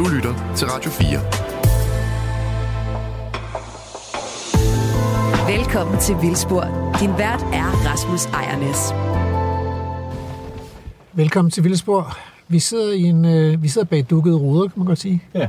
Du 0.00 0.08
lytter 0.08 0.54
til 0.56 0.66
Radio 0.66 0.90
4. 0.90 1.08
Velkommen 5.56 6.00
til 6.00 6.16
Vildspor. 6.22 6.94
Din 7.00 7.10
vært 7.10 7.42
er 7.42 7.86
Rasmus 7.86 8.26
Ejernes. 8.26 8.92
Velkommen 11.12 11.50
til 11.50 11.64
Vildspor. 11.64 12.18
Vi 12.48 12.58
sidder, 12.58 12.92
i 12.92 13.02
en, 13.02 13.24
øh, 13.24 13.62
vi 13.62 13.68
sidder 13.68 13.86
bag 13.86 14.06
dukkede 14.10 14.36
ruder, 14.36 14.68
kan 14.68 14.72
man 14.76 14.86
godt 14.86 14.98
sige. 14.98 15.22
Ja. 15.34 15.48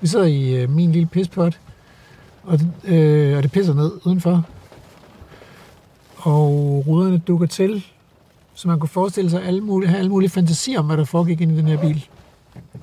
Vi 0.00 0.06
sidder 0.06 0.26
i 0.26 0.54
øh, 0.54 0.70
min 0.70 0.92
lille 0.92 1.06
pispot, 1.06 1.58
og, 2.42 2.58
øh, 2.84 3.36
og 3.36 3.42
det 3.42 3.52
pisser 3.52 3.74
ned 3.74 3.92
udenfor. 4.04 4.44
Og 6.16 6.50
ruderne 6.86 7.18
dukker 7.18 7.46
til, 7.46 7.84
så 8.54 8.68
man 8.68 8.78
kunne 8.78 8.88
forestille 8.88 9.30
sig 9.30 9.44
alle 9.44 9.60
mulige, 9.60 9.88
have 9.88 9.98
alle 9.98 10.10
mulige 10.10 10.30
fantasier 10.30 10.78
om, 10.78 10.86
hvad 10.86 10.96
der 10.96 11.04
foregik 11.04 11.40
ind 11.40 11.52
i 11.52 11.56
den 11.56 11.66
her 11.66 11.80
bil. 11.80 12.06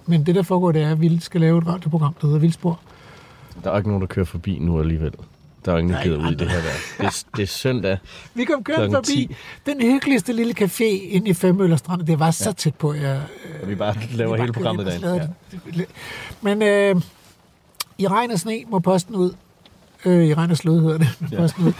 Men 0.06 0.26
det, 0.26 0.36
der 0.36 0.44
foregår, 0.44 0.72
det 0.72 0.82
er, 0.82 0.92
at 0.92 1.02
vi 1.02 1.20
skal 1.20 1.42
lave 1.42 1.58
et 1.58 1.68
radioprogram, 1.68 2.14
der 2.22 2.28
hedder 2.28 2.40
Vildspor. 2.40 2.80
Der 3.64 3.72
er 3.72 3.78
ikke 3.78 3.90
nogen, 3.90 4.02
der 4.02 4.08
kører 4.08 4.26
forbi 4.26 4.60
nu 4.60 4.80
alligevel. 4.80 5.14
Der 5.66 5.74
er 5.74 5.78
ingen, 5.78 5.94
der 5.94 6.04
gider 6.04 6.18
ud 6.18 6.32
i 6.32 6.36
det 6.36 6.50
her 6.50 6.58
der. 6.58 6.70
Det 6.98 7.06
er, 7.06 7.24
det 7.36 7.44
er 7.44 7.48
søndag. 7.48 7.98
Vi 8.34 8.46
kom 8.46 8.64
Klokken 8.64 8.92
forbi 8.92 9.06
10. 9.06 9.36
den 9.66 9.82
hyggeligste 9.82 10.34
lille 10.34 10.54
café 10.62 10.84
inde 10.84 11.30
i 11.30 11.34
Femøller 11.34 11.78
Strand. 11.78 12.02
Det 12.02 12.20
var 12.20 12.32
så 12.32 12.54
tæt 12.54 12.76
på, 12.76 12.94
jeg... 12.94 13.22
Og 13.62 13.70
vi 13.70 13.76
bare 13.76 13.96
laver 14.12 14.36
vi 14.36 14.42
hele 14.42 14.54
bare 14.54 14.64
programmet 14.64 14.94
slader 14.94 15.28
det. 15.74 15.86
Men 16.42 16.62
øh, 16.62 17.02
i 17.98 18.08
regn 18.08 18.32
og 18.32 18.40
sne 18.40 18.64
må 18.68 18.80
posten 18.80 19.16
ud. 19.16 19.34
Øh, 20.06 20.26
I 20.26 20.34
regn 20.34 20.52
og 20.52 20.58
slud 20.58 20.82
hedder 20.82 20.98
det. 20.98 21.10
Ja. 21.22 21.28
Ja. 21.32 21.38
Posten 21.42 21.66
ud. 21.66 21.74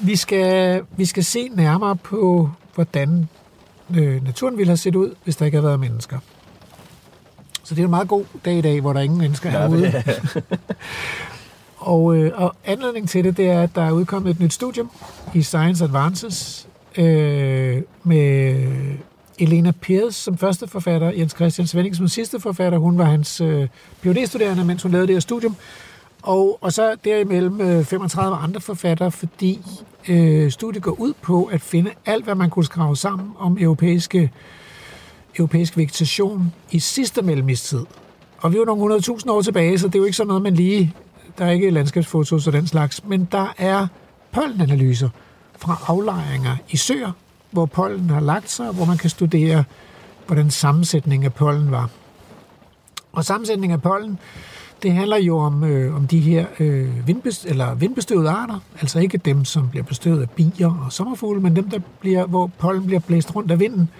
Vi 0.00 0.16
skal, 0.16 0.82
vi 0.96 1.04
skal 1.04 1.24
se 1.24 1.48
nærmere 1.48 1.96
på, 1.96 2.50
hvordan 2.74 3.28
øh, 3.96 4.24
naturen 4.24 4.58
ville 4.58 4.70
have 4.70 4.76
set 4.76 4.94
ud, 4.96 5.14
hvis 5.24 5.36
der 5.36 5.44
ikke 5.44 5.56
havde 5.56 5.66
været 5.66 5.80
mennesker. 5.80 6.18
Så 7.68 7.74
det 7.74 7.80
er 7.80 7.84
en 7.84 7.90
meget 7.90 8.08
god 8.08 8.24
dag 8.44 8.58
i 8.58 8.60
dag, 8.60 8.80
hvor 8.80 8.92
der 8.92 9.00
ingen 9.00 9.18
mennesker 9.18 9.50
er 9.50 9.68
ude. 9.68 10.02
og, 11.76 12.16
øh, 12.16 12.32
og 12.34 12.54
anledningen 12.64 13.06
til 13.08 13.24
det, 13.24 13.36
det 13.36 13.50
er, 13.50 13.62
at 13.62 13.74
der 13.74 13.82
er 13.82 13.92
udkommet 13.92 14.30
et 14.30 14.40
nyt 14.40 14.52
studium 14.52 14.90
i 15.34 15.42
Science 15.42 15.84
Advances 15.84 16.68
øh, 16.96 17.82
med 18.04 18.66
Elena 19.38 19.72
Piers 19.80 20.14
som 20.14 20.38
første 20.38 20.68
forfatter, 20.68 21.10
Jens 21.10 21.32
Christian 21.32 21.66
Svending 21.66 21.96
som 21.96 22.08
sidste 22.08 22.40
forfatter. 22.40 22.78
Hun 22.78 22.98
var 22.98 23.04
hans 23.04 23.40
øh, 23.40 23.68
PhD-studerende, 24.02 24.64
mens 24.64 24.82
hun 24.82 24.92
lavede 24.92 25.06
det 25.06 25.14
her 25.14 25.20
studium. 25.20 25.56
Og, 26.22 26.58
og 26.60 26.72
så 26.72 26.96
derimellem 27.04 27.60
øh, 27.60 27.84
35 27.84 28.36
andre 28.36 28.60
forfattere, 28.60 29.10
fordi 29.10 29.60
øh, 30.08 30.50
studiet 30.50 30.82
går 30.82 31.00
ud 31.00 31.12
på 31.22 31.44
at 31.44 31.60
finde 31.60 31.90
alt, 32.06 32.24
hvad 32.24 32.34
man 32.34 32.50
kunne 32.50 32.64
skrave 32.64 32.96
sammen 32.96 33.30
om 33.38 33.58
europæiske, 33.60 34.30
europæisk 35.38 35.76
vegetation 35.76 36.52
i 36.70 36.78
sidste 36.78 37.22
mellemistid. 37.22 37.84
Og 38.38 38.52
vi 38.52 38.56
er 38.56 38.60
jo 38.60 38.64
nogle 38.64 38.94
100.000 38.94 39.30
år 39.30 39.42
tilbage, 39.42 39.78
så 39.78 39.86
det 39.86 39.94
er 39.94 39.98
jo 39.98 40.04
ikke 40.04 40.16
sådan 40.16 40.28
noget, 40.28 40.42
man 40.42 40.54
lige... 40.54 40.94
Der 41.38 41.44
er 41.44 41.50
ikke 41.50 41.70
landskabsfotos 41.70 42.46
og 42.46 42.52
den 42.52 42.66
slags, 42.66 43.04
men 43.04 43.28
der 43.32 43.54
er 43.58 43.86
pollenanalyser 44.32 45.08
fra 45.58 45.82
aflejringer 45.86 46.56
i 46.70 46.76
søer, 46.76 47.12
hvor 47.50 47.66
pollen 47.66 48.10
har 48.10 48.20
lagt 48.20 48.50
sig, 48.50 48.70
hvor 48.70 48.84
man 48.84 48.96
kan 48.96 49.10
studere, 49.10 49.64
hvordan 50.26 50.50
sammensætningen 50.50 51.24
af 51.24 51.34
pollen 51.34 51.70
var. 51.70 51.90
Og 53.12 53.24
sammensætningen 53.24 53.74
af 53.74 53.82
pollen, 53.82 54.18
det 54.82 54.92
handler 54.92 55.16
jo 55.16 55.38
om, 55.38 55.64
øh, 55.64 55.96
om 55.96 56.06
de 56.06 56.20
her 56.20 56.46
øh, 56.58 57.06
vindbest, 57.06 57.46
eller 57.46 57.74
vindbestøvede 57.74 58.30
arter, 58.30 58.58
altså 58.80 58.98
ikke 58.98 59.18
dem, 59.18 59.44
som 59.44 59.68
bliver 59.68 59.84
bestøvet 59.84 60.22
af 60.22 60.30
bier 60.30 60.84
og 60.84 60.92
sommerfugle, 60.92 61.40
men 61.40 61.56
dem, 61.56 61.70
der 61.70 61.78
bliver, 62.00 62.26
hvor 62.26 62.46
pollen 62.58 62.86
bliver 62.86 63.00
blæst 63.00 63.36
rundt 63.36 63.50
af 63.50 63.60
vinden. 63.60 63.90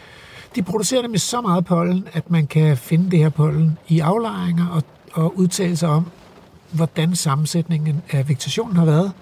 De 0.55 0.63
producerer 0.63 1.03
nemlig 1.03 1.21
så 1.21 1.41
meget 1.41 1.65
pollen, 1.65 2.09
at 2.13 2.31
man 2.31 2.47
kan 2.47 2.77
finde 2.77 3.11
det 3.11 3.19
her 3.19 3.29
pollen 3.29 3.79
i 3.89 4.01
aflejringer 4.01 4.67
og, 4.67 4.83
og 5.13 5.39
udtale 5.39 5.77
sig 5.77 5.89
om, 5.89 6.11
hvordan 6.73 7.17
sammensætningen 7.17 8.03
af 8.11 8.29
vegetationen 8.29 8.77
har 8.77 8.85
været. 8.85 9.13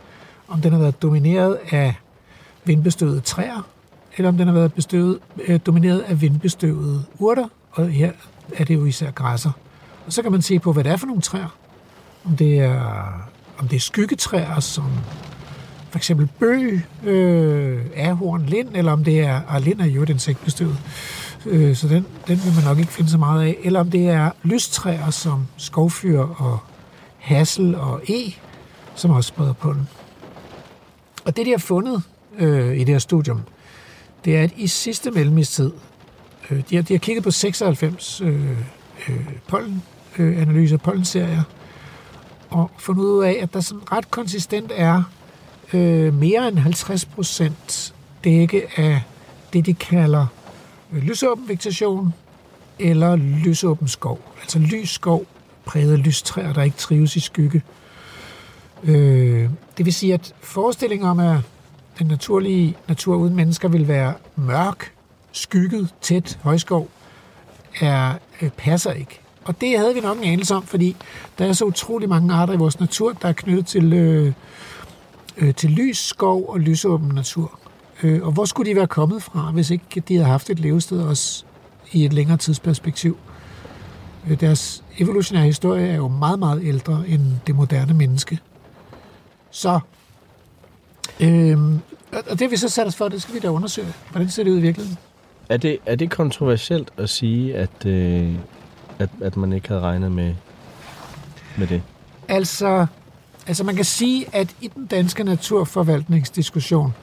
Om 0.49 0.61
den 0.61 0.73
har 0.73 0.79
været 0.79 1.03
domineret 1.03 1.59
af 1.71 1.95
vindbestøvede 2.65 3.21
træer, 3.21 3.67
eller 4.17 4.29
om 4.29 4.37
den 4.37 4.47
har 4.47 4.55
været 4.55 4.73
bestøvet, 4.75 5.19
øh, 5.47 5.61
domineret 5.67 6.01
af 6.01 6.21
vindbestøvede 6.21 7.05
urter, 7.19 7.49
og 7.73 7.89
her 7.89 8.13
er 8.57 8.65
det 8.65 8.75
jo 8.75 8.85
især 8.85 9.11
græsser. 9.11 9.51
Og 10.07 10.13
så 10.13 10.23
kan 10.23 10.33
man 10.33 10.43
se 10.43 10.59
på, 10.59 10.73
hvad 10.73 10.85
det 10.85 10.93
er 10.93 10.97
for 10.97 11.07
nogle 11.07 11.23
træer. 11.23 11.57
Om 12.25 12.37
det 12.37 12.61
er, 12.61 12.83
om 13.59 13.69
det 13.69 13.77
er 13.77 13.81
skyggetræer, 13.81 14.61
som 14.61 14.85
for 15.91 15.99
eksempel 15.99 16.29
bøg, 16.39 16.83
øh, 17.05 17.81
ahorn, 17.97 18.47
lind, 18.47 18.69
eller 18.75 18.93
om 18.93 19.05
det 19.05 19.21
er, 19.21 19.41
og 19.49 19.61
lind 19.61 19.81
er 19.81 19.87
jo 19.87 20.03
et 20.03 20.11
insektbestøvet, 20.11 20.77
øh, 21.47 21.77
så 21.77 21.89
den, 21.89 22.07
den 22.29 22.41
vil 22.45 22.55
man 22.55 22.65
nok 22.65 22.79
ikke 22.79 22.93
finde 22.93 23.11
så 23.11 23.19
meget 23.19 23.47
af. 23.47 23.57
Eller 23.63 23.81
om 23.81 23.91
det 23.91 24.09
er 24.09 24.31
lystræer 24.43 25.11
som 25.11 25.47
skovfyr 25.57 26.21
og 26.21 26.59
hassel 27.19 27.75
og 27.75 28.03
e, 28.09 28.33
som 28.95 29.11
også 29.11 29.29
spreder 29.29 29.53
på 29.53 29.73
den. 29.73 29.89
Og 31.25 31.37
det, 31.37 31.47
de 31.47 31.51
har 31.51 31.59
fundet 31.59 32.03
øh, 32.39 32.77
i 32.77 32.79
det 32.79 32.89
her 32.89 32.99
studium, 32.99 33.41
det 34.25 34.37
er, 34.37 34.43
at 34.43 34.53
i 34.57 34.67
sidste 34.67 35.11
mellemistid, 35.11 35.73
øh, 36.51 36.63
de, 36.71 36.77
har, 36.77 36.83
de 36.83 36.95
har 36.95 36.99
kigget 36.99 37.25
på 37.25 37.31
96 37.31 38.21
øh, 38.21 38.51
øh, 39.09 39.27
pollenanalyser, 39.49 40.77
øh, 40.77 40.81
pollenserier, 40.81 41.43
og 42.51 42.71
fundet 42.79 43.03
ud 43.03 43.25
af, 43.25 43.39
at 43.43 43.55
der 43.55 43.61
sådan 43.61 43.93
ret 43.93 44.11
konsistent 44.11 44.73
er 44.75 45.03
øh, 45.73 46.15
mere 46.15 46.49
end 46.49 46.59
50 46.59 47.05
procent 47.05 47.95
dække 48.25 48.63
af 48.77 49.03
det, 49.53 49.67
de 49.67 49.75
kalder 49.75 50.27
lysåben 50.93 51.49
vegetation 51.49 52.15
eller 52.79 53.17
lysåben 53.17 53.89
skov. 53.89 54.21
Altså 54.41 54.59
lys 54.59 54.91
skov 54.91 55.27
præget 55.67 55.93
af 55.93 56.05
lystræer, 56.05 56.53
der 56.53 56.63
ikke 56.63 56.77
trives 56.77 57.17
i 57.17 57.21
skygge. 57.21 57.63
Øh, 58.85 59.51
det 59.79 59.87
vil 59.87 59.95
sige, 59.95 60.15
at 60.15 60.35
forestillingen 60.41 61.09
om, 61.09 61.19
at 61.19 61.39
den 61.99 62.07
naturlige 62.07 62.77
natur 62.89 63.17
uden 63.17 63.37
mennesker 63.37 63.69
vil 63.69 63.89
være 63.89 64.15
mørk, 64.37 64.93
skygget, 65.33 65.95
tæt 66.01 66.39
højskov, 66.43 66.89
er, 67.81 68.15
øh, 68.43 68.51
passer 68.51 68.93
ikke. 68.93 69.21
Og 69.45 69.61
det 69.61 69.79
havde 69.79 69.95
vi 69.95 70.01
nok 70.01 70.19
en 70.19 70.25
anelse 70.25 70.55
om, 70.55 70.63
fordi 70.63 70.97
der 71.39 71.47
er 71.47 71.53
så 71.53 71.65
utrolig 71.65 72.09
mange 72.09 72.35
arter 72.35 72.55
i 72.55 72.57
vores 72.57 72.81
natur, 72.81 73.13
der 73.13 73.29
er 73.29 73.33
knyttet 73.33 73.67
til, 73.67 73.93
øh, 73.93 74.33
øh, 75.37 75.55
til 75.55 75.71
lys, 75.71 75.99
skov 75.99 76.49
og 76.49 76.61
lysåben 76.61 77.09
natur. 77.15 77.59
Øh, 78.03 78.23
og 78.23 78.33
hvor 78.33 78.45
skulle 78.45 78.71
de 78.71 78.77
være 78.77 78.87
kommet 78.87 79.23
fra, 79.23 79.51
hvis 79.51 79.71
ikke 79.71 80.03
de 80.09 80.15
havde 80.15 80.29
haft 80.29 80.51
et 80.51 80.61
levested 80.61 81.01
også 81.01 81.45
i 81.93 82.05
et 82.05 82.13
længere 82.13 82.37
tidsperspektiv? 82.37 83.19
Øh, 84.31 84.41
deres 84.41 84.85
evolutionære 84.99 85.45
historie 85.45 85.89
er 85.89 85.97
jo 85.97 86.09
meget, 86.09 86.39
meget 86.39 86.61
ældre 86.65 87.05
end 87.09 87.23
det 87.47 87.55
moderne 87.55 87.95
menneske. 87.95 88.39
Så, 89.51 89.81
øh, 91.21 91.59
og 92.31 92.39
det 92.39 92.51
vi 92.51 92.57
så 92.57 92.69
sat 92.69 92.87
os 92.87 92.97
for, 92.97 93.09
det 93.09 93.23
skal 93.23 93.35
vi 93.35 93.41
da 93.41 93.49
undersøge. 93.49 93.89
Hvordan 94.11 94.29
ser 94.29 94.45
det 94.45 94.51
ud 94.51 94.59
i 94.59 94.61
virkeligheden? 94.61 94.99
Er 95.49 95.57
det, 95.57 95.79
er 95.87 95.97
det 95.97 96.11
kontroversielt 96.11 96.91
at 96.97 97.11
sige, 97.11 97.57
at, 97.57 97.87
øh, 97.87 98.35
at, 98.99 99.11
at 99.21 99.37
man 99.37 99.53
ikke 99.53 99.69
havde 99.69 99.81
regnet 99.81 100.13
med, 100.13 100.35
med 101.59 101.67
det? 101.67 101.83
Altså, 102.29 102.87
altså 103.47 103.65
man 103.65 103.77
kan 103.77 103.85
sige, 103.85 104.27
at 104.33 104.55
i 104.61 104.69
den 104.69 104.87
danske 104.87 105.25
naturforvaltningsdiskussion, 105.25 106.95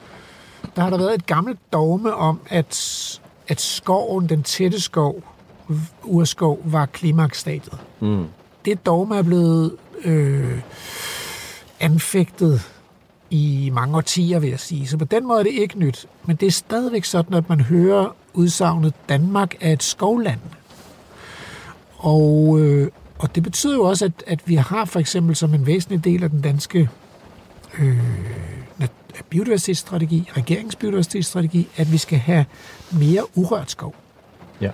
der 0.76 0.82
har 0.82 0.90
der 0.90 0.98
været 0.98 1.14
et 1.14 1.26
gammelt 1.26 1.58
dogme 1.72 2.14
om, 2.14 2.40
at, 2.48 3.20
at 3.48 3.60
skoven, 3.60 4.28
den 4.28 4.42
tætte 4.42 4.80
skov, 4.80 5.22
urskov, 6.04 6.60
var 6.64 6.86
klimaksstadiet. 6.86 7.78
Mm. 8.00 8.24
Det 8.64 8.86
dogme 8.86 9.16
er 9.16 9.22
blevet 9.22 9.76
øh, 10.04 10.60
anfægtet 11.80 12.62
i 13.30 13.70
mange 13.72 13.96
årtier, 13.96 14.38
vil 14.38 14.50
jeg 14.50 14.60
sige. 14.60 14.86
Så 14.86 14.96
på 14.96 15.04
den 15.04 15.26
måde 15.26 15.38
er 15.38 15.42
det 15.42 15.52
ikke 15.52 15.78
nyt. 15.78 16.06
Men 16.26 16.36
det 16.36 16.46
er 16.46 16.50
stadigvæk 16.50 17.04
sådan, 17.04 17.34
at 17.34 17.48
man 17.48 17.60
hører 17.60 18.16
udsagnet, 18.34 18.94
Danmark 19.08 19.54
er 19.60 19.72
et 19.72 19.82
skovland. 19.82 20.40
Og, 21.96 22.60
øh, 22.60 22.88
og 23.18 23.34
det 23.34 23.42
betyder 23.42 23.74
jo 23.74 23.82
også, 23.82 24.04
at, 24.04 24.24
at 24.26 24.48
vi 24.48 24.54
har 24.54 24.84
for 24.84 25.00
eksempel 25.00 25.36
som 25.36 25.54
en 25.54 25.66
væsentlig 25.66 26.04
del 26.04 26.24
af 26.24 26.30
den 26.30 26.40
danske 26.40 26.88
øh, 27.78 27.98
biodiversitetsstrategi, 29.30 30.30
regeringsbiodiversitetsstrategi, 30.36 31.68
at 31.76 31.92
vi 31.92 31.98
skal 31.98 32.18
have 32.18 32.44
mere 32.92 33.38
urørt 33.38 33.70
skov. 33.70 33.94
Ja. 34.60 34.70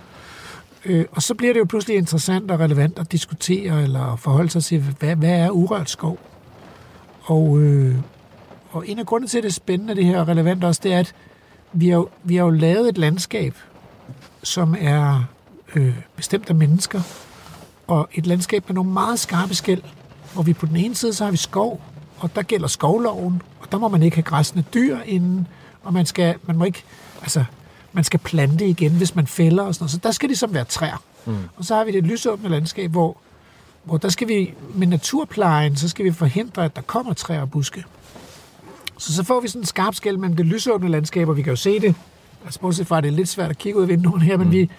Øh, 0.85 1.05
og 1.13 1.23
så 1.23 1.35
bliver 1.35 1.53
det 1.53 1.61
jo 1.61 1.65
pludselig 1.65 1.97
interessant 1.97 2.51
og 2.51 2.61
relevant 2.61 2.99
at 2.99 3.13
diskutere 3.13 3.83
eller 3.83 4.17
forholde 4.17 4.51
sig 4.51 4.65
til, 4.65 4.81
hvad, 4.99 5.17
hvad 5.17 5.31
er 5.31 5.51
urørt 5.51 5.91
skov? 5.91 6.19
Og, 7.23 7.59
øh, 7.61 7.97
og 8.71 8.89
en 8.89 8.99
af 8.99 9.07
grundene 9.07 9.29
til, 9.29 9.39
at 9.39 9.45
det 9.45 9.49
er 9.51 9.55
spændende, 9.55 9.95
det 9.95 10.05
her 10.05 10.21
og 10.21 10.29
relevant 10.29 10.65
også, 10.65 10.81
det 10.85 10.93
er, 10.93 10.99
at 10.99 11.15
vi 11.73 11.89
har, 11.89 12.07
vi 12.25 12.37
har 12.37 12.45
jo 12.45 12.51
lavet 12.51 12.89
et 12.89 12.99
landskab, 12.99 13.55
som 14.43 14.77
er 14.79 15.25
øh, 15.77 15.95
bestemt 16.17 16.51
af 16.51 16.55
mennesker, 16.55 17.01
og 17.87 18.09
et 18.15 18.27
landskab 18.27 18.69
med 18.69 18.75
nogle 18.75 18.91
meget 18.91 19.19
skarpe 19.19 19.55
skæld, 19.55 19.83
hvor 20.35 20.43
vi 20.43 20.53
på 20.53 20.67
den 20.67 20.77
ene 20.77 20.95
side, 20.95 21.13
så 21.13 21.25
har 21.25 21.31
vi 21.31 21.37
skov, 21.37 21.83
og 22.20 22.34
der 22.34 22.43
gælder 22.43 22.69
skovloven, 22.69 23.43
og 23.61 23.72
der 23.72 23.78
må 23.78 23.88
man 23.88 24.02
ikke 24.02 24.17
have 24.17 24.22
græsne 24.22 24.64
dyr 24.75 24.99
inden, 25.06 25.46
og 25.82 25.93
man, 25.93 26.06
skal, 26.06 26.34
man 26.46 26.56
må 26.56 26.64
ikke, 26.64 26.82
altså, 27.22 27.44
man 27.93 28.05
skal 28.05 28.20
plante 28.20 28.67
igen, 28.67 28.93
hvis 28.93 29.17
man 29.17 29.26
fælder 29.26 29.62
og 29.62 29.75
sådan 29.75 29.82
noget. 29.82 29.90
Så 29.90 29.99
der 30.02 30.11
skal 30.11 30.28
det 30.28 30.38
som 30.38 30.55
være 30.55 30.64
træer. 30.64 31.02
Mm. 31.26 31.37
Og 31.56 31.64
så 31.64 31.75
har 31.75 31.84
vi 31.84 31.93
det 31.93 32.05
lysåbne 32.05 32.49
landskab, 32.49 32.90
hvor, 32.90 33.17
hvor 33.84 33.96
der 33.96 34.08
skal 34.08 34.28
vi 34.28 34.55
med 34.75 34.87
naturplejen, 34.87 35.76
så 35.76 35.88
skal 35.88 36.05
vi 36.05 36.12
forhindre, 36.12 36.64
at 36.64 36.76
der 36.76 36.82
kommer 36.82 37.12
træer 37.12 37.40
og 37.40 37.50
buske. 37.50 37.84
Så 38.99 39.14
så 39.14 39.25
får 39.25 39.40
vi 39.40 39.49
sådan 39.49 39.62
en 39.62 39.67
skarp 39.67 39.94
skæld 39.94 40.17
mellem 40.17 40.37
det 40.37 40.46
lysåbne 40.46 40.88
landskab, 40.88 41.28
og 41.28 41.37
vi 41.37 41.43
kan 41.43 41.50
jo 41.50 41.56
se 41.56 41.81
det. 41.81 41.94
Altså 42.44 42.61
bortset 42.61 42.87
fra, 42.87 42.99
at 42.99 43.05
det 43.05 43.11
er 43.11 43.17
lidt 43.17 43.28
svært 43.28 43.50
at 43.50 43.58
kigge 43.58 43.78
ud 43.78 43.82
af 43.82 43.88
vinduerne 43.88 44.25
her, 44.25 44.37
men 44.37 44.46
mm. 44.46 44.52
vi, 44.52 44.70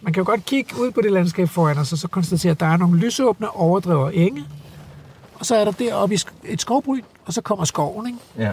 man 0.00 0.12
kan 0.12 0.20
jo 0.20 0.26
godt 0.26 0.44
kigge 0.46 0.80
ud 0.80 0.90
på 0.90 1.00
det 1.00 1.12
landskab 1.12 1.48
foran 1.48 1.78
os, 1.78 1.92
og 1.92 1.98
så 1.98 2.08
konstatere, 2.08 2.50
at 2.50 2.60
der 2.60 2.66
er 2.66 2.76
nogle 2.76 2.98
lysåbne 2.98 3.50
overdrever 3.50 4.10
enge, 4.10 4.44
og 5.38 5.46
så 5.46 5.56
er 5.56 5.64
der 5.64 5.72
deroppe 5.72 6.14
i 6.14 6.18
et 6.44 6.60
skovbryn, 6.60 7.02
og 7.26 7.32
så 7.32 7.40
kommer 7.40 7.64
skoven, 7.64 8.06
ikke? 8.06 8.18
Ja. 8.38 8.52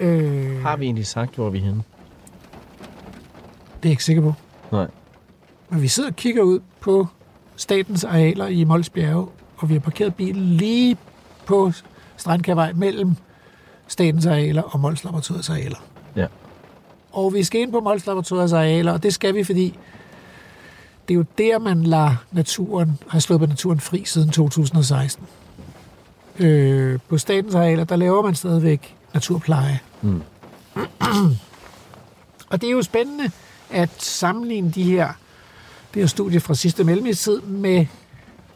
Øh, 0.00 0.62
Har 0.62 0.76
vi 0.76 0.84
egentlig 0.84 1.06
sagt, 1.06 1.34
hvor 1.34 1.50
vi 1.50 1.58
er 1.58 1.62
henne? 1.62 1.82
det 3.82 3.84
er 3.84 3.88
jeg 3.88 3.90
ikke 3.90 4.04
sikker 4.04 4.22
på. 4.22 4.34
Nej. 4.72 4.86
Men 5.68 5.82
vi 5.82 5.88
sidder 5.88 6.08
og 6.08 6.16
kigger 6.16 6.42
ud 6.42 6.60
på 6.80 7.06
statens 7.56 8.04
arealer 8.04 8.46
i 8.46 8.64
Mols 8.64 8.90
Bjerge, 8.90 9.26
og 9.56 9.68
vi 9.68 9.74
har 9.74 9.80
parkeret 9.80 10.14
bilen 10.14 10.42
lige 10.44 10.96
på 11.46 11.72
Strandkærvej 12.16 12.72
mellem 12.72 13.16
statens 13.88 14.26
arealer 14.26 14.62
og 14.62 14.80
Mols 14.80 15.04
Laboratoriets 15.04 15.50
arealer. 15.50 15.76
Ja. 16.16 16.26
Og 17.12 17.34
vi 17.34 17.44
skal 17.44 17.60
ind 17.60 17.72
på 17.72 17.80
Mols 17.80 18.06
Laboratoriets 18.06 18.52
arealer, 18.52 18.92
og 18.92 19.02
det 19.02 19.14
skal 19.14 19.34
vi, 19.34 19.44
fordi 19.44 19.78
det 21.08 21.14
er 21.14 21.18
jo 21.18 21.24
der, 21.38 21.58
man 21.58 21.82
lader 21.82 22.14
naturen, 22.32 22.98
har 23.08 23.18
sluppet 23.18 23.48
naturen 23.48 23.80
fri 23.80 24.04
siden 24.04 24.30
2016. 24.30 25.26
Øh, 26.40 26.98
på 27.08 27.18
statens 27.18 27.54
arealer, 27.54 27.84
der 27.84 27.96
laver 27.96 28.22
man 28.22 28.34
stadigvæk 28.34 28.96
naturpleje. 29.14 29.80
Mm. 30.02 30.22
og 32.50 32.60
det 32.60 32.66
er 32.66 32.70
jo 32.70 32.82
spændende 32.82 33.30
at 33.70 34.02
sammenligne 34.02 34.70
de 34.70 34.82
her, 34.82 35.08
det 35.94 36.02
her 36.02 36.06
studie 36.06 36.40
fra 36.40 36.54
sidste 36.54 36.84
mellemtid 36.84 37.40
med, 37.40 37.86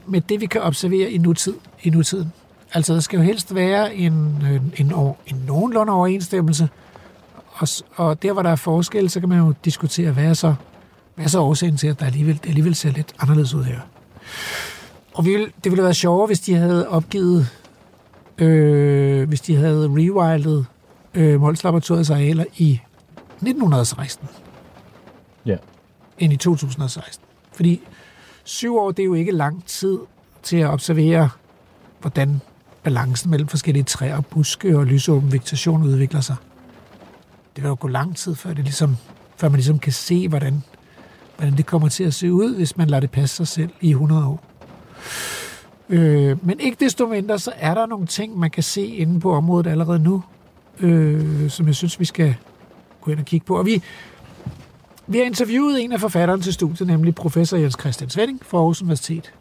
med 0.07 0.21
det, 0.21 0.41
vi 0.41 0.47
kan 0.47 0.63
observere 0.63 1.11
i, 1.11 1.19
nutid, 1.19 1.55
i 1.83 1.91
nutiden. 1.91 2.33
Altså, 2.75 2.95
der 2.95 3.01
skal 3.01 3.17
jo 3.17 3.23
helst 3.23 3.55
være 3.55 3.95
en, 3.95 4.13
en, 4.13 4.75
en, 4.77 4.93
over, 4.93 5.15
en 5.27 5.43
nogenlunde 5.47 5.93
overensstemmelse, 5.93 6.69
og, 7.53 7.69
og 7.95 8.23
der, 8.23 8.33
hvor 8.33 8.43
der 8.43 8.51
er 8.51 8.57
forskel, 8.57 9.11
så 9.11 9.21
kan 9.21 9.29
man 9.29 9.39
jo 9.39 9.55
diskutere, 9.65 10.11
hvad 10.11 10.25
er 10.25 10.35
så, 10.35 10.55
hvad 11.15 11.25
er 11.25 11.29
så 11.29 11.41
årsagen 11.41 11.77
til, 11.77 11.89
at 11.89 12.01
der 12.01 12.07
alligevel, 12.07 12.35
det 12.43 12.49
alligevel 12.49 12.75
ser 12.75 12.91
lidt 12.91 13.15
anderledes 13.19 13.55
ud 13.55 13.65
her. 13.65 13.81
Og 15.15 15.25
vi 15.25 15.31
ville, 15.31 15.47
det 15.47 15.65
ville 15.65 15.77
have 15.77 15.85
været 15.85 15.97
sjovere, 15.97 16.27
hvis 16.27 16.41
de 16.41 16.55
havde 16.55 16.89
opgivet, 16.89 17.49
øh, 18.39 19.29
hvis 19.29 19.41
de 19.41 19.57
havde 19.57 19.89
rewildet 19.89 20.67
øh, 21.15 21.41
Mols 21.41 21.65
Laboratoriets 21.65 22.11
arealer 22.11 22.45
i 22.57 22.81
1916 23.37 24.29
Ja. 25.47 25.57
end 26.19 26.33
i 26.33 26.37
2016. 26.37 27.25
Fordi 27.53 27.81
syv 28.45 28.77
år, 28.77 28.91
det 28.91 29.03
er 29.03 29.07
jo 29.07 29.15
ikke 29.15 29.33
lang 29.33 29.65
tid 29.67 29.99
til 30.43 30.57
at 30.57 30.69
observere, 30.71 31.29
hvordan 32.01 32.41
balancen 32.83 33.31
mellem 33.31 33.49
forskellige 33.49 33.85
træer, 33.85 34.21
buske 34.21 34.79
og 34.79 34.87
lysåben 34.87 35.33
vegetation 35.33 35.83
udvikler 35.83 36.21
sig. 36.21 36.37
Det 37.57 37.63
vil 37.65 37.69
jo 37.69 37.77
gå 37.81 37.89
lang 37.89 38.17
tid, 38.17 38.35
før, 38.35 38.53
det 38.55 38.65
ligesom, 38.65 38.97
før 39.37 39.49
man 39.49 39.57
ligesom 39.57 39.79
kan 39.79 39.93
se, 39.93 40.29
hvordan, 40.29 40.63
hvordan 41.37 41.57
det 41.57 41.67
kommer 41.67 41.89
til 41.89 42.05
at 42.05 42.15
se 42.15 42.33
ud, 42.33 42.55
hvis 42.57 42.77
man 42.77 42.89
lader 42.91 43.01
det 43.01 43.11
passe 43.11 43.37
sig 43.37 43.49
selv 43.49 43.71
i 43.81 43.91
100 43.91 44.27
år. 44.27 44.45
Øh, 45.93 46.47
men 46.47 46.61
ikke 46.61 46.85
desto 46.85 47.07
mindre, 47.07 47.39
så 47.39 47.53
er 47.57 47.75
der 47.75 47.87
nogle 47.87 48.07
ting, 48.07 48.39
man 48.39 48.51
kan 48.51 48.63
se 48.63 48.87
inde 48.87 49.21
på 49.21 49.33
området 49.33 49.71
allerede 49.71 49.99
nu, 49.99 50.23
øh, 50.81 51.51
som 51.51 51.67
jeg 51.67 51.75
synes, 51.75 52.01
vi 52.01 52.05
skal 52.05 52.35
gå 53.01 53.11
ind 53.11 53.21
og 53.21 53.25
kigge 53.25 53.47
på. 53.47 53.59
Og 53.59 53.67
vi, 53.67 53.83
vi 55.07 55.19
har 55.19 55.25
interviewet 55.25 55.85
en 55.85 55.93
af 55.93 56.01
forfatterne 56.01 56.43
til 56.43 56.53
studiet, 56.53 56.89
nemlig 56.89 57.15
professor 57.15 57.57
Jens 57.57 57.77
Christian 57.81 58.11
Svending 58.11 58.41
fra 58.43 58.59
Aarhus 58.59 58.83
Universitet. 58.83 59.33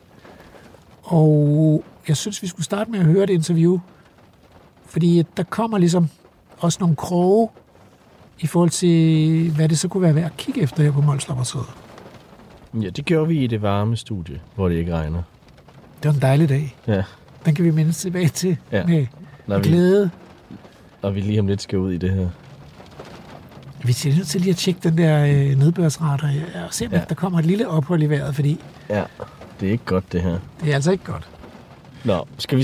Og 1.04 1.84
jeg 2.08 2.18
synes, 2.18 2.42
vi 2.42 2.48
skulle 2.48 2.66
starte 2.66 2.92
med 2.92 3.00
at 3.00 3.06
høre 3.06 3.26
det 3.26 3.34
interview, 3.34 3.80
fordi 4.86 5.24
der 5.38 5.44
kommer 5.44 5.78
ligesom 5.78 6.08
også 6.58 6.78
nogle 6.82 6.96
kroge 6.96 7.50
i 8.40 8.48
forhold 8.48 8.70
til, 8.70 9.52
hvad 9.56 9.70
det 9.70 9.80
så 9.80 9.88
kunne 9.88 10.04
være 10.04 10.16
værd 10.16 10.26
at 10.26 10.38
kigge 10.38 10.62
efter 10.62 10.84
her 10.84 10.92
på 10.92 11.02
Mols 11.02 11.28
Ja, 12.74 12.90
det 12.90 13.06
gjorde 13.06 13.28
vi 13.28 13.44
i 13.44 13.48
det 13.48 13.62
varme 13.62 13.98
studie, 13.98 14.42
hvor 14.56 14.70
det 14.70 14.76
ikke 14.76 14.96
regner. 14.96 15.22
Det 16.04 16.10
var 16.10 16.14
en 16.16 16.22
dejlig 16.22 16.50
dag. 16.50 16.76
Ja. 16.88 17.04
Den 17.46 17.56
kan 17.56 17.66
vi 17.66 17.72
mindes 17.72 17.98
tilbage 17.98 18.28
til 18.28 18.58
Ja. 18.72 18.86
med 18.86 19.08
Når 19.48 19.58
vi, 19.58 19.64
glæde. 19.64 20.10
og 21.02 21.16
vi 21.16 21.22
lige 21.22 21.40
om 21.40 21.48
lidt 21.48 21.62
skal 21.62 21.80
ud 21.80 21.92
i 21.92 21.98
det 21.98 22.10
her. 22.12 22.30
Vi 23.84 23.92
er 24.10 24.16
nødt 24.16 24.28
til 24.28 24.42
lige 24.42 24.52
at 24.52 24.58
tjekke 24.58 24.80
den 24.84 24.98
der 24.98 25.26
øh, 25.26 25.60
nedbørsrater 25.60 26.28
ja, 26.30 26.66
og 26.66 26.74
se, 26.74 26.86
om 26.86 26.92
Ja. 26.92 27.02
der 27.10 27.16
kommer 27.16 27.40
et 27.40 27.46
lille 27.46 27.68
ophold 27.68 28.04
i 28.04 28.06
vejret, 28.06 28.36
fordi 28.36 28.60
Ja. 28.90 29.04
Det 29.60 29.68
er 29.68 29.72
ikke 29.72 29.86
godt, 29.86 30.12
det 30.12 30.22
her. 30.22 30.38
det 30.64 30.70
er 30.72 30.76
altså 30.76 30.92
ikke 30.92 31.04
godt. 31.04 31.28
Nå, 32.04 32.26
skal 32.38 32.58
vi, 32.58 32.64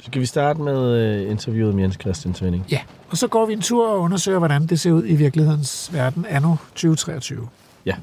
skal 0.00 0.20
vi 0.20 0.26
starte 0.26 0.60
med 0.60 0.92
øh, 0.92 1.30
interviewet 1.30 1.74
med 1.74 1.82
Jens 1.82 1.96
Christian 2.00 2.34
Svending? 2.34 2.64
Ja, 2.70 2.80
og 3.10 3.16
så 3.16 3.28
går 3.28 3.46
vi 3.46 3.52
en 3.52 3.60
tur 3.60 3.88
og 3.90 4.00
undersøger, 4.00 4.38
hvordan 4.38 4.66
det 4.66 4.80
ser 4.80 4.92
ud 4.92 5.02
i 5.06 5.14
virkelighedens 5.14 5.90
verden 5.92 6.26
anno 6.28 6.56
2023. 6.74 7.48
Ja. 7.86 7.94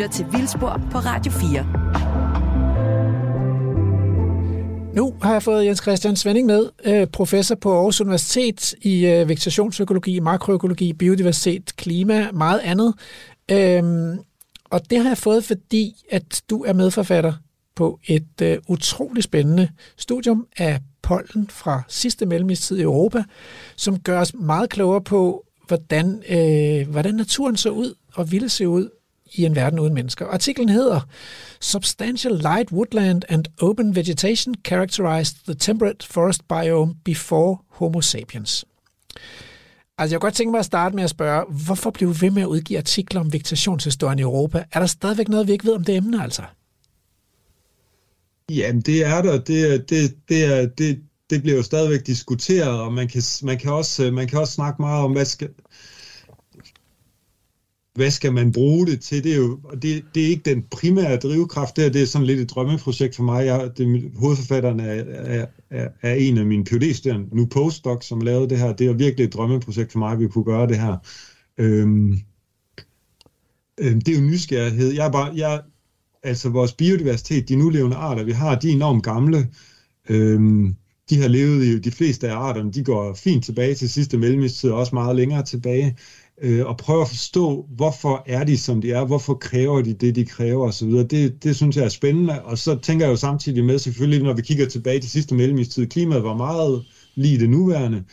Lytter 0.00 0.12
til 0.12 0.26
Vildspor 0.32 0.80
på 0.90 0.98
Radio 0.98 1.32
4. 1.32 1.66
Nu 4.94 5.14
har 5.22 5.32
jeg 5.32 5.42
fået 5.42 5.66
Jens 5.66 5.78
Christian 5.82 6.16
Svending 6.16 6.46
med, 6.46 6.68
øh, 6.84 7.06
professor 7.06 7.54
på 7.54 7.74
Aarhus 7.76 8.00
Universitet 8.00 8.74
i 8.82 9.06
øh, 9.06 9.28
vegetationsøkologi, 9.28 10.20
makroøkologi, 10.20 10.92
biodiversitet, 10.92 11.76
klima, 11.76 12.30
meget 12.32 12.60
andet. 12.60 12.94
Øhm, 13.50 14.18
og 14.70 14.90
det 14.90 14.98
har 14.98 15.08
jeg 15.08 15.18
fået, 15.18 15.44
fordi 15.44 15.94
at 16.10 16.42
du 16.50 16.64
er 16.64 16.72
medforfatter 16.72 17.32
på 17.74 17.98
et 18.06 18.42
øh, 18.42 18.58
utroligt 18.68 19.24
spændende 19.24 19.68
studium 19.96 20.46
af 20.56 20.80
pollen 21.02 21.48
fra 21.50 21.82
sidste 21.88 22.26
mellemistid 22.26 22.78
i 22.78 22.82
Europa, 22.82 23.24
som 23.76 23.98
gør 23.98 24.20
os 24.20 24.34
meget 24.34 24.70
klogere 24.70 25.00
på, 25.00 25.44
hvordan, 25.66 26.22
øh, 26.28 26.88
hvordan 26.88 27.14
naturen 27.14 27.56
så 27.56 27.70
ud 27.70 27.94
og 28.14 28.32
ville 28.32 28.48
se 28.48 28.68
ud 28.68 28.88
i 29.34 29.44
en 29.44 29.56
verden 29.56 29.78
uden 29.78 29.94
mennesker. 29.94 30.26
Artiklen 30.26 30.68
hedder 30.68 31.00
Substantial 31.60 32.34
light 32.34 32.72
woodland 32.72 33.22
and 33.28 33.44
open 33.60 33.94
vegetation 33.94 34.54
characterized 34.64 35.36
the 35.44 35.54
temperate 35.54 36.06
forest 36.06 36.48
biome 36.48 36.94
before 37.04 37.56
Homo 37.68 38.00
sapiens. 38.00 38.64
Altså, 39.98 40.14
jeg 40.14 40.20
kunne 40.20 40.26
godt 40.26 40.34
tænke 40.34 40.50
mig 40.50 40.58
at 40.58 40.64
starte 40.64 40.96
med 40.96 41.04
at 41.04 41.10
spørge, 41.10 41.44
hvorfor 41.64 41.90
blev 41.90 42.08
vi 42.08 42.20
ved 42.20 42.30
med 42.30 42.42
at 42.42 42.48
udgive 42.48 42.78
artikler 42.78 43.20
om 43.20 43.32
vegetationshistorien 43.32 44.18
i 44.18 44.22
Europa? 44.22 44.64
Er 44.72 44.80
der 44.80 44.86
stadigvæk 44.86 45.28
noget, 45.28 45.46
vi 45.46 45.52
ikke 45.52 45.64
ved 45.64 45.72
om 45.72 45.84
det 45.84 45.96
emne, 45.96 46.22
altså? 46.22 46.42
Jamen, 48.50 48.82
det 48.82 49.04
er 49.06 49.22
der. 49.22 49.38
Det, 49.38 49.90
det, 49.90 50.14
det, 50.28 50.44
er, 50.44 50.66
det, 50.66 51.00
det 51.30 51.42
bliver 51.42 51.56
jo 51.56 51.62
stadigvæk 51.62 52.06
diskuteret, 52.06 52.80
og 52.80 52.92
man 52.92 53.08
kan, 53.08 53.22
man 53.42 53.58
kan, 53.58 53.72
også, 53.72 54.04
øh, 54.04 54.12
man 54.12 54.28
kan 54.28 54.38
også 54.38 54.52
snakke 54.52 54.82
meget 54.82 55.04
om, 55.04 55.12
hvad 55.12 55.24
skal, 55.24 55.48
hvad 58.00 58.10
skal 58.10 58.32
man 58.32 58.52
bruge 58.52 58.86
det 58.86 59.00
til? 59.00 59.24
Det 59.24 59.32
er 59.32 59.36
jo 59.36 59.60
og 59.64 59.82
det, 59.82 60.04
det 60.14 60.24
er 60.24 60.28
ikke 60.28 60.50
den 60.50 60.64
primære 60.70 61.16
drivkraft, 61.16 61.76
det, 61.76 61.86
er, 61.86 61.90
det 61.90 62.02
er 62.02 62.06
sådan 62.06 62.26
lidt 62.26 62.40
et 62.40 62.50
drømmeprojekt 62.50 63.16
for 63.16 63.22
mig. 63.22 63.46
Jeg, 63.46 63.70
det, 63.76 64.12
hovedforfatteren 64.16 64.80
er, 64.80 64.92
er, 65.04 65.46
er, 65.70 65.88
er 66.02 66.14
en 66.14 66.38
af 66.38 66.46
mine 66.46 66.64
PhD-studerende, 66.64 67.36
nu 67.36 67.46
postdoc, 67.46 68.04
som 68.04 68.20
lavede 68.20 68.48
det 68.48 68.58
her. 68.58 68.72
Det 68.72 68.86
er 68.86 68.92
virkelig 68.92 69.24
et 69.24 69.32
drømmeprojekt 69.32 69.92
for 69.92 69.98
mig, 69.98 70.12
at 70.12 70.20
vi 70.20 70.28
kunne 70.28 70.44
gøre 70.44 70.66
det 70.66 70.78
her. 70.78 70.96
Øhm, 71.58 72.18
øhm, 73.80 74.00
det 74.00 74.14
er 74.14 74.20
jo 74.20 74.26
nysgerrighed. 74.26 74.92
Jeg 74.92 75.06
er 75.06 75.12
bare, 75.12 75.32
jeg, 75.36 75.60
altså 76.22 76.48
vores 76.48 76.72
biodiversitet, 76.72 77.48
de 77.48 77.56
nulevende 77.56 77.96
arter, 77.96 78.24
vi 78.24 78.32
har, 78.32 78.54
de 78.54 78.68
er 78.68 78.72
enormt 78.72 79.02
gamle. 79.04 79.48
Øhm, 80.08 80.74
de 81.10 81.20
har 81.20 81.28
levet 81.28 81.64
i 81.64 81.78
de 81.78 81.90
fleste 81.90 82.28
af 82.28 82.34
arterne, 82.34 82.72
de 82.72 82.84
går 82.84 83.14
fint 83.14 83.44
tilbage 83.44 83.74
til 83.74 83.90
sidste 83.90 84.18
mellemistid, 84.18 84.70
og 84.70 84.78
også 84.78 84.94
meget 84.94 85.16
længere 85.16 85.42
tilbage, 85.42 85.96
øh, 86.42 86.66
og 86.66 86.76
prøve 86.76 87.02
at 87.02 87.08
forstå, 87.08 87.66
hvorfor 87.76 88.22
er 88.26 88.44
de, 88.44 88.58
som 88.58 88.80
de 88.80 88.92
er, 88.92 89.04
hvorfor 89.04 89.34
kræver 89.34 89.82
de 89.82 89.92
det, 89.94 90.14
de 90.16 90.24
kræver 90.26 90.66
osv. 90.68 90.88
Det, 90.90 91.44
det 91.44 91.56
synes 91.56 91.76
jeg 91.76 91.84
er 91.84 91.88
spændende, 91.88 92.42
og 92.44 92.58
så 92.58 92.78
tænker 92.78 93.06
jeg 93.06 93.10
jo 93.10 93.16
samtidig 93.16 93.64
med, 93.64 93.78
selvfølgelig, 93.78 94.22
når 94.22 94.32
vi 94.34 94.42
kigger 94.42 94.66
tilbage 94.66 95.00
til 95.00 95.10
sidste 95.10 95.34
mellemistid, 95.34 95.86
klimaet 95.86 96.24
var 96.24 96.36
meget 96.36 96.84
lige 97.14 97.38
det 97.40 97.50
nuværende. 97.50 98.04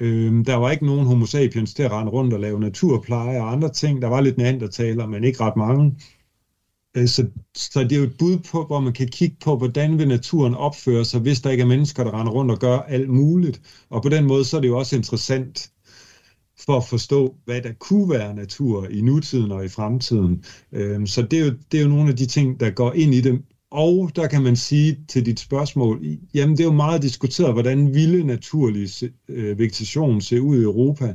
Øhm, 0.00 0.44
der 0.44 0.54
var 0.54 0.70
ikke 0.70 0.86
nogen 0.86 1.06
homo 1.06 1.26
sapiens 1.26 1.74
til 1.74 1.82
at 1.82 1.92
rende 1.92 2.12
rundt 2.12 2.34
og 2.34 2.40
lave 2.40 2.60
naturpleje 2.60 3.40
og 3.40 3.52
andre 3.52 3.68
ting. 3.72 4.02
Der 4.02 4.08
var 4.08 4.20
lidt 4.20 4.38
neandertaler, 4.38 5.06
men 5.06 5.24
ikke 5.24 5.40
ret 5.40 5.56
mange. 5.56 5.96
Øh, 6.96 7.08
Så, 7.08 7.26
så 7.54 7.80
det 7.84 7.92
er 7.92 7.96
jo 7.96 8.04
et 8.04 8.18
bud 8.18 8.38
på, 8.50 8.64
hvor 8.66 8.80
man 8.80 8.92
kan 8.92 9.08
kigge 9.08 9.36
på, 9.44 9.56
hvordan 9.56 9.98
vil 9.98 10.08
naturen 10.08 10.54
opføre 10.54 11.04
sig, 11.04 11.20
hvis 11.20 11.40
der 11.40 11.50
ikke 11.50 11.62
er 11.62 11.66
mennesker, 11.66 12.04
der 12.04 12.20
render 12.20 12.32
rundt 12.32 12.50
og 12.50 12.58
gør 12.58 12.78
alt 12.78 13.10
muligt. 13.10 13.86
Og 13.90 14.02
på 14.02 14.08
den 14.08 14.24
måde, 14.26 14.44
så 14.44 14.56
er 14.56 14.60
det 14.60 14.68
jo 14.68 14.78
også 14.78 14.96
interessant 14.96 15.70
for 16.66 16.76
at 16.76 16.84
forstå, 16.88 17.36
hvad 17.44 17.62
der 17.62 17.72
kunne 17.80 18.10
være 18.10 18.34
natur 18.34 18.86
i 18.88 19.00
nutiden 19.00 19.52
og 19.52 19.64
i 19.64 19.68
fremtiden. 19.68 20.44
Øhm, 20.72 21.06
Så 21.06 21.22
det 21.22 21.38
er, 21.40 21.44
jo, 21.44 21.52
det 21.72 21.78
er 21.78 21.82
jo 21.82 21.88
nogle 21.88 22.10
af 22.10 22.16
de 22.16 22.26
ting, 22.26 22.60
der 22.60 22.70
går 22.70 22.92
ind 22.92 23.14
i 23.14 23.20
det. 23.20 23.42
og 23.70 24.10
der 24.16 24.26
kan 24.28 24.42
man 24.42 24.56
sige 24.56 24.98
til 25.08 25.26
dit 25.26 25.40
spørgsmål, 25.40 26.04
jamen 26.34 26.56
det 26.56 26.60
er 26.64 26.68
jo 26.68 26.72
meget 26.72 27.02
diskuteret, 27.02 27.52
hvordan 27.52 27.94
ville 27.94 28.24
naturlig 28.24 28.88
øh, 29.28 29.58
vegetation 29.58 30.20
se 30.20 30.42
ud 30.42 30.58
i 30.58 30.62
Europa. 30.62 31.14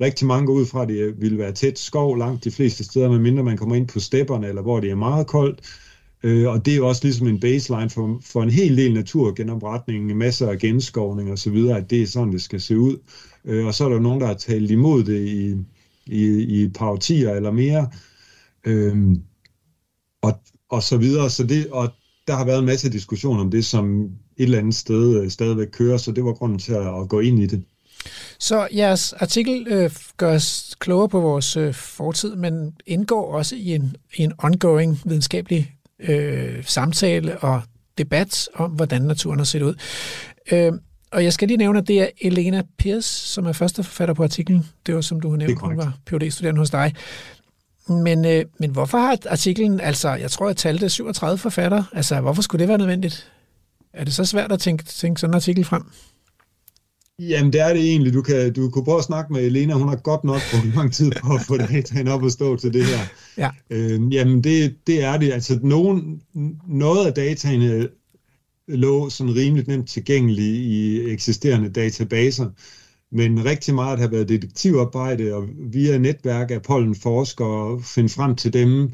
Rigtig 0.00 0.26
mange 0.26 0.46
går 0.46 0.52
ud 0.54 0.66
fra, 0.66 0.82
at 0.82 0.88
det 0.88 1.20
ville 1.20 1.38
være 1.38 1.52
tæt 1.52 1.78
skov 1.78 2.16
langt 2.18 2.44
de 2.44 2.50
fleste 2.50 2.84
steder, 2.84 3.08
medmindre 3.10 3.42
man 3.44 3.56
kommer 3.56 3.74
ind 3.76 3.88
på 3.88 4.00
stepperne, 4.00 4.48
eller 4.48 4.62
hvor 4.62 4.80
det 4.80 4.90
er 4.90 4.94
meget 4.94 5.26
koldt. 5.26 5.60
Øh, 6.22 6.48
og 6.48 6.64
det 6.66 6.72
er 6.72 6.76
jo 6.76 6.88
også 6.88 7.04
ligesom 7.04 7.26
en 7.26 7.40
baseline 7.40 7.90
for, 7.90 8.20
for 8.24 8.42
en 8.42 8.50
hel 8.50 8.76
del 8.76 8.94
naturgenopretning, 8.94 10.16
masser 10.16 10.48
af 10.50 10.58
genskovning 10.58 11.30
og 11.30 11.38
så 11.38 11.50
videre, 11.50 11.78
at 11.78 11.90
det 11.90 12.02
er 12.02 12.06
sådan, 12.06 12.32
det 12.32 12.42
skal 12.42 12.60
se 12.60 12.78
ud. 12.78 12.96
Øh, 13.46 13.66
og 13.66 13.74
så 13.74 13.84
er 13.84 13.88
der 13.88 14.00
nogen, 14.00 14.20
der 14.20 14.26
har 14.26 14.34
talt 14.34 14.70
imod 14.70 15.04
det 15.04 15.28
i, 15.28 15.54
i, 16.06 16.24
i 16.42 16.62
et 16.62 16.72
par 16.72 16.88
årtier 16.88 17.30
eller 17.30 17.50
mere. 17.50 17.90
Øh, 18.64 18.96
og, 20.22 20.40
og 20.70 20.82
så 20.82 20.96
videre. 20.96 21.30
Så 21.30 21.44
det, 21.44 21.66
og 21.70 21.88
der 22.26 22.34
har 22.34 22.44
været 22.44 22.58
en 22.58 22.66
masse 22.66 22.92
diskussion 22.92 23.40
om 23.40 23.50
det, 23.50 23.64
som 23.64 24.04
et 24.04 24.10
eller 24.36 24.58
andet 24.58 24.74
sted 24.74 25.22
øh, 25.22 25.30
stadigvæk 25.30 25.68
kører, 25.72 25.96
så 25.96 26.12
det 26.12 26.24
var 26.24 26.32
grunden 26.32 26.58
til 26.58 26.72
at, 26.72 27.00
at 27.00 27.08
gå 27.08 27.20
ind 27.20 27.42
i 27.42 27.46
det. 27.46 27.64
Så 28.38 28.68
jeres 28.74 29.12
artikel 29.12 29.66
øh, 29.70 29.90
gør 30.16 30.34
os 30.34 30.76
klogere 30.78 31.08
på 31.08 31.20
vores 31.20 31.56
øh, 31.56 31.74
fortid, 31.74 32.36
men 32.36 32.72
indgår 32.86 33.34
også 33.34 33.56
i 33.56 33.74
en, 33.74 33.96
i 34.16 34.22
en 34.22 34.32
ongoing 34.38 35.00
videnskabelig 35.04 35.72
øh, 35.98 36.64
samtale 36.64 37.38
og 37.38 37.62
debat 37.98 38.48
om, 38.54 38.70
hvordan 38.70 39.02
naturen 39.02 39.38
har 39.38 39.44
set 39.44 39.62
ud. 39.62 39.74
Øh, 40.52 40.72
og 41.12 41.24
jeg 41.24 41.32
skal 41.32 41.48
lige 41.48 41.58
nævne, 41.58 41.78
at 41.78 41.88
det 41.88 42.00
er 42.00 42.08
Elena 42.20 42.62
Pierce, 42.78 43.26
som 43.26 43.46
er 43.46 43.52
første 43.52 43.82
forfatter 43.82 44.14
på 44.14 44.22
artiklen. 44.22 44.66
Det 44.86 44.94
var, 44.94 45.00
som 45.00 45.20
du 45.20 45.30
har 45.30 45.36
nævnt, 45.36 45.60
hun 45.60 45.76
var 45.76 45.98
phd 46.06 46.30
studerende 46.30 46.58
hos 46.58 46.70
dig. 46.70 46.94
Men, 47.88 48.24
øh, 48.24 48.44
men 48.58 48.70
hvorfor 48.70 48.98
har 48.98 49.18
artiklen, 49.30 49.80
altså 49.80 50.14
jeg 50.14 50.30
tror, 50.30 50.46
jeg 50.46 50.56
talte 50.56 50.88
37 50.88 51.38
forfatter, 51.38 51.84
altså 51.92 52.20
hvorfor 52.20 52.42
skulle 52.42 52.60
det 52.60 52.68
være 52.68 52.78
nødvendigt? 52.78 53.32
Er 53.92 54.04
det 54.04 54.14
så 54.14 54.24
svært 54.24 54.52
at 54.52 54.60
tænke, 54.60 54.84
tænke 54.84 55.20
sådan 55.20 55.30
en 55.30 55.34
artikel 55.34 55.64
frem? 55.64 55.82
Jamen, 57.18 57.52
det 57.52 57.60
er 57.60 57.72
det 57.72 57.82
egentlig. 57.82 58.14
Du 58.14 58.22
kan, 58.22 58.52
du 58.52 58.70
kunne 58.70 58.84
prøve 58.84 58.98
at 58.98 59.04
snakke 59.04 59.32
med 59.32 59.42
Elena. 59.42 59.74
Hun 59.74 59.88
har 59.88 59.96
godt 59.96 60.24
nok 60.24 60.40
brugt 60.52 60.74
lang 60.76 60.92
tid 60.92 61.10
på 61.22 61.34
at 61.34 61.40
få 61.40 61.56
dataen 61.56 62.08
op 62.08 62.22
og 62.22 62.30
stå 62.30 62.56
til 62.56 62.72
det 62.72 62.84
her. 62.84 62.98
Ja. 63.36 63.50
Øhm, 63.70 64.08
jamen, 64.08 64.44
det, 64.44 64.76
det 64.86 65.04
er 65.04 65.16
det. 65.16 65.32
Altså, 65.32 65.58
nogen, 65.62 66.20
noget 66.68 67.06
af 67.06 67.14
dataene 67.14 67.88
lå 68.68 69.08
sådan 69.08 69.36
rimeligt 69.36 69.68
nemt 69.68 69.88
tilgængelige 69.88 70.56
i 70.62 71.10
eksisterende 71.12 71.68
databaser, 71.68 72.48
men 73.12 73.44
rigtig 73.44 73.74
meget 73.74 73.98
har 73.98 74.08
været 74.08 74.28
detektivarbejde, 74.28 75.34
og 75.34 75.48
via 75.72 75.98
netværk 75.98 76.50
af 76.50 76.62
pollenforskere 76.62 77.82
finde 77.82 78.08
frem 78.08 78.34
til 78.34 78.52
dem, 78.52 78.90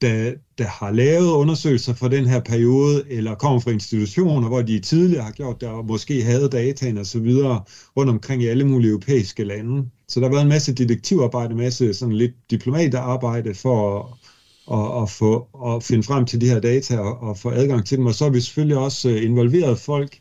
der, 0.00 0.34
der 0.58 0.66
har 0.66 0.90
lavet 0.90 1.32
undersøgelser 1.32 1.92
for 1.92 2.08
den 2.08 2.26
her 2.26 2.40
periode, 2.40 3.02
eller 3.06 3.34
kommer 3.34 3.58
fra 3.60 3.70
institutioner, 3.70 4.48
hvor 4.48 4.62
de 4.62 4.78
tidligere 4.80 5.24
har 5.24 5.30
gjort 5.30 5.60
det, 5.60 5.68
og 5.68 5.84
måske 5.86 6.22
havde 6.22 6.48
dataen 6.48 6.98
og 6.98 7.06
så 7.06 7.20
videre 7.20 7.60
rundt 7.96 8.10
omkring 8.10 8.42
i 8.42 8.46
alle 8.46 8.64
mulige 8.64 8.90
europæiske 8.90 9.44
lande. 9.44 9.88
Så 10.08 10.20
der 10.20 10.26
har 10.26 10.30
været 10.30 10.42
en 10.42 10.48
masse 10.48 10.72
detektivarbejde, 10.72 11.50
en 11.52 11.56
masse 11.58 11.94
sådan 11.94 12.16
lidt 12.16 12.32
diplomatarbejde 12.50 13.54
for 13.54 14.18
og, 14.66 14.92
og, 14.92 15.10
få, 15.10 15.48
og 15.52 15.82
finde 15.82 16.02
frem 16.02 16.26
til 16.26 16.40
de 16.40 16.48
her 16.48 16.60
data 16.60 16.98
og, 16.98 17.22
og 17.22 17.38
få 17.38 17.50
adgang 17.50 17.86
til 17.86 17.98
dem. 17.98 18.06
Og 18.06 18.14
så 18.14 18.24
har 18.24 18.30
vi 18.30 18.40
selvfølgelig 18.40 18.76
også 18.76 19.08
øh, 19.08 19.24
involveret 19.24 19.78
folk 19.78 20.18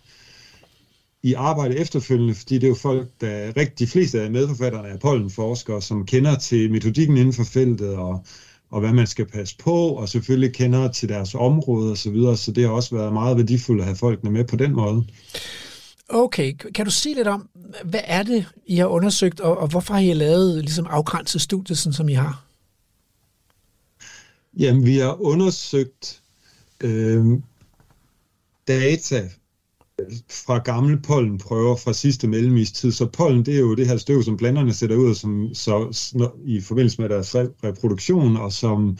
i 1.23 1.33
arbejde 1.33 1.77
efterfølgende, 1.77 2.35
fordi 2.35 2.55
det 2.55 2.63
er 2.63 2.67
jo 2.67 2.75
folk, 2.75 3.07
der 3.21 3.57
rigtig 3.57 3.79
de 3.79 3.87
fleste 3.87 4.21
af 4.21 4.31
medforfatterne 4.31 4.87
er 4.87 4.97
pollenforskere, 4.97 5.81
som 5.81 6.05
kender 6.05 6.35
til 6.35 6.71
metodikken 6.71 7.17
inden 7.17 7.33
for 7.33 7.43
feltet 7.43 7.95
og 7.95 8.25
og 8.71 8.79
hvad 8.79 8.93
man 8.93 9.07
skal 9.07 9.25
passe 9.25 9.55
på, 9.57 9.89
og 9.89 10.09
selvfølgelig 10.09 10.53
kender 10.53 10.91
til 10.91 11.09
deres 11.09 11.35
område 11.35 11.91
osv., 11.91 12.03
så, 12.03 12.09
videre, 12.09 12.37
så 12.37 12.51
det 12.51 12.63
har 12.63 12.71
også 12.71 12.95
været 12.95 13.13
meget 13.13 13.37
værdifuldt 13.37 13.81
at 13.81 13.85
have 13.85 13.95
folkene 13.95 14.31
med 14.31 14.43
på 14.43 14.55
den 14.55 14.73
måde. 14.73 15.05
Okay, 16.09 16.53
kan 16.75 16.85
du 16.85 16.91
sige 16.91 17.15
lidt 17.15 17.27
om, 17.27 17.49
hvad 17.83 17.99
er 18.03 18.23
det, 18.23 18.45
I 18.67 18.75
har 18.75 18.85
undersøgt, 18.85 19.39
og, 19.39 19.57
og 19.57 19.67
hvorfor 19.67 19.93
har 19.93 20.01
I 20.01 20.13
lavet 20.13 20.61
ligesom 20.61 20.87
afgrænset 20.89 21.41
studiet, 21.41 21.77
sådan 21.77 21.93
som 21.93 22.09
I 22.09 22.13
har? 22.13 22.43
Jamen, 24.59 24.85
vi 24.85 24.97
har 24.97 25.21
undersøgt 25.21 26.21
øh, 26.83 27.25
data 28.67 29.29
fra 30.29 30.57
gamle 30.57 30.99
pollenprøver 31.01 31.75
fra 31.75 31.93
sidste 31.93 32.27
mellemistid. 32.27 32.91
Så 32.91 33.05
pollen, 33.05 33.45
det 33.45 33.55
er 33.55 33.59
jo 33.59 33.75
det 33.75 33.87
her 33.87 33.97
støv, 33.97 34.23
som 34.23 34.37
planterne 34.37 34.73
sætter 34.73 34.95
ud 34.95 35.15
som, 35.15 35.53
så, 35.53 36.29
i 36.45 36.61
forbindelse 36.61 37.01
med 37.01 37.09
deres 37.09 37.35
reproduktion, 37.35 38.37
og 38.37 38.53
som, 38.53 38.97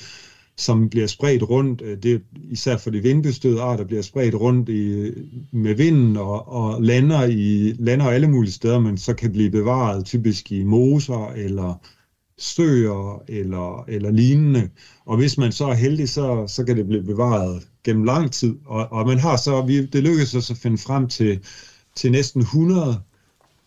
som 0.58 0.90
bliver 0.90 1.08
spredt 1.08 1.44
rundt, 1.44 1.82
øh, 1.82 2.04
det 2.04 2.14
er 2.14 2.20
især 2.52 2.78
for 2.78 2.90
de 2.90 3.00
vindbestødte 3.00 3.62
arter, 3.62 3.84
bliver 3.84 4.02
spredt 4.02 4.36
rundt 4.36 4.70
i, 4.70 5.12
med 5.52 5.76
vinden 5.76 6.18
og, 6.18 6.48
og 6.48 6.82
lander, 6.82 7.24
i, 7.24 7.74
lander 7.80 8.06
alle 8.06 8.28
mulige 8.28 8.52
steder, 8.52 8.80
men 8.80 8.98
så 8.98 9.14
kan 9.14 9.32
blive 9.32 9.52
bevaret 9.52 10.06
typisk 10.06 10.52
i 10.52 10.64
moser 10.64 11.32
eller 11.36 11.82
søer 12.40 13.24
eller, 13.28 13.86
eller 13.88 14.12
lignende. 14.12 14.70
Og 15.06 15.18
hvis 15.18 15.38
man 15.38 15.52
så 15.52 15.66
er 15.66 15.74
heldig, 15.74 16.10
så, 16.10 16.48
så 16.48 16.64
kan 16.64 16.78
det 16.78 16.88
blive 16.88 17.04
bevaret 17.04 17.68
gennem 17.84 18.04
lang 18.04 18.32
tid. 18.32 18.56
Og, 18.66 18.92
og 18.92 19.06
man 19.06 19.20
har 19.20 19.36
så, 19.36 19.62
vi, 19.62 19.86
det 19.86 20.04
lykkedes 20.04 20.36
os 20.36 20.52
at 20.52 20.58
finde 20.58 20.78
frem 20.78 21.08
til, 21.08 21.40
til 21.96 22.12
næsten 22.12 22.42
100 22.42 23.02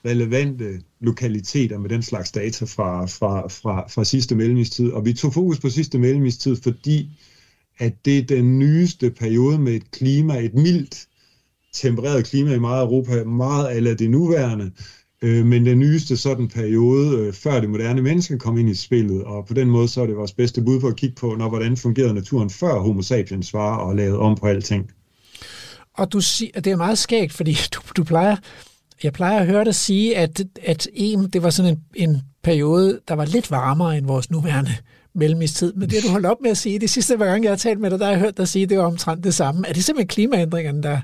relevante 0.04 0.80
lokaliteter 1.00 1.78
med 1.78 1.88
den 1.90 2.02
slags 2.02 2.30
data 2.30 2.64
fra, 2.64 3.06
fra, 3.06 3.48
fra, 3.48 3.88
fra 3.88 4.04
sidste 4.04 4.34
mellemistid. 4.34 4.90
Og 4.90 5.04
vi 5.04 5.12
tog 5.12 5.32
fokus 5.32 5.60
på 5.60 5.68
sidste 5.68 5.98
mellemistid, 5.98 6.56
fordi 6.56 7.10
at 7.78 7.92
det 8.04 8.18
er 8.18 8.22
den 8.22 8.58
nyeste 8.58 9.10
periode 9.10 9.58
med 9.58 9.72
et 9.72 9.90
klima, 9.90 10.38
et 10.38 10.54
mildt 10.54 11.06
tempereret 11.72 12.24
klima 12.24 12.54
i 12.54 12.58
meget 12.58 12.82
Europa, 12.82 13.24
meget 13.24 13.66
af 13.66 13.96
det 13.96 14.10
nuværende, 14.10 14.70
Øh, 15.22 15.46
men 15.46 15.66
den 15.66 15.78
nyeste 15.78 16.16
sådan 16.16 16.48
periode, 16.48 17.18
øh, 17.18 17.32
før 17.32 17.60
det 17.60 17.70
moderne 17.70 18.02
menneske 18.02 18.38
kom 18.38 18.58
ind 18.58 18.70
i 18.70 18.74
spillet, 18.74 19.24
og 19.24 19.46
på 19.46 19.54
den 19.54 19.68
måde 19.70 19.88
så 19.88 20.02
er 20.02 20.06
det 20.06 20.16
vores 20.16 20.32
bedste 20.32 20.62
bud 20.62 20.80
på 20.80 20.86
at 20.86 20.96
kigge 20.96 21.14
på, 21.14 21.34
når, 21.38 21.48
hvordan 21.48 21.76
fungerede 21.76 22.14
naturen 22.14 22.50
før 22.50 22.78
homo 22.78 23.02
sapiens 23.02 23.54
var 23.54 23.76
og 23.76 23.96
lavet 23.96 24.18
om 24.18 24.36
på 24.36 24.46
alting. 24.46 24.90
Og 25.94 26.12
du 26.12 26.20
siger, 26.20 26.60
det 26.60 26.72
er 26.72 26.76
meget 26.76 26.98
skægt, 26.98 27.32
fordi 27.32 27.56
du, 27.74 27.80
du 27.96 28.04
plejer, 28.04 28.36
jeg 29.02 29.12
plejer 29.12 29.40
at 29.40 29.46
høre 29.46 29.64
dig 29.64 29.74
sige, 29.74 30.16
at, 30.16 30.42
at 30.62 30.88
en, 30.94 31.28
det 31.28 31.42
var 31.42 31.50
sådan 31.50 31.72
en, 31.72 32.08
en 32.08 32.22
periode, 32.42 33.00
der 33.08 33.14
var 33.14 33.24
lidt 33.24 33.50
varmere 33.50 33.98
end 33.98 34.06
vores 34.06 34.30
nuværende 34.30 34.72
mellemistid. 35.14 35.72
Men 35.72 35.90
det 35.90 36.02
du 36.04 36.10
holdt 36.10 36.26
op 36.26 36.40
med 36.42 36.50
at 36.50 36.56
sige, 36.56 36.78
det 36.78 36.90
sidste 36.90 37.16
gang, 37.16 37.44
jeg 37.44 37.50
har 37.50 37.56
talt 37.56 37.80
med 37.80 37.90
dig, 37.90 37.98
der 37.98 38.04
har 38.04 38.12
jeg 38.12 38.20
hørt 38.20 38.36
dig 38.36 38.48
sige, 38.48 38.66
det 38.66 38.78
var 38.78 38.84
omtrent 38.84 39.24
det 39.24 39.34
samme. 39.34 39.68
Er 39.68 39.72
det 39.72 39.84
simpelthen 39.84 40.08
klimaændringerne, 40.08 40.82
der, 40.82 41.00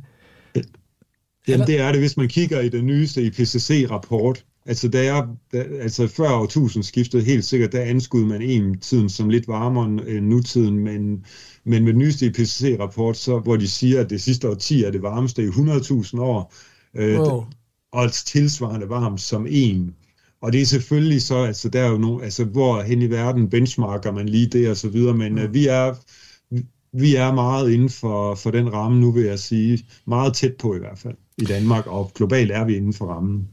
Jamen 1.49 1.67
det 1.67 1.81
er 1.81 1.93
det, 1.93 2.01
hvis 2.01 2.17
man 2.17 2.29
kigger 2.29 2.61
i 2.61 2.69
den 2.69 2.87
nyeste 2.87 3.23
IPCC-rapport. 3.23 4.45
Altså, 4.67 4.89
der 4.89 5.01
er, 5.01 5.27
der, 5.53 5.65
altså 5.81 6.07
før 6.07 6.31
årtusindskiftet 6.31 7.25
helt 7.25 7.45
sikkert, 7.45 7.73
der 7.73 7.81
anskud 7.81 8.25
man 8.25 8.43
en 8.43 8.81
tiden 8.81 9.09
som 9.09 9.29
lidt 9.29 9.49
varmere 9.49 9.85
end 9.87 10.27
nutiden, 10.27 10.79
men, 10.79 11.25
men 11.65 11.85
med 11.85 11.93
den 11.93 11.99
nyeste 11.99 12.27
IPCC-rapport, 12.27 13.17
så, 13.17 13.39
hvor 13.39 13.57
de 13.57 13.69
siger, 13.69 14.01
at 14.01 14.11
det 14.11 14.21
sidste 14.21 14.49
årti 14.49 14.85
er 14.85 14.91
det 14.91 15.03
varmeste 15.03 15.43
i 15.43 15.49
100.000 15.49 16.21
år, 16.21 16.55
øh, 16.97 17.21
wow. 17.21 17.45
og 17.93 18.13
tilsvarende 18.13 18.89
varmt 18.89 19.21
som 19.21 19.47
en. 19.51 19.95
Og 20.43 20.53
det 20.53 20.63
er 20.63 20.67
selvfølgelig 20.67 21.23
så, 21.23 21.37
altså 21.37 21.69
der 21.69 21.81
er 21.81 21.91
jo 21.91 21.99
nogle, 21.99 22.25
altså 22.25 22.45
hvor 22.45 22.83
hen 22.83 23.03
i 23.03 23.11
verden 23.11 23.51
benchmarker 23.51 24.13
man 24.13 24.29
lige 24.29 24.47
det 24.47 24.71
og 24.71 24.77
så 24.77 24.89
videre, 24.89 25.15
men 25.15 25.33
mm. 25.33 25.39
øh, 25.39 25.55
vi 25.55 25.67
er 25.67 25.95
vi 26.93 27.15
er 27.15 27.33
meget 27.33 27.71
inden 27.71 27.89
for, 27.89 28.35
for 28.35 28.51
den 28.51 28.73
ramme 28.73 29.01
nu, 29.01 29.11
vil 29.11 29.25
jeg 29.25 29.39
sige. 29.39 29.87
Meget 30.07 30.35
tæt 30.35 30.55
på 30.57 30.75
i 30.75 30.79
hvert 30.79 30.99
fald 30.99 31.15
i 31.39 31.45
Danmark, 31.45 31.87
og 31.87 32.11
globalt 32.15 32.51
er 32.51 32.65
vi 32.65 32.77
inden 32.77 32.93
for 32.93 33.07
rammen. 33.07 33.49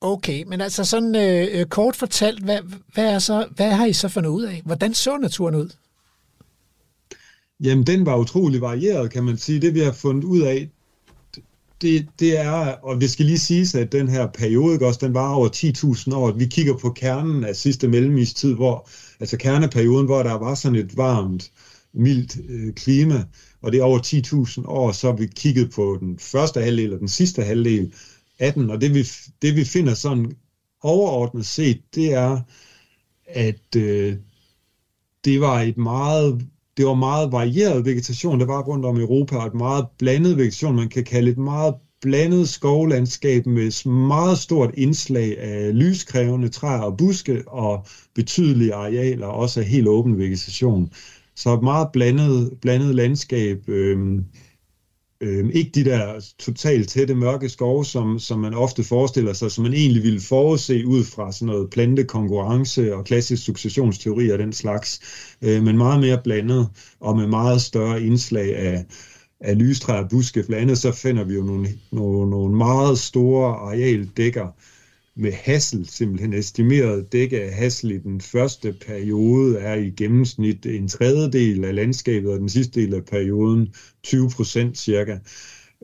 Okay, 0.00 0.44
men 0.46 0.60
altså 0.60 0.84
sådan 0.84 1.16
øh, 1.16 1.60
øh, 1.60 1.66
kort 1.66 1.96
fortalt, 1.96 2.44
hvad, 2.44 2.58
hvad, 2.94 3.14
er 3.14 3.18
så, 3.18 3.46
hvad 3.56 3.70
har 3.70 3.86
I 3.86 3.92
så 3.92 4.08
fundet 4.08 4.30
ud 4.30 4.42
af? 4.42 4.62
Hvordan 4.64 4.94
så 4.94 5.18
naturen 5.18 5.54
ud? 5.54 5.68
Jamen, 7.60 7.86
den 7.86 8.06
var 8.06 8.16
utrolig 8.16 8.60
varieret, 8.60 9.12
kan 9.12 9.24
man 9.24 9.36
sige. 9.36 9.60
Det, 9.60 9.74
vi 9.74 9.80
har 9.80 9.92
fundet 9.92 10.24
ud 10.24 10.40
af, 10.40 10.70
det, 11.82 12.06
det 12.20 12.38
er, 12.38 12.74
og 12.82 13.00
det 13.00 13.10
skal 13.10 13.26
lige 13.26 13.38
siges, 13.38 13.74
at 13.74 13.92
den 13.92 14.08
her 14.08 14.26
periode, 14.26 14.86
også, 14.86 15.06
den 15.06 15.14
var 15.14 15.34
over 15.34 15.48
10.000 16.08 16.14
år. 16.14 16.32
Vi 16.32 16.46
kigger 16.46 16.76
på 16.76 16.90
kernen 16.90 17.44
af 17.44 17.56
sidste 17.56 17.88
mellemistid, 17.88 18.54
hvor, 18.54 18.88
altså 19.20 19.36
kerneperioden, 19.36 20.06
hvor 20.06 20.22
der 20.22 20.34
var 20.34 20.54
sådan 20.54 20.78
et 20.78 20.96
varmt, 20.96 21.50
mildt 21.94 22.36
øh, 22.48 22.72
klima, 22.74 23.24
og 23.62 23.72
det 23.72 23.80
er 23.80 23.84
over 23.84 23.98
10.000 23.98 24.64
år, 24.66 24.92
så 24.92 25.06
har 25.06 25.16
vi 25.16 25.26
kigget 25.26 25.70
på 25.74 25.96
den 26.00 26.18
første 26.18 26.60
halvdel 26.60 26.92
og 26.92 27.00
den 27.00 27.08
sidste 27.08 27.42
halvdel 27.42 27.94
af 28.38 28.52
den, 28.52 28.70
og 28.70 28.80
det 28.80 28.94
vi, 28.94 29.06
det 29.42 29.56
vi 29.56 29.64
finder 29.64 29.94
sådan 29.94 30.32
overordnet 30.82 31.46
set, 31.46 31.80
det 31.94 32.12
er, 32.12 32.40
at 33.26 33.76
øh, 33.76 34.16
det 35.24 35.40
var 35.40 35.60
et 35.60 35.76
meget 35.76 36.48
det 36.76 36.86
var 36.86 36.94
meget 36.94 37.32
varieret 37.32 37.84
vegetation, 37.84 38.40
der 38.40 38.46
var 38.46 38.62
rundt 38.62 38.84
om 38.84 38.96
Europa, 38.96 39.36
og 39.36 39.46
et 39.46 39.54
meget 39.54 39.86
blandet 39.98 40.36
vegetation, 40.36 40.76
man 40.76 40.88
kan 40.88 41.04
kalde 41.04 41.30
et 41.30 41.38
meget 41.38 41.74
blandet 42.00 42.48
skovlandskab 42.48 43.46
med 43.46 43.88
meget 43.88 44.38
stort 44.38 44.70
indslag 44.74 45.38
af 45.38 45.78
lyskrævende 45.78 46.48
træer 46.48 46.80
og 46.80 46.96
buske, 46.96 47.42
og 47.48 47.86
betydelige 48.14 48.74
arealer, 48.74 49.26
også 49.26 49.60
af 49.60 49.66
helt 49.66 49.88
åben 49.88 50.18
vegetation. 50.18 50.92
Så 51.36 51.54
et 51.54 51.62
meget 51.62 51.88
blandet, 51.92 52.58
blandet 52.60 52.94
landskab. 52.94 53.68
Øh, 53.68 53.98
øh, 55.22 55.50
ikke 55.52 55.70
de 55.74 55.84
der 55.84 56.30
totalt 56.38 56.88
tætte 56.88 57.14
mørke 57.14 57.48
skove, 57.48 57.84
som, 57.84 58.18
som 58.18 58.38
man 58.38 58.54
ofte 58.54 58.84
forestiller 58.84 59.32
sig, 59.32 59.50
som 59.50 59.64
man 59.64 59.74
egentlig 59.74 60.02
ville 60.02 60.20
forudse 60.20 60.86
ud 60.86 61.04
fra 61.04 61.32
sådan 61.32 61.46
noget 61.46 61.70
plantekonkurrence 61.70 62.94
og 62.94 63.04
klassisk 63.04 63.44
successionsteori 63.44 64.30
og 64.30 64.38
den 64.38 64.52
slags, 64.52 65.00
øh, 65.42 65.62
men 65.62 65.76
meget 65.76 66.00
mere 66.00 66.20
blandet 66.24 66.68
og 67.00 67.16
med 67.16 67.26
meget 67.26 67.62
større 67.62 68.02
indslag 68.02 68.56
af, 68.56 68.84
af 69.40 69.58
lystræer, 69.58 70.08
buske, 70.08 70.42
blandt 70.42 70.62
andet 70.62 70.78
så 70.78 70.92
finder 70.92 71.24
vi 71.24 71.34
jo 71.34 71.42
nogle, 71.42 71.68
nogle, 71.92 72.30
nogle 72.30 72.56
meget 72.56 72.98
store 72.98 73.54
arealdækker, 73.54 74.48
med 75.16 75.32
hassel, 75.32 75.88
simpelthen 75.88 76.32
estimeret 76.32 77.12
dække 77.12 77.42
af 77.42 77.52
hassel 77.52 77.90
i 77.90 77.98
den 77.98 78.20
første 78.20 78.72
periode 78.86 79.58
er 79.58 79.74
i 79.74 79.90
gennemsnit 79.90 80.66
en 80.66 80.88
tredjedel 80.88 81.64
af 81.64 81.74
landskabet, 81.74 82.32
og 82.32 82.38
den 82.38 82.48
sidste 82.48 82.80
del 82.80 82.94
af 82.94 83.04
perioden 83.04 83.74
20 84.02 84.30
procent 84.30 84.78
cirka. 84.78 85.18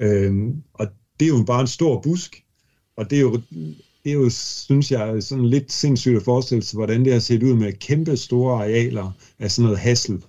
Øhm, 0.00 0.62
og 0.74 0.86
det 1.20 1.26
er 1.26 1.38
jo 1.38 1.44
bare 1.46 1.60
en 1.60 1.66
stor 1.66 2.00
busk, 2.00 2.44
og 2.96 3.10
det 3.10 3.16
er 3.16 3.22
jo, 3.22 3.40
det 4.04 4.12
er 4.12 4.12
jo, 4.12 4.30
synes 4.30 4.90
jeg, 4.90 5.22
sådan 5.22 5.46
lidt 5.46 5.72
sindssygt 5.72 6.16
at 6.16 6.22
forestille 6.22 6.62
sig, 6.62 6.76
hvordan 6.76 7.04
det 7.04 7.12
har 7.12 7.20
set 7.20 7.42
ud 7.42 7.54
med 7.54 7.72
kæmpe 7.72 8.16
store 8.16 8.54
arealer 8.54 9.12
af 9.38 9.50
sådan 9.50 9.64
noget 9.64 9.78
hassel, 9.78 10.24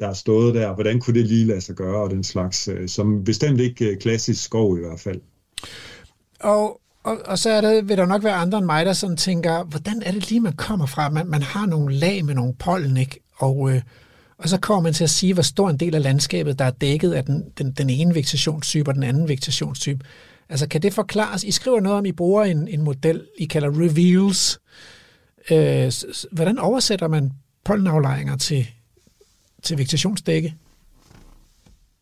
der 0.00 0.08
er 0.08 0.14
stået 0.14 0.54
der. 0.54 0.74
Hvordan 0.74 1.00
kunne 1.00 1.18
det 1.18 1.26
lige 1.26 1.46
lade 1.46 1.60
sig 1.60 1.74
gøre, 1.74 2.02
og 2.02 2.10
den 2.10 2.24
slags, 2.24 2.68
øh, 2.68 2.88
som 2.88 3.24
bestemt 3.24 3.60
ikke 3.60 3.90
øh, 3.90 3.98
klassisk 3.98 4.44
skov 4.44 4.76
i 4.76 4.80
hvert 4.80 5.00
fald. 5.00 5.20
Og 6.40 6.80
og, 7.02 7.18
og 7.24 7.38
så 7.38 7.50
er 7.50 7.60
der, 7.60 7.82
vil 7.82 7.96
der 7.96 8.06
nok 8.06 8.24
være 8.24 8.34
andre 8.34 8.58
end 8.58 8.66
mig, 8.66 8.86
der 8.86 8.92
sådan 8.92 9.16
tænker, 9.16 9.64
hvordan 9.64 10.02
er 10.02 10.12
det 10.12 10.30
lige, 10.30 10.40
man 10.40 10.52
kommer 10.52 10.86
fra? 10.86 11.10
Man, 11.10 11.26
man 11.26 11.42
har 11.42 11.66
nogle 11.66 11.94
lag 11.94 12.24
med 12.24 12.34
nogle 12.34 12.54
pollen, 12.54 12.96
ikke? 12.96 13.20
Og, 13.36 13.70
øh, 13.70 13.82
og 14.38 14.48
så 14.48 14.58
kommer 14.58 14.82
man 14.82 14.94
til 14.94 15.04
at 15.04 15.10
sige, 15.10 15.34
hvor 15.34 15.42
stor 15.42 15.70
en 15.70 15.76
del 15.76 15.94
af 15.94 16.02
landskabet, 16.02 16.58
der 16.58 16.64
er 16.64 16.70
dækket 16.70 17.12
af 17.12 17.24
den, 17.24 17.44
den, 17.58 17.72
den 17.72 17.90
ene 17.90 18.14
vegetationstype 18.14 18.90
og 18.90 18.94
den 18.94 19.02
anden 19.02 19.28
vegetationstype. 19.28 20.04
Altså, 20.48 20.68
kan 20.68 20.82
det 20.82 20.94
forklares? 20.94 21.44
I 21.44 21.50
skriver 21.50 21.80
noget 21.80 21.98
om, 21.98 22.06
I 22.06 22.12
bruger 22.12 22.44
en, 22.44 22.68
en 22.68 22.82
model, 22.82 23.26
I 23.38 23.44
kalder 23.44 23.68
reveals. 23.68 24.60
Øh, 25.50 25.92
hvordan 26.32 26.58
oversætter 26.58 27.08
man 27.08 27.32
pollenaflejringer 27.64 28.36
til, 28.36 28.66
til 29.62 29.78
vegetationsdække? 29.78 30.54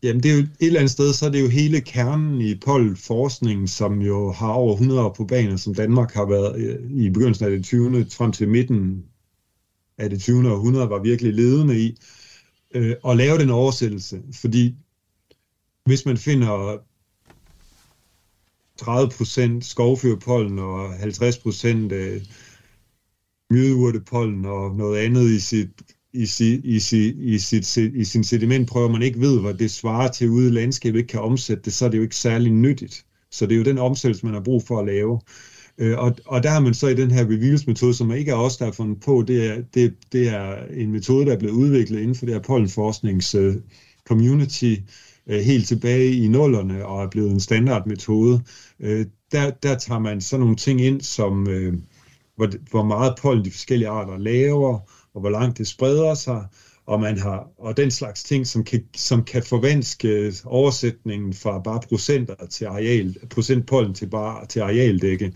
Jamen 0.03 0.23
det 0.23 0.31
er 0.31 0.35
jo 0.35 0.41
et 0.41 0.51
eller 0.59 0.79
andet 0.79 0.91
sted, 0.91 1.13
så 1.13 1.25
er 1.25 1.29
det 1.29 1.41
jo 1.41 1.47
hele 1.47 1.81
kernen 1.81 2.41
i 2.41 2.55
pollenforskningen, 2.55 3.67
som 3.67 4.01
jo 4.01 4.31
har 4.31 4.51
over 4.51 4.73
100 4.73 5.01
år 5.01 5.13
på 5.13 5.25
banen, 5.25 5.57
som 5.57 5.75
Danmark 5.75 6.13
har 6.13 6.25
været 6.25 6.59
øh, 6.59 6.91
i 6.91 7.09
begyndelsen 7.09 7.45
af 7.45 7.51
det 7.51 7.63
20. 7.65 8.05
frem 8.11 8.31
til 8.31 8.49
midten 8.49 9.05
af 9.97 10.09
det 10.09 10.21
20. 10.21 10.51
århundrede, 10.51 10.89
var 10.89 10.99
virkelig 10.99 11.33
ledende 11.33 11.79
i 11.79 11.97
øh, 12.75 12.95
at 13.07 13.17
lave 13.17 13.37
den 13.37 13.49
oversættelse. 13.49 14.21
Fordi 14.33 14.75
hvis 15.85 16.05
man 16.05 16.17
finder 16.17 16.77
30% 18.81 19.61
skovfyrpollen 19.61 20.59
og 20.59 20.95
50% 20.95 21.67
øh, 21.67 22.21
mjødeurtepollen 23.49 24.45
og 24.45 24.75
noget 24.75 24.99
andet 24.99 25.29
i 25.29 25.39
sit 25.39 25.69
i, 26.17 26.25
si, 26.25 26.61
i, 26.63 26.79
si, 26.79 27.09
i, 27.09 27.37
sit, 27.37 27.77
i 27.77 28.03
sin 28.03 28.23
sedimentprøve, 28.23 28.89
man 28.89 29.01
ikke 29.01 29.19
ved, 29.19 29.41
hvad 29.41 29.53
det 29.53 29.71
svarer 29.71 30.07
til 30.07 30.29
ude 30.29 30.47
i 30.47 30.51
landskabet, 30.51 30.99
ikke 30.99 31.07
kan 31.07 31.21
omsætte 31.21 31.63
det, 31.63 31.73
så 31.73 31.85
er 31.85 31.89
det 31.89 31.97
jo 31.97 32.03
ikke 32.03 32.15
særlig 32.15 32.51
nyttigt. 32.51 33.05
Så 33.31 33.45
det 33.45 33.53
er 33.53 33.57
jo 33.57 33.63
den 33.63 33.77
omsættelse, 33.77 34.25
man 34.25 34.33
har 34.33 34.41
brug 34.41 34.63
for 34.63 34.79
at 34.79 34.85
lave. 34.85 35.19
Øh, 35.77 35.97
og, 35.97 36.15
og 36.25 36.43
der 36.43 36.49
har 36.49 36.59
man 36.59 36.73
så 36.73 36.87
i 36.87 36.95
den 36.95 37.11
her 37.11 37.25
reveals-metode, 37.25 37.93
som 37.93 38.11
ikke 38.11 38.31
er 38.31 38.35
os, 38.35 38.57
der 38.57 38.65
har 38.65 38.71
fundet 38.71 38.99
på, 38.99 39.23
det 39.27 39.45
er, 39.45 39.61
det, 39.73 39.93
det 40.11 40.27
er 40.27 40.55
en 40.73 40.91
metode, 40.91 41.25
der 41.25 41.33
er 41.33 41.39
blevet 41.39 41.53
udviklet 41.53 41.99
inden 41.99 42.15
for 42.15 42.25
det 42.25 42.35
her 42.35 42.41
pollenforsknings-community 42.41 44.65
øh, 44.65 44.77
øh, 45.27 45.41
helt 45.41 45.67
tilbage 45.67 46.11
i 46.11 46.27
nullerne 46.27 46.85
og 46.85 47.03
er 47.03 47.09
blevet 47.09 47.31
en 47.31 47.39
standardmetode. 47.39 48.43
Øh, 48.79 49.05
der, 49.31 49.49
der 49.49 49.77
tager 49.77 49.99
man 49.99 50.21
sådan 50.21 50.41
nogle 50.41 50.55
ting 50.55 50.81
ind, 50.81 51.01
som 51.01 51.49
øh, 51.49 51.73
hvor, 52.35 52.49
hvor 52.69 52.83
meget 52.83 53.15
pollen 53.21 53.45
de 53.45 53.51
forskellige 53.51 53.89
arter 53.89 54.17
laver, 54.17 54.79
og 55.17 55.21
hvor 55.21 55.29
langt 55.29 55.57
det 55.57 55.67
spreder 55.67 56.13
sig, 56.13 56.45
og 56.85 56.99
man 56.99 57.17
har 57.17 57.47
og 57.57 57.77
den 57.77 57.91
slags 57.91 58.23
ting, 58.23 58.47
som 58.47 58.63
kan, 58.63 58.83
som 58.95 59.23
kan 59.23 59.43
forvanske 59.43 60.33
oversætningen 60.45 61.33
fra 61.33 61.59
bare 61.59 61.79
procenter 61.89 62.35
til 62.49 62.65
areal, 62.65 63.15
procentpollen 63.29 63.93
til 63.93 64.09
bare 64.09 64.45
til 64.45 64.59
arealdække. 64.59 65.31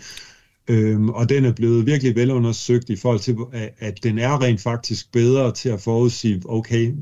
Øhm, 0.69 1.09
og 1.09 1.29
den 1.29 1.45
er 1.45 1.53
blevet 1.53 1.85
virkelig 1.85 2.15
velundersøgt 2.15 2.89
i 2.89 2.95
forhold 2.95 3.19
til, 3.19 3.35
at, 3.53 3.73
at 3.77 4.03
den 4.03 4.17
er 4.17 4.41
rent 4.41 4.61
faktisk 4.61 5.11
bedre 5.11 5.51
til 5.51 5.69
at 5.69 5.81
forudsige, 5.81 6.41
okay, 6.45 6.93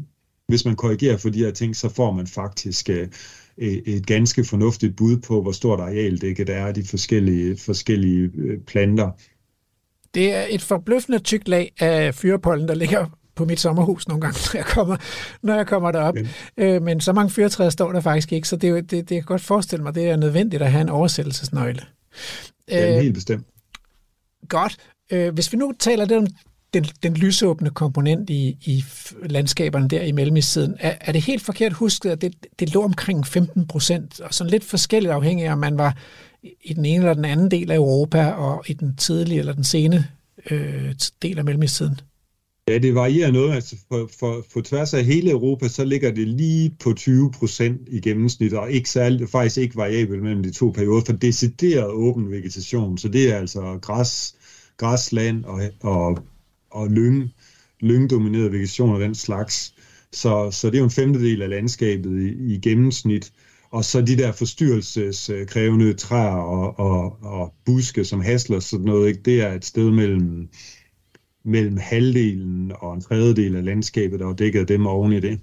hvis 0.48 0.66
man 0.66 0.76
korrigerer 0.76 1.18
for 1.18 1.30
de 1.30 1.40
her 1.40 1.52
ting, 1.52 1.76
så 1.76 1.90
får 1.90 2.12
man 2.12 2.28
faktisk 2.28 2.90
øh, 2.90 3.08
et 3.58 4.06
ganske 4.06 4.44
fornuftigt 4.44 4.96
bud 4.96 5.18
på, 5.18 5.42
hvor 5.42 5.52
stort 5.52 5.80
arealdække 5.80 6.44
der 6.44 6.54
er 6.54 6.68
af 6.68 6.74
de 6.74 6.84
forskellige, 6.84 7.58
forskellige 7.58 8.32
øh, 8.36 8.60
planter. 8.68 9.12
Det 10.14 10.34
er 10.34 10.46
et 10.50 10.62
forbløffende 10.62 11.20
tykt 11.20 11.48
lag 11.48 11.72
af 11.80 12.16
fyrepollen, 12.16 12.68
der 12.68 12.76
ligger 12.76 13.06
på 13.36 13.46
mit 13.46 13.60
sommerhus 13.60 14.08
nogle 14.08 14.22
gange, 14.22 14.40
når 14.54 14.60
jeg 14.60 14.66
kommer, 14.66 14.98
når 15.42 15.56
jeg 15.56 15.68
kommer 15.68 15.92
derop. 15.92 16.14
Okay. 16.14 16.28
Øh, 16.58 16.82
men 16.82 17.02
så 17.02 17.14
mange 17.14 17.30
fyretræer 17.30 17.70
står 17.70 17.92
der 17.92 18.02
faktisk 18.02 18.34
ikke, 18.34 18.48
så 18.48 18.56
det, 18.56 18.92
det, 18.92 18.92
det, 18.92 19.16
jeg 19.16 19.24
kan 19.24 19.28
godt 19.28 19.42
forestille 19.42 19.84
mig, 19.84 19.96
det 19.96 20.10
er 20.10 20.16
nødvendigt 20.16 20.62
at 20.62 20.72
have 20.72 20.82
en 20.82 20.90
oversættelsesnøgle. 20.90 21.82
Ja, 22.70 22.96
øh, 22.96 23.02
helt 23.02 23.14
bestemt. 23.14 23.48
Godt. 24.50 24.78
Øh, 25.12 25.34
hvis 25.34 25.54
vi 25.54 25.58
nu 25.58 25.74
taler 25.80 26.06
lidt 26.06 26.18
om 26.18 26.28
den, 26.74 26.84
den 26.84 27.14
lysåbne 27.14 27.70
komponent 27.70 28.30
i, 28.30 28.58
i 28.62 28.84
landskaberne 29.24 29.88
der 29.88 30.02
i 30.02 30.12
mellemistiden, 30.12 30.76
er, 30.80 30.94
er 31.02 31.12
det 31.12 31.22
helt 31.22 31.42
forkert 31.42 31.74
husket, 31.74 32.10
at 32.10 32.22
det, 32.22 32.36
det 32.60 32.74
lå 32.74 32.84
omkring 32.84 33.28
15 33.28 33.68
procent, 33.68 34.20
og 34.20 34.34
sådan 34.34 34.52
lidt 34.52 34.64
forskelligt 34.64 35.14
afhængig 35.14 35.46
af, 35.46 35.52
om 35.52 35.58
man 35.58 35.78
var 35.78 35.98
i 36.44 36.74
den 36.74 36.86
ene 36.86 36.98
eller 36.98 37.14
den 37.14 37.26
anden 37.26 37.52
del 37.52 37.72
af 37.72 37.76
Europa, 37.76 38.26
og 38.26 38.70
i 38.70 38.74
den 38.74 38.96
tidlige 38.96 39.40
eller 39.40 39.54
den 39.54 39.64
sene 39.64 40.08
øh, 40.52 40.94
del 41.22 41.38
af 41.38 41.46
mellemistiden? 41.46 42.00
Ja, 42.70 42.78
det 42.78 42.96
varierer 42.96 43.32
noget. 43.32 43.54
Altså 43.54 43.76
for, 43.88 44.10
for, 44.20 44.46
for 44.54 44.62
tværs 44.62 44.94
af 44.94 45.06
hele 45.06 45.32
Europa, 45.32 45.68
så 45.68 45.86
ligger 45.86 46.12
det 46.12 46.28
lige 46.28 46.76
på 46.80 46.94
20 46.94 47.32
procent 47.32 47.82
i 47.88 48.00
gennemsnit, 48.00 48.54
og 48.54 48.72
ikke 48.72 48.90
særlig, 48.90 49.30
faktisk 49.30 49.58
ikke 49.58 49.76
variabelt 49.76 50.24
mellem 50.24 50.44
de 50.44 50.52
to 50.52 50.70
perioder, 50.70 51.02
for 51.06 51.14
decideret 51.14 51.92
åben 51.92 52.32
vegetation. 52.32 52.98
Så 52.98 53.08
det 53.08 53.34
er 53.34 53.38
altså 53.38 53.80
græs, 53.82 54.36
græsland 54.78 55.46
og, 55.46 55.62
og, 55.82 56.18
og 56.72 56.88
lyng, 56.88 57.34
lyngdomineret 57.80 58.52
vegetation 58.52 58.96
og 58.96 59.00
den 59.00 59.16
slags. 59.16 59.74
Så, 60.12 60.52
så 60.52 60.68
det 60.68 60.76
er 60.76 60.80
jo 60.80 60.86
en 60.86 60.92
femtedel 60.92 61.42
af 61.42 61.50
landskabet 61.50 62.22
i, 62.22 62.54
i 62.54 62.60
gennemsnit. 62.60 63.32
Og 63.72 63.86
så 63.86 64.02
de 64.02 64.18
der 64.18 64.32
forstyrrelseskrævende 64.32 65.94
træer 65.94 66.36
og, 66.36 66.80
og, 66.80 67.24
og 67.24 67.54
buske 67.66 68.06
som 68.06 68.22
hasler, 68.22 68.60
sådan 68.60 68.86
noget, 68.86 69.08
ikke? 69.08 69.22
det 69.26 69.42
er 69.42 69.54
et 69.54 69.66
sted 69.66 69.92
mellem, 69.92 70.50
mellem 71.46 71.78
halvdelen 71.78 72.72
og 72.76 72.94
en 72.94 73.02
tredjedel 73.02 73.56
af 73.56 73.66
landskabet, 73.66 74.20
der 74.20 74.28
er 74.28 74.34
dækket 74.34 74.68
dem 74.68 74.86
oven 74.86 75.14
i 75.14 75.20
det. 75.20 75.40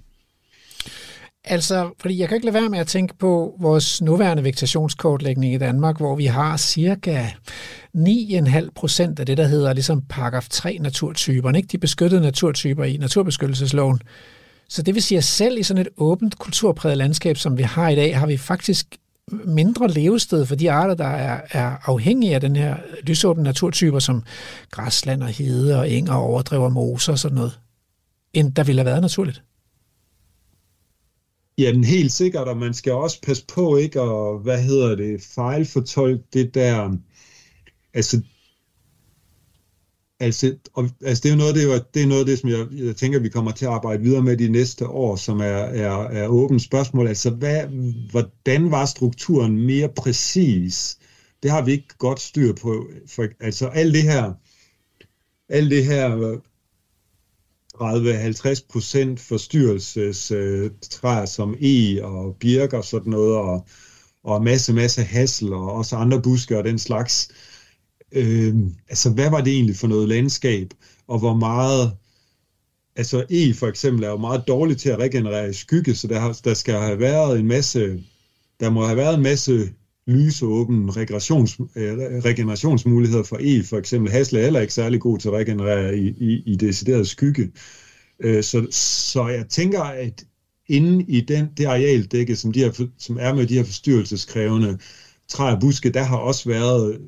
Altså, 1.49 1.89
fordi 1.99 2.19
jeg 2.19 2.27
kan 2.27 2.35
ikke 2.35 2.45
lade 2.45 2.53
være 2.53 2.69
med 2.69 2.79
at 2.79 2.87
tænke 2.87 3.17
på 3.17 3.55
vores 3.59 4.01
nuværende 4.01 4.43
vegetationskortlægning 4.43 5.53
i 5.53 5.57
Danmark, 5.57 5.97
hvor 5.97 6.15
vi 6.15 6.25
har 6.25 6.57
cirka 6.57 7.25
9,5 7.97 8.69
procent 8.75 9.19
af 9.19 9.25
det, 9.25 9.37
der 9.37 9.47
hedder 9.47 9.73
ligesom 9.73 10.01
paragraf 10.09 10.47
3 10.49 10.77
naturtyper, 10.81 11.51
ikke 11.51 11.67
de 11.67 11.77
beskyttede 11.77 12.21
naturtyper 12.21 12.83
i 12.83 12.97
naturbeskyttelsesloven. 12.97 13.99
Så 14.69 14.81
det 14.81 14.95
vil 14.95 15.03
sige, 15.03 15.17
at 15.17 15.23
selv 15.23 15.57
i 15.57 15.63
sådan 15.63 15.81
et 15.81 15.89
åbent 15.97 16.39
kulturpræget 16.39 16.97
landskab, 16.97 17.37
som 17.37 17.57
vi 17.57 17.63
har 17.63 17.89
i 17.89 17.95
dag, 17.95 18.19
har 18.19 18.27
vi 18.27 18.37
faktisk 18.37 18.97
mindre 19.31 19.87
levested 19.87 20.45
for 20.45 20.55
de 20.55 20.71
arter, 20.71 20.93
der 20.93 21.07
er, 21.07 21.41
er 21.51 21.77
afhængige 21.83 22.35
af 22.35 22.41
den 22.41 22.55
her 22.55 22.77
lysåbne 23.03 23.43
naturtyper, 23.43 23.99
som 23.99 24.23
græsland 24.71 25.23
og 25.23 25.29
hede 25.29 25.79
og 25.79 25.91
eng 25.91 26.09
og 26.09 26.21
overdrev 26.21 26.61
og 26.61 26.71
moser 26.71 27.11
og 27.11 27.19
sådan 27.19 27.35
noget, 27.35 27.59
end 28.33 28.53
der 28.53 28.63
ville 28.63 28.79
have 28.79 28.85
været 28.85 29.01
naturligt. 29.01 29.43
Ja, 31.57 31.71
den 31.71 31.83
helt 31.83 32.11
sikkert, 32.11 32.47
og 32.47 32.57
man 32.57 32.73
skal 32.73 32.93
også 32.93 33.21
passe 33.21 33.45
på 33.53 33.77
ikke 33.77 34.01
at, 34.01 34.41
hvad 34.43 34.63
hedder 34.63 34.95
det, 34.95 35.21
fejlfortolke 35.21 36.23
det 36.33 36.53
der, 36.53 36.97
altså 37.93 38.21
Altså, 40.19 40.57
og, 40.73 40.89
altså 41.03 41.23
det 41.23 41.29
er 41.29 41.33
jo 41.33 41.37
noget, 41.37 41.55
det 41.55 41.63
er, 41.63 41.79
det 41.93 42.03
er 42.03 42.07
noget 42.07 42.19
af 42.19 42.25
det, 42.25 42.39
som 42.39 42.49
jeg, 42.49 42.67
jeg 42.71 42.95
tænker, 42.95 43.19
vi 43.19 43.29
kommer 43.29 43.51
til 43.51 43.65
at 43.65 43.71
arbejde 43.71 44.03
videre 44.03 44.23
med 44.23 44.37
de 44.37 44.49
næste 44.49 44.87
år, 44.87 45.15
som 45.15 45.39
er, 45.39 45.45
er, 45.45 46.07
er 46.07 46.27
åbent 46.27 46.61
spørgsmål. 46.61 47.07
Altså, 47.07 47.29
hvad, 47.29 47.63
hvordan 48.11 48.71
var 48.71 48.85
strukturen 48.85 49.65
mere 49.65 49.89
præcis? 49.97 50.97
Det 51.43 51.51
har 51.51 51.61
vi 51.61 51.71
ikke 51.71 51.97
godt 51.97 52.19
styr 52.19 52.53
på. 52.53 52.87
For, 53.07 53.25
altså, 53.39 53.67
alt 53.67 53.93
det 53.93 54.03
her, 54.03 54.33
alt 55.49 55.71
det 55.71 55.85
her 55.85 56.37
30-50 57.75 58.65
procent 58.69 59.19
forstyrrelsestræer 59.19 61.21
øh, 61.21 61.27
som 61.27 61.55
e 61.61 62.03
og 62.03 62.35
birker 62.39 62.77
og 62.77 62.85
sådan 62.85 63.11
noget, 63.11 63.35
og, 63.35 63.67
og 64.23 64.43
masse, 64.43 64.73
masse 64.73 65.03
hassel 65.03 65.53
og 65.53 65.73
også 65.73 65.95
andre 65.95 66.21
buske 66.21 66.57
og 66.57 66.63
den 66.63 66.79
slags, 66.79 67.29
øh, 67.31 67.35
øh, 68.11 68.55
altså 68.89 69.09
hvad 69.09 69.29
var 69.29 69.41
det 69.41 69.53
egentlig 69.53 69.75
for 69.75 69.87
noget 69.87 70.07
landskab, 70.09 70.73
og 71.07 71.19
hvor 71.19 71.35
meget 71.35 71.91
altså 72.95 73.25
E 73.29 73.53
for 73.53 73.67
eksempel 73.67 74.03
er 74.03 74.09
jo 74.09 74.17
meget 74.17 74.43
dårligt 74.47 74.79
til 74.79 74.89
at 74.89 74.99
regenerere 74.99 75.49
i 75.49 75.53
skygge, 75.53 75.95
så 75.95 76.07
der, 76.07 76.39
der 76.43 76.53
skal 76.53 76.75
have 76.75 76.99
været 76.99 77.39
en 77.39 77.47
masse, 77.47 78.03
der 78.59 78.69
må 78.69 78.85
have 78.85 78.97
været 78.97 79.15
en 79.15 79.23
masse 79.23 79.69
lysåben 80.07 80.97
regenerations, 80.97 81.59
øh, 81.75 81.97
regenerationsmuligheder 81.99 83.23
for 83.23 83.37
E. 83.39 83.63
For 83.63 83.77
eksempel 83.77 84.11
Hasle 84.11 84.39
er 84.39 84.43
heller 84.43 84.59
ikke 84.59 84.73
særlig 84.73 85.01
god 85.01 85.19
til 85.19 85.27
at 85.27 85.33
regenerere 85.33 85.97
i, 85.97 86.07
i, 86.07 86.43
i 86.45 86.55
decideret 86.55 87.07
skygge. 87.07 87.51
Øh, 88.19 88.43
så, 88.43 88.67
så 88.71 89.27
jeg 89.27 89.45
tænker, 89.49 89.81
at 89.81 90.25
inde 90.67 91.05
i 91.07 91.21
den, 91.21 91.47
det 91.57 91.65
arealdække, 91.65 92.35
som, 92.35 92.51
de 92.51 92.59
her, 92.59 92.87
som 92.97 93.17
er 93.19 93.33
med 93.33 93.47
de 93.47 93.53
her 93.53 93.63
forstyrrelseskrævende 93.63 94.77
træer 95.27 95.55
og 95.55 95.61
buske, 95.61 95.89
der 95.89 96.03
har 96.03 96.17
også 96.17 96.49
været 96.49 97.01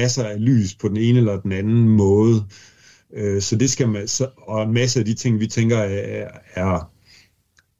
masser 0.00 0.24
af 0.24 0.44
lys 0.44 0.74
på 0.74 0.88
den 0.88 0.96
ene 0.96 1.18
eller 1.18 1.40
den 1.40 1.52
anden 1.52 1.88
måde. 1.88 2.44
Øh, 3.14 3.42
så 3.42 3.56
det 3.56 3.70
skal 3.70 3.88
man, 3.88 4.08
så, 4.08 4.28
og 4.36 4.62
en 4.62 4.74
masse 4.74 4.98
af 4.98 5.04
de 5.04 5.14
ting, 5.14 5.40
vi 5.40 5.46
tænker 5.46 5.76
er, 5.76 6.28
er, 6.54 6.90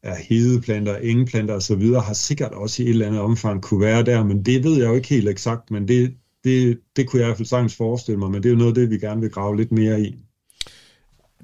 er 0.02 0.14
hedeplanter, 0.28 0.96
engeplanter 0.96 1.54
osv., 1.54 1.82
har 1.82 2.12
sikkert 2.12 2.52
også 2.52 2.82
i 2.82 2.86
et 2.86 2.90
eller 2.90 3.06
andet 3.06 3.20
omfang 3.20 3.62
kunne 3.62 3.80
være 3.80 4.02
der, 4.04 4.24
men 4.24 4.42
det 4.42 4.64
ved 4.64 4.76
jeg 4.78 4.88
jo 4.88 4.94
ikke 4.94 5.08
helt 5.08 5.28
eksakt, 5.28 5.70
men 5.70 5.88
det, 5.88 6.14
det, 6.44 6.80
det 6.96 7.08
kunne 7.08 7.20
jeg 7.20 7.26
i 7.26 7.28
hvert 7.28 7.36
fald 7.36 7.48
sagtens 7.48 7.76
forestille 7.76 8.18
mig, 8.18 8.30
men 8.30 8.42
det 8.42 8.48
er 8.48 8.52
jo 8.52 8.58
noget 8.58 8.70
af 8.70 8.74
det, 8.74 8.90
vi 8.90 8.98
gerne 8.98 9.20
vil 9.20 9.30
grave 9.30 9.56
lidt 9.56 9.72
mere 9.72 10.00
i. 10.00 10.27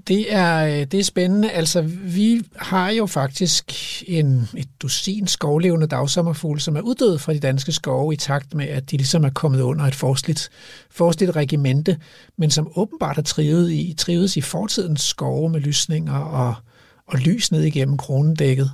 Det 0.08 0.32
er, 0.32 0.66
øh, 0.66 0.86
det 0.86 1.00
er 1.00 1.04
spændende. 1.04 1.50
Altså, 1.50 1.82
vi 2.02 2.42
har 2.56 2.90
jo 2.90 3.06
faktisk 3.06 3.72
en, 4.06 4.48
et 4.56 4.68
dusin 4.82 5.26
skovlevende 5.26 5.86
dagsommerfugle, 5.86 6.60
som 6.60 6.76
er 6.76 6.80
uddøde 6.80 7.18
fra 7.18 7.32
de 7.32 7.38
danske 7.38 7.72
skove 7.72 8.14
i 8.14 8.16
takt 8.16 8.54
med, 8.54 8.68
at 8.68 8.90
de 8.90 8.96
ligesom 8.96 9.24
er 9.24 9.30
kommet 9.30 9.60
under 9.60 9.84
et 9.84 9.94
forstligt, 9.94 10.50
forstligt 10.90 11.36
regimente, 11.36 11.96
men 12.38 12.50
som 12.50 12.70
åbenbart 12.76 13.16
har 13.16 13.22
trivet 13.22 13.72
i, 13.72 13.94
trives 13.98 14.36
i 14.36 14.40
fortidens 14.40 15.00
skove 15.00 15.48
med 15.48 15.60
lysninger 15.60 16.18
og, 16.18 16.54
og 17.06 17.18
lys 17.18 17.52
ned 17.52 17.62
igennem 17.62 17.96
kronendækket. 17.96 18.70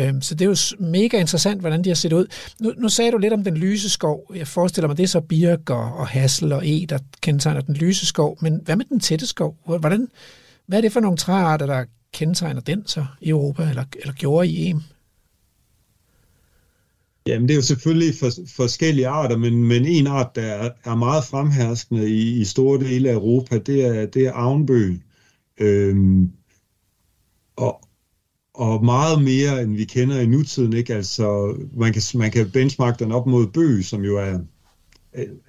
Øhm, 0.00 0.22
så 0.22 0.34
det 0.34 0.44
er 0.44 0.48
jo 0.48 0.86
mega 0.86 1.20
interessant, 1.20 1.60
hvordan 1.60 1.84
de 1.84 1.90
har 1.90 1.94
set 1.94 2.12
ud. 2.12 2.26
Nu, 2.60 2.72
nu 2.76 2.88
sagde 2.88 3.12
du 3.12 3.18
lidt 3.18 3.32
om 3.32 3.44
den 3.44 3.56
lyse 3.56 3.90
skov. 3.90 4.32
Jeg 4.34 4.48
forestiller 4.48 4.88
mig, 4.88 4.96
det 4.96 5.02
er 5.02 5.08
så 5.08 5.20
birk 5.20 5.70
og, 5.70 5.94
og 5.94 6.08
hassel 6.08 6.52
og 6.52 6.68
e, 6.68 6.86
der 6.88 6.98
kendetegner 7.20 7.60
den 7.60 7.74
lyse 7.74 8.06
skov. 8.06 8.38
Men 8.40 8.60
hvad 8.64 8.76
med 8.76 8.84
den 8.84 9.00
tætte 9.00 9.26
skov? 9.26 9.56
Hvordan, 9.66 10.08
hvad 10.72 10.78
er 10.78 10.82
det 10.82 10.92
for 10.92 11.00
nogle 11.00 11.16
træarter, 11.16 11.66
der 11.66 11.84
kendetegner 12.12 12.60
den 12.60 12.86
så 12.86 13.06
i 13.20 13.28
Europa, 13.28 13.68
eller, 13.68 13.84
eller 14.00 14.12
gjorde 14.12 14.48
i 14.48 14.70
EM? 14.70 14.82
Jamen, 17.26 17.48
det 17.48 17.54
er 17.54 17.56
jo 17.56 17.62
selvfølgelig 17.62 18.14
for, 18.20 18.30
forskellige 18.56 19.08
arter, 19.08 19.36
men, 19.36 19.64
men 19.64 19.86
en 19.86 20.06
art, 20.06 20.34
der 20.34 20.42
er, 20.42 20.70
er 20.84 20.94
meget 20.94 21.24
fremherskende 21.24 22.10
i, 22.10 22.40
i 22.40 22.44
store 22.44 22.80
dele 22.80 23.10
af 23.10 23.14
Europa, 23.14 23.58
det 23.58 23.84
er, 23.84 24.06
det 24.06 24.26
er 24.26 24.32
avnbøgen. 24.32 25.02
Øhm, 25.60 26.30
og, 27.56 27.80
og 28.54 28.84
meget 28.84 29.22
mere, 29.22 29.62
end 29.62 29.76
vi 29.76 29.84
kender 29.84 30.20
i 30.20 30.26
nutiden. 30.26 30.72
Ikke? 30.72 30.94
Altså, 30.94 31.56
man, 31.76 31.92
kan, 31.92 32.02
man 32.14 32.30
kan 32.30 32.50
benchmarke 32.50 33.04
den 33.04 33.12
op 33.12 33.26
mod 33.26 33.46
bøg, 33.46 33.84
som 33.84 34.04
jo 34.04 34.18
er 34.18 34.38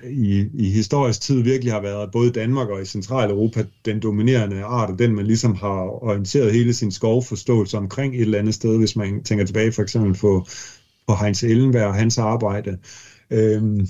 i, 0.10 0.50
i 0.54 0.70
historisk 0.70 1.22
tid 1.22 1.42
virkelig 1.42 1.74
har 1.74 1.82
været 1.82 2.12
både 2.12 2.30
i 2.30 2.32
Danmark 2.32 2.70
og 2.70 2.82
i 2.82 2.86
Centraleuropa 2.86 3.66
den 3.86 4.00
dominerende 4.00 4.64
art, 4.64 4.90
og 4.90 5.00
den 5.00 5.16
man 5.16 5.28
ligesom 5.28 5.56
har 5.56 6.04
orienteret 6.04 6.54
hele 6.54 6.74
sin 6.74 6.92
skovforståelse 6.92 7.78
omkring 7.78 8.16
et 8.16 8.22
eller 8.22 8.40
andet 8.40 8.54
sted, 8.54 8.78
hvis 8.78 8.96
man 8.96 9.24
tænker 9.24 9.46
tilbage 9.46 9.72
for 9.72 9.82
eksempel 9.82 10.14
på, 10.14 10.46
på 11.08 11.14
Heinz 11.22 11.44
Ellenberg 11.44 11.88
og 11.88 11.96
hans 11.96 12.18
arbejde. 12.18 12.78
Øhm, 13.30 13.88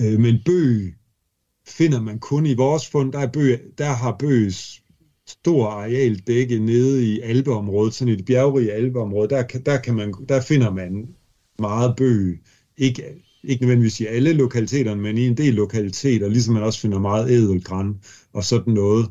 øh, 0.00 0.20
men 0.20 0.38
bøg 0.44 0.94
finder 1.68 2.00
man 2.00 2.18
kun 2.18 2.46
i 2.46 2.54
vores 2.54 2.90
fund, 2.90 3.12
der, 3.12 3.18
er 3.18 3.26
bøg, 3.26 3.60
der 3.78 3.92
har 3.92 4.16
bøs 4.18 4.82
stor 5.26 5.66
areal 5.66 6.18
dækket 6.18 6.62
nede 6.62 7.06
i 7.06 7.20
Alpeområdet, 7.20 7.94
sådan 7.94 8.12
i 8.12 8.16
det 8.16 8.24
bjergrige 8.24 8.72
Alpeområde, 8.72 9.28
der, 9.28 9.42
der, 9.42 9.78
kan 9.78 9.94
man, 9.94 10.14
der 10.28 10.40
finder 10.40 10.70
man 10.70 11.08
meget 11.58 11.94
bøg. 11.96 12.42
Ikke 12.76 13.02
ikke 13.44 13.62
nødvendigvis 13.62 14.00
i 14.00 14.06
alle 14.06 14.32
lokaliteter, 14.32 14.94
men 14.94 15.18
i 15.18 15.26
en 15.26 15.36
del 15.36 15.54
lokaliteter, 15.54 16.28
ligesom 16.28 16.54
man 16.54 16.62
også 16.62 16.80
finder 16.80 16.98
meget 16.98 17.30
ædelgræn 17.30 17.94
og 18.32 18.44
sådan 18.44 18.74
noget. 18.74 19.06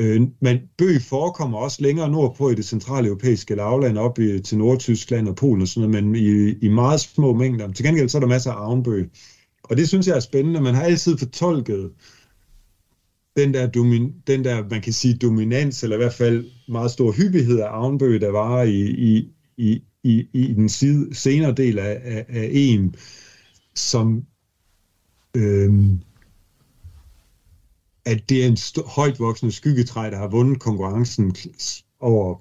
Øh, 0.00 0.20
men 0.40 0.58
bøg 0.78 1.02
forekommer 1.02 1.58
også 1.58 1.82
længere 1.82 2.10
nordpå 2.10 2.50
i 2.50 2.54
det 2.54 2.64
centrale 2.64 3.06
europæiske 3.06 3.54
lavland, 3.54 3.98
op 3.98 4.18
i, 4.18 4.40
til 4.40 4.58
Nordtyskland 4.58 5.28
og 5.28 5.36
Polen 5.36 5.62
og 5.62 5.68
sådan 5.68 5.90
noget, 5.90 6.04
men 6.04 6.16
i, 6.16 6.54
i 6.62 6.68
meget 6.68 7.00
små 7.00 7.34
mængder. 7.34 7.72
Til 7.72 7.84
gengæld 7.84 8.08
så 8.08 8.18
er 8.18 8.20
der 8.20 8.28
masser 8.28 8.50
af 8.50 8.64
avnbøg. 8.66 9.10
Og 9.62 9.76
det 9.76 9.88
synes 9.88 10.06
jeg 10.06 10.16
er 10.16 10.20
spændende. 10.20 10.60
Man 10.60 10.74
har 10.74 10.82
altid 10.82 11.18
fortolket 11.18 11.90
den 13.36 13.54
der, 13.54 13.66
domin, 13.66 14.12
den 14.26 14.44
der, 14.44 14.64
man 14.70 14.80
kan 14.80 14.92
sige, 14.92 15.14
dominans, 15.14 15.82
eller 15.82 15.96
i 15.96 15.98
hvert 15.98 16.12
fald 16.12 16.44
meget 16.68 16.90
stor 16.90 17.12
hyppighed 17.12 17.58
af 17.58 17.68
avnbøg, 17.70 18.20
der 18.20 18.30
var 18.30 18.62
i, 18.62 18.80
i, 18.80 19.28
i, 19.56 19.82
i, 20.04 20.24
i 20.34 20.54
den 20.54 20.68
side, 20.68 21.14
senere 21.14 21.52
del 21.52 21.78
af, 21.78 22.00
af, 22.04 22.24
af 22.28 22.48
EM, 22.52 22.94
som 23.74 24.26
øh, 25.36 25.72
at 28.04 28.28
det 28.28 28.44
er 28.44 28.46
en 28.46 28.56
st- 28.56 28.88
højt 28.88 29.20
voksende 29.20 29.52
skyggetræ, 29.52 30.10
der 30.10 30.16
har 30.16 30.28
vundet 30.28 30.60
konkurrencen 30.60 31.36
over, 32.00 32.34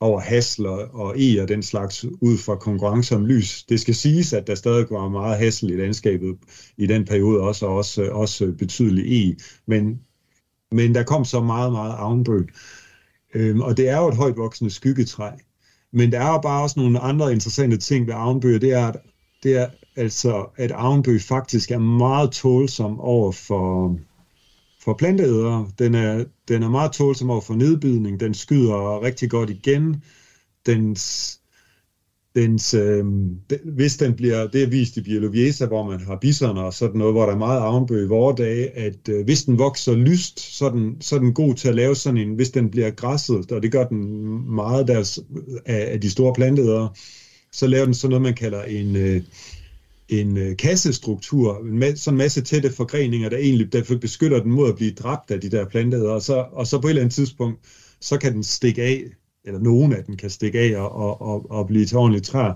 over 0.00 0.20
hasel 0.20 0.66
og, 0.66 0.94
og 0.94 1.14
e 1.20 1.42
og 1.42 1.48
den 1.48 1.62
slags 1.62 2.04
ud 2.04 2.38
fra 2.38 2.56
konkurrence 2.56 3.16
om 3.16 3.26
lys. 3.26 3.64
Det 3.64 3.80
skal 3.80 3.94
siges, 3.94 4.32
at 4.32 4.46
der 4.46 4.54
stadig 4.54 4.86
var 4.90 5.08
meget 5.08 5.38
Hassel 5.38 5.70
i 5.70 5.76
landskabet 5.76 6.36
i 6.76 6.86
den 6.86 7.04
periode, 7.04 7.40
også, 7.40 7.66
og 7.66 7.76
også, 7.76 8.10
også 8.10 8.52
betydelig 8.58 9.30
e. 9.30 9.36
Men, 9.66 10.00
men 10.72 10.94
der 10.94 11.02
kom 11.02 11.24
så 11.24 11.40
meget, 11.40 11.72
meget 11.72 11.94
Avnbøl. 11.98 12.48
Øhm, 13.34 13.60
og 13.60 13.76
det 13.76 13.88
er 13.88 13.98
jo 13.98 14.08
et 14.08 14.16
højt 14.16 14.36
voksende 14.36 14.70
skyggetræ. 14.70 15.30
Men 15.92 16.12
der 16.12 16.20
er 16.20 16.32
jo 16.32 16.40
bare 16.40 16.62
også 16.62 16.80
nogle 16.80 16.98
andre 16.98 17.32
interessante 17.32 17.76
ting 17.76 18.06
ved 18.06 18.14
avnbøg, 18.14 18.60
det 18.60 18.72
er, 18.72 18.92
det 19.42 19.56
er 19.56 19.66
altså, 19.98 20.46
at 20.56 20.72
Avnby 20.74 21.20
faktisk 21.20 21.70
er 21.70 21.78
meget 21.78 22.30
tålsom 22.30 23.00
over 23.00 23.32
for, 23.32 23.96
for 24.80 24.94
planteædere. 24.94 25.68
Den 25.78 25.94
er, 25.94 26.24
den 26.48 26.62
er 26.62 26.68
meget 26.68 26.92
tålsom 26.92 27.30
over 27.30 27.40
for 27.40 27.54
nedbidning. 27.54 28.20
Den 28.20 28.34
skyder 28.34 29.02
rigtig 29.02 29.30
godt 29.30 29.50
igen. 29.50 30.02
Dens, 30.66 31.38
dens, 32.34 32.74
øh, 32.74 33.04
hvis 33.64 33.96
den 33.96 34.14
bliver, 34.14 34.46
det 34.46 34.62
er 34.62 34.66
vist 34.66 34.96
i 34.96 35.02
Biologiesa, 35.02 35.66
hvor 35.66 35.86
man 35.86 36.00
har 36.00 36.16
bisoner 36.16 36.62
og 36.62 36.74
sådan 36.74 36.98
noget, 36.98 37.14
hvor 37.14 37.26
der 37.26 37.32
er 37.32 37.38
meget 37.38 37.60
avnbøg 37.60 38.04
i 38.04 38.08
vore 38.08 38.34
dage, 38.36 38.70
at 38.70 39.08
øh, 39.08 39.24
hvis 39.24 39.42
den 39.42 39.58
vokser 39.58 39.94
lyst, 39.94 40.40
så 40.40 40.64
er, 40.66 40.70
den, 40.70 41.00
så 41.00 41.14
er 41.14 41.18
den 41.18 41.34
god 41.34 41.54
til 41.54 41.68
at 41.68 41.74
lave 41.74 41.94
sådan 41.94 42.18
en, 42.18 42.34
hvis 42.34 42.50
den 42.50 42.70
bliver 42.70 42.90
græsset, 42.90 43.52
og 43.52 43.62
det 43.62 43.72
gør 43.72 43.84
den 43.84 44.04
meget 44.54 44.88
deres, 44.88 45.20
af, 45.66 45.92
af 45.92 46.00
de 46.00 46.10
store 46.10 46.32
planteædere, 46.34 46.90
så 47.52 47.66
laver 47.66 47.84
den 47.84 47.94
sådan 47.94 48.10
noget, 48.10 48.22
man 48.22 48.34
kalder 48.34 48.62
en, 48.62 48.96
øh, 48.96 49.22
en 50.08 50.36
øh, 50.36 50.56
kassestruktur, 50.56 51.58
en 51.58 51.96
sådan 51.96 52.14
en 52.14 52.18
masse 52.18 52.40
tætte 52.40 52.72
forgreninger, 52.72 53.28
der 53.28 53.36
egentlig 53.36 53.72
derfor 53.72 53.96
beskytter 53.96 54.42
den 54.42 54.52
mod 54.52 54.68
at 54.68 54.76
blive 54.76 54.90
dræbt 54.90 55.30
af 55.30 55.40
de 55.40 55.50
der 55.50 55.64
planteæder, 55.64 56.10
og 56.10 56.22
så, 56.22 56.46
og 56.52 56.66
så 56.66 56.80
på 56.80 56.86
et 56.86 56.90
eller 56.90 57.02
andet 57.02 57.14
tidspunkt, 57.14 57.60
så 58.00 58.18
kan 58.18 58.32
den 58.32 58.42
stikke 58.42 58.82
af, 58.82 59.04
eller 59.44 59.60
nogen 59.60 59.92
af 59.92 60.04
den 60.04 60.16
kan 60.16 60.30
stikke 60.30 60.58
af 60.58 60.76
og, 60.76 60.92
og, 60.92 61.20
og, 61.20 61.50
og 61.50 61.66
blive 61.66 61.86
til 61.86 61.96
ordentligt 61.96 62.24
træer. 62.24 62.54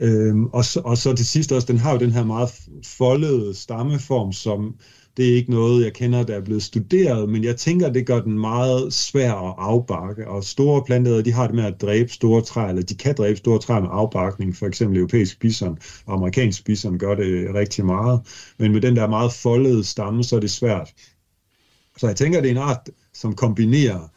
Øhm, 0.00 0.46
og, 0.46 0.64
så, 0.64 0.80
og 0.84 0.98
så 0.98 1.12
til 1.12 1.26
sidst 1.26 1.52
også, 1.52 1.66
den 1.72 1.78
har 1.78 1.92
jo 1.92 1.98
den 1.98 2.10
her 2.10 2.24
meget 2.24 2.48
foldede 2.86 3.54
stammeform, 3.54 4.32
som 4.32 4.74
det 5.16 5.30
er 5.30 5.36
ikke 5.36 5.50
noget, 5.50 5.84
jeg 5.84 5.92
kender, 5.94 6.22
der 6.22 6.36
er 6.36 6.40
blevet 6.44 6.62
studeret, 6.62 7.28
men 7.28 7.44
jeg 7.44 7.56
tænker, 7.56 7.88
det 7.90 8.06
gør 8.06 8.20
den 8.20 8.38
meget 8.38 8.92
svær 8.92 9.32
at 9.34 9.54
afbakke. 9.58 10.28
Og 10.28 10.44
store 10.44 10.84
planter, 10.86 11.22
de 11.22 11.32
har 11.32 11.46
det 11.46 11.56
med 11.56 11.64
at 11.64 11.80
dræbe 11.80 12.12
store 12.12 12.42
træer, 12.42 12.68
eller 12.68 12.82
de 12.82 12.94
kan 12.94 13.14
dræbe 13.14 13.36
store 13.38 13.58
træer 13.58 13.80
med 13.80 13.88
afbakning. 13.92 14.56
For 14.56 14.66
eksempel 14.66 14.98
europæisk 14.98 15.40
bison 15.40 15.78
og 16.06 16.14
amerikansk 16.14 16.64
bison 16.64 16.98
gør 16.98 17.14
det 17.14 17.54
rigtig 17.54 17.84
meget. 17.84 18.20
Men 18.58 18.72
med 18.72 18.80
den 18.80 18.96
der 18.96 19.08
meget 19.08 19.32
foldede 19.32 19.84
stamme, 19.84 20.24
så 20.24 20.36
er 20.36 20.40
det 20.40 20.50
svært. 20.50 20.92
Så 21.98 22.06
jeg 22.06 22.16
tænker, 22.16 22.40
det 22.40 22.48
er 22.48 22.52
en 22.52 22.56
art, 22.56 22.88
som 23.14 23.34
kombinerer 23.34 24.08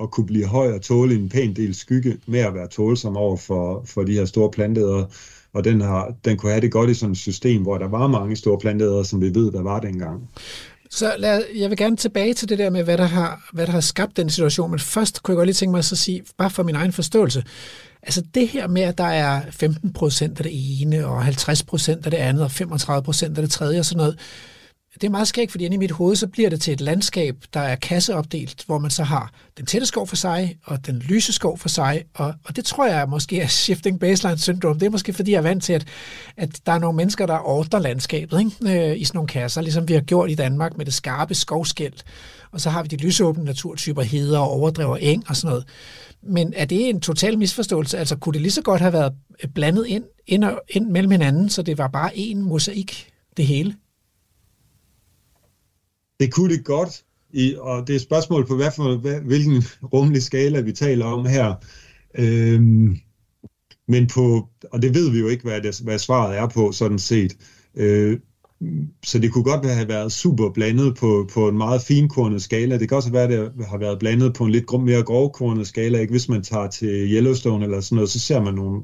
at 0.00 0.10
kunne 0.10 0.26
blive 0.26 0.46
høj 0.46 0.72
og 0.72 0.82
tåle 0.82 1.14
en 1.14 1.28
pæn 1.28 1.54
del 1.56 1.74
skygge 1.74 2.18
med 2.26 2.40
at 2.40 2.54
være 2.54 2.68
tålsom 2.68 3.16
over 3.16 3.36
for, 3.36 3.82
for 3.84 4.04
de 4.04 4.12
her 4.12 4.24
store 4.24 4.50
planteder 4.50 5.04
og 5.52 5.64
den, 5.64 5.80
har, 5.80 6.14
den 6.24 6.36
kunne 6.36 6.52
have 6.52 6.60
det 6.60 6.72
godt 6.72 6.90
i 6.90 6.94
sådan 6.94 7.12
et 7.12 7.18
system, 7.18 7.62
hvor 7.62 7.78
der 7.78 7.88
var 7.88 8.06
mange 8.06 8.36
store 8.36 8.58
planteæder, 8.58 9.02
som 9.02 9.20
vi 9.20 9.34
ved, 9.34 9.52
der 9.52 9.62
var 9.62 9.80
dengang. 9.80 10.28
Så 10.90 11.14
lad, 11.18 11.42
jeg 11.56 11.70
vil 11.70 11.78
gerne 11.78 11.96
tilbage 11.96 12.34
til 12.34 12.48
det 12.48 12.58
der 12.58 12.70
med, 12.70 12.84
hvad 12.84 12.98
der, 12.98 13.04
har, 13.04 13.48
hvad 13.52 13.66
der 13.66 13.72
har 13.72 13.80
skabt 13.80 14.16
den 14.16 14.30
situation, 14.30 14.70
men 14.70 14.78
først 14.78 15.22
kunne 15.22 15.32
jeg 15.32 15.36
godt 15.36 15.46
lige 15.46 15.54
tænke 15.54 15.70
mig 15.70 15.78
at 15.78 15.84
så 15.84 15.96
sige, 15.96 16.22
bare 16.38 16.50
for 16.50 16.62
min 16.62 16.74
egen 16.74 16.92
forståelse, 16.92 17.44
altså 18.02 18.22
det 18.34 18.48
her 18.48 18.68
med, 18.68 18.82
at 18.82 18.98
der 18.98 19.04
er 19.04 19.40
15 19.50 19.92
procent 19.92 20.38
af 20.38 20.44
det 20.44 20.82
ene, 20.82 21.06
og 21.06 21.24
50 21.24 21.62
procent 21.62 22.04
af 22.04 22.10
det 22.10 22.18
andet, 22.18 22.44
og 22.44 22.50
35 22.50 23.02
procent 23.02 23.38
af 23.38 23.42
det 23.42 23.50
tredje 23.50 23.78
og 23.78 23.84
sådan 23.84 23.96
noget, 23.96 24.18
det 24.94 25.04
er 25.04 25.10
meget 25.10 25.28
skægt, 25.28 25.50
fordi 25.50 25.64
inde 25.64 25.74
i 25.74 25.78
mit 25.78 25.90
hoved, 25.90 26.16
så 26.16 26.26
bliver 26.26 26.50
det 26.50 26.60
til 26.60 26.72
et 26.72 26.80
landskab, 26.80 27.36
der 27.54 27.60
er 27.60 27.76
kasseopdelt, 27.76 28.64
hvor 28.66 28.78
man 28.78 28.90
så 28.90 29.02
har 29.02 29.32
den 29.58 29.66
tætte 29.66 29.86
skov 29.86 30.06
for 30.06 30.16
sig, 30.16 30.58
og 30.64 30.86
den 30.86 30.98
lyse 30.98 31.32
skov 31.32 31.58
for 31.58 31.68
sig, 31.68 32.04
og, 32.14 32.34
og 32.44 32.56
det 32.56 32.64
tror 32.64 32.86
jeg 32.86 33.08
måske 33.08 33.40
er 33.40 33.46
shifting 33.46 34.00
baseline 34.00 34.38
syndrom. 34.38 34.78
Det 34.78 34.86
er 34.86 34.90
måske 34.90 35.12
fordi, 35.12 35.30
jeg 35.30 35.38
er 35.38 35.42
vant 35.42 35.64
til, 35.64 35.72
at, 35.72 35.84
at 36.36 36.60
der 36.66 36.72
er 36.72 36.78
nogle 36.78 36.96
mennesker, 36.96 37.26
der 37.26 37.38
ordner 37.38 37.78
landskabet 37.78 38.38
ikke? 38.38 38.90
Øh, 38.90 39.00
i 39.00 39.04
sådan 39.04 39.16
nogle 39.16 39.28
kasser, 39.28 39.60
ligesom 39.60 39.88
vi 39.88 39.94
har 39.94 40.00
gjort 40.00 40.30
i 40.30 40.34
Danmark 40.34 40.76
med 40.76 40.84
det 40.84 40.94
skarpe 40.94 41.34
skovskæld, 41.34 41.94
og 42.52 42.60
så 42.60 42.70
har 42.70 42.82
vi 42.82 42.88
de 42.88 42.96
lysåbne 42.96 43.44
naturtyper, 43.44 44.02
heder 44.02 44.38
og 44.38 44.50
overdrev 44.50 44.90
og 44.90 45.02
eng 45.02 45.24
og 45.28 45.36
sådan 45.36 45.48
noget. 45.48 45.64
Men 46.22 46.52
er 46.56 46.64
det 46.64 46.88
en 46.88 47.00
total 47.00 47.38
misforståelse? 47.38 47.98
Altså 47.98 48.16
kunne 48.16 48.32
det 48.32 48.42
lige 48.42 48.52
så 48.52 48.62
godt 48.62 48.80
have 48.80 48.92
været 48.92 49.12
blandet 49.54 49.86
ind, 49.86 50.04
ind, 50.26 50.44
og, 50.44 50.60
ind 50.68 50.86
mellem 50.86 51.10
hinanden, 51.10 51.48
så 51.48 51.62
det 51.62 51.78
var 51.78 51.88
bare 51.88 52.16
en 52.16 52.42
mosaik, 52.42 53.10
det 53.36 53.46
hele? 53.46 53.74
Det 56.20 56.32
kunne 56.32 56.56
det 56.56 56.64
godt, 56.64 57.04
i, 57.32 57.54
og 57.58 57.86
det 57.86 57.92
er 57.92 57.96
et 57.96 58.02
spørgsmål 58.02 58.46
på, 58.46 58.56
hvad 58.56 58.70
for, 58.76 58.96
hvad, 58.96 59.20
hvilken 59.20 59.62
rummelig 59.92 60.22
skala 60.22 60.60
vi 60.60 60.72
taler 60.72 61.04
om 61.04 61.26
her. 61.26 61.54
Øhm, 62.18 62.98
men 63.88 64.06
på, 64.06 64.48
og 64.72 64.82
det 64.82 64.94
ved 64.94 65.10
vi 65.10 65.18
jo 65.18 65.28
ikke, 65.28 65.44
hvad, 65.44 65.60
det, 65.60 65.80
hvad 65.80 65.98
svaret 65.98 66.38
er 66.38 66.48
på, 66.48 66.72
sådan 66.72 66.98
set. 66.98 67.36
Øh, 67.76 68.18
så 69.04 69.18
det 69.18 69.32
kunne 69.32 69.44
godt 69.44 69.66
have 69.66 69.88
været 69.88 70.12
super 70.12 70.50
blandet 70.50 70.96
på, 70.96 71.28
på 71.32 71.48
en 71.48 71.56
meget 71.56 71.82
finkornet 71.82 72.42
skala. 72.42 72.78
Det 72.78 72.88
kan 72.88 72.96
også 72.96 73.10
være, 73.10 73.22
at 73.22 73.52
det 73.58 73.66
har 73.66 73.78
været 73.78 73.98
blandet 73.98 74.34
på 74.34 74.44
en 74.44 74.50
lidt 74.50 74.72
mere 74.72 75.02
grovkornet 75.02 75.66
skala. 75.66 75.98
Ikke? 75.98 76.10
Hvis 76.10 76.28
man 76.28 76.42
tager 76.42 76.66
til 76.66 76.88
Yellowstone 76.88 77.64
eller 77.64 77.80
sådan 77.80 77.96
noget, 77.96 78.10
så 78.10 78.18
ser 78.18 78.40
man 78.40 78.54
nogle, 78.54 78.82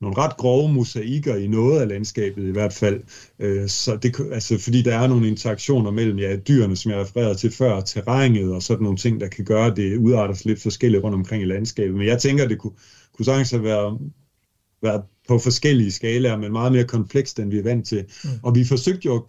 nogle 0.00 0.16
ret 0.18 0.36
grove 0.36 0.72
mosaikker 0.72 1.36
i 1.36 1.46
noget 1.46 1.80
af 1.80 1.88
landskabet 1.88 2.48
i 2.48 2.50
hvert 2.50 2.72
fald. 2.72 3.00
Øh, 3.38 3.68
så 3.68 3.96
det, 3.96 4.16
altså, 4.32 4.58
fordi 4.58 4.82
der 4.82 4.94
er 4.94 5.06
nogle 5.06 5.28
interaktioner 5.28 5.90
mellem 5.90 6.18
ja, 6.18 6.36
dyrene, 6.36 6.76
som 6.76 6.90
jeg 6.90 7.00
refererede 7.00 7.34
til 7.34 7.50
før, 7.50 7.80
terrænet 7.80 8.52
og 8.52 8.62
sådan 8.62 8.82
nogle 8.82 8.98
ting, 8.98 9.20
der 9.20 9.28
kan 9.28 9.44
gøre, 9.44 9.66
at 9.66 9.76
det 9.76 9.96
udarter 9.96 10.34
sig 10.34 10.46
lidt 10.46 10.62
forskelligt 10.62 11.04
rundt 11.04 11.14
omkring 11.14 11.42
i 11.42 11.46
landskabet. 11.46 11.94
Men 11.94 12.06
jeg 12.06 12.18
tænker, 12.18 12.48
det 12.48 12.58
kunne, 12.58 12.72
kunne 13.16 13.24
sagtens 13.24 13.50
have 13.50 13.64
været, 13.64 13.98
været 14.82 15.02
på 15.28 15.38
forskellige 15.38 15.92
skalaer, 15.92 16.36
men 16.36 16.52
meget 16.52 16.72
mere 16.72 16.84
komplekst, 16.84 17.38
end 17.38 17.50
vi 17.50 17.58
er 17.58 17.62
vant 17.62 17.86
til. 17.86 18.04
Mm. 18.24 18.30
Og 18.42 18.54
vi 18.54 18.64
forsøgte 18.64 19.06
jo 19.06 19.14
at, 19.16 19.22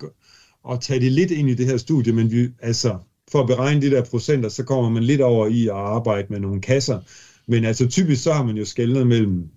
at 0.71 0.82
tage 0.82 0.99
det 0.99 1.12
lidt 1.12 1.32
ind 1.32 1.49
i 1.49 1.54
det 1.54 1.65
her 1.65 1.78
studie, 1.78 2.13
men 2.13 2.32
vi, 2.32 2.49
altså, 2.62 2.97
for 3.32 3.41
at 3.41 3.47
beregne 3.47 3.82
de 3.82 3.91
der 3.91 4.01
procenter, 4.04 4.49
så 4.49 4.63
kommer 4.63 4.89
man 4.89 5.04
lidt 5.04 5.21
over 5.21 5.47
i 5.47 5.67
at 5.67 5.73
arbejde 5.73 6.28
med 6.30 6.39
nogle 6.39 6.62
kasser. 6.62 6.99
Men 7.47 7.65
altså 7.65 7.88
typisk 7.88 8.23
så 8.23 8.34
har 8.34 8.43
man 8.43 8.58
jo 8.58 8.65
skældnet 8.65 9.08
mellem 9.08 9.49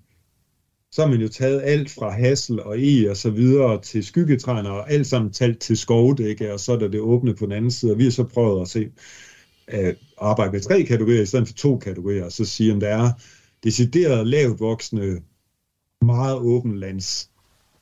så 0.99 1.03
har 1.05 1.11
man 1.11 1.21
jo 1.21 1.29
taget 1.29 1.63
alt 1.65 1.91
fra 1.91 2.11
hassel 2.11 2.61
og 2.63 2.81
e 2.81 3.11
og 3.11 3.17
så 3.17 3.31
videre 3.31 3.83
til 3.83 4.05
skyggetræner, 4.05 4.71
og 4.71 4.93
alt 4.93 5.07
sammen 5.07 5.33
talt 5.33 5.61
til 5.61 5.77
skovdække, 5.77 6.53
og 6.53 6.61
så 6.61 6.73
er 6.73 6.77
der 6.77 6.89
det 6.89 7.01
åbne 7.01 7.35
på 7.35 7.45
den 7.45 7.53
anden 7.53 7.71
side, 7.71 7.93
og 7.93 7.99
vi 7.99 8.05
har 8.05 8.11
så 8.11 8.25
prøvet 8.25 8.63
at 8.63 8.69
se 8.69 8.91
at 9.69 9.97
arbejde 10.19 10.53
med 10.53 10.61
tre 10.61 10.85
kategorier 10.85 11.23
i 11.23 11.27
stedet 11.27 11.47
for 11.49 11.55
to 11.55 11.79
kategorier, 11.79 12.25
og 12.25 12.33
så 12.33 12.45
sige, 12.45 12.73
om 12.73 12.81
der 12.81 12.89
er 12.89 13.11
decideret 13.65 14.27
lavt 14.27 14.61
voksne, 14.61 15.21
meget 16.05 16.39
åbenlands 16.39 17.28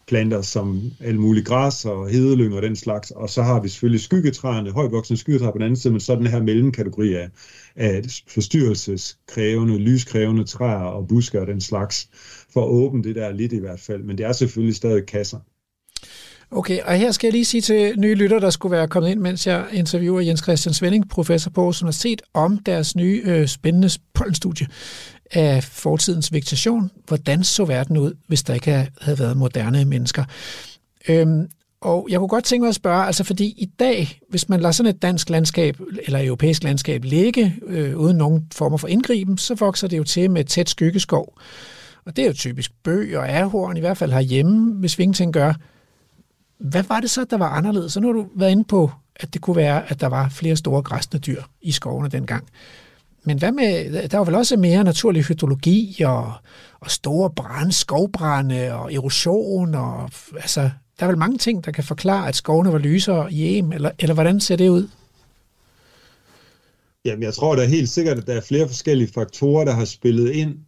planter 0.09 0.43
som 0.43 0.83
alle 1.01 1.21
mulige 1.21 1.45
græs 1.45 1.85
og 1.85 2.09
hedelyng 2.09 2.55
og 2.55 2.63
den 2.63 2.77
slags, 2.77 3.11
og 3.11 3.31
så 3.31 3.43
har 3.43 3.61
vi 3.61 3.69
selvfølgelig 3.69 4.01
skyggetræerne, 4.01 4.71
højvoksende 4.71 5.21
skyggetræer 5.21 5.51
på 5.51 5.59
den 5.59 5.65
anden 5.65 5.77
side, 5.77 5.93
men 5.93 6.01
så 6.01 6.15
den 6.15 6.27
her 6.27 6.43
mellemkategori 6.43 7.15
af, 7.15 7.29
af 7.77 8.03
forstyrrelseskrævende, 8.29 9.79
lyskrævende 9.79 10.45
træer 10.45 10.85
og 10.85 11.09
busker 11.09 11.41
og 11.41 11.47
den 11.47 11.61
slags, 11.61 12.09
for 12.53 12.63
at 12.65 12.69
åbne 12.69 13.05
det 13.05 13.15
der 13.15 13.33
lidt 13.33 13.53
i 13.53 13.59
hvert 13.59 13.81
fald, 13.81 14.03
men 14.03 14.19
det 14.19 14.27
er 14.27 14.33
selvfølgelig 14.33 14.77
stadig 14.77 15.07
kasser. 15.07 15.39
Okay, 16.51 16.81
og 16.83 16.95
her 16.95 17.11
skal 17.13 17.29
jeg 17.29 17.33
lige 17.33 17.45
sige 17.45 17.61
til 17.61 17.95
nye 17.99 18.15
lytter, 18.15 18.39
der 18.39 18.51
skulle 18.51 18.77
være 18.77 18.89
kommet 18.89 19.11
ind, 19.11 19.21
mens 19.21 19.47
jeg 19.47 19.67
interviewer 19.73 20.21
Jens 20.21 20.41
Christian 20.41 20.75
Svending, 20.75 21.09
professor 21.09 21.51
på 21.51 21.61
Aarhus 21.61 21.83
Universitet, 21.83 22.23
om 22.35 22.59
deres 22.59 22.97
nye 22.97 23.23
øh, 23.25 23.47
spændende 23.47 23.91
pollenstudie 24.15 24.67
af 25.33 25.65
fortidens 25.65 26.33
vegetation. 26.33 26.91
Hvordan 27.07 27.45
så 27.45 27.65
verden 27.65 27.97
ud, 27.97 28.13
hvis 28.27 28.43
der 28.43 28.55
ikke 28.55 28.89
havde 29.01 29.19
været 29.19 29.37
moderne 29.37 29.85
mennesker? 29.85 30.25
Øhm, 31.09 31.49
og 31.81 32.07
jeg 32.11 32.19
kunne 32.19 32.29
godt 32.29 32.45
tænke 32.45 32.63
mig 32.63 32.69
at 32.69 32.75
spørge, 32.75 33.07
altså 33.07 33.25
fordi 33.25 33.45
i 33.45 33.71
dag, 33.79 34.21
hvis 34.31 34.49
man 34.49 34.61
lader 34.61 34.73
sådan 34.73 34.91
et 34.91 35.03
dansk 35.03 35.31
landskab 35.31 35.81
eller 36.07 36.25
europæisk 36.25 36.65
landskab 36.65 37.05
ligge 37.05 37.57
øh, 37.67 37.97
uden 37.97 38.17
nogen 38.17 38.47
former 38.55 38.77
for 38.77 38.89
indgriben, 38.89 39.39
så 39.39 39.55
vokser 39.55 39.89
det 39.89 39.99
jo 39.99 40.05
til 40.05 40.31
med 40.31 40.45
tæt 40.45 40.69
skyggeskov. 40.69 41.39
Og 42.05 42.17
det 42.17 42.23
er 42.23 42.27
jo 42.27 42.33
typisk 42.33 42.73
bøg 42.83 43.19
og 43.19 43.29
ærhorn, 43.29 43.77
i 43.77 43.81
hvert 43.81 43.97
fald 43.97 44.13
herhjemme, 44.13 44.73
hvis 44.73 44.99
vi 44.99 45.03
ingenting 45.03 45.33
gør. 45.33 45.55
Hvad 46.59 46.83
var 46.83 47.01
det 47.01 47.11
så, 47.11 47.25
der 47.25 47.37
var 47.37 47.49
anderledes? 47.49 47.93
Så 47.93 48.01
nu 48.01 48.07
har 48.07 48.13
du 48.13 48.27
været 48.37 48.51
inde 48.51 48.65
på, 48.65 48.91
at 49.17 49.35
det 49.35 49.43
kunne 49.43 49.57
være, 49.57 49.91
at 49.91 50.01
der 50.01 50.07
var 50.07 50.29
flere 50.29 50.57
store 50.57 50.83
græsne 50.83 51.19
dyr 51.19 51.43
i 51.63 51.73
skovene 51.73 52.09
dengang. 52.09 52.45
Men 53.27 53.39
hvad 53.39 53.53
med, 53.53 54.09
der 54.09 54.19
var 54.19 54.25
vel 54.25 54.35
også 54.35 54.57
mere 54.57 54.85
naturlig 54.85 55.25
hydrologi 55.25 56.03
og, 56.03 56.33
og 56.81 56.91
store 56.91 57.31
brænde, 57.31 57.73
skovbrænde 57.73 58.73
og 58.75 58.93
erosion. 58.93 59.75
Og, 59.75 60.11
altså, 60.37 60.71
der 61.01 61.07
er 61.07 61.07
vel 61.07 61.19
mange 61.19 61.39
ting, 61.39 61.65
der 61.65 61.71
kan 61.71 61.85
forklare, 61.85 62.29
at 62.29 62.37
skovene 62.37 62.73
var 62.73 62.79
lysere 62.79 63.33
i 63.33 63.59
em, 63.59 63.73
eller, 63.73 63.91
eller 63.99 64.15
hvordan 64.15 64.41
ser 64.41 64.57
det 64.57 64.69
ud? 64.69 64.89
Jamen, 67.05 67.23
jeg 67.23 67.35
tror 67.35 67.57
da 67.57 67.65
helt 67.65 67.89
sikkert, 67.89 68.19
at 68.19 68.27
der 68.27 68.35
er 68.35 68.41
flere 68.41 68.69
forskellige 68.69 69.13
faktorer, 69.13 69.65
der 69.65 69.73
har 69.73 69.85
spillet 69.85 70.31
ind. 70.31 70.59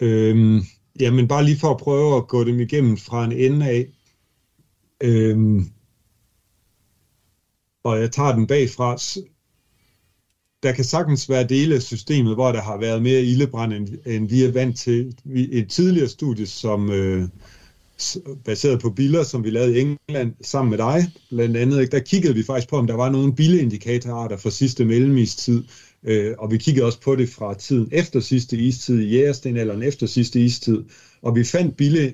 Øhm, 0.00 0.62
jamen, 1.00 1.28
bare 1.28 1.44
lige 1.44 1.58
for 1.58 1.70
at 1.70 1.76
prøve 1.76 2.16
at 2.16 2.28
gå 2.28 2.44
dem 2.44 2.60
igennem 2.60 2.96
fra 2.96 3.24
en 3.24 3.32
ende 3.32 3.66
af. 3.66 3.86
Øhm, 5.00 5.70
og 7.84 8.00
jeg 8.00 8.10
tager 8.10 8.32
den 8.32 8.46
bagfra 8.46 8.96
der 10.62 10.72
kan 10.72 10.84
sagtens 10.84 11.28
være 11.28 11.44
dele 11.44 11.74
af 11.74 11.82
systemet, 11.82 12.34
hvor 12.34 12.52
der 12.52 12.60
har 12.62 12.76
været 12.78 13.02
mere 13.02 13.22
ildebrand, 13.22 13.72
end, 13.72 13.88
end 14.06 14.28
vi 14.28 14.44
er 14.44 14.52
vant 14.52 14.78
til. 14.78 15.14
Et 15.34 15.68
tidligere 15.68 16.08
studie, 16.08 16.46
som 16.46 16.90
øh, 16.92 17.28
baseret 18.44 18.80
på 18.80 18.90
billeder, 18.90 19.24
som 19.24 19.44
vi 19.44 19.50
lavede 19.50 19.78
i 19.78 19.80
England 19.80 20.34
sammen 20.40 20.70
med 20.70 20.78
dig, 20.78 21.12
blandt 21.30 21.56
andet, 21.56 21.80
ikke? 21.80 21.90
der 21.90 21.98
kiggede 21.98 22.34
vi 22.34 22.42
faktisk 22.42 22.68
på, 22.68 22.76
om 22.76 22.86
der 22.86 22.94
var 22.94 23.10
nogle 23.10 23.34
billeindikatorarter 23.34 24.36
fra 24.36 24.50
sidste 24.50 24.84
mellemistid, 24.84 25.64
øh, 26.04 26.34
og 26.38 26.50
vi 26.50 26.58
kiggede 26.58 26.86
også 26.86 27.00
på 27.00 27.16
det 27.16 27.28
fra 27.28 27.54
tiden 27.54 27.88
efter 27.92 28.20
sidste 28.20 28.56
istid, 28.56 29.00
i 29.00 29.08
jægerstenalderen 29.08 29.82
efter 29.82 30.06
sidste 30.06 30.40
istid, 30.40 30.78
og 31.22 31.36
vi 31.36 31.44
fandt 31.44 31.76
bille 31.76 32.12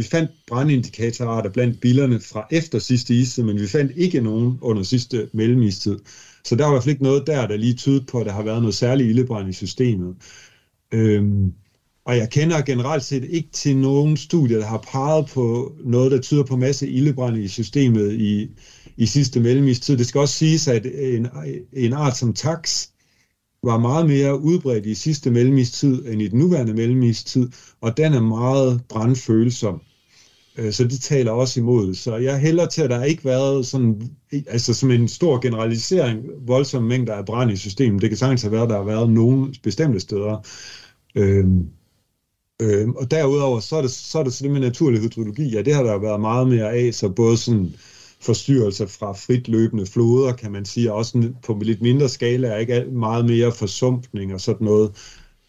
vi 0.00 0.04
fandt 0.04 0.30
brandindikatorarter 0.46 1.50
blandt 1.50 1.80
billerne 1.80 2.20
fra 2.20 2.46
efter 2.50 2.78
sidste 2.78 3.14
istid, 3.14 3.42
men 3.42 3.60
vi 3.60 3.66
fandt 3.66 3.92
ikke 3.96 4.20
nogen 4.20 4.58
under 4.60 4.82
sidste 4.82 5.28
mellemistid. 5.34 5.98
Så 6.44 6.56
der 6.56 6.64
var 6.64 6.70
i 6.70 6.74
hvert 6.74 6.82
fald 6.82 6.90
ikke 6.92 7.02
noget 7.02 7.26
der, 7.26 7.46
der 7.46 7.56
lige 7.56 7.74
tydede 7.74 8.04
på, 8.10 8.20
at 8.20 8.26
der 8.26 8.32
har 8.32 8.42
været 8.42 8.62
noget 8.62 8.74
særligt 8.74 9.08
ildebrand 9.08 9.48
i 9.48 9.52
systemet. 9.52 10.14
Øhm, 10.94 11.52
og 12.04 12.16
jeg 12.16 12.30
kender 12.30 12.62
generelt 12.62 13.02
set 13.04 13.24
ikke 13.24 13.48
til 13.52 13.76
nogen 13.76 14.16
studier, 14.16 14.58
der 14.58 14.66
har 14.66 14.84
peget 14.92 15.26
på 15.26 15.72
noget, 15.84 16.10
der 16.10 16.18
tyder 16.18 16.42
på 16.42 16.56
masse 16.56 16.88
ildebrand 16.88 17.36
i 17.36 17.48
systemet 17.48 18.12
i, 18.12 18.48
i 18.96 19.06
sidste 19.06 19.40
mellemistid. 19.40 19.96
Det 19.96 20.06
skal 20.06 20.20
også 20.20 20.34
siges, 20.34 20.68
at 20.68 20.86
en, 20.86 21.26
en 21.72 21.92
art 21.92 22.16
som 22.16 22.32
tax 22.32 22.86
var 23.62 23.76
meget 23.76 24.06
mere 24.06 24.40
udbredt 24.40 24.86
i 24.86 24.94
sidste 24.94 25.30
mellemistid 25.30 26.06
end 26.06 26.22
i 26.22 26.28
den 26.28 26.38
nuværende 26.38 26.74
mellemistid, 26.74 27.48
og 27.80 27.96
den 27.96 28.12
er 28.12 28.20
meget 28.20 28.80
brandfølsom. 28.88 29.80
Øh, 30.60 30.72
så 30.72 30.84
de 30.84 30.98
taler 30.98 31.30
også 31.30 31.60
imod. 31.60 31.94
Så 31.94 32.16
jeg 32.16 32.38
hælder 32.40 32.66
til, 32.66 32.82
at 32.82 32.90
der 32.90 33.04
ikke 33.04 33.24
været 33.24 33.66
sådan, 33.66 34.16
altså 34.46 34.74
som 34.74 34.90
en 34.90 35.08
stor 35.08 35.40
generalisering, 35.40 36.24
voldsomme 36.46 36.88
mængder 36.88 37.14
af 37.14 37.24
brand 37.26 37.50
i 37.50 37.56
systemet. 37.56 38.02
Det 38.02 38.10
kan 38.10 38.18
sagtens 38.18 38.42
have 38.42 38.52
været, 38.52 38.62
at 38.62 38.68
der 38.68 38.76
har 38.76 38.84
været 38.84 39.10
nogle 39.10 39.54
bestemte 39.62 40.00
steder. 40.00 40.46
Øhm, 41.14 41.68
øhm, 42.62 42.94
og 42.96 43.10
derudover, 43.10 43.60
så 43.60 43.76
er, 43.76 43.82
det, 43.82 43.90
så 43.90 44.18
er 44.18 44.22
det 44.22 44.32
så 44.32 44.44
det 44.44 44.52
med 44.52 44.60
naturlig 44.60 45.00
hydrologi. 45.00 45.48
Ja, 45.48 45.62
det 45.62 45.74
har 45.74 45.82
der 45.82 45.98
været 45.98 46.20
meget 46.20 46.48
mere 46.48 46.72
af, 46.72 46.94
så 46.94 47.08
både 47.08 47.36
sådan 47.36 47.74
forstyrrelser 48.20 48.86
fra 48.86 49.12
frit 49.12 49.48
løbende 49.48 49.86
floder, 49.86 50.32
kan 50.32 50.52
man 50.52 50.64
sige, 50.64 50.92
og 50.92 50.98
også 50.98 51.32
på 51.42 51.58
lidt 51.62 51.82
mindre 51.82 52.08
skala, 52.08 52.48
er 52.48 52.56
ikke 52.56 52.84
meget 52.92 53.24
mere 53.24 53.52
forsumpning 53.52 54.34
og 54.34 54.40
sådan 54.40 54.64
noget, 54.64 54.90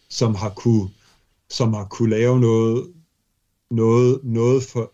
som 0.08 0.34
har 0.34 0.50
kunne, 0.50 0.88
som 1.50 1.74
har 1.74 1.84
kunne 1.84 2.10
lave 2.10 2.40
noget, 2.40 2.86
noget, 3.70 4.20
noget 4.24 4.62
for, 4.62 4.92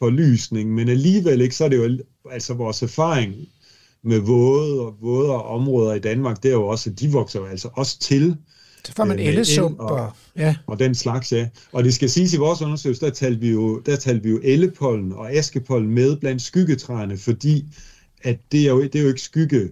forlysning, 0.00 0.74
men 0.74 0.88
alligevel 0.88 1.40
ikke, 1.40 1.56
så 1.56 1.64
er 1.64 1.68
det 1.68 1.76
jo 1.76 1.98
altså 2.30 2.54
vores 2.54 2.82
erfaring 2.82 3.34
med 4.02 4.18
våde 4.18 4.80
og 4.80 4.96
vådere 5.00 5.42
områder 5.42 5.94
i 5.94 5.98
Danmark, 5.98 6.42
det 6.42 6.48
er 6.48 6.52
jo 6.52 6.66
også, 6.66 6.90
at 6.90 7.00
de 7.00 7.12
vokser 7.12 7.40
jo 7.40 7.46
altså 7.46 7.68
også 7.72 7.98
til. 7.98 8.36
Så 8.84 8.92
får 8.96 9.04
man 9.04 9.18
øh, 9.18 9.26
ellesump 9.26 9.78
og, 9.78 9.90
og, 9.90 10.12
ja. 10.36 10.56
og 10.66 10.78
den 10.78 10.94
slags, 10.94 11.32
ja. 11.32 11.48
Og 11.72 11.84
det 11.84 11.94
skal 11.94 12.10
siges 12.10 12.34
i 12.34 12.36
vores 12.36 12.62
undersøgelse, 12.62 13.06
der 13.06 13.10
talte 13.10 13.40
vi 13.40 13.50
jo, 13.50 13.78
der 13.78 13.96
talte 13.96 14.22
vi 14.22 14.30
jo 14.30 14.40
ellepollen 14.42 15.12
og 15.12 15.32
askepollen 15.32 15.90
med 15.90 16.16
blandt 16.16 16.42
skyggetræerne, 16.42 17.16
fordi 17.16 17.64
at 18.22 18.38
det 18.52 18.60
er 18.60 18.70
jo, 18.70 18.82
det 18.82 18.94
er 18.94 19.02
jo 19.02 19.08
ikke 19.08 19.20
skygge 19.20 19.70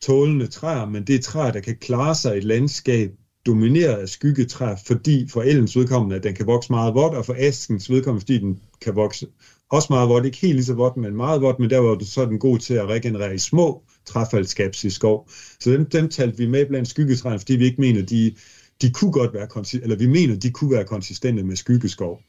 tålende 0.00 0.46
træer, 0.46 0.86
men 0.86 1.04
det 1.04 1.14
er 1.14 1.22
træer, 1.22 1.52
der 1.52 1.60
kan 1.60 1.76
klare 1.80 2.14
sig 2.14 2.34
i 2.34 2.38
et 2.38 2.44
landskab, 2.44 3.12
domineret 3.46 3.96
af 3.96 4.08
skyggetræer, 4.08 4.76
fordi 4.86 5.28
for 5.28 5.42
ellens 5.42 5.76
vedkommende, 5.76 6.16
at 6.16 6.22
den 6.22 6.34
kan 6.34 6.46
vokse 6.46 6.72
meget 6.72 6.94
vådt, 6.94 7.14
og 7.14 7.26
for 7.26 7.36
askens 7.38 7.90
vedkommende, 7.90 8.20
fordi 8.20 8.38
den 8.38 8.60
kan 8.80 8.94
vokse 8.94 9.26
også 9.70 9.86
meget 9.90 10.08
vådt, 10.08 10.24
ikke 10.24 10.38
helt 10.38 10.54
lige 10.54 10.64
så 10.64 10.74
vådt, 10.74 10.96
men 10.96 11.16
meget 11.16 11.42
vådt, 11.42 11.58
men 11.58 11.70
der 11.70 11.78
var 11.78 12.04
så 12.04 12.24
den 12.24 12.38
god 12.38 12.58
til 12.58 12.74
at 12.74 12.86
regenerere 12.86 13.34
i 13.34 13.38
små 13.38 13.82
træfaldskabs 14.06 14.84
i 14.84 14.90
skov. 14.90 15.30
Så 15.60 15.70
dem, 15.70 15.86
dem 15.86 16.08
talte 16.08 16.38
vi 16.38 16.46
med 16.46 16.66
blandt 16.66 16.88
skyggetræerne, 16.88 17.38
fordi 17.38 17.56
vi 17.56 17.64
ikke 17.64 17.80
mener, 17.80 18.02
de, 18.02 18.34
de 18.82 18.90
kunne 18.90 19.12
godt 19.12 19.34
være, 19.34 19.80
eller 19.82 19.96
vi 19.96 20.06
mener, 20.06 20.36
de 20.36 20.50
kunne 20.50 20.70
være 20.70 20.84
konsistente 20.84 21.42
med 21.42 21.56
skyggeskov. 21.56 22.20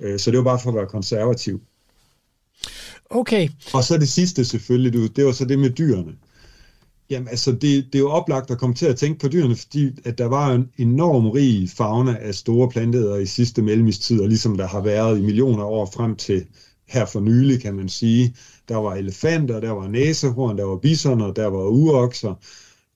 Øh, 0.00 0.18
så 0.18 0.30
det 0.30 0.38
var 0.38 0.44
bare 0.44 0.60
for 0.62 0.70
at 0.70 0.76
være 0.76 0.86
konservativ. 0.86 1.60
Okay. 3.10 3.48
Og 3.74 3.84
så 3.84 3.98
det 3.98 4.08
sidste 4.08 4.44
selvfølgelig, 4.44 5.16
det 5.16 5.24
var 5.24 5.32
så 5.32 5.44
det 5.44 5.58
med 5.58 5.70
dyrene. 5.70 6.12
Jamen 7.10 7.28
altså, 7.28 7.52
det, 7.52 7.62
det 7.62 7.94
er 7.94 7.98
jo 7.98 8.10
oplagt 8.10 8.50
at 8.50 8.58
komme 8.58 8.74
til 8.74 8.86
at 8.86 8.96
tænke 8.96 9.18
på 9.18 9.28
dyrene, 9.28 9.56
fordi 9.56 9.90
at 10.04 10.18
der 10.18 10.24
var 10.26 10.54
en 10.54 10.70
enorm 10.78 11.30
rig 11.30 11.70
fauna 11.70 12.16
af 12.20 12.34
store 12.34 12.68
planteæder 12.68 13.16
i 13.16 13.26
sidste 13.26 13.62
mellemistid, 13.62 14.20
og 14.20 14.28
ligesom 14.28 14.56
der 14.56 14.66
har 14.66 14.80
været 14.80 15.18
i 15.18 15.22
millioner 15.22 15.62
af 15.64 15.68
år 15.68 15.86
frem 15.94 16.16
til 16.16 16.46
her 16.88 17.04
for 17.06 17.20
nylig, 17.20 17.60
kan 17.60 17.74
man 17.74 17.88
sige. 17.88 18.34
Der 18.68 18.76
var 18.76 18.94
elefanter, 18.94 19.60
der 19.60 19.70
var 19.70 19.88
næsehorn, 19.88 20.58
der 20.58 20.64
var 20.64 20.76
bisoner, 20.76 21.30
der 21.30 21.46
var 21.46 21.68
uokser, 21.68 22.34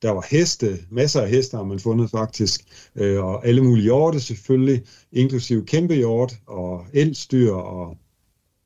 der 0.02 0.10
var 0.10 0.26
heste, 0.30 0.78
masser 0.90 1.20
af 1.22 1.30
heste 1.30 1.56
har 1.56 1.64
man 1.64 1.78
fundet 1.78 2.10
faktisk, 2.10 2.60
øh, 2.96 3.24
og 3.24 3.46
alle 3.46 3.62
mulige 3.62 3.82
hjorte 3.82 4.20
selvfølgelig, 4.20 4.82
inklusive 5.12 5.66
kæmpe 5.66 5.94
hjort 5.94 6.34
og 6.46 6.84
elstyr 6.92 7.52
og, 7.52 7.96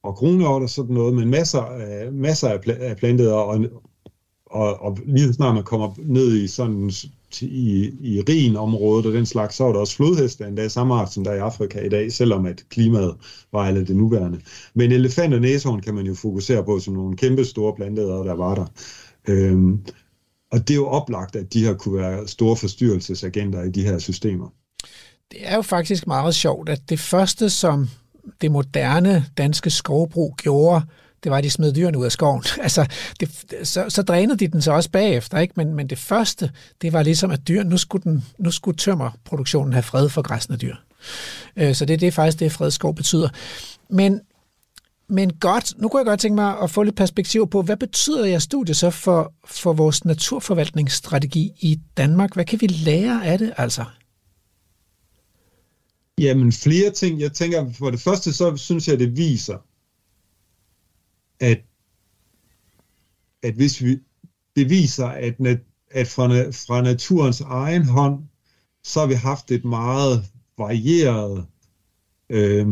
og 0.03 0.15
kronhjort 0.17 0.63
og 0.63 0.71
sådan 0.71 0.95
noget, 0.95 1.15
men 1.15 1.31
masser 1.31 1.61
af, 1.61 2.13
masser 2.13 2.49
af, 2.49 2.59
pl- 2.67 2.83
af 2.83 2.97
planteder, 2.97 3.35
og, 3.35 3.59
og, 4.55 4.83
og 4.83 4.99
lige 5.07 5.33
snart 5.33 5.55
man 5.55 5.65
kommer 5.65 5.95
ned 5.99 6.37
i 6.37 6.49
sådan 6.49 6.91
i, 7.41 7.91
i 8.01 8.21
rin 8.29 8.57
området 8.57 9.07
og 9.07 9.13
den 9.13 9.27
slags, 9.27 9.57
så 9.57 9.65
er 9.65 9.73
der 9.73 9.81
også 9.81 9.97
flodheste 9.97 10.45
endda 10.45 10.69
samme 10.69 10.95
art, 10.95 11.13
som 11.13 11.25
der 11.25 11.31
er 11.31 11.37
i 11.37 11.39
Afrika 11.39 11.81
i 11.81 11.89
dag, 11.89 12.13
selvom 12.13 12.47
at 12.47 12.65
klimaet 12.71 13.17
var 13.53 13.61
alle 13.61 13.87
det 13.87 13.97
nuværende. 13.97 14.41
Men 14.75 14.93
elefant 14.93 15.35
og 15.35 15.41
næsehorn 15.41 15.81
kan 15.81 15.95
man 15.95 16.07
jo 16.07 16.15
fokusere 16.15 16.65
på 16.65 16.79
som 16.79 16.95
nogle 16.95 17.17
kæmpe 17.17 17.45
store 17.45 17.75
planteæder, 17.75 18.23
der 18.23 18.35
var 18.35 18.55
der. 18.55 18.67
Øhm, 19.29 19.81
og 20.53 20.69
det 20.69 20.71
er 20.71 20.79
jo 20.79 20.87
oplagt, 20.87 21.37
at 21.37 21.53
de 21.53 21.65
her 21.65 21.75
kunne 21.75 21.99
være 21.99 22.29
store 22.29 22.57
forstyrrelsesagenter 22.57 23.63
i 23.63 23.71
de 23.71 23.83
her 23.83 23.99
systemer. 23.99 24.49
Det 25.33 25.41
er 25.43 25.57
jo 25.57 25.63
faktisk 25.63 26.07
meget 26.07 26.35
sjovt, 26.35 26.69
at 26.69 26.81
det 26.89 27.01
første, 27.01 27.51
som 27.51 27.89
det 28.41 28.51
moderne 28.51 29.25
danske 29.39 29.71
skovbrug 29.71 30.37
gjorde, 30.37 30.83
det 31.25 31.31
var, 31.31 31.39
at 31.39 31.45
de 31.45 31.51
smed 31.51 31.75
dyrene 31.75 31.99
ud 31.99 32.05
af 32.05 32.13
skoven. 32.13 32.45
Altså, 32.63 32.87
det, 33.21 33.31
så, 33.63 33.85
så 33.89 34.03
drænede 34.03 34.39
de 34.39 34.49
den 34.49 34.63
så 34.63 34.73
også 34.73 34.91
bagefter, 34.91 35.39
ikke? 35.39 35.55
Men, 35.57 35.75
men 35.75 35.87
det 35.87 35.99
første, 35.99 36.51
det 36.83 36.93
var 36.93 37.03
ligesom, 37.03 37.31
at 37.31 37.49
dyr, 37.49 37.63
nu 37.63 37.77
skulle, 37.77 38.03
den, 38.03 38.25
nu 38.39 38.51
skulle 38.51 38.77
tømmerproduktionen 38.77 39.73
have 39.73 39.83
fred 39.83 40.09
for 40.09 40.23
græsne 40.23 40.57
dyr. 40.57 40.75
Øh, 41.57 41.75
så 41.75 41.85
det, 41.85 42.01
det 42.01 42.07
er 42.07 42.13
faktisk 42.13 42.41
det, 42.41 42.53
fredskov 42.53 42.95
betyder. 42.95 43.29
Men, 43.91 44.21
men 45.09 45.33
godt, 45.33 45.73
nu 45.79 45.89
kunne 45.89 46.01
jeg 46.01 46.07
godt 46.07 46.21
tænke 46.21 46.35
mig 46.35 46.59
at 46.63 46.71
få 46.71 46.83
lidt 46.83 46.97
perspektiv 46.97 47.51
på, 47.51 47.63
hvad 47.63 47.77
betyder 47.77 48.27
jeres 48.27 48.43
studie 48.43 48.75
så 48.75 48.91
for, 48.91 49.33
for 49.45 49.73
vores 49.73 50.05
naturforvaltningsstrategi 50.05 51.53
i 51.61 51.81
Danmark? 51.97 52.35
Hvad 52.35 52.45
kan 52.45 52.61
vi 52.61 52.67
lære 52.67 53.27
af 53.27 53.39
det 53.39 53.53
altså? 53.57 53.85
Jamen 56.19 56.53
flere 56.53 56.91
ting. 56.91 57.21
Jeg 57.21 57.33
tænker, 57.33 57.73
for 57.73 57.91
det 57.91 58.01
første, 58.01 58.33
så 58.33 58.57
synes 58.57 58.89
jeg, 58.89 58.99
det 58.99 59.17
viser, 59.17 59.57
at, 61.41 61.61
at 63.43 63.55
hvis 63.55 63.83
vi, 63.83 63.99
beviser, 64.55 65.07
at, 65.07 65.35
at 65.91 66.09
fra, 66.09 66.51
fra 66.51 66.83
naturens 66.83 67.41
egen 67.41 67.85
hånd, 67.85 68.19
så 68.85 69.01
har 69.01 69.07
vi 69.07 69.15
haft 69.15 69.51
et 69.51 69.65
meget 69.65 70.25
varieret, 70.59 71.47
øh, 72.31 72.67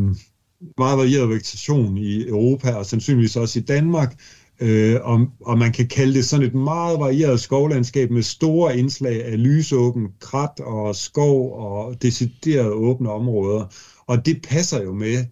meget 0.78 0.98
varieret 0.98 1.28
vegetation 1.28 1.98
i 1.98 2.28
Europa, 2.28 2.74
og 2.74 2.86
sandsynligvis 2.86 3.36
også 3.36 3.58
i 3.58 3.62
Danmark, 3.62 4.20
øh, 4.60 5.00
og, 5.02 5.26
og 5.40 5.58
man 5.58 5.72
kan 5.72 5.88
kalde 5.88 6.14
det 6.14 6.24
sådan 6.24 6.46
et 6.46 6.54
meget 6.54 6.98
varieret 6.98 7.40
skovlandskab 7.40 8.10
med 8.10 8.22
store 8.22 8.78
indslag 8.78 9.24
af 9.24 9.42
lysåben 9.42 10.08
krat 10.20 10.60
og 10.60 10.96
skov 10.96 11.58
og 11.58 12.02
deciderede 12.02 12.72
åbne 12.72 13.10
områder. 13.10 13.66
Og 14.06 14.26
det 14.26 14.42
passer 14.42 14.82
jo 14.82 14.94
med 14.94 15.24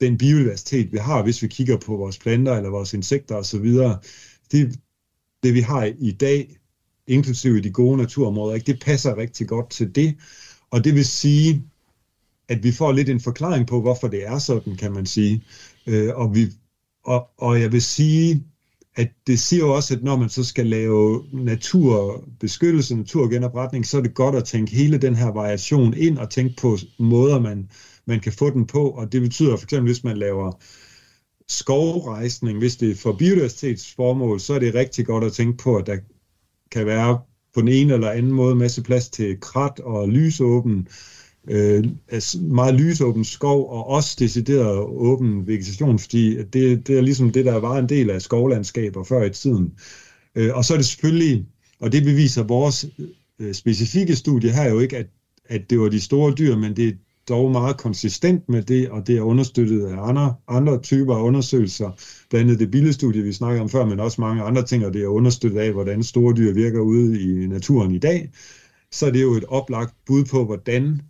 den 0.00 0.18
biodiversitet, 0.18 0.92
vi 0.92 0.98
har, 0.98 1.22
hvis 1.22 1.42
vi 1.42 1.48
kigger 1.48 1.76
på 1.76 1.96
vores 1.96 2.18
planter 2.18 2.52
eller 2.56 2.70
vores 2.70 2.94
insekter 2.94 3.34
osv., 3.34 3.66
det, 4.52 4.80
det 5.42 5.54
vi 5.54 5.60
har 5.60 5.92
i 5.98 6.10
dag, 6.10 6.56
inklusive 7.06 7.60
de 7.60 7.70
gode 7.70 7.96
naturområder, 7.96 8.54
ikke, 8.54 8.72
det 8.72 8.80
passer 8.80 9.16
rigtig 9.16 9.48
godt 9.48 9.70
til 9.70 9.94
det. 9.94 10.16
Og 10.70 10.84
det 10.84 10.94
vil 10.94 11.04
sige, 11.04 11.62
at 12.48 12.62
vi 12.62 12.72
får 12.72 12.92
lidt 12.92 13.08
en 13.08 13.20
forklaring 13.20 13.66
på, 13.66 13.80
hvorfor 13.80 14.08
det 14.08 14.26
er 14.26 14.38
sådan, 14.38 14.76
kan 14.76 14.92
man 14.92 15.06
sige. 15.06 15.44
Øh, 15.86 16.10
og, 16.14 16.34
vi, 16.34 16.46
og, 17.04 17.28
og 17.38 17.60
jeg 17.60 17.72
vil 17.72 17.82
sige, 17.82 18.44
at 18.96 19.08
det 19.26 19.38
siger 19.38 19.60
jo 19.60 19.74
også, 19.74 19.94
at 19.94 20.02
når 20.02 20.16
man 20.16 20.28
så 20.28 20.44
skal 20.44 20.66
lave 20.66 21.24
naturbeskyttelse, 21.32 22.96
naturgenopretning, 22.96 23.86
så 23.86 23.98
er 23.98 24.02
det 24.02 24.14
godt 24.14 24.34
at 24.34 24.44
tænke 24.44 24.76
hele 24.76 24.98
den 24.98 25.16
her 25.16 25.28
variation 25.28 25.94
ind 25.94 26.18
og 26.18 26.30
tænke 26.30 26.56
på 26.56 26.78
måder, 26.98 27.40
man 27.40 27.68
man 28.06 28.20
kan 28.20 28.32
få 28.32 28.50
den 28.50 28.66
på, 28.66 28.90
og 28.90 29.12
det 29.12 29.22
betyder 29.22 29.56
for 29.56 29.64
eksempel, 29.64 29.92
hvis 29.92 30.04
man 30.04 30.16
laver 30.16 30.52
skovrejsning, 31.48 32.58
hvis 32.58 32.76
det 32.76 32.90
er 32.90 32.94
for 32.94 33.12
biodiversitetsformål, 33.12 34.40
så 34.40 34.54
er 34.54 34.58
det 34.58 34.74
rigtig 34.74 35.06
godt 35.06 35.24
at 35.24 35.32
tænke 35.32 35.58
på, 35.58 35.76
at 35.76 35.86
der 35.86 35.96
kan 36.70 36.86
være 36.86 37.20
på 37.54 37.60
den 37.60 37.68
ene 37.68 37.94
eller 37.94 38.10
anden 38.10 38.32
måde 38.32 38.54
masse 38.54 38.82
plads 38.82 39.08
til 39.08 39.40
krat 39.40 39.80
og 39.80 40.08
lysåben, 40.08 40.88
øh, 41.48 41.84
altså 42.08 42.38
meget 42.38 42.74
lysåben 42.74 43.24
skov 43.24 43.70
og 43.70 43.86
også 43.88 44.16
decideret 44.18 44.78
åben 44.78 45.46
vegetation, 45.46 45.98
fordi 45.98 46.36
det, 46.36 46.86
det 46.86 46.98
er 46.98 47.00
ligesom 47.00 47.30
det, 47.30 47.44
der 47.44 47.54
var 47.54 47.78
en 47.78 47.88
del 47.88 48.10
af 48.10 48.22
skovlandskaber 48.22 49.04
før 49.04 49.24
i 49.24 49.30
tiden. 49.30 49.72
Øh, 50.34 50.56
og 50.56 50.64
så 50.64 50.72
er 50.72 50.76
det 50.76 50.86
selvfølgelig, 50.86 51.46
og 51.80 51.92
det 51.92 52.04
beviser 52.04 52.42
vores 52.42 52.86
øh, 53.38 53.54
specifikke 53.54 54.16
studie 54.16 54.50
her 54.50 54.70
jo 54.70 54.80
ikke, 54.80 54.96
at, 54.96 55.06
at 55.44 55.70
det 55.70 55.80
var 55.80 55.88
de 55.88 56.00
store 56.00 56.34
dyr, 56.38 56.56
men 56.56 56.76
det, 56.76 56.98
dog 57.28 57.52
meget 57.52 57.76
konsistent 57.76 58.48
med 58.48 58.62
det, 58.62 58.90
og 58.90 59.06
det 59.06 59.16
er 59.16 59.22
understøttet 59.22 59.86
af 59.86 60.08
andre, 60.08 60.34
andre 60.48 60.80
typer 60.80 61.14
af 61.16 61.22
undersøgelser, 61.22 61.90
blandt 62.30 62.46
andet 62.46 62.60
det 62.60 62.70
billedstudie, 62.70 63.22
vi 63.22 63.32
snakkede 63.32 63.62
om 63.62 63.68
før, 63.68 63.84
men 63.84 64.00
også 64.00 64.20
mange 64.20 64.42
andre 64.42 64.66
ting, 64.66 64.86
og 64.86 64.92
det 64.92 65.02
er 65.02 65.06
understøttet 65.06 65.60
af, 65.60 65.72
hvordan 65.72 66.02
store 66.02 66.36
dyr 66.36 66.52
virker 66.52 66.80
ude 66.80 67.20
i 67.20 67.46
naturen 67.46 67.94
i 67.94 67.98
dag. 67.98 68.30
Så 68.92 69.06
det 69.06 69.16
er 69.16 69.22
jo 69.22 69.34
et 69.34 69.44
oplagt 69.44 69.94
bud 70.06 70.24
på, 70.24 70.44
hvordan 70.44 71.00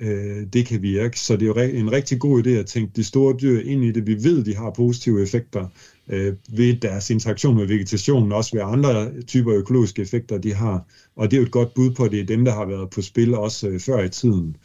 øh, 0.00 0.46
det 0.52 0.66
kan 0.66 0.82
virke. 0.82 1.20
Så 1.20 1.36
det 1.36 1.48
er 1.48 1.64
jo 1.64 1.78
en 1.78 1.92
rigtig 1.92 2.20
god 2.20 2.46
idé 2.46 2.50
at 2.50 2.66
tænke 2.66 2.92
de 2.96 3.04
store 3.04 3.36
dyr 3.40 3.60
ind 3.60 3.84
i 3.84 3.92
det. 3.92 4.06
Vi 4.06 4.14
ved, 4.14 4.44
de 4.44 4.56
har 4.56 4.70
positive 4.70 5.22
effekter 5.22 5.68
øh, 6.08 6.34
ved 6.48 6.80
deres 6.80 7.10
interaktion 7.10 7.56
med 7.56 7.66
vegetationen, 7.66 8.32
også 8.32 8.56
ved 8.56 8.62
andre 8.64 9.22
typer 9.22 9.54
økologiske 9.54 10.02
effekter, 10.02 10.38
de 10.38 10.54
har. 10.54 10.86
Og 11.16 11.30
det 11.30 11.36
er 11.36 11.40
jo 11.40 11.46
et 11.46 11.52
godt 11.52 11.74
bud 11.74 11.90
på, 11.90 12.04
at 12.04 12.10
det 12.10 12.20
er 12.20 12.26
dem, 12.26 12.44
der 12.44 12.54
har 12.54 12.64
været 12.66 12.90
på 12.90 13.02
spil 13.02 13.34
også 13.34 13.68
øh, 13.68 13.80
før 13.80 14.02
i 14.02 14.08
tiden. 14.08 14.56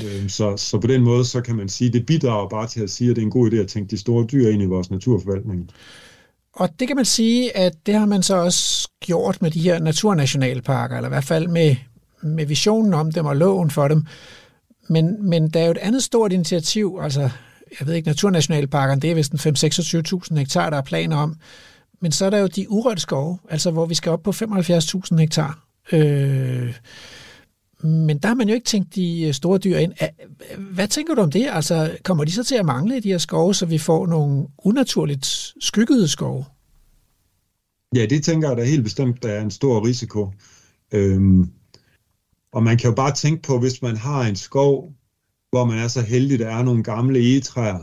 Øhm, 0.00 0.28
så, 0.28 0.56
så 0.56 0.78
på 0.78 0.86
den 0.86 1.02
måde, 1.02 1.24
så 1.24 1.40
kan 1.40 1.56
man 1.56 1.68
sige, 1.68 1.92
det 1.92 2.06
bidrager 2.06 2.48
bare 2.48 2.66
til 2.66 2.80
at 2.80 2.90
sige, 2.90 3.10
at 3.10 3.16
det 3.16 3.22
er 3.22 3.26
en 3.26 3.30
god 3.30 3.52
idé 3.52 3.56
at 3.56 3.68
tænke 3.68 3.90
de 3.90 3.98
store 3.98 4.26
dyr 4.32 4.48
ind 4.48 4.62
i 4.62 4.66
vores 4.66 4.90
naturforvaltning. 4.90 5.70
Og 6.52 6.68
det 6.80 6.88
kan 6.88 6.96
man 6.96 7.04
sige, 7.04 7.56
at 7.56 7.72
det 7.86 7.94
har 7.94 8.06
man 8.06 8.22
så 8.22 8.36
også 8.36 8.88
gjort 9.00 9.42
med 9.42 9.50
de 9.50 9.60
her 9.60 9.78
naturnationalparker, 9.78 10.96
eller 10.96 11.08
i 11.08 11.14
hvert 11.14 11.24
fald 11.24 11.48
med, 11.48 11.76
med 12.22 12.46
visionen 12.46 12.94
om 12.94 13.12
dem 13.12 13.26
og 13.26 13.36
loven 13.36 13.70
for 13.70 13.88
dem. 13.88 14.06
Men, 14.88 15.28
men 15.28 15.50
der 15.50 15.60
er 15.60 15.64
jo 15.64 15.70
et 15.70 15.78
andet 15.78 16.02
stort 16.02 16.32
initiativ, 16.32 16.98
altså 17.02 17.30
jeg 17.80 17.86
ved 17.86 17.94
ikke, 17.94 18.08
naturnationalparkerne, 18.08 19.00
det 19.00 19.10
er 19.10 19.14
vist 19.14 19.34
5-26.000 20.32 20.38
hektar, 20.38 20.70
der 20.70 20.76
er 20.76 20.82
planer 20.82 21.16
om. 21.16 21.36
Men 22.00 22.12
så 22.12 22.26
er 22.26 22.30
der 22.30 22.38
jo 22.38 22.46
de 22.46 22.70
urørte 22.70 23.00
skove, 23.00 23.38
altså 23.50 23.70
hvor 23.70 23.86
vi 23.86 23.94
skal 23.94 24.12
op 24.12 24.22
på 24.22 24.30
75.000 24.30 25.16
hektar. 25.18 25.58
Øh, 25.92 26.74
men 27.82 28.18
der 28.18 28.28
har 28.28 28.34
man 28.34 28.48
jo 28.48 28.54
ikke 28.54 28.64
tænkt 28.64 28.94
de 28.94 29.22
øh, 29.22 29.34
store 29.34 29.58
dyr 29.58 29.76
ind. 29.76 29.92
Hvad 30.58 30.88
tænker 30.88 31.14
du 31.14 31.20
om 31.20 31.30
det? 31.30 31.48
Altså, 31.50 31.96
kommer 32.04 32.24
de 32.24 32.32
så 32.32 32.44
til 32.44 32.54
at 32.54 32.64
mangle 32.64 32.96
i 32.96 33.00
de 33.00 33.08
her 33.08 33.18
skove, 33.18 33.54
så 33.54 33.66
vi 33.66 33.78
får 33.78 34.06
nogle 34.06 34.46
unaturligt 34.58 35.54
skyggede 35.60 36.08
skove? 36.08 36.44
Ja, 37.94 38.06
det 38.06 38.24
tænker 38.24 38.48
jeg 38.48 38.56
da 38.56 38.64
helt 38.64 38.84
bestemt, 38.84 39.22
der 39.22 39.28
er 39.28 39.40
en 39.40 39.50
stor 39.50 39.86
risiko. 39.86 40.32
Øhm, 40.92 41.50
og 42.52 42.62
man 42.62 42.78
kan 42.78 42.90
jo 42.90 42.94
bare 42.94 43.14
tænke 43.14 43.42
på, 43.42 43.58
hvis 43.58 43.82
man 43.82 43.96
har 43.96 44.22
en 44.22 44.36
skov, 44.36 44.92
hvor 45.50 45.64
man 45.64 45.78
er 45.78 45.88
så 45.88 46.00
heldig, 46.00 46.38
der 46.38 46.48
er 46.48 46.62
nogle 46.62 46.82
gamle 46.82 47.18
egetræer. 47.18 47.78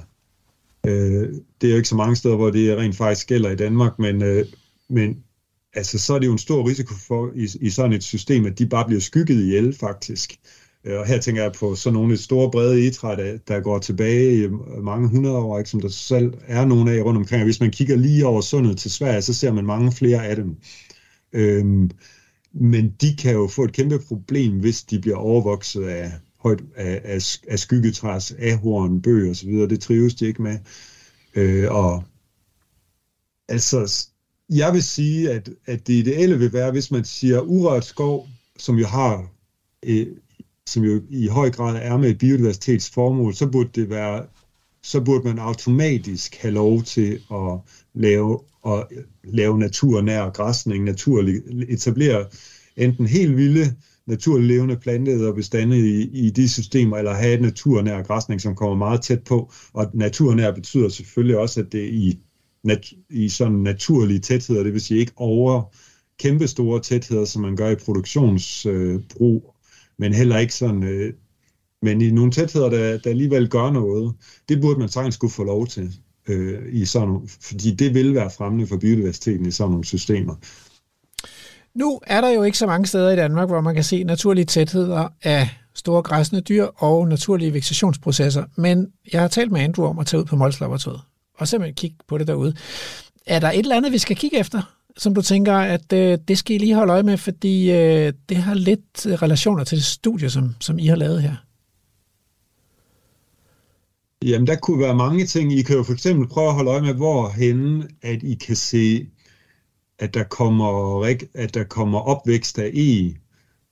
Øh, 0.85 1.33
det 1.61 1.67
er 1.67 1.71
jo 1.71 1.77
ikke 1.77 1.89
så 1.89 1.95
mange 1.95 2.15
steder, 2.15 2.35
hvor 2.35 2.49
det 2.49 2.77
rent 2.77 2.95
faktisk 2.95 3.27
gælder 3.27 3.49
i 3.49 3.55
Danmark, 3.55 3.99
men, 3.99 4.23
øh, 4.23 4.45
men 4.89 5.23
altså, 5.73 5.99
så 5.99 6.13
er 6.13 6.19
det 6.19 6.27
jo 6.27 6.31
en 6.31 6.37
stor 6.37 6.69
risiko 6.69 6.93
for 6.93 7.31
i, 7.35 7.47
i 7.61 7.69
sådan 7.69 7.93
et 7.93 8.03
system, 8.03 8.45
at 8.45 8.59
de 8.59 8.67
bare 8.67 8.85
bliver 8.85 9.01
skygget 9.01 9.43
ihjel 9.43 9.73
faktisk. 9.79 10.39
Øh, 10.83 10.99
og 10.99 11.07
her 11.07 11.19
tænker 11.19 11.43
jeg 11.43 11.51
på 11.51 11.75
sådan 11.75 11.93
nogle 11.93 12.17
store 12.17 12.51
brede 12.51 12.81
egetræ, 12.81 13.15
der, 13.15 13.37
der 13.47 13.59
går 13.59 13.79
tilbage 13.79 14.35
i 14.35 14.39
øh, 14.39 14.83
mange 14.83 15.09
hundrede 15.09 15.37
år, 15.37 15.57
ikke, 15.57 15.69
som 15.69 15.81
der 15.81 15.89
selv 15.89 16.33
er 16.47 16.65
nogle 16.65 16.91
af 16.91 17.03
rundt 17.03 17.17
omkring. 17.17 17.41
Og 17.41 17.45
hvis 17.45 17.59
man 17.59 17.71
kigger 17.71 17.95
lige 17.95 18.25
over 18.25 18.41
sundet 18.41 18.77
til 18.77 18.91
Sverige, 18.91 19.21
så 19.21 19.33
ser 19.33 19.53
man 19.53 19.65
mange 19.65 19.91
flere 19.91 20.25
af 20.25 20.35
dem. 20.35 20.55
Øhm, 21.33 21.91
men 22.53 22.89
de 23.01 23.15
kan 23.15 23.33
jo 23.33 23.47
få 23.47 23.63
et 23.63 23.73
kæmpe 23.73 23.99
problem, 23.99 24.59
hvis 24.59 24.83
de 24.83 24.99
bliver 24.99 25.17
overvokset 25.17 25.83
af, 25.83 26.11
højt, 26.39 26.61
af, 26.75 27.01
af, 27.03 27.37
af 27.47 27.59
skyggetræs, 27.59 28.31
ahorn, 28.31 29.01
bøg 29.01 29.29
og 29.29 29.35
så 29.35 29.45
videre. 29.45 29.69
Det 29.69 29.81
trives 29.81 30.15
de 30.15 30.27
ikke 30.27 30.41
med. 30.41 30.57
Øh, 31.35 31.71
og 31.71 32.03
altså, 33.49 34.07
jeg 34.49 34.73
vil 34.73 34.83
sige, 34.83 35.31
at, 35.31 35.49
at 35.65 35.87
det 35.87 35.93
ideelle 35.93 36.39
vil 36.39 36.53
være, 36.53 36.71
hvis 36.71 36.91
man 36.91 37.03
siger 37.03 37.41
urørt 37.41 37.85
skov, 37.85 38.27
som 38.57 38.75
jo 38.75 38.87
har 38.87 39.27
øh, 39.85 40.07
som 40.67 40.83
jo 40.83 41.01
i 41.09 41.27
høj 41.27 41.49
grad 41.49 41.79
er 41.81 41.97
med 41.97 42.15
biodiversitetsformål, 42.15 43.33
så 43.33 43.47
burde 43.47 43.69
det 43.75 43.89
være 43.89 44.25
så 44.83 45.01
burde 45.01 45.27
man 45.27 45.39
automatisk 45.39 46.35
have 46.35 46.53
lov 46.53 46.83
til 46.83 47.19
at 47.31 47.59
lave, 47.93 48.39
at 48.67 48.87
lave 49.23 49.59
naturnær 49.59 50.29
græsning, 50.29 50.83
naturlig, 50.83 51.41
etablere 51.69 52.25
enten 52.77 53.05
helt 53.05 53.37
vilde 53.37 53.75
naturligt 54.05 54.47
levende 54.47 54.77
planteder 54.77 55.33
bestande 55.33 55.79
i, 55.79 56.01
i 56.01 56.29
de 56.29 56.49
systemer, 56.49 56.97
eller 56.97 57.13
have 57.13 57.33
et 57.33 57.41
naturnær 57.41 58.01
græsning, 58.03 58.41
som 58.41 58.55
kommer 58.55 58.75
meget 58.75 59.01
tæt 59.01 59.23
på. 59.23 59.51
Og 59.73 59.91
naturnær 59.93 60.51
betyder 60.51 60.89
selvfølgelig 60.89 61.37
også, 61.37 61.59
at 61.59 61.71
det 61.71 61.89
i, 61.89 62.19
nat, 62.63 62.93
i 63.09 63.29
sådan 63.29 63.57
naturlige 63.57 64.19
tætheder, 64.19 64.63
det 64.63 64.73
vil 64.73 64.81
sige 64.81 64.99
ikke 64.99 65.11
over 65.15 65.63
kæmpe 66.19 66.47
store 66.47 66.79
tætheder, 66.79 67.25
som 67.25 67.41
man 67.41 67.55
gør 67.55 67.69
i 67.69 67.75
produktionsbrug, 67.75 69.55
øh, 69.55 69.69
men 69.97 70.13
heller 70.13 70.37
ikke 70.37 70.55
sådan... 70.55 70.83
Øh, 70.83 71.13
men 71.81 72.01
i 72.01 72.11
nogle 72.11 72.31
tætheder, 72.31 72.69
der, 72.69 72.97
der 72.97 73.09
alligevel 73.09 73.49
gør 73.49 73.71
noget, 73.71 74.13
det 74.49 74.61
burde 74.61 74.79
man 74.79 74.89
sagtens 74.89 75.15
skulle 75.15 75.33
få 75.33 75.43
lov 75.43 75.67
til, 75.67 75.93
øh, 76.27 76.59
i 76.71 76.85
sådan, 76.85 77.29
fordi 77.41 77.71
det 77.71 77.93
vil 77.93 78.15
være 78.15 78.31
fremmende 78.37 78.67
for 78.67 78.77
biodiversiteten 78.77 79.45
i 79.45 79.51
sådan 79.51 79.71
nogle 79.71 79.85
systemer. 79.85 80.35
Nu 81.73 81.99
er 82.07 82.21
der 82.21 82.29
jo 82.29 82.43
ikke 82.43 82.57
så 82.57 82.67
mange 82.67 82.85
steder 82.85 83.11
i 83.11 83.15
Danmark, 83.15 83.49
hvor 83.49 83.61
man 83.61 83.75
kan 83.75 83.83
se 83.83 84.03
naturlige 84.03 84.45
tætheder 84.45 85.07
af 85.23 85.49
store 85.75 86.01
græsne 86.01 86.39
dyr 86.41 86.65
og 86.65 87.07
naturlige 87.07 87.53
vegetationsprocesser, 87.53 88.43
men 88.55 88.87
jeg 89.13 89.21
har 89.21 89.27
talt 89.27 89.51
med 89.51 89.61
Andrew 89.61 89.87
om 89.87 89.99
at 89.99 90.05
tage 90.07 90.21
ud 90.21 90.25
på 90.25 90.35
Mols 90.35 90.59
Laboratoriet 90.59 91.01
og 91.39 91.47
simpelthen 91.47 91.75
kigge 91.75 91.97
på 92.07 92.17
det 92.17 92.27
derude. 92.27 92.55
Er 93.25 93.39
der 93.39 93.51
et 93.51 93.59
eller 93.59 93.75
andet, 93.75 93.91
vi 93.91 93.97
skal 93.97 94.15
kigge 94.15 94.37
efter, 94.37 94.61
som 94.97 95.15
du 95.15 95.21
tænker, 95.21 95.53
at 95.53 95.93
øh, 95.93 96.17
det 96.27 96.37
skal 96.37 96.55
I 96.55 96.59
lige 96.59 96.75
holde 96.75 96.93
øje 96.93 97.03
med, 97.03 97.17
fordi 97.17 97.71
øh, 97.71 98.13
det 98.29 98.37
har 98.37 98.53
lidt 98.53 99.05
øh, 99.05 99.13
relationer 99.13 99.63
til 99.63 99.77
det 99.77 99.85
studie, 99.85 100.29
som, 100.29 100.55
som 100.59 100.79
I 100.79 100.87
har 100.87 100.95
lavet 100.95 101.21
her? 101.21 101.35
Jamen, 104.25 104.47
der 104.47 104.55
kunne 104.55 104.79
være 104.79 104.95
mange 104.95 105.25
ting. 105.25 105.53
I 105.53 105.61
kan 105.61 105.75
jo 105.75 105.83
for 105.83 105.93
eksempel 105.93 106.27
prøve 106.27 106.47
at 106.47 106.53
holde 106.53 106.71
øje 106.71 106.81
med, 106.81 106.93
hvor 106.93 107.27
at 108.01 108.23
I 108.23 108.33
kan 108.33 108.55
se, 108.55 109.07
at 109.99 110.13
der 110.13 110.23
kommer, 110.23 111.03
at 111.33 111.53
der 111.53 111.63
kommer 111.63 111.99
opvækst 111.99 112.59
af 112.59 112.71
e. 112.73 113.15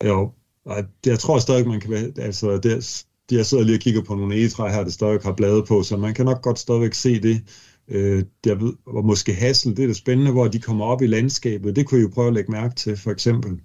Jo, 0.05 0.32
og 0.65 0.84
jeg 1.05 1.20
tror 1.20 1.39
stadig, 1.39 1.68
man 1.68 1.80
kan 1.80 1.91
være, 1.91 2.11
altså, 2.18 2.57
der, 2.57 3.03
jeg 3.32 3.45
sidder 3.45 3.63
lige 3.63 3.75
og 3.75 3.80
kigger 3.80 4.01
på 4.01 4.15
nogle 4.15 4.36
egetræer 4.36 4.73
her, 4.73 4.84
der 4.84 4.91
stadig 4.91 5.19
har 5.23 5.34
blade 5.34 5.63
på, 5.63 5.84
så 5.84 5.97
man 5.97 6.13
kan 6.13 6.25
nok 6.25 6.41
godt 6.41 6.59
stadigvæk 6.59 6.93
se 6.93 7.21
det. 7.21 7.41
Øh, 7.88 8.23
der 8.43 8.55
ved, 8.55 8.73
og 8.86 9.05
måske 9.05 9.34
hassel, 9.34 9.78
det 9.78 9.84
er 9.84 9.88
det 9.88 9.95
spændende, 9.95 10.32
hvor 10.32 10.47
de 10.47 10.59
kommer 10.59 10.86
op 10.86 11.01
i 11.01 11.07
landskabet. 11.07 11.75
Det 11.75 11.86
kunne 11.86 11.99
I 11.99 12.03
jo 12.03 12.09
prøve 12.13 12.28
at 12.28 12.34
lægge 12.34 12.51
mærke 12.51 12.75
til, 12.75 12.97
for 12.97 13.11
eksempel. 13.11 13.61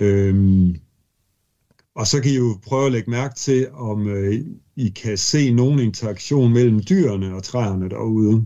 Øhm, 0.00 0.76
og 1.96 2.06
så 2.06 2.20
kan 2.20 2.30
I 2.30 2.34
jo 2.34 2.58
prøve 2.62 2.86
at 2.86 2.92
lægge 2.92 3.10
mærke 3.10 3.34
til, 3.34 3.68
om 3.72 4.08
øh, 4.08 4.34
I 4.76 4.88
kan 4.88 5.18
se 5.18 5.52
nogen 5.52 5.78
interaktion 5.78 6.52
mellem 6.52 6.82
dyrene 6.88 7.34
og 7.34 7.42
træerne 7.42 7.90
derude. 7.90 8.44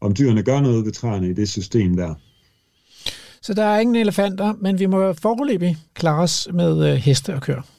Om 0.00 0.14
dyrene 0.14 0.42
gør 0.42 0.60
noget 0.60 0.84
ved 0.84 0.92
træerne 0.92 1.30
i 1.30 1.32
det 1.32 1.48
system 1.48 1.96
der. 1.96 2.14
Så 3.42 3.54
der 3.54 3.64
er 3.64 3.80
ingen 3.80 3.96
elefanter, 3.96 4.54
men 4.60 4.78
vi 4.78 4.86
må 4.86 5.12
foreløbig 5.12 5.76
klare 5.94 6.22
os 6.22 6.48
med 6.52 6.92
øh, 6.92 6.94
heste 6.96 7.34
og 7.34 7.42
køer. 7.42 7.77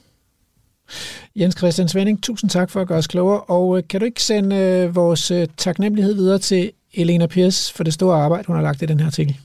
Jens 1.35 1.55
Christian 1.57 1.87
Svending, 1.87 2.23
tusind 2.23 2.49
tak 2.49 2.69
for 2.69 2.81
at 2.81 2.87
gøre 2.87 2.97
os 2.97 3.07
klogere, 3.07 3.41
og 3.41 3.77
øh, 3.77 3.83
kan 3.89 3.99
du 3.99 4.05
ikke 4.05 4.23
sende 4.23 4.55
øh, 4.55 4.95
vores 4.95 5.31
øh, 5.31 5.47
taknemmelighed 5.57 6.13
videre 6.13 6.39
til 6.39 6.71
Elena 6.93 7.27
Piers 7.27 7.71
for 7.71 7.83
det 7.83 7.93
store 7.93 8.21
arbejde, 8.21 8.47
hun 8.47 8.55
har 8.55 8.63
lagt 8.63 8.81
i 8.81 8.85
den 8.85 8.99
her 8.99 9.07
artikel? 9.07 9.37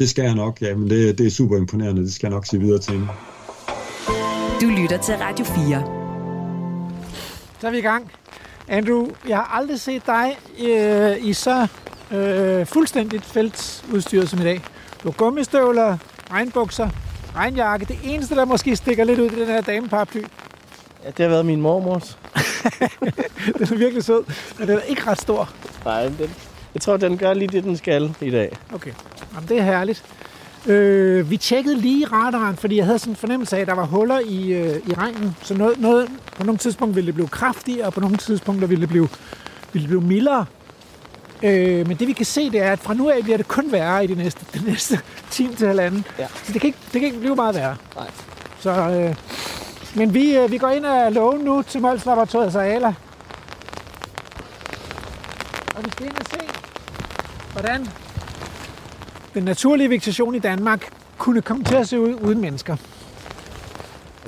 Det 0.00 0.08
skal 0.08 0.24
jeg 0.24 0.34
nok, 0.34 0.62
ja, 0.62 0.74
men 0.74 0.90
det, 0.90 1.18
det 1.18 1.26
er 1.26 1.30
super 1.30 1.56
imponerende, 1.56 2.02
det 2.02 2.12
skal 2.12 2.26
jeg 2.26 2.34
nok 2.34 2.46
sige 2.46 2.60
videre 2.60 2.78
til 2.78 2.92
hende. 2.92 3.08
Du 4.60 4.66
lytter 4.66 4.98
til 4.98 5.14
Radio 5.14 5.44
4. 5.44 5.82
Så 7.60 7.66
er 7.66 7.70
vi 7.70 7.78
i 7.78 7.80
gang. 7.80 8.10
Andrew, 8.68 9.08
jeg 9.28 9.36
har 9.36 9.44
aldrig 9.44 9.80
set 9.80 10.02
dig 10.06 10.38
øh, 10.68 11.28
i 11.28 11.32
så 11.32 11.66
øh, 12.10 12.66
fuldstændigt 12.66 13.24
feltudstyr 13.24 14.26
som 14.26 14.40
i 14.40 14.42
dag. 14.42 14.60
Du 15.02 15.08
har 15.08 15.12
gummistøvler, 15.12 15.98
regnbukser, 16.30 16.90
regnjakke. 17.38 17.86
Det 17.86 17.98
eneste, 18.04 18.34
der 18.34 18.44
måske 18.44 18.76
stikker 18.76 19.04
lidt 19.04 19.20
ud 19.20 19.30
i 19.30 19.40
den 19.40 19.46
her 19.46 19.60
dameparaply. 19.60 20.20
Ja, 21.04 21.08
det 21.08 21.18
har 21.18 21.28
været 21.28 21.46
min 21.46 21.60
mormors. 21.60 22.18
den 23.58 23.62
er 23.62 23.78
virkelig 23.78 24.04
sød, 24.04 24.24
men 24.58 24.68
den 24.68 24.76
er 24.76 24.82
ikke 24.82 25.06
ret 25.06 25.20
stor. 25.20 25.50
Nej, 25.84 26.02
den, 26.02 26.30
jeg 26.74 26.82
tror, 26.82 26.96
den 26.96 27.18
gør 27.18 27.34
lige 27.34 27.48
det, 27.48 27.64
den 27.64 27.76
skal 27.76 28.14
i 28.20 28.30
dag. 28.30 28.56
Okay, 28.74 28.92
Jamen, 29.34 29.48
det 29.48 29.58
er 29.58 29.62
herligt. 29.62 30.04
Øh, 30.66 31.30
vi 31.30 31.36
tjekkede 31.36 31.76
lige 31.76 32.06
radaren, 32.06 32.56
fordi 32.56 32.76
jeg 32.76 32.84
havde 32.84 32.98
sådan 32.98 33.12
en 33.12 33.16
fornemmelse 33.16 33.56
af, 33.56 33.60
at 33.60 33.66
der 33.66 33.74
var 33.74 33.86
huller 33.86 34.18
i, 34.18 34.52
øh, 34.52 34.76
i 34.86 34.94
regnen. 34.94 35.36
Så 35.42 35.54
noget, 35.54 35.80
noget, 35.80 36.08
på 36.36 36.44
nogle 36.44 36.58
tidspunkter 36.58 36.94
ville 36.94 37.06
det 37.06 37.14
blive 37.14 37.28
kraftigere, 37.28 37.86
og 37.86 37.92
på 37.92 38.00
nogle 38.00 38.16
tidspunkter 38.16 38.66
ville 38.68 38.80
det 38.80 38.88
blive, 38.88 39.08
ville 39.72 39.82
det 39.82 39.88
blive 39.88 40.00
mildere. 40.00 40.46
Øh, 41.42 41.88
men 41.88 41.96
det 41.96 42.08
vi 42.08 42.12
kan 42.12 42.26
se, 42.26 42.50
det 42.50 42.60
er, 42.60 42.72
at 42.72 42.78
fra 42.78 42.94
nu 42.94 43.10
af 43.10 43.22
bliver 43.22 43.36
det 43.36 43.48
kun 43.48 43.72
værre 43.72 44.04
i 44.04 44.06
de 44.06 44.14
næste, 44.14 44.46
de 44.60 44.64
næste 44.70 45.00
time 45.30 45.54
til 45.54 45.66
halvanden. 45.66 46.04
Ja. 46.18 46.26
Så 46.44 46.52
det 46.52 46.60
kan, 46.60 46.68
ikke, 46.68 46.78
det 46.92 47.00
kan 47.00 47.02
ikke 47.02 47.18
blive 47.18 47.36
meget 47.36 47.54
værre. 47.54 47.76
Nej. 47.96 48.10
Så, 48.60 48.70
øh, 48.70 49.16
men 49.94 50.14
vi, 50.14 50.36
øh, 50.36 50.50
vi 50.50 50.58
går 50.58 50.68
ind 50.68 50.86
af 50.86 51.14
lågen 51.14 51.40
nu 51.40 51.62
til 51.62 51.80
Mols 51.80 52.06
Laboratoriet 52.06 52.56
Aala. 52.56 52.94
Og 55.76 55.84
vi 55.84 55.90
skal 55.90 56.06
ind 56.06 56.16
og 56.18 56.26
se, 56.30 56.38
hvordan 57.52 57.88
den 59.34 59.42
naturlige 59.42 59.90
vegetation 59.90 60.34
i 60.34 60.38
Danmark 60.38 60.92
kunne 61.18 61.42
komme 61.42 61.64
til 61.64 61.74
at 61.74 61.88
se 61.88 62.00
ud 62.00 62.14
uden 62.14 62.40
mennesker. 62.40 62.76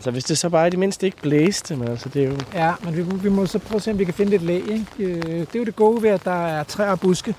Altså 0.01 0.11
hvis 0.11 0.25
det 0.25 0.39
så 0.39 0.49
bare 0.49 0.67
i 0.67 0.71
det 0.71 0.79
mindste 0.79 1.07
ikke 1.07 1.23
blæste, 1.23 1.77
men 1.77 1.89
altså 1.89 2.09
det 2.09 2.25
er 2.25 2.29
jo... 2.29 2.37
Ja, 2.55 2.75
men 2.83 2.97
vi, 2.97 3.03
vi 3.03 3.29
må 3.29 3.47
så 3.47 3.59
prøve 3.59 3.77
at 3.77 3.83
se, 3.83 3.91
om 3.91 3.99
vi 3.99 4.05
kan 4.05 4.15
finde 4.15 4.31
lidt 4.31 4.43
læ. 4.43 4.57
Ikke? 4.57 4.87
Øh, 4.99 5.23
det 5.23 5.55
er 5.55 5.59
jo 5.59 5.65
det 5.65 5.77
gode 5.77 6.03
ved, 6.03 6.11
at 6.11 6.25
der 6.25 6.47
er 6.47 6.63
træer 6.63 6.91
og 6.91 7.01
buske. 7.01 7.35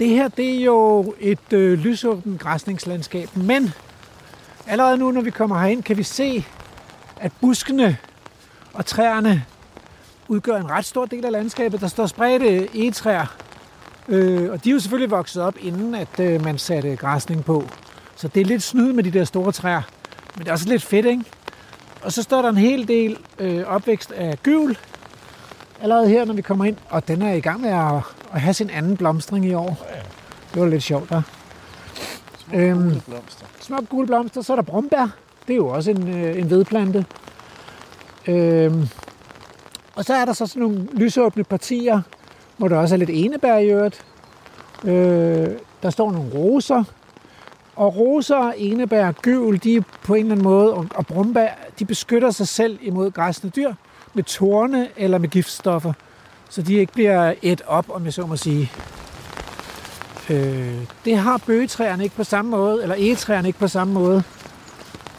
Det 0.00 0.08
her, 0.08 0.28
det 0.28 0.54
er 0.54 0.64
jo 0.64 1.14
et 1.20 1.52
øh, 1.52 1.78
lysåbent 1.78 2.40
græsningslandskab, 2.40 3.36
men 3.36 3.74
allerede 4.66 4.98
nu, 4.98 5.10
når 5.10 5.20
vi 5.20 5.30
kommer 5.30 5.58
herind, 5.58 5.82
kan 5.82 5.96
vi 5.96 6.02
se, 6.02 6.44
at 7.20 7.32
buskene 7.40 7.96
og 8.72 8.86
træerne 8.86 9.44
udgør 10.28 10.56
en 10.56 10.70
ret 10.70 10.84
stor 10.84 11.06
del 11.06 11.24
af 11.24 11.32
landskabet. 11.32 11.80
Der 11.80 11.88
står 11.88 12.06
spredte 12.06 12.68
egetræer, 12.78 13.36
øh, 14.08 14.50
og 14.50 14.64
de 14.64 14.70
er 14.70 14.72
jo 14.72 14.80
selvfølgelig 14.80 15.10
vokset 15.10 15.42
op, 15.42 15.54
inden 15.60 15.94
at 15.94 16.20
øh, 16.20 16.44
man 16.44 16.58
satte 16.58 16.96
græsning 16.96 17.44
på. 17.44 17.68
Så 18.16 18.28
det 18.28 18.40
er 18.40 18.44
lidt 18.44 18.62
snyd 18.62 18.92
med 18.92 19.04
de 19.04 19.10
der 19.10 19.24
store 19.24 19.52
træer, 19.52 19.82
men 20.34 20.44
det 20.44 20.48
er 20.48 20.52
også 20.52 20.68
lidt 20.68 20.82
fedt, 20.82 21.06
ikke? 21.06 21.24
Og 22.02 22.12
så 22.12 22.22
står 22.22 22.42
der 22.42 22.48
en 22.48 22.56
hel 22.56 22.88
del 22.88 23.18
øh, 23.38 23.64
opvækst 23.66 24.12
af 24.12 24.42
gyvel, 24.42 24.78
allerede 25.82 26.08
her, 26.08 26.24
når 26.24 26.34
vi 26.34 26.42
kommer 26.42 26.64
ind, 26.64 26.76
og 26.90 27.08
den 27.08 27.22
er 27.22 27.32
i 27.32 27.40
gang 27.40 27.60
med 27.60 27.70
at, 27.70 28.02
at 28.32 28.40
have 28.40 28.54
sin 28.54 28.70
anden 28.70 28.96
blomstring 28.96 29.46
i 29.46 29.54
år. 29.54 29.86
Det 30.54 30.62
var 30.62 30.68
lidt 30.68 30.82
sjovt 30.82 31.10
der. 31.10 31.22
Små 32.38 32.58
øhm, 32.58 32.78
gule 32.78 33.02
blomster. 33.06 33.46
Små 33.60 33.76
gule 33.90 34.06
blomster. 34.06 34.42
Så 34.42 34.52
er 34.52 34.56
der 34.56 34.62
brumbær. 34.62 35.08
Det 35.46 35.52
er 35.52 35.56
jo 35.56 35.68
også 35.68 35.90
en, 35.90 36.08
øh, 36.08 36.38
en 36.38 36.50
vedplante. 36.50 37.06
Øhm, 38.28 38.88
og 39.94 40.04
så 40.04 40.14
er 40.14 40.24
der 40.24 40.32
så 40.32 40.46
sådan 40.46 40.62
nogle 40.62 40.88
lysåbne 40.92 41.44
partier, 41.44 42.00
hvor 42.56 42.68
der 42.68 42.76
også 42.76 42.94
er 42.94 42.98
lidt 42.98 43.10
enebær 43.10 43.56
i 43.56 43.66
øvrigt. 43.66 44.04
Øh, 44.84 45.48
der 45.82 45.90
står 45.90 46.12
nogle 46.12 46.30
roser. 46.34 46.84
Og 47.76 47.96
roser, 47.96 48.52
enebær, 48.56 49.12
gyvel, 49.12 49.62
de 49.64 49.76
er 49.76 49.82
på 50.02 50.14
en 50.14 50.20
eller 50.20 50.32
anden 50.32 50.44
måde, 50.44 50.74
og, 50.74 50.86
og 50.94 51.06
brumbær, 51.06 51.48
de 51.78 51.84
beskytter 51.84 52.30
sig 52.30 52.48
selv 52.48 52.78
imod 52.82 53.10
græsne 53.10 53.50
dyr 53.50 53.72
med 54.14 54.24
torne 54.24 54.88
eller 54.96 55.18
med 55.18 55.28
giftstoffer, 55.28 55.92
så 56.50 56.62
de 56.62 56.74
ikke 56.74 56.92
bliver 56.92 57.34
et 57.42 57.62
op, 57.66 57.86
om 57.90 58.04
jeg 58.04 58.12
så 58.12 58.26
må 58.26 58.36
sige. 58.36 58.70
Øh, 60.30 60.78
det 61.04 61.16
har 61.16 61.42
bøgetræerne 61.46 62.04
ikke 62.04 62.16
på 62.16 62.24
samme 62.24 62.50
måde, 62.50 62.82
eller 62.82 62.94
egetræerne 62.98 63.48
ikke 63.48 63.58
på 63.58 63.68
samme 63.68 63.94
måde. 63.94 64.22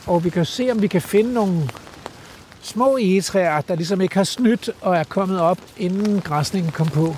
Og 0.08 0.24
vi 0.24 0.30
kan 0.30 0.46
se, 0.46 0.72
om 0.72 0.82
vi 0.82 0.88
kan 0.88 1.02
finde 1.02 1.34
nogle 1.34 1.70
små 2.62 2.98
egetræer, 2.98 3.62
der 3.62 3.76
ligesom 3.76 4.02
ikke 4.02 4.16
har 4.16 4.24
snydt 4.24 4.70
og 4.82 4.96
er 4.96 5.04
kommet 5.04 5.40
op, 5.40 5.58
inden 5.78 6.22
græsningen 6.22 6.72
kom 6.72 6.88
på. 6.88 7.16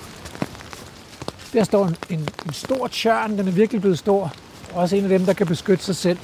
Der 1.54 1.64
står 1.64 1.86
en, 1.86 1.96
en, 2.10 2.30
en 2.46 2.54
stor 2.54 2.88
tjørn, 2.88 3.38
den 3.38 3.48
er 3.48 3.52
virkelig 3.52 3.82
blevet 3.82 4.00
stor. 4.00 4.34
Også 4.76 4.96
en 4.96 5.04
af 5.04 5.10
dem, 5.10 5.26
der 5.26 5.34
kan 5.34 5.48
beskytte 5.48 5.84
sig 5.84 5.96
selv, 5.96 6.20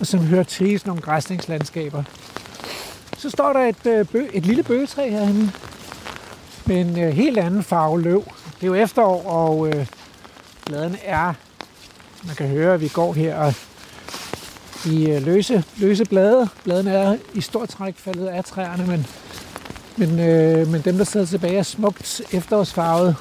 og 0.00 0.06
som 0.06 0.20
hører 0.20 0.42
til 0.42 0.72
i 0.72 0.78
sådan 0.78 0.90
nogle 0.90 1.02
græsningslandskaber. 1.02 2.02
Så 3.18 3.30
står 3.30 3.52
der 3.52 3.60
et, 3.60 3.86
øh, 3.86 4.06
bø, 4.06 4.26
et 4.32 4.46
lille 4.46 4.62
bøgetræ 4.62 5.10
herinde 5.10 5.52
med 6.66 6.80
en 6.80 7.00
øh, 7.00 7.12
helt 7.12 7.38
anden 7.38 7.62
farve 7.62 8.02
løv. 8.02 8.24
Det 8.60 8.62
er 8.62 8.66
jo 8.66 8.74
efterår, 8.74 9.22
og 9.26 9.68
øh, 9.68 9.86
bladene 10.66 10.98
er, 11.04 11.34
man 12.26 12.36
kan 12.36 12.48
høre, 12.48 12.74
at 12.74 12.80
vi 12.80 12.88
går 12.88 13.12
her 13.12 13.36
og 13.36 13.54
i 14.86 15.10
øh, 15.10 15.22
løse, 15.22 15.64
løse 15.76 16.04
blade. 16.04 16.48
Bladene 16.64 16.92
er 16.92 17.16
i 17.34 17.40
stort 17.40 17.68
træk 17.68 17.98
faldet 17.98 18.26
af 18.26 18.44
træerne, 18.44 18.86
men, 18.86 19.06
men, 19.96 20.20
øh, 20.20 20.68
men 20.68 20.80
dem, 20.80 20.96
der 20.96 21.04
sidder 21.04 21.26
tilbage, 21.26 21.58
er 21.58 21.62
smukt 21.62 22.20
efterårsfarvet. 22.32 23.16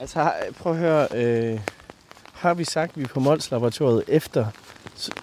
Altså, 0.00 0.32
prøv 0.58 0.72
at 0.72 0.78
høre. 0.78 1.08
Øh, 1.14 1.60
har 2.42 2.54
vi 2.54 2.64
sagt, 2.64 2.90
at 2.90 2.96
vi 2.96 3.02
er 3.02 3.08
på 3.08 3.20
Mols 3.20 3.50
Laboratoriet 3.50 4.02
efter 4.08 4.46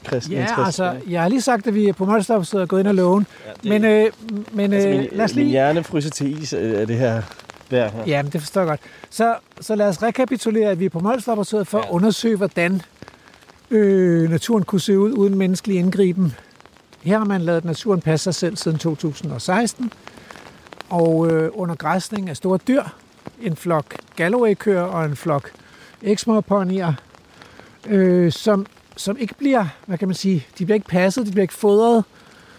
Christian 0.08 0.40
Ja, 0.42 0.46
Christian? 0.48 0.66
altså, 0.66 0.96
jeg 1.10 1.22
har 1.22 1.30
lige 1.30 1.42
sagt, 1.42 1.68
at 1.68 1.74
vi 1.74 1.88
er 1.88 1.94
på 1.94 2.06
Molstop, 2.06 2.46
og 2.54 2.68
gået 2.68 2.80
ind 2.80 2.88
og 2.88 2.96
låne. 2.96 3.26
Ja, 3.66 3.70
Men, 3.70 3.86
øh, 3.86 4.12
men 4.52 4.74
altså, 4.74 4.90
øh, 4.90 4.98
min, 4.98 5.08
lad 5.12 5.26
os 5.26 5.36
min 5.36 5.44
lige... 5.44 5.52
hjerne 5.52 5.84
fryser 5.84 6.10
til 6.10 6.42
is 6.44 6.54
øh, 6.54 6.80
af 6.80 6.88
det 6.88 6.98
her 6.98 7.22
vejr 7.70 7.90
her. 7.90 8.04
Ja, 8.08 8.24
men 8.24 8.32
det 8.32 8.42
forstår 8.42 8.62
jeg 8.62 8.68
godt. 8.68 8.80
Så, 9.10 9.36
så 9.62 9.76
lad 9.76 9.88
os 9.88 10.04
rekapitulere, 10.04 10.70
at 10.72 10.80
vi 10.80 10.86
er 10.86 10.90
på 10.90 11.00
Mols 11.00 11.28
Laboratoriet 11.28 11.68
for 11.68 11.78
ja. 11.78 11.84
at 11.84 11.90
undersøge, 11.92 12.38
hvordan 12.38 12.82
øh, 13.72 14.30
naturen 14.30 14.64
kunne 14.64 14.82
se 14.82 15.00
ud 15.00 15.14
uden 15.14 15.38
menneskelig 15.38 15.78
indgriben. 15.78 16.36
Her 17.02 17.18
har 17.18 17.26
man 17.26 17.42
lavet 17.42 17.66
naturen 17.66 18.02
passe 18.02 18.24
sig 18.24 18.36
selv 18.36 18.56
siden 18.58 18.78
2016. 18.78 19.92
Og 20.90 21.32
øh, 21.32 21.52
under 21.54 21.76
græsning 21.76 22.30
af 22.30 22.38
store 22.38 22.60
dyr, 22.68 22.84
en 23.42 23.56
flok 23.56 23.96
Galloway-køer 24.16 24.82
og 24.82 25.06
en 25.06 25.16
flok 25.16 25.52
Exmoor-ponyer, 26.02 26.94
øh, 27.88 28.32
som, 28.32 28.66
som 28.98 29.18
ikke 29.20 29.34
bliver, 29.34 29.66
hvad 29.86 29.98
kan 29.98 30.08
man 30.08 30.16
sige, 30.16 30.48
de 30.60 30.66
bliver 30.66 30.76
ikke 30.76 30.88
passet, 30.88 31.26
de 31.26 31.32
bliver 31.32 31.42
ikke 31.42 31.54
fodret, 31.54 32.04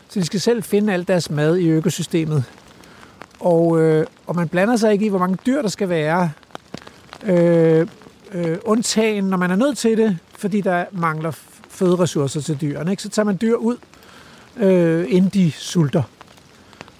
så 0.09 0.21
de 0.21 0.25
skal 0.25 0.41
selv 0.41 0.62
finde 0.62 0.93
alt 0.93 1.09
deres 1.09 1.31
mad 1.31 1.57
i 1.57 1.68
økosystemet. 1.68 2.45
Og, 3.41 3.81
øh, 3.81 4.07
og 4.27 4.37
man 4.37 4.49
blander 4.49 4.77
sig 4.77 4.93
ikke 4.93 5.07
i, 5.07 5.09
hvor 5.09 5.18
mange 5.18 5.39
dyr 5.47 5.62
der 5.62 5.68
skal 5.68 5.89
være. 5.89 6.31
Øh, 7.23 7.87
øh, 8.33 8.59
undtagen, 8.64 9.25
når 9.25 9.37
man 9.37 9.51
er 9.51 9.57
nødt 9.57 9.79
til 9.79 9.99
det, 9.99 10.18
fordi 10.39 10.61
der 10.61 10.85
mangler 10.93 11.31
føderessourcer 11.68 12.41
til 12.41 12.61
dyrene. 12.61 12.91
Ikke? 12.91 13.03
Så 13.03 13.09
tager 13.09 13.27
man 13.27 13.39
dyr 13.41 13.55
ud, 13.55 13.77
øh, 14.57 15.07
inden 15.09 15.31
de 15.31 15.53
sulter. 15.53 16.03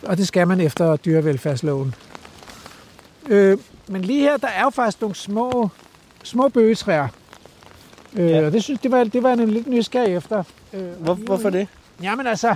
Og 0.03 0.17
det 0.17 0.29
skal 0.29 0.49
man 0.49 0.61
efter 0.61 0.97
dyrevelfærdsloven. 0.97 1.95
Øh, 3.29 3.59
men 3.89 4.03
lige 4.03 4.21
her, 4.21 4.37
der 4.37 4.49
er 4.49 4.63
jo 4.63 4.71
faktisk 4.71 5.01
nogle 5.01 5.17
små, 5.17 5.69
små 6.23 6.49
bøgetræer. 6.49 7.09
Øh, 8.17 8.31
Ja. 8.31 8.47
Og 8.47 8.53
det 8.53 8.63
synes 8.65 8.81
det 8.81 8.91
var, 8.91 9.05
det 9.05 9.23
var 9.23 9.35
nemlig 9.35 9.55
lidt 9.55 9.67
nysgerrig 9.67 10.17
efter. 10.17 10.43
Øh, 10.75 10.83
Hvor, 11.01 11.15
hvorfor 11.15 11.51
det? 11.51 11.69
Jamen 12.03 12.27
altså, 12.27 12.55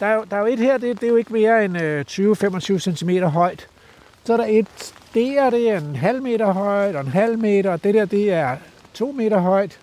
der 0.00 0.06
er 0.06 0.14
jo, 0.14 0.24
der 0.30 0.36
er 0.36 0.40
jo 0.40 0.46
et 0.46 0.58
her, 0.58 0.78
det, 0.78 1.00
det 1.00 1.06
er 1.06 1.10
jo 1.10 1.16
ikke 1.16 1.32
mere 1.32 1.64
end 1.64 1.82
øh, 1.82 2.04
20-25 2.08 2.78
cm 2.78 3.10
højt. 3.10 3.66
Så 4.24 4.32
er 4.32 4.36
der 4.36 4.46
et 4.48 4.66
der, 5.14 5.50
det 5.50 5.70
er 5.70 5.80
en 5.80 5.96
halv 5.96 6.22
meter 6.22 6.52
højt, 6.52 6.96
og 6.96 7.00
en 7.00 7.08
halv 7.08 7.38
meter, 7.38 7.70
og 7.72 7.84
det 7.84 7.94
der, 7.94 8.04
det 8.04 8.32
er 8.32 8.56
to 8.94 9.12
meter 9.12 9.38
højt. 9.38 9.78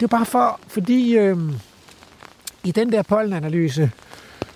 Det 0.00 0.02
er 0.02 0.08
bare 0.08 0.26
for, 0.26 0.60
fordi 0.68 1.16
øh, 1.16 1.36
i 2.64 2.70
den 2.70 2.92
der 2.92 3.02
pollenanalyse, 3.02 3.90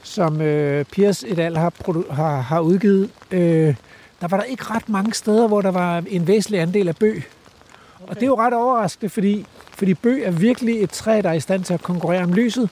som 0.02 0.40
øh, 0.40 0.84
Piers 0.84 1.24
et 1.24 1.38
al. 1.38 1.56
har, 1.56 2.12
har, 2.14 2.40
har 2.40 2.60
udgivet, 2.60 3.10
øh, 3.30 3.74
der 4.20 4.28
var 4.28 4.36
der 4.36 4.44
ikke 4.44 4.64
ret 4.64 4.88
mange 4.88 5.12
steder, 5.12 5.48
hvor 5.48 5.60
der 5.60 5.70
var 5.70 6.02
en 6.08 6.26
væsentlig 6.26 6.60
andel 6.60 6.88
af 6.88 6.96
bøg. 6.96 7.22
Okay. 8.00 8.10
Og 8.10 8.14
det 8.14 8.22
er 8.22 8.26
jo 8.26 8.38
ret 8.38 8.54
overraskende, 8.54 9.10
fordi, 9.10 9.46
fordi 9.72 9.94
bøg 9.94 10.22
er 10.22 10.30
virkelig 10.30 10.82
et 10.82 10.90
træ, 10.90 11.20
der 11.22 11.28
er 11.28 11.34
i 11.34 11.40
stand 11.40 11.64
til 11.64 11.74
at 11.74 11.82
konkurrere 11.82 12.22
om 12.22 12.32
lyset. 12.32 12.70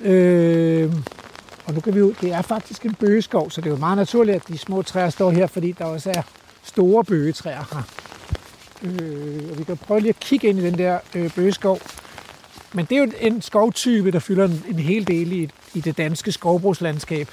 Øh, 0.00 0.92
og 1.66 1.74
nu 1.74 1.80
kan 1.80 1.94
vi 1.94 1.98
jo, 1.98 2.14
det 2.20 2.32
er 2.32 2.42
faktisk 2.42 2.84
en 2.84 2.94
bøgeskov, 2.94 3.50
så 3.50 3.60
det 3.60 3.66
er 3.66 3.70
jo 3.70 3.76
meget 3.76 3.96
naturligt, 3.96 4.36
at 4.36 4.48
de 4.48 4.58
små 4.58 4.82
træer 4.82 5.10
står 5.10 5.30
her, 5.30 5.46
fordi 5.46 5.72
der 5.72 5.84
også 5.84 6.10
er 6.10 6.22
store 6.62 7.04
bøgetræer 7.04 7.64
her. 7.72 7.82
Øh, 8.82 9.50
og 9.50 9.58
vi 9.58 9.64
kan 9.64 9.76
prøve 9.76 10.00
lige 10.00 10.08
at 10.08 10.20
kigge 10.20 10.48
ind 10.48 10.58
i 10.58 10.62
den 10.62 10.78
der 10.78 10.98
øh, 11.14 11.34
bøgeskov. 11.34 11.80
Men 12.72 12.84
det 12.84 12.98
er 12.98 13.02
jo 13.02 13.12
en 13.20 13.42
skovtype, 13.42 14.10
der 14.10 14.18
fylder 14.18 14.44
en, 14.44 14.64
en 14.68 14.78
hel 14.78 15.06
del 15.06 15.32
i, 15.32 15.50
i 15.74 15.80
det 15.80 15.98
danske 15.98 16.32
skovbrugslandskab. 16.32 17.28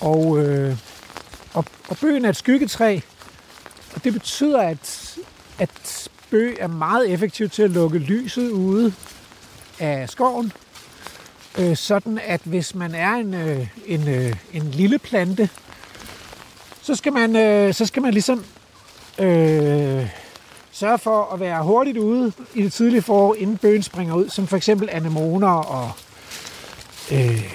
Og, 0.00 0.38
øh, 0.38 0.76
og, 1.54 1.64
og 1.88 1.96
bøgen 2.00 2.24
er 2.24 2.28
et 2.28 2.36
skyggetræ, 2.36 3.00
og 3.94 4.04
det 4.04 4.12
betyder, 4.12 4.60
at, 4.60 5.16
at 5.58 6.08
spøg 6.34 6.56
er 6.60 6.66
meget 6.66 7.10
effektiv 7.10 7.48
til 7.48 7.62
at 7.62 7.70
lukke 7.70 7.98
lyset 7.98 8.50
ude 8.50 8.94
af 9.78 10.08
skoven. 10.08 10.52
Øh, 11.58 11.76
sådan 11.76 12.20
at 12.24 12.40
hvis 12.44 12.74
man 12.74 12.94
er 12.94 13.12
en, 13.12 13.34
øh, 13.34 13.66
en, 13.86 14.08
øh, 14.08 14.36
en 14.52 14.70
lille 14.70 14.98
plante, 14.98 15.48
så 16.82 16.94
skal 16.94 17.12
man, 17.12 17.36
øh, 17.36 17.74
så 17.74 17.86
skal 17.86 18.02
man 18.02 18.12
ligesom 18.12 18.44
øh, 19.18 20.06
sørge 20.72 20.98
for 20.98 21.32
at 21.34 21.40
være 21.40 21.62
hurtigt 21.62 21.98
ude 21.98 22.32
i 22.54 22.62
det 22.62 22.72
tidlige 22.72 23.02
forår, 23.02 23.34
inden 23.34 23.56
bøgen 23.56 23.82
springer 23.82 24.14
ud, 24.14 24.28
som 24.28 24.46
for 24.46 24.56
eksempel 24.56 24.88
anemoner 24.92 25.48
og 25.48 25.90
øh, 27.12 27.54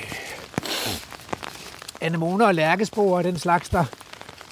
anemoner 2.02 2.46
og 2.46 2.56
lærkesporer 2.56 3.18
og 3.18 3.24
den 3.24 3.40
slags, 3.40 3.70
der, 3.70 3.86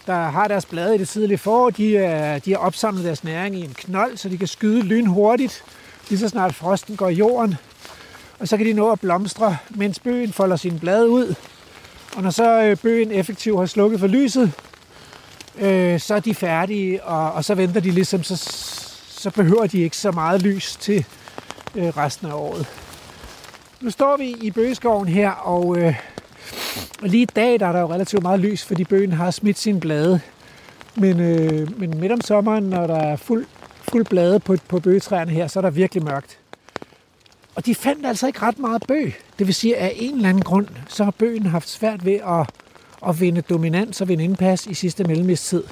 der 0.08 0.28
har 0.28 0.47
deres 0.47 0.66
blade 0.66 0.95
i 0.95 0.97
det 0.97 1.08
tidlige 1.08 1.38
forår. 1.38 1.70
De, 1.70 1.97
er, 1.97 2.39
de 2.39 2.51
har 2.51 2.58
opsamlet 2.58 3.05
deres 3.05 3.24
næring 3.24 3.55
i 3.55 3.64
en 3.64 3.74
knold, 3.74 4.18
så 4.18 4.30
de 4.30 4.38
kan 4.38 4.47
skyde 4.47 4.82
lynhurtigt, 4.82 5.64
lige 6.10 6.20
så 6.20 6.30
snart 6.30 6.55
frosten 6.55 6.95
går 6.95 7.10
i 7.10 7.14
jorden. 7.14 7.55
Og 8.39 8.47
så 8.47 8.58
kan 8.58 8.66
de 8.66 8.74
nå 8.74 8.91
at 8.91 8.99
blomstre, 8.99 9.58
mens 9.70 9.99
bøgen 9.99 10.34
folder 10.34 10.55
sine 10.55 10.80
blade 10.80 11.10
ud. 11.10 11.36
Og 12.16 12.24
når 12.24 12.30
så 12.30 12.62
øh, 12.62 12.78
bøgen 12.78 13.12
effektivt 13.12 13.60
har 13.60 13.66
slukket 13.66 13.99
for 13.99 14.08
lyset, 14.08 14.51
øh, 15.60 15.99
så 15.99 16.16
er 16.16 16.20
de 16.20 16.36
færdige, 16.36 17.03
og, 17.03 17.32
og 17.32 17.45
så 17.45 17.55
venter 17.55 17.82
de 17.82 17.91
ligesom, 17.91 18.24
så, 18.24 18.36
så 19.08 19.30
behøver 19.30 19.68
de 19.68 19.80
ikke 19.80 19.97
så 19.97 20.12
meget 20.12 20.41
lys 20.41 20.76
til 20.76 21.05
øh, 21.76 21.97
resten 21.97 22.28
af 22.28 22.34
året. 22.34 22.68
Nu 23.82 23.89
står 23.89 24.18
vi 24.18 24.36
i 24.41 24.51
bøgeskoven 24.51 25.08
her, 25.08 25.32
og, 25.32 25.78
øh, 25.78 25.95
og 27.01 27.09
lige 27.09 27.21
i 27.21 27.25
dag 27.35 27.59
der 27.59 27.65
er 27.65 27.71
der 27.71 27.79
jo 27.79 27.93
relativt 27.93 28.23
meget 28.23 28.39
lys, 28.39 28.65
fordi 28.65 28.83
bøgen 28.83 29.11
har 29.11 29.31
smidt 29.31 29.57
sine 29.57 29.79
blade. 29.79 30.19
Men, 30.95 31.19
øh, 31.19 31.79
men 31.79 31.99
midt 31.99 32.11
om 32.11 32.21
sommeren, 32.21 32.63
når 32.63 32.87
der 32.87 32.97
er 32.97 33.15
fuld, 33.15 33.45
fuld 33.91 34.05
blade 34.05 34.39
på, 34.39 34.55
på 34.67 34.79
bøgetræerne 34.79 35.31
her, 35.31 35.47
så 35.47 35.59
er 35.59 35.61
der 35.61 35.69
virkelig 35.69 36.03
mørkt. 36.03 36.37
Og 37.55 37.65
de 37.65 37.75
fandt 37.75 38.05
altså 38.05 38.27
ikke 38.27 38.41
ret 38.41 38.59
meget 38.59 38.83
bøg. 38.87 39.15
Det 39.39 39.47
vil 39.47 39.55
sige, 39.55 39.77
at 39.77 39.85
af 39.85 39.93
en 39.95 40.15
eller 40.15 40.29
anden 40.29 40.43
grund, 40.43 40.67
så 40.87 41.03
har 41.03 41.11
bøgen 41.11 41.45
haft 41.45 41.69
svært 41.69 42.05
ved 42.05 42.13
at, 42.13 42.49
at 43.07 43.21
vinde 43.21 43.41
dominans 43.41 44.01
og 44.01 44.07
vinde 44.07 44.23
indpas 44.23 44.67
i 44.67 44.73
sidste 44.73 45.03
mellemistid. 45.03 45.63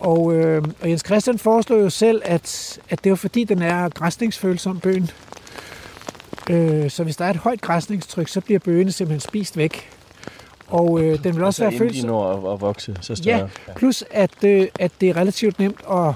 Og, 0.00 0.34
øh, 0.34 0.64
og 0.80 0.90
Jens 0.90 1.02
Christian 1.06 1.38
foreslår 1.38 1.76
jo 1.76 1.90
selv, 1.90 2.22
at, 2.24 2.78
at 2.88 3.04
det 3.04 3.10
er 3.10 3.14
fordi, 3.14 3.44
den 3.44 3.62
er 3.62 3.88
græsningsfølsom, 3.88 4.80
bøgen. 4.80 5.10
Øh, 6.50 6.90
så 6.90 7.04
hvis 7.04 7.16
der 7.16 7.24
er 7.24 7.30
et 7.30 7.36
højt 7.36 7.60
græsningstryk, 7.60 8.28
så 8.28 8.40
bliver 8.40 8.58
bøgene 8.60 8.92
simpelthen 8.92 9.20
spist 9.28 9.56
væk. 9.56 9.90
Og 10.68 11.00
øh, 11.00 11.24
den 11.24 11.36
vil 11.36 11.44
også 11.44 11.64
altså, 11.64 11.78
være 11.78 11.88
inden 11.88 11.88
de 11.88 11.94
følsom. 11.94 12.10
når 12.10 12.48
at, 12.48 12.54
at 12.54 12.60
vokse 12.60 12.96
så 13.00 13.14
større. 13.14 13.38
Ja, 13.68 13.72
plus 13.76 14.04
at, 14.10 14.44
øh, 14.44 14.66
at 14.80 14.92
det 15.00 15.08
er 15.10 15.16
relativt 15.16 15.58
nemt 15.58 15.80
at, 15.92 16.08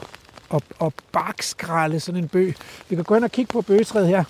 at, 0.55 0.63
at 0.83 0.93
barkskralde 1.13 2.01
sådan 2.01 2.23
en 2.23 2.29
bøg. 2.29 2.55
Vi 2.89 2.95
kan 2.97 3.05
gå 3.05 3.15
ind 3.15 3.25
og 3.25 3.31
kigge 3.33 3.53
på 3.53 3.63
bøgetræet 3.63 4.09
her. 4.09 4.25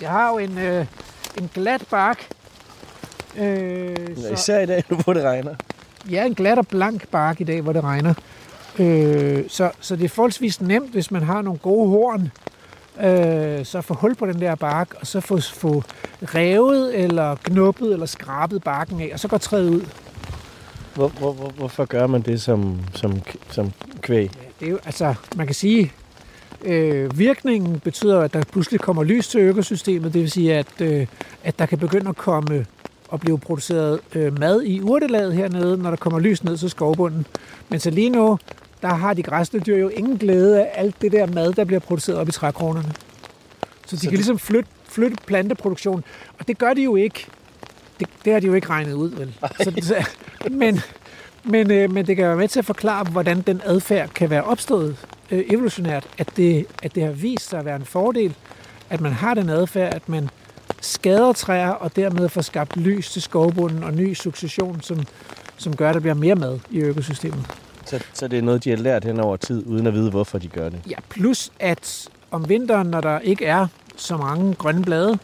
Jeg 0.00 0.10
har 0.10 0.30
jo 0.30 0.38
en, 0.38 0.58
øh, 0.58 0.86
en 1.38 1.50
glat 1.54 1.84
bark. 1.90 2.28
Øh, 3.38 3.96
Ja. 4.22 4.32
Især 4.32 4.60
i 4.60 4.66
dag, 4.66 4.84
nu 4.88 4.96
hvor 5.04 5.12
det 5.12 5.22
regner. 5.24 5.54
Ja, 6.10 6.26
en 6.26 6.34
glat 6.34 6.58
og 6.58 6.66
blank 6.66 7.08
bark 7.08 7.40
i 7.40 7.44
dag, 7.44 7.60
hvor 7.60 7.72
det 7.72 7.84
regner. 7.84 8.14
Øh, 8.78 9.44
så, 9.48 9.70
så 9.80 9.96
det 9.96 10.04
er 10.04 10.08
forholdsvis 10.08 10.60
nemt, 10.60 10.90
hvis 10.92 11.10
man 11.10 11.22
har 11.22 11.42
nogle 11.42 11.58
gode 11.58 11.88
horn, 11.88 12.30
øh, 13.04 13.64
så 13.64 13.80
få 13.80 13.94
hul 13.94 14.14
på 14.14 14.26
den 14.26 14.40
der 14.40 14.54
bark, 14.54 14.94
og 15.00 15.06
så 15.06 15.20
få, 15.20 15.40
få 15.40 15.82
revet, 16.22 16.98
eller 16.98 17.36
knuppet, 17.42 17.92
eller 17.92 18.06
skrabet 18.06 18.62
barken 18.62 19.00
af, 19.00 19.10
og 19.12 19.20
så 19.20 19.28
går 19.28 19.38
træet 19.38 19.70
ud. 19.70 19.86
Hvor, 20.94 21.08
hvor, 21.08 21.32
hvor, 21.32 21.48
hvorfor 21.48 21.84
gør 21.84 22.06
man 22.06 22.22
det 22.22 22.42
som, 22.42 22.78
som, 22.94 23.20
som 23.50 23.72
kvæg? 24.00 24.30
Det 24.60 24.66
er 24.66 24.70
jo, 24.70 24.78
altså, 24.84 25.14
man 25.36 25.46
kan 25.46 25.54
sige, 25.54 25.92
øh, 26.64 27.18
virkningen 27.18 27.80
betyder, 27.80 28.20
at 28.20 28.32
der 28.32 28.42
pludselig 28.52 28.80
kommer 28.80 29.04
lys 29.04 29.28
til 29.28 29.40
økosystemet, 29.40 30.14
det 30.14 30.22
vil 30.22 30.30
sige, 30.30 30.54
at, 30.54 30.80
øh, 30.80 31.06
at 31.44 31.58
der 31.58 31.66
kan 31.66 31.78
begynde 31.78 32.08
at 32.08 32.16
komme 32.16 32.66
og 33.08 33.20
blive 33.20 33.38
produceret 33.38 34.00
øh, 34.14 34.38
mad 34.38 34.62
i 34.62 34.80
urtelaget 34.80 35.34
hernede, 35.34 35.76
når 35.76 35.90
der 35.90 35.96
kommer 35.96 36.18
lys 36.18 36.44
ned 36.44 36.56
til 36.56 36.70
skovbunden. 36.70 37.26
Men 37.68 37.80
så 37.80 37.90
lige 37.90 38.10
nu, 38.10 38.38
der 38.82 38.88
har 38.88 39.14
de 39.14 39.22
græsne 39.22 39.60
dyr 39.60 39.76
jo 39.76 39.88
ingen 39.88 40.18
glæde 40.18 40.60
af 40.60 40.70
alt 40.74 41.02
det 41.02 41.12
der 41.12 41.26
mad, 41.26 41.52
der 41.52 41.64
bliver 41.64 41.80
produceret 41.80 42.18
op 42.18 42.28
i 42.28 42.32
trækronerne. 42.32 42.88
Så 43.86 43.96
de 43.96 44.00
så 44.00 44.02
kan 44.02 44.10
det- 44.10 44.18
ligesom 44.18 44.38
flytte, 44.38 44.70
flytte 44.88 45.16
planteproduktion, 45.26 46.04
og 46.38 46.48
det 46.48 46.58
gør 46.58 46.74
de 46.74 46.82
jo 46.82 46.96
ikke. 46.96 47.26
Det, 48.00 48.08
det 48.24 48.32
har 48.32 48.40
de 48.40 48.46
jo 48.46 48.54
ikke 48.54 48.68
regnet 48.70 48.92
ud, 48.92 49.10
vel? 49.10 49.34
Så, 49.62 49.72
så, 49.82 49.94
men, 50.50 50.80
men, 51.44 51.70
øh, 51.70 51.92
men 51.92 52.06
det 52.06 52.16
kan 52.16 52.26
være 52.26 52.36
med 52.36 52.48
til 52.48 52.58
at 52.58 52.64
forklare, 52.64 53.04
hvordan 53.04 53.40
den 53.40 53.60
adfærd 53.64 54.08
kan 54.08 54.30
være 54.30 54.44
opstået 54.44 54.96
øh, 55.30 55.44
evolutionært, 55.50 56.06
at 56.18 56.28
det, 56.36 56.66
at 56.82 56.94
det 56.94 57.02
har 57.04 57.10
vist 57.12 57.48
sig 57.50 57.58
at 57.58 57.64
være 57.64 57.76
en 57.76 57.84
fordel, 57.84 58.34
at 58.90 59.00
man 59.00 59.12
har 59.12 59.34
den 59.34 59.48
adfærd, 59.48 59.94
at 59.94 60.08
man 60.08 60.28
skader 60.80 61.32
træer 61.32 61.68
og 61.70 61.96
dermed 61.96 62.28
får 62.28 62.40
skabt 62.40 62.76
lys 62.76 63.10
til 63.12 63.22
skovbunden 63.22 63.84
og 63.84 63.92
ny 63.94 64.14
succession, 64.14 64.80
som, 64.80 64.98
som 65.56 65.76
gør, 65.76 65.88
at 65.88 65.94
der 65.94 66.00
bliver 66.00 66.14
mere 66.14 66.34
mad 66.34 66.58
i 66.70 66.78
økosystemet. 66.78 67.46
Så, 67.90 68.04
så 68.12 68.28
det 68.28 68.38
er 68.38 68.42
noget, 68.42 68.64
de 68.64 68.70
har 68.70 68.76
lært 68.76 69.04
hen 69.04 69.20
over 69.20 69.36
tid, 69.36 69.66
uden 69.66 69.86
at 69.86 69.94
vide, 69.94 70.10
hvorfor 70.10 70.38
de 70.38 70.48
gør 70.48 70.68
det. 70.68 70.80
Ja, 70.90 70.96
plus 71.08 71.52
at 71.60 72.08
om 72.30 72.48
vinteren, 72.48 72.86
når 72.86 73.00
der 73.00 73.18
ikke 73.18 73.46
er 73.46 73.66
så 73.96 74.16
mange 74.16 74.54
grønne 74.54 74.82
blade 74.82 75.18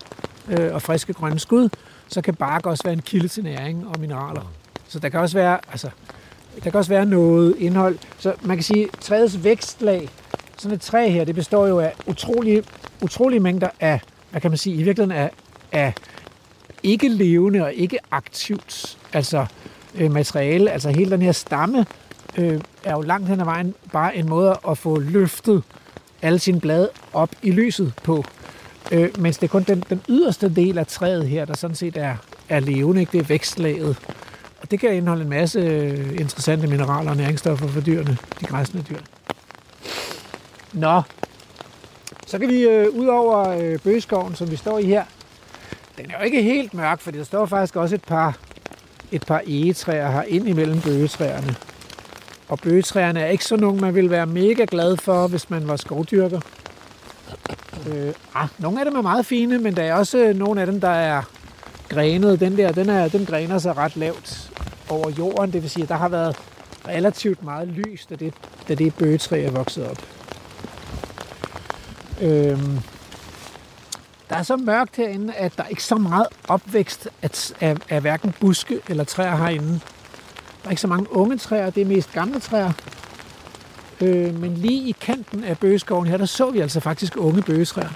øh, 0.49 0.75
og 0.75 0.83
friske 0.83 1.13
grønne 1.13 1.39
skud, 1.39 1.69
så 2.09 2.23
kan 2.23 2.35
bark 2.35 2.67
også 2.67 2.83
være 2.85 2.93
en 2.93 3.03
kilde 3.03 3.29
til 3.29 3.45
næring 3.45 3.87
og 3.87 4.01
mineraler. 4.01 4.53
Så 4.89 4.99
der 4.99 5.09
kan 5.09 5.21
også 5.21 5.37
være, 5.37 5.59
altså, 5.71 5.91
der 6.65 6.71
kan 6.71 6.75
også 6.75 6.91
være 6.91 7.07
noget 7.07 7.57
indhold. 7.59 7.99
Så 8.19 8.35
man 8.43 8.57
kan 8.57 8.65
sige, 8.65 8.83
at 8.93 8.99
træets 9.01 9.45
vækstlag, 9.45 10.09
sådan 10.59 10.75
et 10.75 10.81
træ 10.81 11.09
her, 11.09 11.25
det 11.25 11.35
består 11.35 11.67
jo 11.67 11.79
af 11.81 11.93
utrolige, 12.07 12.63
utrolige 13.03 13.41
mængder 13.41 13.69
af, 13.81 14.01
hvad 14.31 14.41
kan 14.41 14.51
man 14.51 14.59
sige, 14.59 14.77
i 14.77 14.83
virkeligheden 14.83 15.23
af, 15.23 15.31
af 15.73 15.95
ikke 16.83 17.09
levende 17.09 17.63
og 17.63 17.75
ikke 17.75 17.99
aktivt 18.11 18.99
altså 19.13 19.47
øh, 19.95 20.11
materiale. 20.11 20.71
Altså 20.71 20.91
hele 20.91 21.11
den 21.11 21.23
her 21.23 21.33
stamme 21.33 21.87
øh, 22.39 22.61
er 22.85 22.93
jo 22.93 23.01
langt 23.01 23.29
hen 23.29 23.41
ad 23.41 23.45
vejen 23.45 23.75
bare 23.93 24.17
en 24.17 24.29
måde 24.29 24.59
at 24.69 24.79
få 24.79 24.99
løftet 24.99 25.63
alle 26.23 26.39
sine 26.39 26.61
blade 26.61 26.89
op 27.13 27.31
i 27.43 27.51
lyset 27.51 27.93
på. 28.03 28.25
Øh, 28.93 29.21
mens 29.21 29.39
det 29.39 29.47
er 29.47 29.51
kun 29.51 29.63
den, 29.63 29.85
den 29.91 30.03
yderste 30.09 30.55
del 30.55 30.79
af 30.79 30.87
træet 30.87 31.29
her, 31.29 31.45
der 31.45 31.57
sådan 31.57 31.77
set 31.77 31.97
er, 31.97 32.17
er 32.49 32.61
levende, 32.61 33.01
ikke? 33.01 33.13
det 33.13 33.21
er 33.21 33.25
vækstlaget. 33.25 33.97
Og 34.63 34.71
det 34.71 34.81
kan 34.81 34.95
indeholde 34.95 35.23
en 35.23 35.31
masse 35.31 35.59
øh, 35.59 36.21
interessante 36.21 36.67
mineraler 36.67 37.11
og 37.11 37.17
næringsstoffer 37.17 37.69
for 37.69 37.81
dyrene, 37.81 38.19
de 38.41 38.47
græsne 38.47 38.85
dyr. 38.91 38.99
Nå, 40.73 41.03
så 42.27 42.39
kan 42.39 42.49
vi 42.49 42.63
øh, 42.63 42.89
ud 42.95 43.07
over 43.07 43.49
øh, 43.49 43.79
bøgeskoven, 43.79 44.35
som 44.35 44.51
vi 44.51 44.57
står 44.57 44.79
i 44.79 44.85
her. 44.85 45.05
Den 45.99 46.11
er 46.11 46.19
jo 46.19 46.25
ikke 46.25 46.43
helt 46.43 46.75
mørk, 46.75 47.01
for 47.01 47.11
der 47.11 47.25
står 47.25 47.47
faktisk 47.47 47.77
også 47.77 47.95
et 47.95 48.05
par, 48.05 48.39
et 49.13 49.27
par 49.27 49.43
egetræer 49.47 50.11
her 50.11 50.23
ind 50.23 50.49
imellem 50.49 50.81
bøgetræerne. 50.81 51.57
Og 52.49 52.59
bøgetræerne 52.59 53.21
er 53.21 53.27
ikke 53.27 53.45
sådan 53.45 53.63
nogle, 53.63 53.81
man 53.81 53.95
ville 53.95 54.11
være 54.11 54.27
mega 54.27 54.65
glad 54.69 54.97
for, 54.97 55.27
hvis 55.27 55.51
man 55.51 55.69
var 55.69 55.77
skovdyrker. 55.77 56.41
Øh, 57.89 58.13
ah, 58.35 58.49
nogle 58.59 58.79
af 58.81 58.85
dem 58.85 58.95
er 58.95 59.03
meget 59.03 59.27
fine, 59.27 59.59
men 59.59 59.77
der 59.77 59.83
er 59.83 59.95
også 59.95 60.19
øh, 60.19 60.37
nogle 60.37 60.61
af 60.61 60.67
dem, 60.67 60.81
der 60.81 60.89
er 60.89 61.23
grenet. 61.89 62.41
Den 62.41 62.57
der, 62.57 62.73
den, 62.73 62.89
er, 62.89 63.09
den 63.09 63.27
grener 63.27 63.59
sig 63.59 63.77
ret 63.77 63.97
lavt 63.97 64.51
over 64.89 65.11
jorden. 65.11 65.53
Det 65.53 65.63
vil 65.63 65.71
sige, 65.71 65.83
at 65.83 65.89
der 65.89 65.95
har 65.95 66.09
været 66.09 66.37
relativt 66.89 67.45
meget 67.45 67.69
lys, 67.69 68.07
da 68.07 68.15
det, 68.15 68.35
da 68.69 68.75
det 68.75 68.95
bøgetræ 68.95 69.45
er 69.45 69.51
vokset 69.51 69.91
op. 69.91 69.99
Øhm, 72.21 72.81
der 74.31 74.37
er 74.37 74.43
så 74.43 74.57
mørkt 74.57 74.97
herinde, 74.97 75.35
at 75.35 75.53
der 75.57 75.63
er 75.63 75.69
ikke 75.69 75.85
så 75.85 75.95
meget 75.95 76.27
opvækst 76.49 77.09
af, 77.23 77.53
af, 77.61 77.77
af 77.89 78.01
hverken 78.01 78.35
buske 78.41 78.81
eller 78.89 79.05
træer 79.05 79.37
herinde. 79.37 79.81
Der 80.67 80.71
er 80.71 80.73
ikke 80.73 80.81
så 80.81 80.89
mange 80.89 81.13
unge 81.13 81.39
træer, 81.39 81.71
det 81.71 81.81
er 81.81 81.87
mest 81.87 82.13
gamle 82.13 82.41
træer. 82.41 82.73
Øh, 84.01 84.41
men 84.41 84.55
lige 84.55 84.89
i 84.89 84.97
kanten 85.01 85.45
af 85.45 85.59
bøgeskoven 85.59 86.07
her, 86.07 86.17
der 86.17 86.25
så 86.25 86.51
vi 86.51 86.61
altså 86.61 86.81
faktisk 86.81 87.17
unge 87.17 87.43
bøgetræer. 87.43 87.89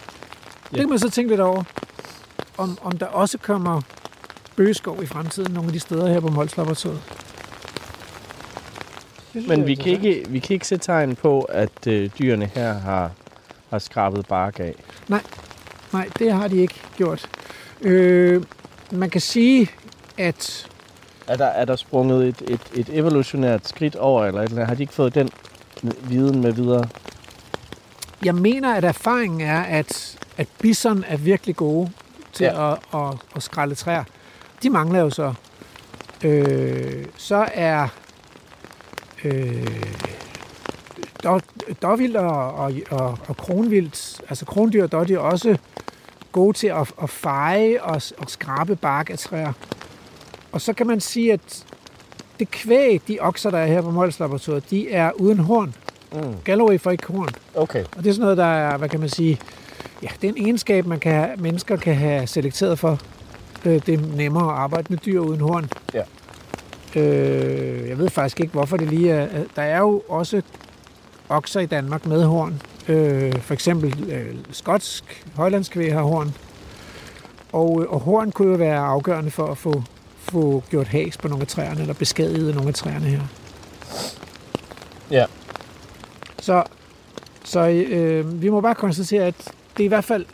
Det 0.70 0.78
kan 0.78 0.88
man 0.88 0.98
så 0.98 1.10
tænke 1.10 1.30
lidt 1.30 1.40
over, 1.40 1.64
om, 2.58 2.78
om 2.82 2.98
der 2.98 3.06
også 3.06 3.38
kommer 3.38 3.80
bøgeskov 4.56 5.02
i 5.02 5.06
fremtiden, 5.06 5.52
nogle 5.52 5.68
af 5.68 5.72
de 5.72 5.80
steder 5.80 6.08
her 6.08 6.20
på 6.20 6.28
Mols 6.28 6.56
Laboratoriet. 6.56 7.02
Det 7.06 7.14
synes 9.30 9.46
jeg 9.46 9.52
er 9.52 9.56
Men 9.56 9.66
vi 9.66 9.74
kan, 9.74 9.92
ikke, 9.92 10.24
vi 10.28 10.38
kan 10.38 10.54
ikke 10.54 10.66
se 10.66 10.76
tegn 10.76 11.16
på, 11.16 11.40
at 11.40 11.86
øh, 11.86 12.10
dyrene 12.18 12.50
her 12.54 12.72
har, 12.72 13.10
har 13.70 13.78
skrabet 13.78 14.26
bark 14.26 14.60
af. 14.60 14.74
Nej, 15.92 16.08
det 16.18 16.32
har 16.32 16.48
de 16.48 16.56
ikke 16.56 16.80
gjort. 16.96 17.28
Øh, 17.80 18.42
man 18.92 19.10
kan 19.10 19.20
sige, 19.20 19.70
at 20.18 20.69
Er 21.30 21.36
der, 21.36 21.46
er 21.46 21.64
der 21.64 21.76
sprunget 21.76 22.28
et, 22.28 22.42
et, 22.48 22.60
et 22.74 22.98
evolutionært 22.98 23.68
skridt 23.68 23.96
over, 23.96 24.24
eller, 24.24 24.42
eller 24.42 24.64
har 24.64 24.74
de 24.74 24.82
ikke 24.82 24.94
fået 24.94 25.14
den 25.14 25.30
viden 26.02 26.40
med 26.40 26.52
videre? 26.52 26.88
jeg 28.24 28.34
mener, 28.34 28.74
at 28.74 28.84
erfaringen 28.84 29.40
er, 29.40 29.60
at, 29.60 30.18
at 30.36 30.48
bison 30.58 31.04
er 31.08 31.16
virkelig 31.16 31.56
gode 31.56 31.90
til 32.32 32.44
Ja. 32.44 32.72
at, 32.72 32.78
at, 32.94 33.16
at 33.36 33.42
skralde 33.42 33.74
træer. 33.74 34.04
De 34.62 34.70
mangler 34.70 35.00
jo 35.00 35.10
så. 35.10 35.34
Øh, 36.24 37.04
så 37.16 37.48
er 37.54 37.88
øh, 39.24 39.66
dog, 41.24 41.42
dårvild 41.82 42.16
og, 42.16 42.54
og, 42.54 42.72
og, 42.90 43.18
og 43.28 43.36
kronvildt, 43.36 44.20
altså 44.28 44.44
krondyr 44.44 44.82
og 44.82 44.92
dårdyr, 44.92 45.18
også 45.18 45.58
gode 46.32 46.56
til 46.56 46.66
at, 46.66 46.92
at 47.02 47.10
feje 47.10 47.82
og, 47.82 48.02
og 48.18 48.30
skrabe 48.30 48.76
bark 48.76 49.10
af 49.10 49.18
træer. 49.18 49.52
Og 50.52 50.60
så 50.60 50.72
kan 50.72 50.86
man 50.86 51.00
sige, 51.00 51.32
at 51.32 51.64
det 52.38 52.50
kvæg, 52.50 53.02
de 53.08 53.18
okser, 53.20 53.50
der 53.50 53.58
er 53.58 53.66
her 53.66 53.82
på 53.82 53.90
Mols 53.90 54.20
Laboratoriet, 54.20 54.70
de 54.70 54.92
er 54.92 55.12
uden 55.12 55.38
horn. 55.38 55.74
Mm. 56.12 56.34
Galloway 56.44 56.80
får 56.80 56.90
ikke 56.90 57.06
horn. 57.06 57.28
Okay. 57.54 57.84
Og 57.96 58.04
det 58.04 58.06
er 58.06 58.12
sådan 58.12 58.22
noget, 58.22 58.36
der 58.36 58.44
er, 58.44 58.76
hvad 58.76 58.88
kan 58.88 59.00
man 59.00 59.08
sige, 59.08 59.40
ja, 60.02 60.08
det 60.22 60.28
er 60.28 60.32
en 60.32 60.44
egenskab, 60.44 60.86
man 60.86 61.00
kan 61.00 61.12
have, 61.12 61.36
mennesker 61.36 61.76
kan 61.76 61.94
have 61.94 62.26
selekteret 62.26 62.78
for. 62.78 62.98
Øh, 63.64 63.86
det 63.86 63.94
er 63.94 64.16
nemmere 64.16 64.52
at 64.52 64.58
arbejde 64.58 64.86
med 64.90 64.98
dyr 64.98 65.20
uden 65.20 65.40
horn. 65.40 65.68
Ja. 65.94 66.02
Øh, 67.00 67.88
jeg 67.88 67.98
ved 67.98 68.10
faktisk 68.10 68.40
ikke, 68.40 68.52
hvorfor 68.52 68.76
det 68.76 68.88
lige 68.88 69.10
er. 69.10 69.28
Der 69.56 69.62
er 69.62 69.78
jo 69.78 70.02
også 70.08 70.42
okser 71.28 71.60
i 71.60 71.66
Danmark 71.66 72.06
med 72.06 72.24
horn. 72.24 72.62
Øh, 72.88 73.38
for 73.40 73.54
eksempel 73.54 74.10
øh, 74.12 74.34
skotsk 74.50 75.26
højlandskvæg 75.36 75.92
har 75.92 76.02
horn. 76.02 76.34
Og, 77.52 77.82
øh, 77.82 77.92
og 77.92 78.00
horn 78.00 78.32
kunne 78.32 78.50
jo 78.50 78.56
være 78.56 78.78
afgørende 78.78 79.30
for 79.30 79.46
at 79.46 79.58
få, 79.58 79.82
få 80.30 80.62
gjort 80.70 80.86
has 80.86 81.16
på 81.16 81.28
nogle 81.28 81.42
af 81.42 81.48
træerne, 81.48 81.80
eller 81.80 81.94
beskadiget 81.94 82.54
nogle 82.54 82.68
af 82.68 82.74
træerne 82.74 83.06
her. 83.06 83.20
Ja. 85.10 85.24
Så, 86.42 86.62
så 87.44 87.60
øh, 87.68 88.42
vi 88.42 88.48
må 88.48 88.60
bare 88.60 88.74
konstatere, 88.74 89.24
at 89.24 89.34
det 89.76 89.82
er 89.82 89.84
i 89.84 89.88
hvert 89.88 90.04
fald, 90.04 90.24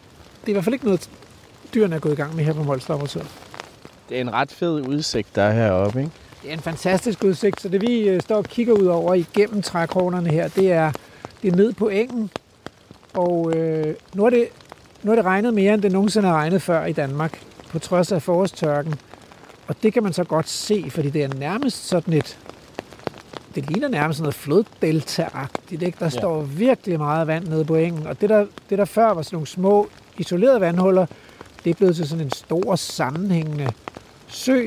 det 0.40 0.46
er 0.46 0.48
i 0.48 0.52
hvert 0.52 0.64
fald 0.64 0.74
ikke 0.74 0.84
noget, 0.84 1.10
dyrene 1.74 1.96
er 1.96 2.00
gået 2.00 2.12
i 2.12 2.16
gang 2.16 2.36
med 2.36 2.44
her 2.44 2.52
på 2.52 2.62
Mols 2.62 2.88
Laboratoriet. 2.88 3.30
Det 4.08 4.16
er 4.16 4.20
en 4.20 4.32
ret 4.32 4.52
fed 4.52 4.88
udsigt, 4.88 5.36
der 5.36 5.42
er 5.42 5.52
heroppe, 5.52 6.00
ikke? 6.00 6.12
Det 6.42 6.50
er 6.50 6.54
en 6.54 6.60
fantastisk 6.60 7.24
udsigt, 7.24 7.60
så 7.60 7.68
det 7.68 7.80
vi 7.80 8.08
øh, 8.08 8.20
står 8.20 8.36
og 8.36 8.44
kigger 8.44 8.72
ud 8.72 8.86
over 8.86 9.14
igennem 9.14 9.62
trækronerne 9.62 10.30
her, 10.30 10.48
det 10.48 10.72
er, 10.72 10.92
det 11.42 11.52
er 11.52 11.56
ned 11.56 11.72
på 11.72 11.88
engen, 11.88 12.30
og 13.14 13.52
øh, 13.56 13.94
nu, 14.14 14.24
er 14.24 14.30
det, 14.30 14.48
nu 15.02 15.10
er 15.10 15.16
det 15.16 15.24
regnet 15.24 15.54
mere, 15.54 15.74
end 15.74 15.82
det 15.82 15.92
nogensinde 15.92 16.28
har 16.28 16.34
regnet 16.34 16.62
før 16.62 16.84
i 16.84 16.92
Danmark, 16.92 17.40
på 17.70 17.78
trods 17.78 18.12
af 18.12 18.22
forårstørken. 18.22 18.94
Og 19.66 19.82
det 19.82 19.92
kan 19.92 20.02
man 20.02 20.12
så 20.12 20.24
godt 20.24 20.48
se, 20.48 20.86
fordi 20.90 21.10
det 21.10 21.24
er 21.24 21.34
nærmest 21.34 21.88
sådan 21.88 22.14
et, 22.14 22.38
det 23.54 23.70
ligner 23.70 23.88
nærmest 23.88 24.18
sådan 24.18 24.24
noget 24.24 24.34
floddelta-agtigt. 24.34 25.82
Ikke? 25.82 25.96
Der 25.98 26.06
ja. 26.06 26.10
står 26.10 26.42
virkelig 26.42 26.98
meget 26.98 27.26
vand 27.26 27.46
nede 27.46 27.64
på 27.64 27.74
engen, 27.74 28.06
og 28.06 28.20
det 28.20 28.30
der, 28.30 28.46
det 28.70 28.78
der 28.78 28.84
før 28.84 29.14
var 29.14 29.22
sådan 29.22 29.36
nogle 29.36 29.46
små 29.46 29.88
isolerede 30.18 30.60
vandhuller, 30.60 31.06
det 31.64 31.70
er 31.70 31.74
blevet 31.74 31.96
til 31.96 32.08
sådan 32.08 32.24
en 32.24 32.30
stor 32.30 32.76
sammenhængende 32.76 33.72
sø, 34.26 34.66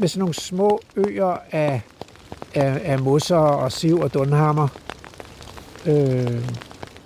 med 0.00 0.08
sådan 0.08 0.20
nogle 0.20 0.34
små 0.34 0.80
øer 0.96 1.36
af, 1.50 1.82
af, 2.54 2.80
af 2.84 2.98
mosser 2.98 3.36
og 3.36 3.72
siv 3.72 4.00
og 4.00 4.14
dunhammer. 4.14 4.68
Øh, 5.86 5.94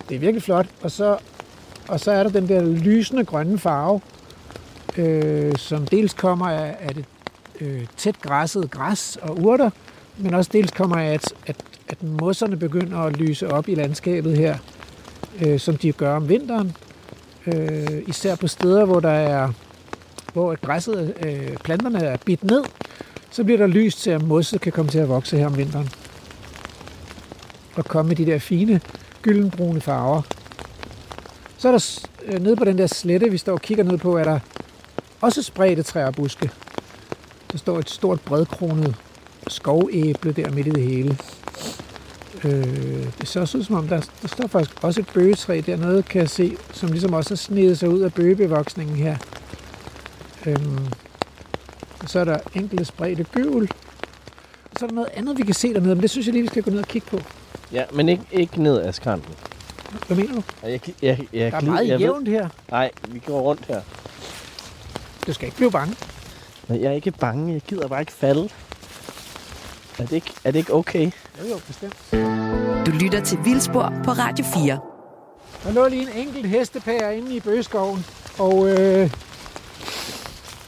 det 0.09 0.15
er 0.15 0.19
virkelig 0.19 0.43
flot. 0.43 0.67
Og 0.83 0.91
så, 0.91 1.19
og 1.89 2.01
så 2.01 2.13
er 2.13 2.23
der 2.23 2.31
den 2.31 2.49
der 2.49 2.63
lysende 2.63 3.25
grønne 3.25 3.59
farve, 3.59 4.01
øh, 4.97 5.57
som 5.57 5.87
dels 5.87 6.15
kommer 6.15 6.49
af, 6.49 6.77
af 6.81 6.95
det 6.95 7.05
øh, 7.61 7.87
tæt 7.97 8.21
græsset 8.21 8.71
græs 8.71 9.19
og 9.23 9.39
urter, 9.41 9.71
men 10.19 10.35
også 10.35 10.51
dels 10.53 10.71
kommer 10.71 10.97
af, 10.97 11.13
at, 11.13 11.35
at, 11.47 11.57
at 11.89 12.03
mosserne 12.03 12.57
begynder 12.57 12.99
at 12.99 13.17
lyse 13.17 13.51
op 13.51 13.69
i 13.69 13.75
landskabet 13.75 14.39
her, 14.39 14.59
øh, 15.41 15.61
som 15.61 15.77
de 15.77 15.93
gør 15.93 16.17
om 16.17 16.29
vinteren. 16.29 16.77
Øh, 17.47 18.03
især 18.07 18.37
på 18.37 18.47
steder, 18.47 18.85
hvor 18.85 19.01
der 19.01 19.11
er 19.11 19.53
hvor 20.33 20.57
græsset, 20.67 21.15
øh, 21.27 21.57
planterne 21.57 21.99
er 21.99 22.17
bidt 22.17 22.45
ned, 22.45 22.65
så 23.31 23.45
bliver 23.45 23.59
der 23.59 23.67
lys 23.67 23.95
til, 23.95 24.11
at 24.11 24.23
mosset 24.23 24.61
kan 24.61 24.73
komme 24.73 24.91
til 24.91 24.99
at 24.99 25.09
vokse 25.09 25.37
her 25.39 25.47
om 25.47 25.57
vinteren. 25.57 25.89
Og 27.75 27.85
komme 27.85 28.09
med 28.09 28.17
de 28.17 28.27
der 28.27 28.39
fine 28.39 28.81
gyldenbrune 29.23 29.81
farver. 29.81 30.23
Så 31.59 31.69
er 31.69 31.73
der 31.73 32.07
øh, 32.25 32.43
nede 32.43 32.57
på 32.57 32.65
den 32.65 32.79
der 32.79 32.87
slette, 32.87 33.31
vi 33.31 33.39
står 33.39 33.53
og 33.53 33.61
kigger 33.61 33.85
ned 33.85 33.99
på, 33.99 34.17
er 34.17 34.25
der 34.25 34.39
også 35.21 35.43
spredte 35.43 35.83
træer 35.83 36.07
og 36.07 36.15
buske. 36.15 36.51
Der 37.55 37.59
står 37.59 37.79
et 37.79 37.91
stort 37.91 38.21
bredkronet 38.21 38.95
skovæble 39.49 40.33
der 40.33 40.51
midt 40.51 40.67
i 40.67 40.71
det 40.71 40.83
hele. 40.83 41.19
Øh, 42.45 43.07
det 43.21 43.29
ser 43.29 43.41
også 43.41 43.59
ud 43.59 43.65
som 43.65 43.77
om, 43.77 43.89
der, 43.89 44.01
der 44.23 44.29
står 44.29 44.47
faktisk 44.47 44.85
også 44.85 45.01
et 45.01 45.07
bøgetræ 45.15 45.61
dernede, 45.67 46.03
kan 46.03 46.21
jeg 46.21 46.31
se, 46.31 46.57
som 46.73 46.89
ligesom 46.89 47.13
også 47.13 47.31
har 47.31 47.37
snedet 47.37 47.79
sig 47.79 47.89
ud 47.89 48.01
af 48.01 48.15
bøgebevoksningen 48.15 48.97
her. 48.97 49.17
Øhm, 50.47 50.79
og 52.03 52.09
så 52.09 52.19
er 52.21 52.25
der 52.25 52.39
enkelte 52.55 52.85
spredte 52.85 53.25
gøvel. 53.33 53.71
Og 54.73 54.79
så 54.79 54.85
er 54.85 54.89
der 54.89 54.95
noget 54.95 55.11
andet, 55.15 55.39
vi 55.39 55.43
kan 55.43 55.55
se 55.55 55.75
dernede, 55.75 55.95
men 55.95 56.03
det 56.03 56.11
synes 56.11 56.27
jeg 56.27 56.33
lige, 56.33 56.43
vi 56.43 56.49
skal 56.49 56.63
gå 56.63 56.71
ned 56.71 56.79
og 56.79 56.87
kigge 56.89 57.09
på. 57.11 57.21
Ja, 57.73 57.85
men 57.93 58.09
ikke, 58.09 58.23
ikke 58.33 58.63
ned 58.63 58.81
ad 58.83 58.93
skrænten. 58.93 59.35
Hvad 60.07 60.17
mener 60.17 60.35
du? 60.35 60.43
Jeg, 60.63 60.81
jeg, 61.03 61.19
jeg, 61.33 61.53
Der 61.53 61.59
er 61.59 61.63
meget 61.63 61.89
jeg 61.89 61.99
ved- 61.99 62.07
jævnt 62.07 62.29
her. 62.29 62.49
Nej, 62.71 62.91
vi 63.09 63.19
går 63.27 63.41
rundt 63.41 63.65
her. 63.69 63.81
Du 65.27 65.33
skal 65.33 65.47
ikke 65.47 65.57
blive 65.57 65.71
bange. 65.71 65.97
Men 66.69 66.81
jeg 66.81 66.87
er 66.87 66.93
ikke 66.93 67.11
bange. 67.11 67.53
Jeg 67.53 67.61
gider 67.61 67.89
bare 67.89 68.01
ikke 68.01 68.13
falde. 68.13 68.49
Er 69.99 70.07
det 70.07 70.13
ikke, 70.13 70.33
er 70.45 70.51
det 70.51 70.59
ikke 70.59 70.75
okay? 70.75 71.11
Jo, 71.41 71.49
jo, 71.51 71.61
bestemt. 71.67 71.97
Du 72.87 72.91
lytter 72.91 73.21
til 73.25 73.39
Vildspor 73.45 73.93
på 74.05 74.11
Radio 74.11 74.45
4. 74.55 74.79
Der 75.65 75.73
lå 75.73 75.89
lige 75.89 76.03
en 76.03 76.29
enkelt 76.29 76.47
hestepære 76.47 77.17
inde 77.17 77.37
i 77.37 77.41
bøgeskoven, 77.41 78.07
og 78.39 78.69
øh, 78.69 79.11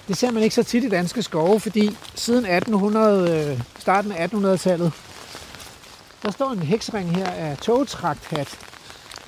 det 0.09 0.17
ser 0.17 0.31
man 0.31 0.43
ikke 0.43 0.55
så 0.55 0.63
tit 0.63 0.85
i 0.85 0.89
danske 0.89 1.23
skove, 1.23 1.61
fordi 1.61 1.97
siden 2.15 2.45
1800, 2.45 3.51
øh, 3.51 3.61
starten 3.79 4.13
af 4.13 4.29
1800-tallet, 4.29 4.93
der 6.23 6.31
står 6.31 6.51
en 6.51 6.63
heksring 6.63 7.17
her 7.17 7.31
af 7.31 7.57
togtrakthat. 7.59 8.59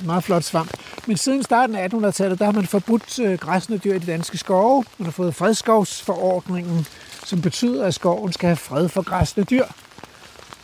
En 0.01 0.07
meget 0.07 0.25
flot 0.25 0.43
svamp. 0.43 0.71
Men 1.09 1.17
siden 1.17 1.43
starten 1.43 1.77
af 1.77 1.89
1800-tallet, 1.89 2.39
der 2.39 2.45
har 2.45 2.53
man 2.53 2.67
forbudt 2.67 3.19
øh, 3.19 3.39
græsne 3.39 3.79
dyr 3.79 3.95
i 3.95 3.99
de 3.99 4.07
danske 4.07 4.39
skove. 4.39 4.85
Man 4.99 5.05
har 5.05 5.13
fået 5.13 5.35
fredskovsforordningen, 5.35 6.87
som 7.25 7.43
betyder, 7.43 7.85
at 7.85 7.95
skoven 7.95 8.33
skal 8.33 8.47
have 8.47 8.57
fred 8.57 8.89
for 8.89 9.03
græsne 9.03 9.45
dyr. 9.45 9.65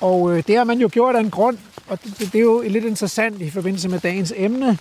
Og 0.01 0.37
øh, 0.37 0.43
det 0.47 0.57
har 0.57 0.65
man 0.65 0.79
jo 0.79 0.89
gjort 0.93 1.17
af 1.17 1.21
en 1.21 1.31
grund, 1.31 1.59
og 1.89 2.05
det, 2.05 2.19
det, 2.19 2.35
er 2.35 2.43
jo 2.43 2.65
lidt 2.67 2.85
interessant 2.85 3.41
i 3.41 3.51
forbindelse 3.51 3.89
med 3.89 3.99
dagens 3.99 4.33
emne, 4.37 4.79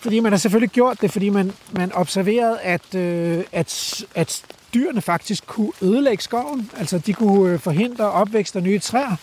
fordi 0.00 0.20
man 0.20 0.32
har 0.32 0.38
selvfølgelig 0.38 0.70
gjort 0.70 1.00
det, 1.00 1.10
fordi 1.10 1.28
man, 1.28 1.52
man 1.72 1.92
observerede, 1.92 2.60
at, 2.60 2.94
øh, 2.94 3.44
at, 3.52 4.04
at 4.14 4.42
dyrene 4.74 5.00
faktisk 5.00 5.46
kunne 5.46 5.72
ødelægge 5.82 6.22
skoven. 6.22 6.70
Altså 6.76 6.98
de 6.98 7.12
kunne 7.12 7.52
øh, 7.52 7.58
forhindre 7.58 8.10
opvækst 8.10 8.56
af 8.56 8.62
nye 8.62 8.78
træer. 8.78 9.16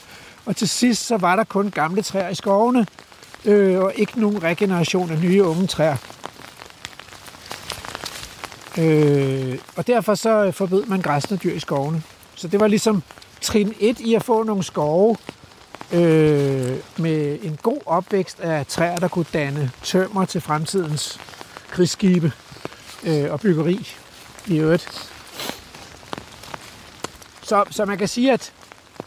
Og 0.46 0.56
til 0.56 0.70
sidst 0.70 1.06
så 1.08 1.18
var 1.18 1.36
der 1.36 1.44
kun 1.44 1.72
gamle 1.72 2.02
træer 2.02 2.30
i 2.30 2.36
skovene, 2.36 2.86
øh, 3.46 3.80
og 3.80 3.94
ikke 3.96 4.20
nogen 4.20 4.44
regeneration 4.44 5.12
af 5.12 5.20
nye 5.20 5.44
unge 5.44 5.68
træer. 5.68 5.98
Øh, 8.78 9.60
og 9.76 9.88
derfor 9.88 10.16
så 10.16 10.46
øh, 10.46 10.54
forbød 10.54 10.86
man 10.86 11.02
græsne 11.02 11.38
dyr 11.38 11.54
i 11.54 11.60
skovene. 11.60 12.04
Så 12.36 12.48
det 12.48 12.60
var 12.60 12.68
ligesom 12.68 13.04
trin 13.42 13.74
1 13.80 14.00
i 14.00 14.16
at 14.16 14.24
få 14.24 14.44
nogle 14.44 14.64
skove 14.64 15.18
øh, 15.94 16.78
med 16.98 17.40
en 17.44 17.58
god 17.62 17.80
opvækst 17.86 18.40
af 18.40 18.66
træer, 18.66 18.96
der 18.96 19.08
kunne 19.08 19.26
danne 19.34 19.72
tømmer 19.84 20.26
til 20.26 20.42
fremtidens 20.42 21.20
krigsskibe 21.70 22.32
øh, 23.04 23.32
og 23.32 23.40
byggeri 23.40 23.88
i 24.48 24.58
øvrigt. 24.58 25.12
Så, 27.42 27.64
så 27.70 27.86
man 27.86 27.98
kan 27.98 28.08
sige, 28.08 28.32
at, 28.32 28.54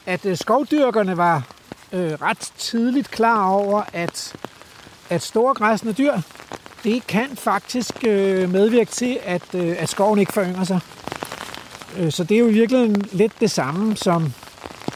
at 0.06 0.26
øh, 0.26 0.36
skovdyrkerne 0.36 1.16
var 1.16 1.42
øh, 1.92 2.12
ret 2.12 2.52
tidligt 2.58 3.10
klar 3.10 3.50
over, 3.50 3.82
at, 3.92 4.36
at 5.10 5.22
store 5.22 5.54
græsne 5.54 5.92
dyr, 5.92 6.12
det 6.84 7.06
kan 7.06 7.36
faktisk 7.36 8.04
øh, 8.06 8.50
medvirke 8.50 8.90
til, 8.90 9.18
at, 9.24 9.54
øh, 9.54 9.76
at 9.78 9.88
skoven 9.88 10.18
ikke 10.18 10.32
forynger 10.32 10.64
sig. 10.64 10.80
Øh, 11.98 12.12
så 12.12 12.24
det 12.24 12.34
er 12.34 12.38
jo 12.38 12.48
i 12.48 12.52
virkeligheden 12.52 13.04
lidt 13.12 13.32
det 13.40 13.50
samme, 13.50 13.96
som, 13.96 14.32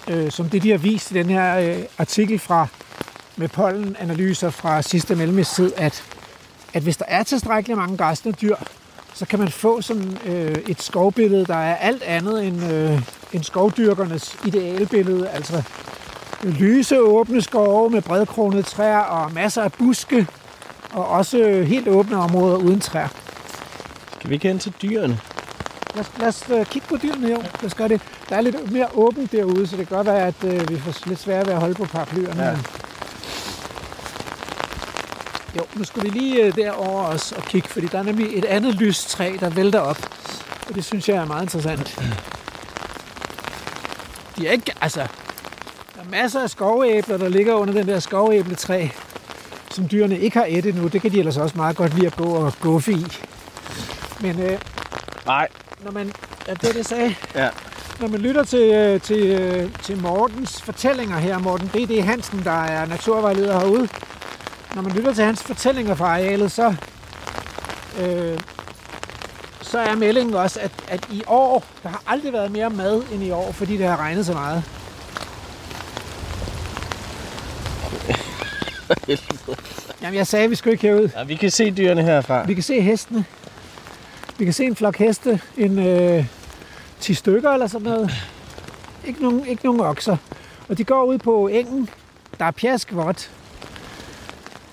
øh, 0.08 0.30
som 0.30 0.48
det, 0.48 0.62
de 0.62 0.70
har 0.70 0.78
vist 0.78 1.10
i 1.10 1.14
den 1.14 1.30
her 1.30 1.58
øh, 1.58 1.84
artikel 1.98 2.38
fra 2.38 2.66
med 3.36 3.48
pollenanalyser 3.48 4.50
fra 4.50 4.82
sidste 4.82 5.14
mellemistid, 5.14 5.72
at, 5.76 6.04
at 6.74 6.82
hvis 6.82 6.96
der 6.96 7.04
er 7.08 7.22
tilstrækkeligt 7.22 7.78
mange 7.78 7.96
græsne 7.96 8.32
dyr, 8.32 8.56
så 9.14 9.26
kan 9.26 9.38
man 9.38 9.48
få 9.48 9.80
sådan 9.80 10.18
øh, 10.26 10.54
et 10.68 10.82
skovbillede, 10.82 11.46
der 11.46 11.56
er 11.56 11.76
alt 11.76 12.02
andet 12.02 12.46
end, 12.46 12.64
øh, 12.72 13.02
end 13.32 13.44
skovdyrkernes 13.44 14.36
idealbillede. 14.46 15.28
Altså 15.28 15.62
lyse, 16.42 17.00
åbne 17.00 17.42
skove 17.42 17.90
med 17.90 18.02
bredkronede 18.02 18.62
træer 18.62 18.98
og 18.98 19.32
masser 19.32 19.62
af 19.62 19.72
buske, 19.72 20.26
og 20.92 21.08
også 21.08 21.62
helt 21.66 21.88
åbne 21.88 22.16
områder 22.16 22.56
uden 22.56 22.80
træer. 22.80 23.08
Skal 24.18 24.30
vi 24.30 24.34
ikke 24.34 24.48
hen 24.48 24.58
til 24.58 24.74
dyrene? 24.82 25.20
Lad 25.94 26.04
os, 26.04 26.10
lad 26.18 26.28
os 26.28 26.44
uh, 26.50 26.66
kigge 26.66 26.88
på 26.88 26.96
dyrene 27.02 27.28
jo. 27.28 27.36
Lad 27.36 27.64
os 27.64 27.74
gøre 27.74 27.88
det. 27.88 28.00
Der 28.28 28.36
er 28.36 28.40
lidt 28.40 28.72
mere 28.72 28.88
åbent 28.94 29.32
derude, 29.32 29.66
så 29.66 29.76
det 29.76 29.88
kan 29.88 29.96
godt 29.96 30.06
være, 30.06 30.26
at 30.26 30.34
uh, 30.44 30.68
vi 30.68 30.80
får 30.80 31.08
lidt 31.08 31.20
svært 31.20 31.46
ved 31.46 31.54
at 31.54 31.60
holde 31.60 31.74
på 31.74 31.84
paraplyerne. 31.84 32.42
Ja. 32.42 32.56
Jo, 35.56 35.62
nu 35.74 35.84
skulle 35.84 36.10
vi 36.12 36.18
lige 36.18 36.48
uh, 36.48 36.54
derover 36.54 37.04
os 37.04 37.32
og 37.32 37.42
kigge, 37.42 37.68
fordi 37.68 37.86
der 37.86 37.98
er 37.98 38.02
nemlig 38.02 38.38
et 38.38 38.44
andet 38.44 38.74
lystræ, 38.74 39.36
der 39.40 39.50
vælter 39.50 39.80
op. 39.80 39.98
Og 40.68 40.74
det 40.74 40.84
synes 40.84 41.08
jeg 41.08 41.16
er 41.16 41.24
meget 41.24 41.42
interessant. 41.42 42.02
De 44.36 44.46
er 44.46 44.52
ikke, 44.52 44.72
altså, 44.80 45.06
masser 46.12 46.40
af 46.40 46.50
skovæbler, 46.50 47.16
der 47.16 47.28
ligger 47.28 47.54
under 47.54 47.74
den 47.74 47.86
der 47.86 48.00
skovæbletræ, 48.00 48.88
som 49.70 49.88
dyrene 49.88 50.18
ikke 50.18 50.38
har 50.38 50.46
ædt 50.48 50.66
endnu. 50.66 50.88
Det 50.88 51.02
kan 51.02 51.12
de 51.12 51.18
ellers 51.18 51.36
også 51.36 51.56
meget 51.56 51.76
godt 51.76 51.94
lide 51.94 52.06
at 52.06 52.16
gå 52.16 52.24
og 52.24 52.52
guffe 52.60 52.92
i. 52.92 53.06
Men 54.20 54.40
øh, 54.40 54.58
Nej. 55.26 55.48
når 55.84 55.90
man, 55.90 56.12
ja, 56.48 56.52
det 56.52 56.64
er 56.64 56.68
det, 56.68 56.76
jeg 56.76 56.86
sagde. 56.86 57.14
Ja. 57.34 57.48
Når 58.00 58.08
man 58.08 58.20
lytter 58.20 58.44
til, 58.44 58.72
øh, 58.72 59.00
til, 59.00 59.26
øh, 59.26 59.70
til 59.82 60.02
Mortens 60.02 60.62
fortællinger 60.62 61.18
her, 61.18 61.38
Morten 61.38 61.68
D.D. 61.68 62.02
Hansen, 62.04 62.44
der 62.44 62.64
er 62.64 62.86
naturvejleder 62.86 63.58
herude, 63.58 63.88
når 64.74 64.82
man 64.82 64.92
lytter 64.92 65.12
til 65.14 65.24
hans 65.24 65.42
fortællinger 65.42 65.94
fra 65.94 66.06
arealet, 66.06 66.52
så, 66.52 66.74
øh, 68.00 68.40
så 69.60 69.78
er 69.78 69.94
meldingen 69.94 70.34
også, 70.34 70.60
at, 70.60 70.70
at 70.88 71.08
i 71.10 71.22
år, 71.26 71.64
der 71.82 71.88
har 71.88 72.02
aldrig 72.06 72.32
været 72.32 72.50
mere 72.50 72.70
mad 72.70 73.02
end 73.12 73.22
i 73.22 73.30
år, 73.30 73.52
fordi 73.52 73.76
det 73.76 73.86
har 73.86 73.96
regnet 73.96 74.26
så 74.26 74.32
meget. 74.32 74.64
Jamen, 80.02 80.18
jeg 80.18 80.26
sagde, 80.26 80.44
at 80.44 80.50
vi 80.50 80.54
skulle 80.54 80.72
ikke 80.72 80.88
herud. 80.88 81.08
ja, 81.16 81.24
vi 81.24 81.34
kan 81.34 81.50
se 81.50 81.70
dyrene 81.70 82.02
herfra. 82.02 82.44
Vi 82.46 82.54
kan 82.54 82.62
se 82.62 82.80
hestene. 82.80 83.24
Vi 84.38 84.44
kan 84.44 84.54
se 84.54 84.64
en 84.64 84.76
flok 84.76 84.96
heste, 84.96 85.40
en 85.56 85.78
øh, 85.78 86.24
10 87.00 87.14
stykker 87.14 87.50
eller 87.50 87.66
sådan 87.66 87.84
noget. 87.84 88.10
Ikke 89.06 89.22
nogen, 89.22 89.46
ikke 89.46 89.64
nogen 89.64 89.80
okser. 89.80 90.16
Og 90.68 90.78
de 90.78 90.84
går 90.84 91.04
ud 91.04 91.18
på 91.18 91.48
engen. 91.48 91.88
Der 92.38 92.44
er 92.44 92.50
pjaskvådt. 92.50 93.30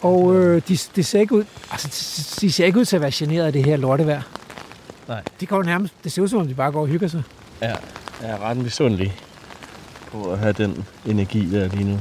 Og 0.02 0.36
øh, 0.36 0.62
de, 0.68 0.78
de, 0.96 1.04
ser 1.04 1.20
ikke 1.20 1.36
ud, 1.36 1.44
altså, 1.72 1.88
de, 1.88 2.48
de 2.48 2.52
ser 2.52 2.66
ikke 2.66 2.80
ud 2.80 2.86
til 2.86 2.96
at 2.96 3.02
være 3.02 3.12
generet 3.14 3.46
af 3.46 3.54
det 3.54 3.66
her 3.66 3.78
lortevejr. 3.78 4.22
Nej. 5.08 5.22
De 5.40 5.46
går 5.46 5.64
nærmest, 5.64 5.94
det 6.04 6.12
ser 6.12 6.22
ud 6.22 6.28
som 6.28 6.40
om, 6.40 6.48
de 6.48 6.54
bare 6.54 6.72
går 6.72 6.82
og 6.82 6.88
hygger 6.88 7.08
sig. 7.08 7.24
Ja, 7.62 7.76
jeg 8.22 8.30
er 8.30 8.40
ret 8.40 8.58
misundelig 8.58 9.16
på 10.12 10.32
at 10.32 10.40
have 10.40 10.54
den 10.54 10.86
energi 11.06 11.52
der 11.52 11.68
lige 11.68 11.84
nu. 11.84 12.00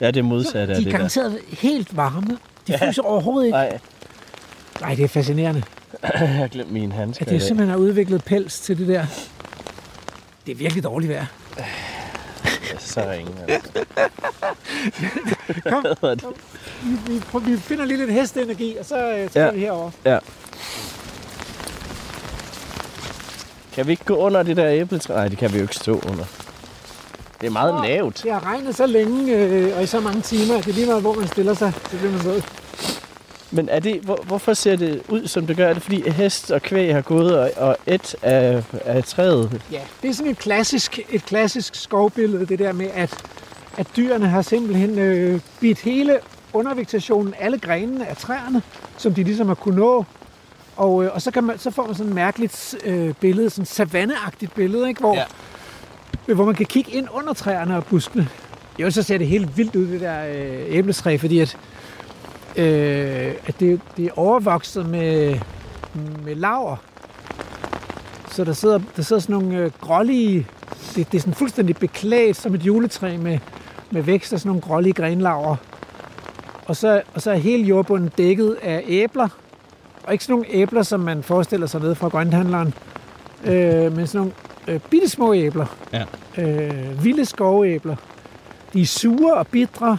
Ja, 0.00 0.06
det 0.06 0.16
er 0.16 0.22
modsatte 0.22 0.60
af 0.60 0.66
de 0.66 0.72
er 0.72 0.76
det 0.76 0.84
der. 0.84 0.90
garanteret 0.90 1.38
helt 1.48 1.96
varme. 1.96 2.38
De 2.66 2.72
Ja. 2.72 2.86
fryser 2.86 3.02
overhovedet 3.02 3.46
ikke. 3.46 3.56
Nej, 3.58 3.78
Nej, 4.80 4.94
det 4.94 5.04
er 5.04 5.08
fascinerende. 5.08 5.62
jeg 6.02 6.28
har 6.28 6.46
glemt 6.48 6.72
mine 6.72 6.92
handsker 6.92 7.24
At 7.24 7.30
det 7.30 7.40
dag. 7.40 7.46
simpelthen 7.46 7.70
har 7.70 7.76
udviklet 7.76 8.24
pels 8.24 8.60
til 8.60 8.78
det 8.78 8.88
der. 8.88 9.06
Det 10.46 10.52
er 10.52 10.56
virkelig 10.56 10.84
dårligt 10.84 11.12
vejr. 11.12 11.26
Så 12.78 13.10
ringe. 13.10 13.32
Altså. 13.48 13.84
Kom. 15.70 15.84
Det? 16.02 16.24
Vi, 16.82 17.12
vi, 17.44 17.52
vi 17.52 17.56
finder 17.60 17.84
lige 17.84 17.96
lidt 17.98 18.12
hesteenergi, 18.12 18.76
og 18.80 18.84
så 18.84 18.96
øh, 19.12 19.28
tager 19.30 19.30
Ja. 19.34 19.44
ja. 19.46 19.50
vi 19.52 19.60
herover. 19.60 19.90
Ja. 20.04 20.18
Kan 23.72 23.86
vi 23.86 23.90
ikke 23.90 24.04
gå 24.04 24.16
under 24.16 24.42
det 24.42 24.56
der 24.56 24.68
æbletræ? 24.70 25.14
Nej, 25.14 25.28
det 25.28 25.38
kan 25.38 25.52
vi 25.52 25.56
jo 25.56 25.62
ikke 25.62 25.74
stå 25.76 26.00
under. 26.08 26.24
Det 27.44 27.50
er 27.50 27.52
meget 27.52 27.74
Åh. 27.74 27.82
lavt. 27.84 28.20
Det 28.22 28.32
har 28.32 28.44
regnet 28.46 28.76
så 28.76 28.86
længe 28.86 29.34
øh, 29.36 29.76
og 29.76 29.82
i 29.82 29.86
så 29.86 30.00
mange 30.00 30.20
timer, 30.20 30.58
at 30.58 30.64
det 30.64 30.70
er 30.70 30.74
lige 30.74 30.86
meget, 30.86 31.00
hvor 31.02 31.14
man 31.14 31.26
stiller 31.28 31.54
sig, 31.54 31.72
så 31.90 31.96
bliver 31.98 32.12
man. 32.12 32.42
Men 33.50 33.68
er 33.68 33.80
det, 33.80 34.00
hvor, 34.00 34.24
hvorfor 34.26 34.54
ser 34.54 34.76
det 34.76 35.02
ud, 35.08 35.26
som 35.26 35.46
det 35.46 35.56
gør? 35.56 35.68
Er 35.68 35.74
det 35.74 35.82
fordi 35.82 36.10
hest 36.10 36.50
og 36.50 36.62
kvæg 36.62 36.94
har 36.94 37.00
gået 37.00 37.38
og, 37.38 37.50
og 37.56 37.76
et 37.86 38.14
af, 38.22 38.62
af 38.84 39.04
træet? 39.04 39.62
Ja, 39.72 39.80
det 40.02 40.10
er 40.10 40.14
sådan 40.14 40.30
et 40.30 40.38
klassisk, 40.38 41.00
et 41.10 41.24
klassisk 41.24 41.74
skovbillede, 41.74 42.46
det 42.46 42.58
der 42.58 42.72
med, 42.72 42.88
at, 42.94 43.14
at 43.76 43.86
dyrene 43.96 44.28
har 44.28 44.42
simpelthen 44.42 44.98
øh, 44.98 45.40
bidt 45.60 45.78
hele 45.78 46.18
undervegetationen, 46.52 47.34
alle 47.38 47.58
grenene 47.58 48.06
af 48.06 48.16
træerne, 48.16 48.62
som 48.96 49.14
de 49.14 49.22
ligesom 49.22 49.46
har 49.48 49.54
kunne 49.54 49.76
nå. 49.76 50.04
Og, 50.76 51.04
øh, 51.04 51.10
og 51.14 51.22
så, 51.22 51.30
kan 51.30 51.44
man, 51.44 51.58
så 51.58 51.70
får 51.70 51.86
man 51.86 51.94
sådan 51.94 52.08
et 52.08 52.14
mærkeligt 52.14 52.74
øh, 52.84 53.14
billede, 53.20 53.50
sådan 53.50 53.62
et 53.62 53.68
savanneagtigt 53.68 54.54
billede, 54.54 54.88
ikke? 54.88 55.00
Hvor, 55.00 55.14
Ja. 55.14 55.24
Øh, 56.28 56.34
hvor 56.34 56.44
man 56.44 56.54
kan 56.54 56.66
kigge 56.66 56.92
ind 56.92 57.08
under 57.12 57.32
træerne 57.32 57.76
og 57.76 57.84
buskene. 57.84 58.28
Jo, 58.78 58.90
så 58.90 59.02
ser 59.02 59.18
det 59.18 59.26
helt 59.26 59.56
vildt 59.56 59.76
ud, 59.76 59.86
det 59.86 60.00
der 60.00 60.24
øh, 60.26 60.64
æbletræ, 60.68 61.16
fordi 61.16 61.38
at, 61.38 61.56
øh, 62.56 63.34
at 63.46 63.60
det, 63.60 63.80
det 63.96 64.04
er 64.04 64.10
overvokset 64.16 64.88
med, 64.88 65.38
med 66.24 66.34
laver. 66.34 66.76
Så 68.30 68.44
der 68.44 68.52
sidder, 68.52 68.80
der 68.96 69.02
sidder 69.02 69.22
sådan 69.22 69.32
nogle 69.32 69.56
øh, 69.56 69.70
grålige, 69.80 70.46
det, 70.96 71.12
det 71.12 71.18
er 71.18 71.20
sådan 71.20 71.34
fuldstændig 71.34 71.76
beklædt 71.76 72.36
som 72.36 72.54
et 72.54 72.62
juletræ 72.62 73.16
med, 73.16 73.38
med 73.90 74.02
vækst 74.02 74.32
af 74.32 74.38
sådan 74.38 74.48
nogle 74.48 74.62
grålige 74.62 74.92
grenlaver. 74.92 75.56
Og 76.66 76.76
så, 76.76 77.02
og 77.14 77.22
så 77.22 77.30
er 77.30 77.36
hele 77.36 77.64
jordbunden 77.64 78.10
dækket 78.18 78.56
af 78.62 78.84
æbler. 78.86 79.28
Og 80.04 80.12
ikke 80.12 80.24
sådan 80.24 80.32
nogle 80.32 80.46
æbler, 80.50 80.82
som 80.82 81.00
man 81.00 81.22
forestiller 81.22 81.66
sig 81.66 81.80
nede 81.80 81.94
fra 81.94 82.08
grønthandleren. 82.08 82.74
Øh, 83.44 83.96
men 83.96 84.06
sådan 84.06 84.18
nogle 84.18 84.32
øh, 84.68 84.80
bitte 84.80 85.08
små 85.08 85.34
æbler. 85.34 85.66
Ja. 85.92 86.04
Øh, 86.38 87.04
vilde 87.04 87.24
skoveæbler. 87.24 87.96
De 88.72 88.82
er 88.82 88.86
sure 88.86 89.34
og 89.34 89.46
bitre. 89.46 89.98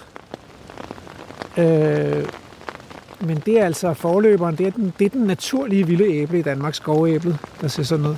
Øh, 1.58 2.26
men 3.20 3.38
det 3.46 3.60
er 3.60 3.66
altså 3.66 3.94
forløberen. 3.94 4.56
Det 4.56 4.68
er 4.68 4.72
den, 4.72 4.94
det 5.00 5.06
er 5.06 5.10
den 5.10 5.22
naturlige 5.22 5.88
vilde 5.88 6.14
æble 6.14 6.40
i 6.40 6.42
Danmark, 6.42 6.76
skoveæblet, 6.76 7.38
der 7.62 7.68
ser 7.68 7.84
sådan 7.84 8.06
ud. 8.06 8.16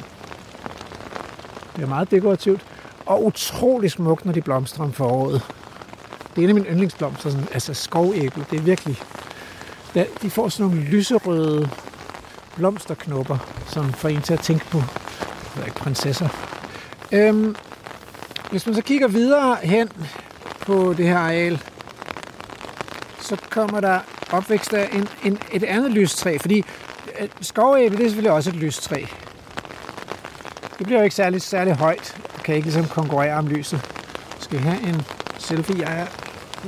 Det 1.75 1.83
er 1.83 1.87
meget 1.87 2.11
dekorativt. 2.11 2.61
Og 3.05 3.25
utrolig 3.25 3.91
smukt, 3.91 4.25
når 4.25 4.33
de 4.33 4.41
blomstrer 4.41 4.85
om 4.85 4.93
foråret. 4.93 5.41
Det 6.35 6.41
er 6.41 6.43
en 6.43 6.49
af 6.49 6.55
mine 6.55 6.67
yndlingsblomster, 6.67 7.29
sådan, 7.29 7.47
altså 7.53 7.73
skovæble. 7.73 8.45
Det 8.51 8.59
er 8.59 8.63
virkelig... 8.63 8.97
De 10.21 10.29
får 10.29 10.49
sådan 10.49 10.71
nogle 10.71 10.89
lyserøde 10.89 11.69
blomsterknopper, 12.55 13.37
som 13.67 13.93
får 13.93 14.09
en 14.09 14.21
til 14.21 14.33
at 14.33 14.39
tænke 14.39 14.65
på 14.65 14.81
ved 15.57 15.65
ikke, 15.65 15.77
prinsesser. 15.77 16.29
Øhm, 17.11 17.55
hvis 18.51 18.65
man 18.65 18.75
så 18.75 18.81
kigger 18.81 19.07
videre 19.07 19.57
hen 19.63 19.89
på 20.61 20.93
det 20.97 21.07
her 21.07 21.17
areal, 21.17 21.61
så 23.21 23.37
kommer 23.49 23.79
der 23.79 23.99
opvækst 24.31 24.73
af 24.73 24.89
en, 24.93 25.07
en, 25.23 25.39
et 25.51 25.63
andet 25.63 25.91
lystræ, 25.91 26.37
fordi 26.37 26.63
øh, 27.19 27.27
skovæble, 27.41 27.97
det 27.97 28.03
er 28.03 28.09
selvfølgelig 28.09 28.31
også 28.31 28.49
et 28.49 28.55
lystræ. 28.55 29.03
Det 30.77 30.85
bliver 30.85 30.99
jo 30.99 31.03
ikke 31.03 31.15
særlig, 31.15 31.41
særlig 31.41 31.73
højt, 31.73 32.15
og 32.37 32.43
kan 32.43 32.55
ikke 32.55 32.65
ligesom 32.65 32.85
konkurrere 32.87 33.33
om 33.37 33.47
lyset. 33.47 33.91
Skal 34.39 34.57
vi 34.59 34.63
have 34.63 34.81
en 34.87 35.01
selfie? 35.37 35.89
Jeg 35.89 35.99
er 36.01 36.07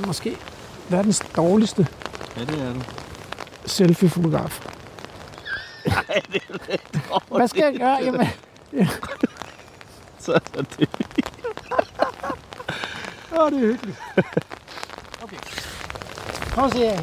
måske 0.06 0.36
verdens 0.88 1.22
dårligste 1.36 1.86
Ja, 2.36 2.40
det 2.44 2.62
er 2.62 2.72
du. 2.72 2.80
selfie-fotograf. 3.66 4.60
Nej, 5.86 6.22
det 6.32 6.42
er 6.68 7.36
Hvad 7.36 7.48
skal 7.48 7.62
jeg 7.62 7.80
gøre? 7.80 7.98
Jamen, 8.04 8.28
Så 10.24 10.32
er 10.32 10.38
det. 10.38 10.88
åh, 13.38 13.50
det 13.50 13.56
er 13.56 13.66
hyggeligt. 13.66 13.98
Okay. 15.22 15.36
Prøv 16.50 16.64
at 16.64 16.72
se 16.72 16.78
her. 16.78 17.00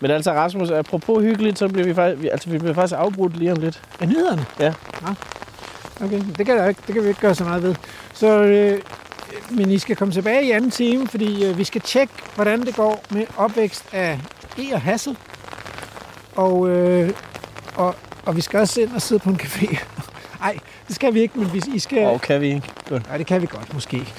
Men 0.00 0.10
altså, 0.10 0.32
Rasmus, 0.32 0.70
apropos 0.70 1.22
hyggeligt, 1.22 1.58
så 1.58 1.68
bliver 1.68 1.86
vi 1.86 1.94
faktisk, 1.94 2.28
altså, 2.32 2.50
vi 2.50 2.58
bliver 2.58 2.74
faktisk 2.74 2.94
afbrudt 2.98 3.36
lige 3.36 3.52
om 3.52 3.58
lidt. 3.58 3.82
Er 4.00 4.06
nyhederne? 4.06 4.46
Ja. 4.60 4.74
Nå. 5.02 5.14
Okay, 6.04 6.22
det 6.38 6.46
kan, 6.46 6.56
der 6.56 6.68
ikke, 6.68 6.82
det 6.86 6.94
kan 6.94 7.02
vi 7.02 7.08
ikke 7.08 7.20
gøre 7.20 7.34
så 7.34 7.44
meget 7.44 7.62
ved. 7.62 7.74
Så, 8.12 8.42
øh, 8.42 8.80
men 9.50 9.70
I 9.70 9.78
skal 9.78 9.96
komme 9.96 10.14
tilbage 10.14 10.44
i 10.44 10.50
anden 10.50 10.70
time, 10.70 11.08
fordi 11.08 11.44
øh, 11.44 11.58
vi 11.58 11.64
skal 11.64 11.80
tjekke, 11.80 12.12
hvordan 12.34 12.62
det 12.62 12.76
går 12.76 13.04
med 13.10 13.26
opvækst 13.36 13.84
af 13.92 14.20
E 14.58 14.74
og 14.74 14.80
Hassel. 14.80 15.16
Og, 16.36 16.68
øh, 16.68 17.10
og, 17.74 17.94
og 18.26 18.36
vi 18.36 18.40
skal 18.40 18.60
også 18.60 18.80
ind 18.80 18.92
og 18.92 19.02
sidde 19.02 19.20
på 19.20 19.30
en 19.30 19.40
café. 19.42 19.78
Nej, 20.40 20.58
det 20.88 20.94
skal 20.94 21.14
vi 21.14 21.20
ikke, 21.20 21.38
men 21.38 21.52
vi, 21.52 21.62
I 21.74 21.78
skal... 21.78 22.06
Og 22.06 22.20
kan 22.20 22.40
vi 22.40 22.46
ikke? 22.46 22.70
Godt. 22.88 23.08
Nej, 23.08 23.16
det 23.16 23.26
kan 23.26 23.42
vi 23.42 23.46
godt 23.46 23.74
måske. 23.74 24.14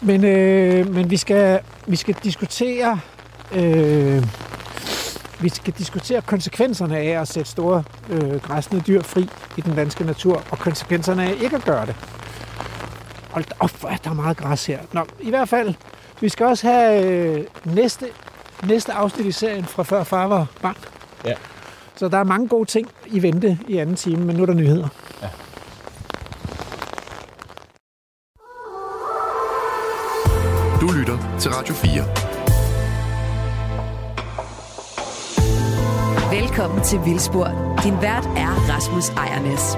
Men, 0.00 0.24
øh, 0.24 0.94
men 0.94 1.10
vi, 1.10 1.16
skal, 1.16 1.60
vi 1.86 1.96
skal 1.96 2.14
diskutere... 2.24 3.00
Øh, 3.52 4.26
vi 5.42 5.48
skal 5.48 5.74
diskutere 5.78 6.22
konsekvenserne 6.22 6.98
af 6.98 7.20
at 7.20 7.28
sætte 7.28 7.50
store 7.50 7.82
øh, 8.10 8.40
græsne 8.40 8.80
dyr 8.86 9.02
fri 9.02 9.28
i 9.56 9.60
den 9.60 9.74
danske 9.74 10.04
natur, 10.04 10.42
og 10.50 10.58
konsekvenserne 10.58 11.24
af 11.24 11.34
ikke 11.42 11.56
at 11.56 11.64
gøre 11.64 11.86
det. 11.86 11.94
Hold 13.30 13.44
da 13.44 13.54
op, 13.60 13.70
hvor 13.80 13.88
er 13.88 13.96
der 13.96 14.12
meget 14.12 14.36
græs 14.36 14.66
her. 14.66 14.78
Nå, 14.92 15.06
i 15.20 15.30
hvert 15.30 15.48
fald, 15.48 15.74
vi 16.20 16.28
skal 16.28 16.46
også 16.46 16.66
have 16.68 17.04
øh, 17.04 17.44
næste, 17.64 18.06
næste 18.66 18.92
afsnit 18.92 19.26
i 19.26 19.32
serien 19.32 19.64
fra 19.64 19.82
før 19.82 20.04
far 20.04 20.26
var 20.26 20.46
barn. 20.62 20.76
Ja. 21.24 21.34
Så 21.96 22.08
der 22.08 22.18
er 22.18 22.24
mange 22.24 22.48
gode 22.48 22.64
ting 22.64 22.88
i 23.06 23.22
vente 23.22 23.58
i 23.68 23.76
anden 23.76 23.96
time, 23.96 24.24
men 24.24 24.36
nu 24.36 24.42
er 24.42 24.46
der 24.46 24.54
nyheder. 24.54 24.88
Du 30.80 30.92
lytter 30.92 31.38
til 31.40 31.50
Radio 31.50 31.74
4. 31.74 31.92
Velkommen 36.40 36.84
til 36.84 37.00
Vildspor. 37.04 37.76
Din 37.84 37.94
vært 38.02 38.26
er 38.26 38.52
Rasmus 38.70 39.08
Ejernes. 39.08 39.76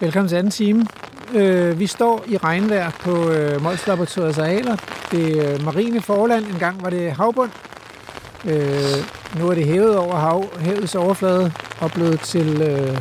Velkommen 0.00 0.28
til 0.28 0.36
anden 0.36 0.50
time. 0.50 0.86
Øh, 1.34 1.78
vi 1.78 1.86
står 1.86 2.24
i 2.26 2.36
regnvejr 2.36 2.90
på 2.90 3.30
øh, 3.30 3.62
Mols 3.62 3.86
Laboratoriets 3.86 4.38
arealer. 4.38 4.76
Det 5.10 5.38
er 5.38 5.54
øh, 5.54 5.64
marine 5.64 6.00
forland. 6.00 6.44
En 6.44 6.58
gang 6.58 6.82
var 6.82 6.90
det 6.90 7.12
havbund. 7.12 7.50
Øh, 8.44 9.04
nu 9.38 9.48
er 9.48 9.54
det 9.54 9.66
hævet 9.66 9.96
over 9.96 10.16
hav, 10.16 10.44
havets 10.60 10.94
overflade 10.94 11.52
og 11.80 11.90
blevet 11.90 12.20
til, 12.20 12.62
øh, 12.62 12.98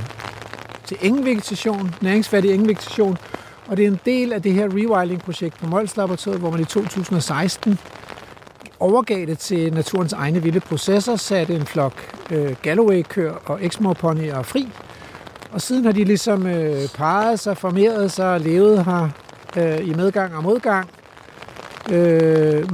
til 0.86 0.97
engvegetation, 1.01 1.95
næringsfattig 2.01 2.53
engvegetation. 2.53 3.17
Og 3.67 3.78
det 3.78 3.84
er 3.84 3.88
en 3.88 3.99
del 4.05 4.34
af 4.34 4.41
det 4.41 4.53
her 4.53 4.67
rewilding-projekt 4.67 5.57
på 5.59 5.67
Mols 5.67 5.97
Laboratoriet, 5.97 6.39
hvor 6.39 6.49
man 6.49 6.59
i 6.59 6.65
2016 6.65 7.80
overgav 8.80 9.25
det 9.25 9.38
til 9.38 9.73
naturens 9.73 10.13
egne 10.13 10.43
vilde 10.43 10.59
processer, 10.59 11.15
satte 11.15 11.55
en 11.55 11.65
flok 11.65 11.93
øh, 12.32 12.55
Galloway-køer 12.61 13.34
og 13.45 13.63
Exmoor-ponyer 13.63 14.41
fri, 14.41 14.67
og 15.51 15.61
siden 15.61 15.86
har 15.86 15.91
de 15.91 16.03
ligesom 16.03 16.47
øh, 16.47 16.89
parret 16.95 17.39
sig, 17.39 17.57
formeret 17.57 18.11
sig 18.11 18.34
og 18.34 18.39
levet 18.39 18.86
her 18.86 19.09
øh, 19.57 19.88
i 19.88 19.93
medgang 19.93 20.36
og 20.36 20.43
modgang. 20.43 20.89
Øh, 21.91 22.69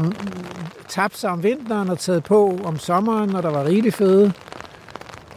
tabt 0.89 1.17
sig 1.17 1.29
om 1.29 1.43
vinteren 1.43 1.89
og 1.89 1.99
taget 1.99 2.23
på 2.23 2.59
om 2.63 2.79
sommeren, 2.79 3.29
når 3.29 3.41
der 3.41 3.49
var 3.49 3.65
rigelig 3.65 3.93
føde. 3.93 4.33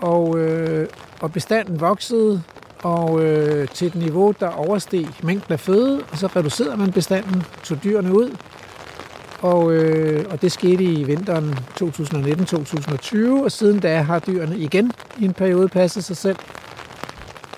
Og, 0.00 0.38
øh, 0.38 0.88
og 1.20 1.32
bestanden 1.32 1.80
voksede 1.80 2.42
og 2.82 3.24
øh, 3.24 3.68
til 3.68 3.86
et 3.86 3.94
niveau, 3.94 4.34
der 4.40 4.48
oversteg 4.48 5.08
mængden 5.22 5.52
af 5.52 5.60
føde, 5.60 6.02
og 6.12 6.18
så 6.18 6.26
reducerede 6.26 6.76
man 6.76 6.92
bestanden, 6.92 7.42
tog 7.62 7.78
dyrene 7.84 8.14
ud, 8.14 8.36
og, 9.40 9.72
øh, 9.72 10.24
og 10.30 10.42
det 10.42 10.52
skete 10.52 10.84
i 10.84 11.04
vinteren 11.04 11.58
2019-2020, 11.82 13.44
og 13.44 13.52
siden 13.52 13.80
da 13.80 14.00
har 14.00 14.18
dyrene 14.18 14.58
igen 14.58 14.92
i 15.18 15.24
en 15.24 15.32
periode 15.32 15.68
passet 15.68 16.04
sig 16.04 16.16
selv, 16.16 16.36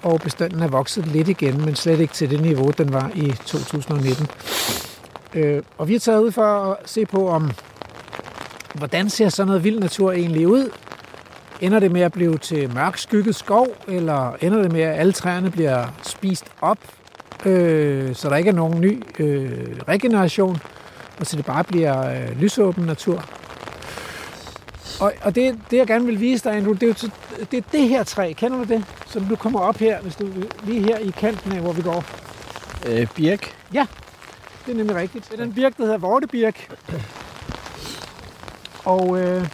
og 0.03 0.20
bestanden 0.20 0.62
er 0.62 0.68
vokset 0.68 1.07
lidt 1.07 1.28
igen, 1.28 1.64
men 1.64 1.74
slet 1.74 2.01
ikke 2.01 2.14
til 2.14 2.30
det 2.30 2.41
niveau, 2.41 2.70
den 2.78 2.93
var 2.93 3.11
i 3.14 3.32
2019. 3.47 4.26
Øh, 5.34 5.62
og 5.78 5.89
vi 5.89 5.95
er 5.95 5.99
taget 5.99 6.22
ud 6.22 6.32
for 6.32 6.43
at 6.43 6.76
se 6.84 7.07
på, 7.07 7.28
om 7.28 7.51
hvordan 8.74 9.11
ser 9.11 9.28
sådan 9.28 9.47
noget 9.47 9.64
vild 9.64 9.78
natur 9.78 10.12
egentlig 10.12 10.49
ud? 10.49 10.70
Ender 11.61 11.78
det 11.78 11.92
med 11.92 12.00
at 12.00 12.12
blive 12.12 12.38
til 12.38 12.74
mørk 12.74 12.96
skygget 12.96 13.34
skov, 13.34 13.66
eller 13.88 14.32
ender 14.40 14.62
det 14.62 14.72
med, 14.72 14.80
at 14.80 15.00
alle 15.00 15.12
træerne 15.12 15.50
bliver 15.50 15.86
spist 16.02 16.44
op, 16.61 16.78
øh, 17.46 18.14
så 18.14 18.28
der 18.28 18.36
ikke 18.36 18.50
er 18.50 18.54
nogen 18.54 18.80
ny 18.80 19.02
øh, 19.18 19.76
regeneration, 19.88 20.59
og 21.20 21.26
så 21.26 21.36
det 21.36 21.44
bare 21.44 21.64
bliver 21.64 22.11
øh, 22.11 22.40
lysåben 22.40 22.84
natur? 22.84 23.24
Og, 25.00 25.12
og 25.22 25.34
det, 25.34 25.61
det, 25.70 25.76
jeg 25.76 25.86
gerne 25.86 26.06
vil 26.06 26.20
vise 26.20 26.44
dig, 26.44 26.56
Andrew, 26.56 26.74
det 26.74 26.82
er, 26.82 26.86
jo, 26.86 27.11
det 27.50 27.56
er 27.56 27.62
det 27.72 27.88
her 27.88 28.04
træ. 28.04 28.32
Kender 28.32 28.59
du 28.59 28.64
det? 28.64 28.84
Som 29.06 29.24
du 29.24 29.36
kommer 29.36 29.61
op 29.61 29.76
her, 29.76 30.00
hvis 30.00 30.16
du 30.16 30.28
lige 30.64 30.82
her 30.82 30.98
i 30.98 31.11
kanten 31.11 31.52
af, 31.52 31.61
hvor 31.61 31.72
vi 31.72 31.82
går. 31.82 32.04
Øh, 32.86 33.06
Birk. 33.14 33.56
Det 34.66 34.72
er 34.72 34.76
nemlig 34.76 34.96
rigtigt. 34.96 35.30
Det 35.30 35.40
er 35.40 35.44
den 35.44 35.54
birk, 35.54 35.76
der 35.76 35.82
hedder 35.82 35.98
vortebirk. 35.98 36.74
Og 38.84 39.20
øh, 39.20 39.48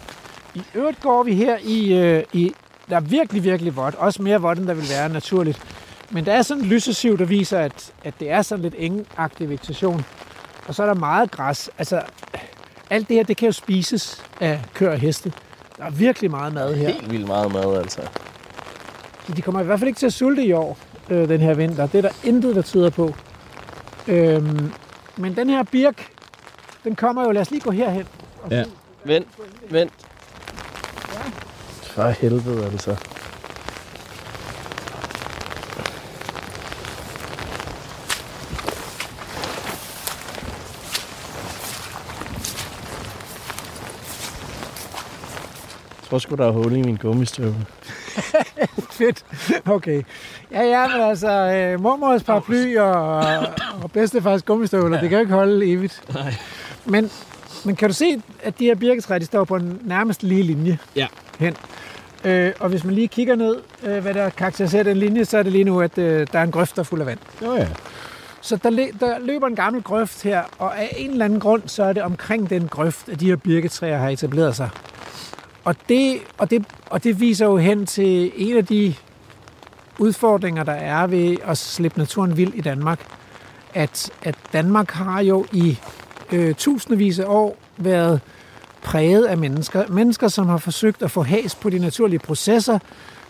i 0.55 0.61
øvrigt 0.75 1.01
går 1.01 1.23
vi 1.23 1.33
her 1.33 1.57
i, 1.63 1.93
øh, 1.93 2.23
i... 2.33 2.51
Der 2.89 2.95
er 2.95 2.99
virkelig, 2.99 3.43
virkelig 3.43 3.75
vådt. 3.75 3.95
Også 3.95 4.21
mere 4.21 4.41
vådt, 4.41 4.59
end 4.59 4.67
der 4.67 4.73
vil 4.73 4.89
være 4.89 5.09
naturligt. 5.09 5.61
Men 6.11 6.25
der 6.25 6.33
er 6.33 6.41
sådan 6.41 6.63
en 6.63 6.69
lysesiv, 6.69 7.17
der 7.17 7.25
viser, 7.25 7.59
at, 7.59 7.91
at 8.03 8.13
det 8.19 8.31
er 8.31 8.41
sådan 8.41 8.63
lidt 8.63 8.75
engeagtig 8.77 9.49
vegetation. 9.49 10.05
Og 10.67 10.75
så 10.75 10.83
er 10.83 10.87
der 10.87 10.93
meget 10.93 11.31
græs. 11.31 11.69
Altså, 11.77 12.01
alt 12.89 13.07
det 13.07 13.15
her, 13.15 13.23
det 13.23 13.37
kan 13.37 13.45
jo 13.45 13.51
spises 13.51 14.23
af 14.41 14.61
køer 14.73 14.91
og 14.91 14.97
heste. 14.97 15.33
Der 15.77 15.83
er 15.85 15.89
virkelig 15.89 16.31
meget 16.31 16.53
mad 16.53 16.75
her. 16.75 16.87
Helt 16.87 17.11
vildt 17.11 17.27
meget 17.27 17.53
mad, 17.53 17.77
altså. 17.77 18.01
Så 19.27 19.33
de 19.33 19.41
kommer 19.41 19.61
i 19.61 19.63
hvert 19.63 19.79
fald 19.79 19.87
ikke 19.87 19.99
til 19.99 20.05
at 20.05 20.13
sulte 20.13 20.43
i 20.45 20.51
år, 20.51 20.77
øh, 21.09 21.29
den 21.29 21.41
her 21.41 21.53
vinter. 21.53 21.87
Det 21.87 21.97
er 21.97 22.01
der 22.01 22.15
intet, 22.23 22.55
der 22.55 22.61
tyder 22.61 22.89
på. 22.89 23.15
Øhm, 24.07 24.71
men 25.17 25.35
den 25.35 25.49
her 25.49 25.63
birk, 25.63 26.07
den 26.83 26.95
kommer 26.95 27.23
jo, 27.23 27.31
lad 27.31 27.41
os 27.41 27.51
lige 27.51 27.61
gå 27.61 27.71
herhen. 27.71 28.07
Og 28.43 28.51
Ja. 28.51 28.63
se. 28.63 28.69
Vent, 29.03 29.27
vent. 29.69 29.91
For 31.95 32.09
helvede, 32.09 32.65
altså. 32.65 32.95
Jeg 46.01 46.09
tror 46.09 46.17
sgu, 46.17 46.35
der 46.35 46.47
er 46.47 46.51
hul 46.51 46.71
i 46.75 46.81
min 46.81 46.95
gummistøvle. 46.95 47.55
Fedt. 48.91 49.25
Okay. 49.65 50.01
Ja, 50.51 50.63
ja, 50.63 50.87
men 50.87 51.01
altså, 51.01 51.29
øh, 51.29 51.81
mormors 51.81 52.23
paraply 52.23 52.77
og, 52.77 53.19
og 53.83 53.91
bedstefars 53.93 54.43
gummistøvler, 54.43 54.97
ja. 54.97 55.01
det 55.01 55.09
kan 55.09 55.17
jo 55.17 55.21
ikke 55.21 55.33
holde 55.33 55.65
evigt. 55.71 56.01
Nej. 56.13 56.33
Men, 56.85 57.09
men 57.65 57.75
kan 57.75 57.89
du 57.89 57.93
se, 57.95 58.21
at 58.43 58.59
de 58.59 58.65
her 58.65 58.75
birketræer, 58.75 59.19
de 59.19 59.25
står 59.25 59.43
på 59.43 59.55
en 59.55 59.79
nærmest 59.83 60.23
lige 60.23 60.43
linje 60.43 60.77
Ja. 60.95 61.07
hen. 61.39 61.55
Øh, 62.25 62.51
og 62.59 62.69
hvis 62.69 62.83
man 62.83 62.95
lige 62.95 63.07
kigger 63.07 63.35
ned, 63.35 63.55
øh, 63.83 64.01
hvad 64.01 64.13
der 64.13 64.29
karakteriserer 64.29 64.83
den 64.83 64.97
linje, 64.97 65.25
så 65.25 65.37
er 65.37 65.43
det 65.43 65.51
lige 65.51 65.63
nu, 65.63 65.81
at 65.81 65.97
øh, 65.97 66.27
der 66.33 66.39
er 66.39 66.43
en 66.43 66.51
grøft, 66.51 66.75
der 66.75 66.79
er 66.79 66.83
fuld 66.83 67.01
af 67.01 67.07
vand. 67.07 67.19
Nå 67.41 67.55
ja. 67.55 67.67
Så 68.41 68.55
der, 68.55 68.69
lø- 68.69 68.97
der 68.99 69.19
løber 69.19 69.47
en 69.47 69.55
gammel 69.55 69.83
grøft 69.83 70.23
her, 70.23 70.43
og 70.57 70.79
af 70.79 70.95
en 70.97 71.11
eller 71.11 71.25
anden 71.25 71.39
grund, 71.39 71.61
så 71.65 71.83
er 71.83 71.93
det 71.93 72.03
omkring 72.03 72.49
den 72.49 72.67
grøft, 72.67 73.09
at 73.09 73.19
de 73.19 73.25
her 73.25 73.35
birketræer 73.35 73.97
har 73.97 74.09
etableret 74.09 74.55
sig. 74.55 74.69
Og 75.63 75.75
det, 75.89 76.17
og, 76.37 76.49
det, 76.49 76.65
og 76.89 77.03
det 77.03 77.19
viser 77.19 77.45
jo 77.45 77.57
hen 77.57 77.85
til 77.85 78.31
en 78.35 78.57
af 78.57 78.65
de 78.65 78.95
udfordringer, 79.99 80.63
der 80.63 80.71
er 80.73 81.07
ved 81.07 81.37
at 81.43 81.57
slippe 81.57 81.99
naturen 81.99 82.37
vild 82.37 82.53
i 82.53 82.61
Danmark. 82.61 82.99
At, 83.73 84.11
at 84.23 84.35
Danmark 84.53 84.91
har 84.91 85.21
jo 85.21 85.45
i 85.51 85.79
øh, 86.31 86.55
tusindvis 86.55 87.19
af 87.19 87.25
år 87.27 87.57
været 87.77 88.21
præget 88.85 89.25
af 89.25 89.37
mennesker. 89.37 89.83
Mennesker, 89.89 90.27
som 90.27 90.47
har 90.47 90.57
forsøgt 90.57 91.03
at 91.03 91.11
få 91.11 91.23
has 91.23 91.55
på 91.55 91.69
de 91.69 91.79
naturlige 91.79 92.19
processer, 92.19 92.79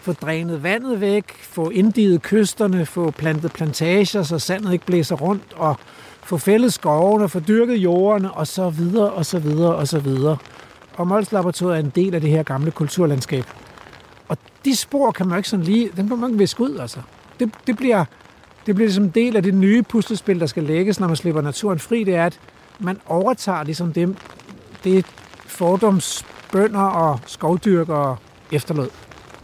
få 0.01 0.13
drænet 0.13 0.63
vandet 0.63 1.01
væk, 1.01 1.23
få 1.41 1.69
inddiget 1.69 2.21
kysterne, 2.21 2.85
få 2.85 3.11
plantet 3.11 3.51
plantager, 3.51 4.23
så 4.23 4.39
sandet 4.39 4.73
ikke 4.73 4.85
blæser 4.85 5.15
rundt, 5.15 5.43
og 5.55 5.75
få 6.23 6.37
fældet 6.37 6.73
skovene, 6.73 7.29
få 7.29 7.39
dyrket 7.39 7.75
jorden, 7.75 8.25
og 8.33 8.47
så 8.47 8.69
videre, 8.69 9.11
og 9.11 9.25
så 9.25 9.39
videre, 9.39 9.75
og 9.75 9.87
så 9.87 9.99
videre. 9.99 10.37
Og 10.95 11.07
Mols 11.07 11.31
Laboratoriet 11.31 11.75
er 11.75 11.83
en 11.83 11.91
del 11.95 12.15
af 12.15 12.21
det 12.21 12.29
her 12.29 12.43
gamle 12.43 12.71
kulturlandskab. 12.71 13.45
Og 14.27 14.37
de 14.65 14.75
spor 14.75 15.11
kan 15.11 15.27
man 15.27 15.37
ikke 15.37 15.49
sådan 15.49 15.65
lige, 15.65 15.89
dem 15.97 16.07
kan 16.07 16.17
man 16.17 16.29
ikke 16.29 16.39
viske 16.39 16.61
ud, 16.61 16.77
altså. 16.77 16.99
Det, 17.39 17.51
det 17.67 17.77
bliver, 17.77 18.05
det 18.65 18.75
bliver 18.75 18.87
ligesom 18.87 19.03
en 19.03 19.09
del 19.09 19.35
af 19.35 19.43
det 19.43 19.53
nye 19.53 19.83
puslespil, 19.83 20.39
der 20.39 20.45
skal 20.45 20.63
lægges, 20.63 20.99
når 20.99 21.07
man 21.07 21.15
slipper 21.15 21.41
naturen 21.41 21.79
fri, 21.79 22.03
det 22.03 22.15
er, 22.15 22.25
at 22.25 22.39
man 22.79 22.97
overtager 23.05 23.63
ligesom 23.63 23.93
det, 23.93 24.17
det 24.83 25.05
fordomsbønder 25.45 26.81
og 26.81 27.19
skovdyrkere 27.25 28.17
efterlod. 28.51 28.89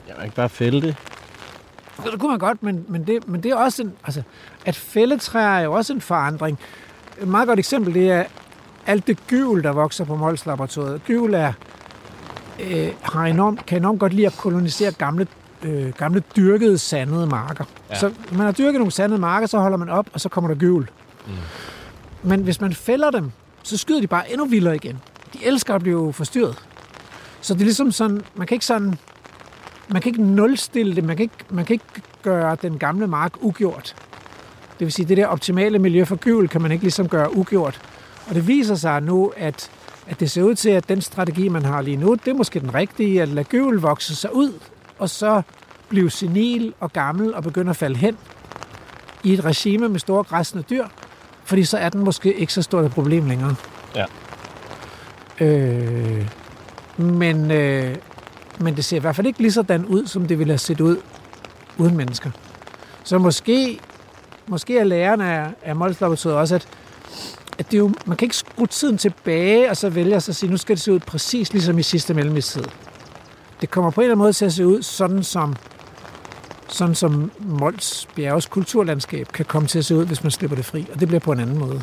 Jeg 0.08 0.16
kan 0.16 0.24
ikke 0.26 0.36
bare 0.36 0.50
fælde 0.50 0.82
det. 0.82 0.96
Så 2.04 2.12
det 2.12 2.20
kunne 2.20 2.30
man 2.30 2.40
godt, 2.40 2.64
men, 2.64 2.86
men, 2.88 3.08
det, 3.08 3.28
men 3.28 3.44
det 3.44 3.52
er 3.52 3.56
også 3.56 3.82
en, 3.82 3.94
altså, 4.04 4.22
at 4.66 4.76
fældetræer 4.76 5.58
er 5.58 5.62
jo 5.62 5.74
også 5.74 5.94
en 5.94 6.02
forandring. 6.02 6.60
Et 7.22 7.28
meget 7.28 7.48
godt 7.48 7.60
eksempel, 7.60 7.94
det 7.94 8.12
er 8.12 8.24
alt 8.88 9.08
det 9.08 9.28
gyvel, 9.28 9.64
der 9.64 9.72
vokser 9.72 10.06
på 10.06 10.16
Mols 10.16 10.46
Laboratoriet. 10.46 11.02
Gyvel 11.06 11.34
er, 11.34 11.54
øh, 12.60 12.88
har 13.02 13.26
enormt, 13.26 13.66
kan 13.66 13.78
enormt 13.78 14.00
godt 14.00 14.14
lide 14.14 14.28
at 14.28 14.38
kolonisere 14.38 14.92
gamle, 14.92 15.28
øh, 15.64 15.94
gamle 15.94 16.24
dyrkede, 16.36 16.78
sandede 16.78 17.28
marker. 17.28 17.66
Ja. 17.90 17.96
Så 17.96 18.14
man 18.32 18.40
har 18.40 18.52
dyrket 18.52 18.80
nogle 18.80 18.92
sandede 18.92 19.22
marker, 19.22 19.48
så 19.48 19.60
holder 19.60 19.78
man 19.78 19.90
op, 19.90 20.08
og 20.14 20.22
så 20.22 20.30
kommer 20.30 20.48
der 20.48 20.56
gyvel. 20.56 20.90
Mm. 21.28 21.34
Men 22.24 22.42
hvis 22.42 22.62
man 22.62 22.74
fælder 22.74 23.12
dem, 23.12 23.32
så 23.64 23.78
skyder 23.78 24.02
de 24.02 24.08
bare 24.08 24.32
endnu 24.32 24.46
vildere 24.46 24.76
igen. 24.76 25.00
De 25.34 25.46
elsker 25.46 25.76
at 25.76 25.82
blive 25.82 26.14
forstyrret. 26.14 26.58
Så 27.42 27.54
det 27.54 27.62
er 27.62 27.66
ligesom 27.66 27.92
sådan, 27.92 28.22
man 28.36 28.48
kan 28.48 28.56
ikke 28.56 28.66
sådan, 28.66 28.96
man 29.88 30.02
kan 30.02 30.10
ikke 30.10 30.24
nulstille 30.24 30.96
det, 30.96 31.04
man 31.04 31.18
kan 31.18 31.24
ikke, 31.24 31.46
man 31.50 31.66
kan 31.66 31.74
ikke 31.74 32.02
gøre 32.24 32.58
den 32.62 32.80
gamle 32.80 33.08
mark 33.08 33.34
ugjort. 33.42 33.96
Det 34.80 34.86
vil 34.86 34.92
sige, 34.92 35.06
det 35.06 35.18
der 35.18 35.28
optimale 35.28 35.80
miljø 35.80 36.04
for 36.04 36.16
gyvel 36.16 36.50
kan 36.50 36.62
man 36.62 36.72
ikke 36.72 36.84
ligesom 36.84 37.08
gøre 37.08 37.38
ugjort. 37.38 37.82
Og 38.28 38.36
det 38.36 38.48
viser 38.48 38.76
sig 38.76 39.02
nu, 39.02 39.34
at, 39.38 39.70
at 40.08 40.20
det 40.20 40.32
ser 40.32 40.44
ud 40.44 40.56
til, 40.56 40.70
at 40.70 40.90
den 40.90 41.02
strategi, 41.02 41.48
man 41.48 41.66
har 41.66 41.82
lige 41.82 41.98
nu, 41.98 42.14
det 42.14 42.28
er 42.28 42.34
måske 42.34 42.60
den 42.60 42.74
rigtige, 42.74 43.22
at 43.22 43.28
lade 43.28 43.46
gyvel 43.46 43.76
vokse 43.76 44.16
sig 44.16 44.36
ud, 44.36 44.54
og 45.00 45.10
så 45.10 45.42
blive 45.90 46.10
senil 46.10 46.74
og 46.80 46.94
gammel 46.94 47.34
og 47.34 47.44
begynde 47.44 47.70
at 47.70 47.76
falde 47.76 47.96
hen 47.96 48.18
i 49.24 49.34
et 49.34 49.46
regime 49.46 49.90
med 49.90 50.00
store 50.00 50.24
græsne 50.24 50.62
dyr, 50.70 50.86
fordi 51.44 51.64
så 51.64 51.78
er 51.78 51.90
den 51.90 52.04
måske 52.04 52.34
ikke 52.34 52.54
så 52.54 52.62
stort 52.62 52.86
et 52.86 52.92
problem 52.92 53.26
længere. 53.26 53.56
Ja. 53.96 54.06
Øh, 55.40 56.28
men, 56.98 57.52
øh, 57.52 57.96
men 58.60 58.76
det 58.76 58.86
ser 58.86 58.98
i 58.98 59.00
hvert 59.00 59.16
fald 59.16 59.28
ikke 59.28 59.40
lige 59.40 59.52
sådan 59.52 59.86
ud, 59.86 60.08
som 60.08 60.28
det 60.28 60.40
ville 60.40 60.52
have 60.52 60.58
set 60.58 60.82
ud 60.82 60.98
uden 61.78 61.98
mennesker. 61.98 62.32
Så 63.04 63.18
måske, 63.18 63.80
måske 64.48 64.78
er 64.78 64.84
lærerne 64.84 65.34
af, 65.34 65.48
af 65.64 65.76
Molslaboratoriet 65.76 66.38
også, 66.38 66.56
at, 66.56 66.68
at 67.58 67.72
det 67.72 67.78
jo, 67.78 67.92
man 68.06 68.18
kan 68.18 68.26
ikke 68.26 68.36
skrue 68.36 68.68
tiden 68.68 68.98
tilbage, 68.98 69.70
og 69.70 69.78
så 69.78 69.90
vælge 69.90 70.16
at 70.16 70.24
sige, 70.24 70.52
nu 70.52 70.58
skal 70.58 70.76
det 70.76 70.84
se 70.84 70.94
ud 70.94 71.00
præcis 71.00 71.54
ligesom 71.54 71.80
i 71.80 71.84
sidste 71.84 72.14
mellemistid. 72.14 72.64
Det 73.62 73.72
kommer 73.72 73.92
på 73.92 74.02
en 74.02 74.06
eller 74.06 74.14
anden 74.14 74.24
måde 74.24 74.34
til 74.34 74.46
at 74.46 74.54
se 74.54 74.68
ud 74.68 74.82
sådan, 74.82 75.24
som, 75.24 75.56
sådan 76.68 76.96
som 76.96 77.32
Mols 77.40 78.08
bjerges 78.16 78.46
kulturlandskab 78.46 79.28
kan 79.28 79.46
komme 79.46 79.68
til 79.68 79.80
at 79.80 79.86
se 79.86 79.96
ud, 79.96 80.06
hvis 80.06 80.24
man 80.24 80.32
slipper 80.32 80.56
det 80.56 80.66
fri. 80.66 80.88
Og 80.94 81.00
det 81.00 81.08
bliver 81.08 81.20
på 81.20 81.32
en 81.32 81.40
anden 81.40 81.58
måde. 81.58 81.82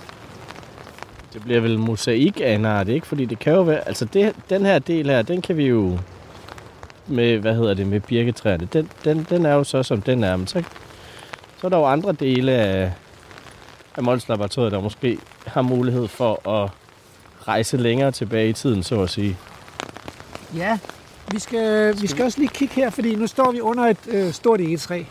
Det 1.39 1.45
bliver 1.45 1.61
vel 1.61 1.79
mosaik 1.79 2.41
af 2.45 2.53
en 2.53 2.65
art, 2.65 2.89
ikke? 2.89 3.07
Fordi 3.07 3.25
det 3.25 3.39
kan 3.39 3.53
jo 3.53 3.63
være... 3.63 3.89
Altså, 3.89 4.05
det, 4.05 4.33
den 4.51 4.67
her 4.67 4.79
del 4.79 5.11
her, 5.11 5.23
den 5.23 5.43
kan 5.43 5.57
vi 5.57 5.67
jo... 5.67 5.99
Med, 7.07 7.39
hvad 7.39 7.55
hedder 7.55 7.75
det, 7.75 7.87
med 7.87 8.01
birketræerne. 8.01 8.69
Den, 8.73 8.91
den, 9.05 9.27
den 9.31 9.47
er 9.47 9.55
jo 9.55 9.65
så, 9.65 9.83
som 9.83 10.03
den 10.03 10.25
er. 10.25 10.37
Men 10.37 10.47
så, 10.47 10.63
så 11.61 11.67
er 11.67 11.69
der 11.69 11.79
jo 11.79 11.85
andre 11.85 12.13
dele 12.13 12.53
af, 12.53 12.93
af 13.97 14.03
Mols 14.03 14.29
Laboratoriet, 14.29 14.73
der 14.73 14.81
måske 14.81 15.19
har 15.47 15.63
mulighed 15.63 16.09
for 16.09 16.49
at 16.49 16.71
rejse 17.49 17.77
længere 17.77 18.11
tilbage 18.11 18.49
i 18.49 18.53
tiden, 18.53 18.83
så 18.83 19.03
at 19.03 19.11
sige. 19.11 19.37
Ja, 20.57 20.79
vi 21.31 21.39
skal, 21.39 21.95
vi 22.01 22.07
skal 22.07 22.25
også 22.25 22.39
lige 22.39 22.51
kigge 22.55 22.75
her, 22.75 22.91
fordi 22.91 23.15
nu 23.15 23.27
står 23.27 23.53
vi 23.53 23.61
under 23.61 23.85
et 23.85 24.09
øh, 24.09 24.33
stort 24.33 24.61
egetræ. 24.61 25.03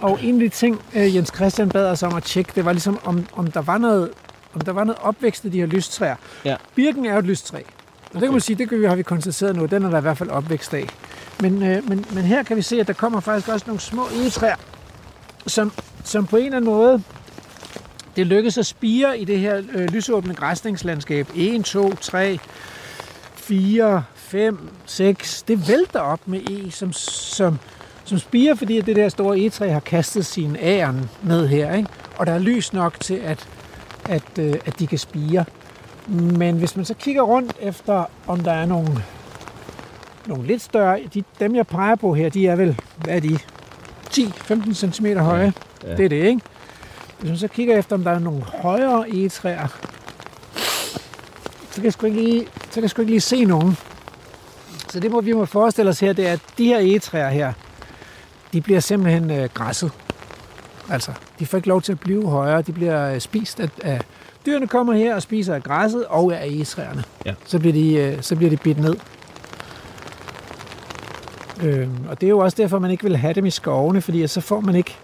Og 0.00 0.18
en 0.22 0.34
af 0.34 0.40
de 0.40 0.48
ting, 0.48 0.82
øh, 0.94 1.16
Jens 1.16 1.32
Christian 1.34 1.68
bad 1.68 1.86
os 1.86 2.02
om 2.02 2.14
at 2.14 2.22
tjekke, 2.22 2.52
det 2.54 2.64
var 2.64 2.72
ligesom, 2.72 2.98
om, 3.04 3.26
om 3.32 3.50
der 3.50 3.62
var 3.62 3.78
noget 3.78 4.10
om 4.54 4.60
der 4.60 4.72
var 4.72 4.84
noget 4.84 5.02
opvækst 5.02 5.44
i 5.44 5.48
de 5.48 5.58
her 5.58 5.66
lystræer. 5.66 6.16
Ja. 6.44 6.56
Birken 6.74 7.06
er 7.06 7.12
jo 7.12 7.18
et 7.18 7.24
lystræ. 7.24 7.62
Og 8.06 8.14
det 8.14 8.22
kan 8.22 8.32
man 8.32 8.40
sige, 8.40 8.56
det 8.56 8.68
kan 8.68 8.80
vi, 8.80 8.84
har 8.86 8.96
vi 8.96 9.02
konstateret 9.02 9.56
nu, 9.56 9.66
den 9.66 9.84
er 9.84 9.90
der 9.90 9.98
i 9.98 10.00
hvert 10.00 10.18
fald 10.18 10.30
opvækst 10.30 10.74
af. 10.74 10.86
Men, 11.40 11.62
øh, 11.62 11.88
men, 11.88 12.04
men 12.12 12.24
her 12.24 12.42
kan 12.42 12.56
vi 12.56 12.62
se, 12.62 12.80
at 12.80 12.86
der 12.86 12.92
kommer 12.92 13.20
faktisk 13.20 13.48
også 13.48 13.66
nogle 13.66 13.80
små 13.80 14.02
egetræer, 14.20 14.56
som, 15.46 15.72
som 16.04 16.26
på 16.26 16.36
en 16.36 16.44
eller 16.44 16.56
anden 16.56 16.70
måde, 16.70 17.02
det 18.16 18.26
lykkes 18.26 18.58
at 18.58 18.66
spire 18.66 19.18
i 19.18 19.24
det 19.24 19.38
her 19.38 19.62
øh, 19.72 19.88
lysåbne 19.88 20.34
græsningslandskab. 20.34 21.28
1, 21.34 21.64
2, 21.64 21.94
3, 21.94 22.38
4, 23.34 24.04
5, 24.14 24.68
6. 24.86 25.42
Det 25.42 25.68
vælter 25.68 26.00
op 26.00 26.20
med 26.28 26.40
e, 26.50 26.70
som, 26.70 26.92
som, 26.92 27.58
som 28.04 28.18
spiger, 28.18 28.54
fordi 28.54 28.78
at 28.78 28.86
det 28.86 28.96
der 28.96 29.08
store 29.08 29.38
egetræ 29.38 29.68
har 29.68 29.80
kastet 29.80 30.26
sin 30.26 30.56
æren 30.60 31.10
ned 31.22 31.46
her. 31.46 31.74
Ikke? 31.74 31.88
Og 32.16 32.26
der 32.26 32.32
er 32.32 32.38
lys 32.38 32.72
nok 32.72 33.00
til, 33.00 33.14
at, 33.14 33.48
at, 34.08 34.38
øh, 34.38 34.54
at 34.66 34.78
de 34.78 34.86
kan 34.86 34.98
spire. 34.98 35.44
Men 36.08 36.56
hvis 36.56 36.76
man 36.76 36.84
så 36.84 36.94
kigger 36.94 37.22
rundt 37.22 37.52
efter, 37.60 38.04
om 38.26 38.40
der 38.40 38.52
er 38.52 38.66
nogle, 38.66 39.04
nogle 40.26 40.46
lidt 40.46 40.62
større, 40.62 41.00
de, 41.14 41.24
dem 41.40 41.54
jeg 41.56 41.66
peger 41.66 41.94
på 41.94 42.14
her, 42.14 42.28
de 42.28 42.46
er 42.46 42.56
vel, 42.56 42.80
hvad 42.96 43.16
er 43.16 43.20
de? 43.20 43.38
10-15 44.10 44.74
cm 44.74 45.06
høje. 45.06 45.52
Ja. 45.82 45.90
Ja. 45.90 45.96
Det 45.96 46.04
er 46.04 46.08
det, 46.08 46.24
ikke? 46.24 46.40
Hvis 47.18 47.28
man 47.28 47.38
så 47.38 47.48
kigger 47.48 47.78
efter, 47.78 47.96
om 47.96 48.04
der 48.04 48.10
er 48.10 48.18
nogle 48.18 48.42
højere 48.42 49.10
egetræer, 49.10 49.66
så 51.70 51.74
kan 51.74 51.84
jeg 51.84 51.92
sgu 51.92 52.06
ikke 52.06 52.22
lige, 52.22 52.46
så 52.64 52.74
kan 52.74 52.82
jeg 52.82 52.90
sgu 52.90 53.02
ikke 53.02 53.12
lige 53.12 53.20
se 53.20 53.44
nogen. 53.44 53.76
Så 54.88 55.00
det 55.00 55.10
må 55.10 55.20
vi 55.20 55.32
må 55.32 55.44
forestille 55.44 55.88
os 55.88 56.00
her, 56.00 56.12
det 56.12 56.28
er, 56.28 56.32
at 56.32 56.40
de 56.58 56.66
her 56.66 56.78
egetræer 56.78 57.28
her, 57.28 57.52
de 58.52 58.60
bliver 58.60 58.80
simpelthen 58.80 59.30
øh, 59.30 59.48
græsset. 59.54 59.92
Altså, 60.92 61.12
de 61.38 61.46
får 61.46 61.56
ikke 61.58 61.68
lov 61.68 61.82
til 61.82 61.92
at 61.92 62.00
blive 62.00 62.28
højere. 62.28 62.62
De 62.62 62.72
bliver 62.72 63.14
øh, 63.14 63.20
spist 63.20 63.60
af, 63.60 63.68
af 63.82 64.00
dyrene 64.46 64.66
kommer 64.68 64.92
her 64.92 65.14
og 65.14 65.22
spiser 65.22 65.54
af 65.54 65.62
græsset 65.62 66.04
og 66.06 66.34
af 66.34 66.46
egetræerne. 66.46 67.04
Ja. 67.26 67.34
Så 67.46 67.58
bliver 67.58 67.72
de, 67.72 67.94
øh, 67.94 68.22
så 68.22 68.36
bliver 68.36 68.50
de 68.50 68.56
bidt 68.56 68.78
ned. 68.78 68.96
Øhm, 71.62 72.06
og 72.08 72.20
det 72.20 72.26
er 72.26 72.30
jo 72.30 72.38
også 72.38 72.56
derfor, 72.56 72.78
man 72.78 72.90
ikke 72.90 73.02
vil 73.04 73.16
have 73.16 73.34
dem 73.34 73.46
i 73.46 73.50
skovene, 73.50 74.00
fordi 74.00 74.26
så 74.26 74.40
får 74.40 74.60
man 74.60 74.74
ikke, 74.74 74.96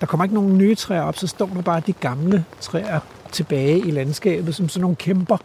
der 0.00 0.06
kommer 0.06 0.24
ikke 0.24 0.34
nogen 0.34 0.58
nye 0.58 0.74
træer 0.74 1.02
op, 1.02 1.16
så 1.16 1.26
står 1.26 1.46
der 1.46 1.62
bare 1.62 1.80
de 1.86 1.92
gamle 1.92 2.44
træer 2.60 3.00
tilbage 3.32 3.78
i 3.78 3.90
landskabet, 3.90 4.54
som 4.54 4.68
sådan 4.68 4.80
nogle 4.80 4.96
kæmper. 4.96 5.36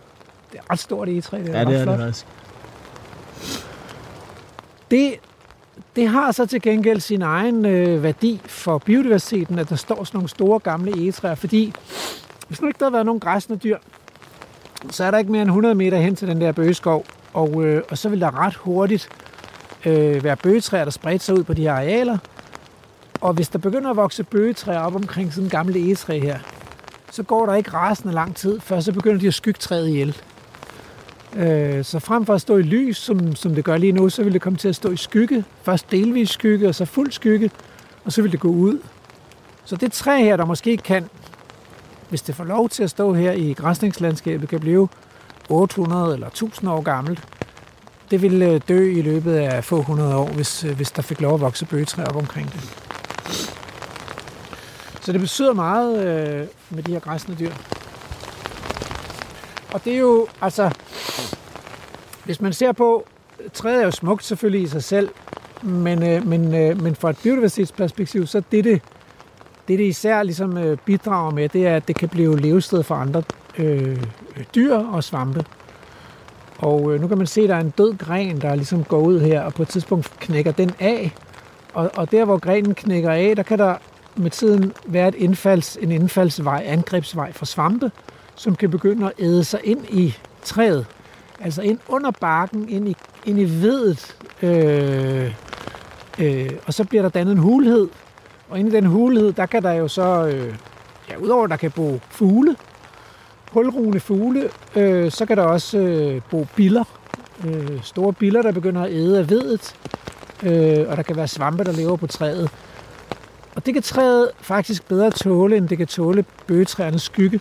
Det 0.51 0.59
er 0.59 0.71
ret 0.71 0.79
stort 0.79 1.07
egetræ, 1.09 1.38
det 1.38 1.49
er, 1.49 1.53
Ja, 1.53 1.59
ret 1.61 1.67
det 1.67 1.79
er 1.79 1.84
flot. 1.84 1.97
det 1.97 2.05
faktisk. 2.05 2.25
Det, 4.91 5.13
det 5.95 6.07
har 6.07 6.32
så 6.32 6.45
til 6.45 6.61
gengæld 6.61 6.99
sin 6.99 7.21
egen 7.21 7.65
øh, 7.65 8.03
værdi 8.03 8.41
for 8.45 8.78
biodiversiteten, 8.78 9.59
at 9.59 9.69
der 9.69 9.76
står 9.76 10.03
sådan 10.03 10.17
nogle 10.17 10.30
store 10.30 10.59
gamle 10.59 10.91
egetræer, 10.91 11.36
fordi 11.36 11.74
hvis 12.47 12.61
nu 12.61 12.67
ikke 12.67 12.78
der 12.80 12.86
havde 12.86 12.93
været 12.93 13.05
nogen 13.05 13.19
græsne 13.19 13.55
dyr, 13.55 13.78
så 14.89 15.03
er 15.03 15.11
der 15.11 15.17
ikke 15.17 15.32
mere 15.32 15.41
end 15.41 15.49
100 15.49 15.76
meter 15.76 15.97
hen 15.97 16.15
til 16.15 16.28
den 16.28 16.41
der 16.41 16.51
bøgeskov, 16.51 17.05
og, 17.34 17.63
øh, 17.63 17.84
og 17.89 17.97
så 17.97 18.09
vil 18.09 18.21
der 18.21 18.39
ret 18.39 18.55
hurtigt 18.55 19.09
øh, 19.86 20.24
være 20.24 20.36
bøgetræer, 20.36 20.84
der 20.84 20.91
spredte 20.91 21.26
sig 21.26 21.36
ud 21.36 21.43
på 21.43 21.53
de 21.53 21.61
her 21.61 21.74
arealer. 21.74 22.17
Og 23.21 23.34
hvis 23.34 23.49
der 23.49 23.59
begynder 23.59 23.89
at 23.89 23.95
vokse 23.95 24.24
bøgetræer 24.24 24.80
op 24.80 24.95
omkring 24.95 25.34
sådan 25.34 25.43
en 25.43 25.49
gammel 25.49 25.76
egetræ 25.76 26.19
her, 26.19 26.39
så 27.11 27.24
går 27.24 27.45
der 27.45 27.53
ikke 27.55 27.74
rasende 27.74 28.13
lang 28.13 28.36
tid, 28.36 28.59
før 28.59 28.80
så 28.80 28.91
begynder 28.91 29.19
de 29.19 29.28
at 29.28 29.34
skygge 29.34 29.57
træet 29.57 29.88
ihjel. 29.88 30.17
Øh, 31.36 31.86
så 31.86 31.99
frem 31.99 32.25
for 32.25 32.34
at 32.34 32.41
stå 32.41 32.57
i 32.57 32.61
lys, 32.61 32.97
som, 32.97 33.36
som 33.36 33.55
det 33.55 33.63
gør 33.63 33.77
lige 33.77 33.91
nu, 33.91 34.09
så 34.09 34.23
vil 34.23 34.34
det 34.34 34.41
komme 34.41 34.57
til 34.57 34.69
at 34.69 34.75
stå 34.75 34.91
i 34.91 34.97
skygge. 34.97 35.43
Først 35.63 35.91
delvis 35.91 36.29
skygge, 36.29 36.67
og 36.67 36.75
så 36.75 36.86
fuld 36.86 37.11
skygge, 37.11 37.51
og 38.05 38.11
så 38.11 38.21
vil 38.21 38.31
det 38.31 38.39
gå 38.39 38.47
ud. 38.47 38.79
Så 39.65 39.75
det 39.75 39.91
træ 39.91 40.23
her, 40.23 40.38
der 40.38 40.45
måske 40.45 40.77
kan, 40.77 41.09
hvis 42.09 42.21
det 42.21 42.36
får 42.36 42.43
lov 42.43 42.69
til 42.69 42.84
at 42.84 42.89
stå 42.89 43.13
her 43.13 43.31
i 43.31 43.53
græsningslandskabet, 43.53 44.49
kan 44.49 44.59
blive 44.59 44.88
800 45.49 46.13
eller 46.13 46.27
1000 46.27 46.69
år 46.69 46.81
gammelt. 46.81 47.23
Det 48.11 48.21
vil 48.21 48.41
øh, 48.41 48.61
dø 48.67 48.91
i 48.91 49.01
løbet 49.01 49.34
af 49.34 49.63
få 49.63 49.81
hundrede 49.81 50.15
år, 50.15 50.27
hvis, 50.27 50.63
øh, 50.63 50.75
hvis 50.75 50.91
der 50.91 51.01
fik 51.01 51.21
lov 51.21 51.34
at 51.34 51.41
vokse 51.41 51.65
bøgetræer 51.65 52.07
op 52.07 52.15
omkring 52.15 52.53
det. 52.53 52.61
Så 55.01 55.11
det 55.11 55.21
betyder 55.21 55.53
meget 55.53 56.05
øh, 56.05 56.47
med 56.69 56.84
de 56.84 56.91
her 56.91 56.99
græsne 56.99 57.36
dyr. 57.39 57.51
Og 59.74 59.86
det 59.86 59.93
er 59.93 59.99
jo, 59.99 60.28
altså, 60.41 60.71
hvis 62.26 62.41
man 62.41 62.53
ser 62.53 62.71
på, 62.71 63.07
træet 63.53 63.82
er 63.82 63.86
jo 63.86 63.91
smukt 63.91 64.24
selvfølgelig 64.24 64.61
i 64.61 64.67
sig 64.67 64.84
selv, 64.84 65.09
men, 65.63 66.03
øh, 66.03 66.28
men, 66.28 66.55
øh, 66.55 66.82
men 66.82 66.95
fra 66.95 67.09
et 67.09 67.17
biodiversitetsperspektiv, 67.24 68.28
så 68.28 68.43
det, 68.51 68.63
det, 68.63 68.82
det, 69.67 69.80
det 69.80 69.80
især 69.80 70.24
ligesom 70.24 70.57
øh, 70.57 70.78
bidrager 70.86 71.32
med, 71.32 71.49
det 71.49 71.67
er, 71.67 71.76
at 71.76 71.88
det 71.88 71.95
kan 71.95 72.09
blive 72.09 72.39
levested 72.39 72.84
for 72.84 72.95
andre 72.95 73.24
øh, 73.57 74.03
dyr 74.55 74.76
og 74.76 75.03
svampe. 75.03 75.45
Og 76.57 76.93
øh, 76.93 77.01
nu 77.01 77.07
kan 77.07 77.17
man 77.17 77.28
se, 77.28 77.41
at 77.41 77.49
der 77.49 77.55
er 77.55 77.59
en 77.59 77.74
død 77.78 77.97
gren, 77.97 78.41
der 78.41 78.55
ligesom 78.55 78.84
går 78.84 78.99
ud 78.99 79.19
her, 79.19 79.41
og 79.41 79.53
på 79.53 79.61
et 79.61 79.67
tidspunkt 79.67 80.19
knækker 80.19 80.51
den 80.51 80.71
af. 80.80 81.11
Og, 81.74 81.91
og 81.95 82.11
der, 82.11 82.26
hvor 82.26 82.38
grenen 82.38 82.76
knækker 82.76 83.11
af, 83.11 83.36
der 83.36 83.43
kan 83.43 83.59
der 83.59 83.76
med 84.15 84.32
tiden 84.32 84.74
være 84.86 85.07
et 85.07 85.15
indfalds, 85.15 85.78
en 85.82 85.91
indfaldsvej, 85.91 86.63
angrebsvej 86.65 87.34
for 87.34 87.45
svampe, 87.45 87.91
som 88.36 88.55
kan 88.55 88.69
begynde 88.69 89.05
at 89.05 89.13
æde 89.19 89.43
sig 89.43 89.59
ind 89.63 89.86
i 89.89 90.17
træet. 90.43 90.86
Altså 91.39 91.61
ind 91.61 91.79
under 91.88 92.11
barken, 92.11 92.69
ind 92.69 92.89
i, 92.89 92.95
ind 93.25 93.39
i 93.39 93.43
vedet. 93.43 94.17
Øh, 94.41 95.34
øh, 96.19 96.49
og 96.65 96.73
så 96.73 96.84
bliver 96.84 97.01
der 97.01 97.09
dannet 97.09 97.31
en 97.31 97.38
hulhed. 97.38 97.88
Og 98.49 98.59
inde 98.59 98.71
i 98.71 98.73
den 98.73 98.86
hulhed, 98.86 99.34
der 99.34 99.45
kan 99.45 99.63
der 99.63 99.71
jo 99.71 99.88
så, 99.88 100.27
øh, 100.27 100.55
ja, 101.09 101.17
udover 101.17 101.43
at 101.43 101.49
der 101.49 101.57
kan 101.57 101.71
bo 101.71 101.99
fugle, 102.09 102.55
hulrugende 103.51 103.99
fugle, 103.99 104.49
øh, 104.75 105.11
så 105.11 105.25
kan 105.25 105.38
der 105.38 105.43
også 105.43 105.77
øh, 105.77 106.21
bo 106.31 106.47
biller. 106.55 106.84
Øh, 107.45 107.84
store 107.84 108.13
biller, 108.13 108.41
der 108.41 108.51
begynder 108.51 108.81
at 108.81 108.91
æde 108.91 109.19
af 109.19 109.29
vedet. 109.29 109.75
Øh, 110.43 110.89
og 110.89 110.97
der 110.97 111.03
kan 111.03 111.15
være 111.15 111.27
svampe, 111.27 111.63
der 111.63 111.71
lever 111.71 111.95
på 111.95 112.07
træet. 112.07 112.49
Og 113.55 113.65
det 113.65 113.73
kan 113.73 113.84
træet 113.84 114.31
faktisk 114.41 114.88
bedre 114.88 115.11
tåle, 115.11 115.57
end 115.57 115.69
det 115.69 115.77
kan 115.77 115.88
tåle 115.88 116.25
bøgetræernes 116.47 117.01
skygge. 117.01 117.39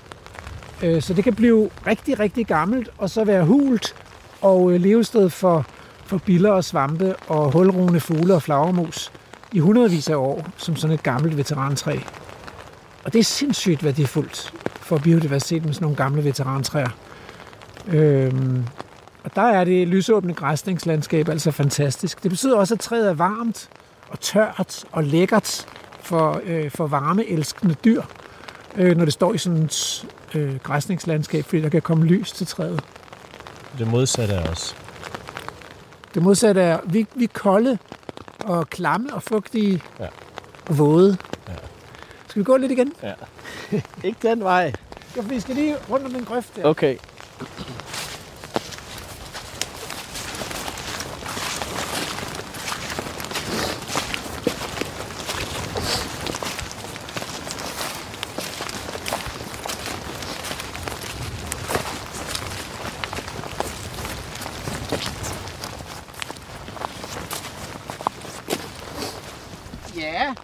Øh, 0.83 1.03
så 1.03 1.14
det 1.14 1.24
kan 1.24 1.35
blive 1.35 1.70
rigtig, 1.87 2.20
rigtig 2.20 2.47
gammelt, 2.47 2.91
og 2.99 3.11
så 3.11 3.24
være 3.24 3.45
hult 3.45 3.95
og 4.41 4.72
øh, 4.72 4.80
levested 4.80 5.30
for, 5.30 5.66
for 6.07 6.18
biller 6.18 6.51
og 6.51 6.64
svampe 6.64 7.16
og 7.16 7.53
hulrugende 7.53 8.01
fugle 8.01 8.35
og 8.35 8.43
flagermus 8.43 9.12
i 9.53 9.59
hundredvis 9.59 10.09
af 10.09 10.16
år, 10.16 10.47
som 10.57 10.76
sådan 10.76 10.95
et 10.95 11.03
gammelt 11.03 11.37
veterantræ. 11.37 11.99
Og 13.05 13.12
det 13.12 13.18
er 13.18 13.24
sindssygt 13.24 13.85
værdifuldt 13.85 14.53
for 14.80 14.99
biodiversiteten 14.99 15.66
med 15.66 15.74
sådan 15.74 15.85
nogle 15.85 15.97
gamle 15.97 16.24
veterantræer. 16.24 16.89
Øhm, 17.89 18.64
og 19.24 19.35
der 19.35 19.43
er 19.43 19.64
det 19.64 19.89
lysåbne 19.89 20.35
græsningslandskab 20.35 21.28
altså 21.28 21.51
fantastisk. 21.51 22.22
Det 22.22 22.30
betyder 22.30 22.57
også, 22.57 22.74
at 22.74 22.80
træet 22.80 23.09
er 23.09 23.14
varmt 23.14 23.68
og 24.09 24.20
tørt 24.20 24.85
og 24.93 25.05
lækkert 25.05 25.66
for, 26.03 26.41
øh, 26.45 26.70
for 26.70 26.87
varmeelskende 26.87 27.74
dyr, 27.85 28.03
øh, 28.76 28.97
når 28.97 29.05
det 29.05 29.14
står 29.14 29.35
i 29.35 29.39
sådan 29.39 29.68
øh, 30.35 30.59
græsningslandskab, 30.59 31.45
fordi 31.45 31.62
der 31.62 31.68
kan 31.68 31.83
komme 31.83 32.05
lys 32.07 32.33
til 32.33 32.47
træet. 32.47 32.80
Det 33.78 33.87
modsatte 33.87 34.35
er 34.35 34.51
også. 34.51 34.74
Det 36.14 36.22
modsatte 36.22 36.61
er, 36.62 36.78
vi, 36.85 37.07
vi 37.14 37.24
er 37.24 37.28
kolde 37.33 37.78
og 38.45 38.70
klamme 38.70 39.14
og 39.14 39.22
fugtige 39.22 39.83
Ja. 40.01 40.07
og 40.68 40.78
våde. 40.78 41.16
Ja. 41.49 41.53
Skal 42.28 42.41
vi 42.41 42.45
gå 42.45 42.57
lidt 42.57 42.72
igen? 42.72 42.93
Ja. 43.03 43.12
Ikke 44.05 44.28
den 44.28 44.45
vej. 44.45 44.72
For 45.07 45.22
vi 45.22 45.41
skal 45.41 45.55
lige 45.55 45.76
rundt 45.91 46.07
om 46.07 46.12
den 46.12 46.24
grøft 46.24 46.57
der. 46.57 46.64
Okay. 46.64 46.97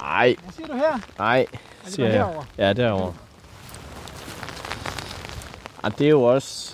Nej, 0.00 0.36
hvad 0.42 0.52
siger 0.52 0.66
du 0.66 0.72
her? 0.74 0.98
nej, 1.18 1.46
siger 1.84 2.08
jeg. 2.08 2.16
herover? 2.18 2.42
Ja, 2.58 2.72
derovre. 2.72 3.12
Ah, 5.82 5.92
det 5.98 6.06
er 6.06 6.10
jo 6.10 6.22
også... 6.22 6.72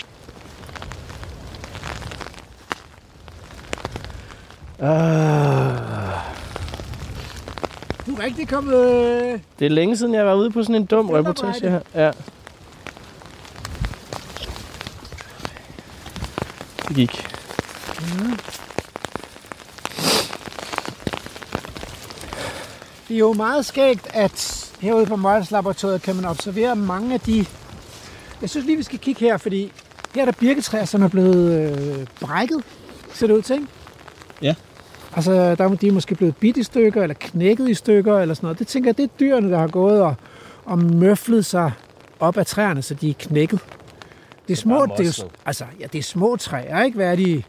Ah, 4.79 6.21
Du 8.07 8.15
er 8.15 8.23
rigtig 8.25 8.49
kommet... 8.49 9.41
det 9.59 9.65
er 9.67 9.71
længe 9.71 9.97
siden, 9.97 10.15
jeg 10.15 10.27
var 10.27 10.35
ude 10.35 10.51
på 10.51 10.63
sådan 10.63 10.75
en 10.75 10.87
dum 10.87 11.11
reportage 11.11 11.71
her. 11.71 11.81
Ja. 11.95 12.11
Det 16.89 16.97
gik. 16.97 17.34
Det 23.15 23.21
er 23.21 23.27
jo 23.27 23.33
meget 23.33 23.67
skægt, 23.67 24.09
at 24.15 24.71
herude 24.81 25.07
på 25.07 25.17
Møjles 25.17 25.51
Laboratoriet 25.51 26.03
kan 26.03 26.17
man 26.17 26.25
observere 26.25 26.77
mange 26.77 27.15
af 27.15 27.21
de... 27.21 27.47
Jeg 28.41 28.51
synes 28.51 28.67
lige, 28.67 28.77
vi 28.77 28.83
skal 28.83 28.99
kigge 28.99 29.21
her, 29.21 29.37
fordi 29.37 29.73
her 30.15 30.21
er 30.23 30.25
der 30.25 30.33
birketræer, 30.33 30.85
som 30.85 31.03
er 31.03 31.09
blevet 31.09 31.53
øh, 31.53 32.07
brækket, 32.21 32.63
ser 33.13 33.27
det 33.27 33.35
ud 33.35 33.43
til, 33.43 33.55
ikke? 33.55 33.67
Ja. 34.43 34.55
Altså, 35.17 35.55
der 35.55 35.65
er 35.65 35.69
de 35.69 35.89
er 35.89 35.93
måske 35.93 36.15
blevet 36.15 36.37
bidt 36.37 36.57
i 36.57 36.63
stykker, 36.63 37.03
eller 37.03 37.15
knækket 37.21 37.69
i 37.69 37.75
stykker, 37.75 38.19
eller 38.19 38.35
sådan 38.35 38.47
noget. 38.47 38.59
Det 38.59 38.67
tænker 38.67 38.89
jeg, 38.89 38.97
det 38.97 39.03
er 39.05 39.09
dyrene, 39.21 39.51
der 39.51 39.59
har 39.59 39.69
gået 39.69 40.01
og, 40.03 40.15
og 40.65 40.79
møflet 40.79 41.45
sig 41.47 41.73
op 42.21 42.37
af 42.37 42.47
træerne, 42.47 42.83
så 42.83 42.95
de 42.95 43.11
er 43.11 43.15
knækket. 43.19 43.61
Det 44.49 44.53
er 44.53 44.57
små, 44.57 44.87
det 44.87 45.07
er, 45.07 45.23
jo- 45.23 45.29
altså, 45.47 45.65
ja, 45.81 45.87
det 45.93 45.99
er 45.99 46.03
små 46.03 46.37
træer, 46.37 46.83
ikke? 46.83 46.97
Hvad 46.97 47.11
er 47.11 47.17
de? 47.17 47.43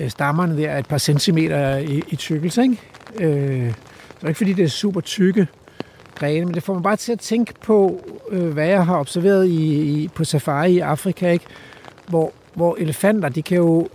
øh, 0.00 0.10
Stammerne 0.10 0.56
der 0.62 0.70
er 0.70 0.78
et 0.78 0.88
par 0.88 0.98
centimeter 0.98 1.76
i, 1.76 2.02
i 2.08 2.16
tykkelse, 2.16 2.62
ikke? 2.62 2.80
Øh, 3.20 3.74
det 4.18 4.24
er 4.24 4.28
ikke 4.28 4.38
fordi, 4.38 4.52
det 4.52 4.64
er 4.64 4.68
super 4.68 5.00
tykke 5.00 5.48
grene, 6.14 6.44
men 6.44 6.54
det 6.54 6.62
får 6.62 6.74
mig 6.74 6.82
bare 6.82 6.96
til 6.96 7.12
at 7.12 7.20
tænke 7.20 7.54
på, 7.62 8.00
øh, 8.30 8.52
hvad 8.52 8.66
jeg 8.66 8.86
har 8.86 8.98
observeret 8.98 9.46
i, 9.46 9.82
i, 9.82 10.08
på 10.08 10.24
safari 10.24 10.72
i 10.72 10.78
Afrika, 10.78 11.30
ikke? 11.30 11.44
Hvor, 12.08 12.32
hvor 12.54 12.76
elefanter, 12.78 13.28
de 13.28 13.42
kan 13.42 13.56
jo 13.56 13.88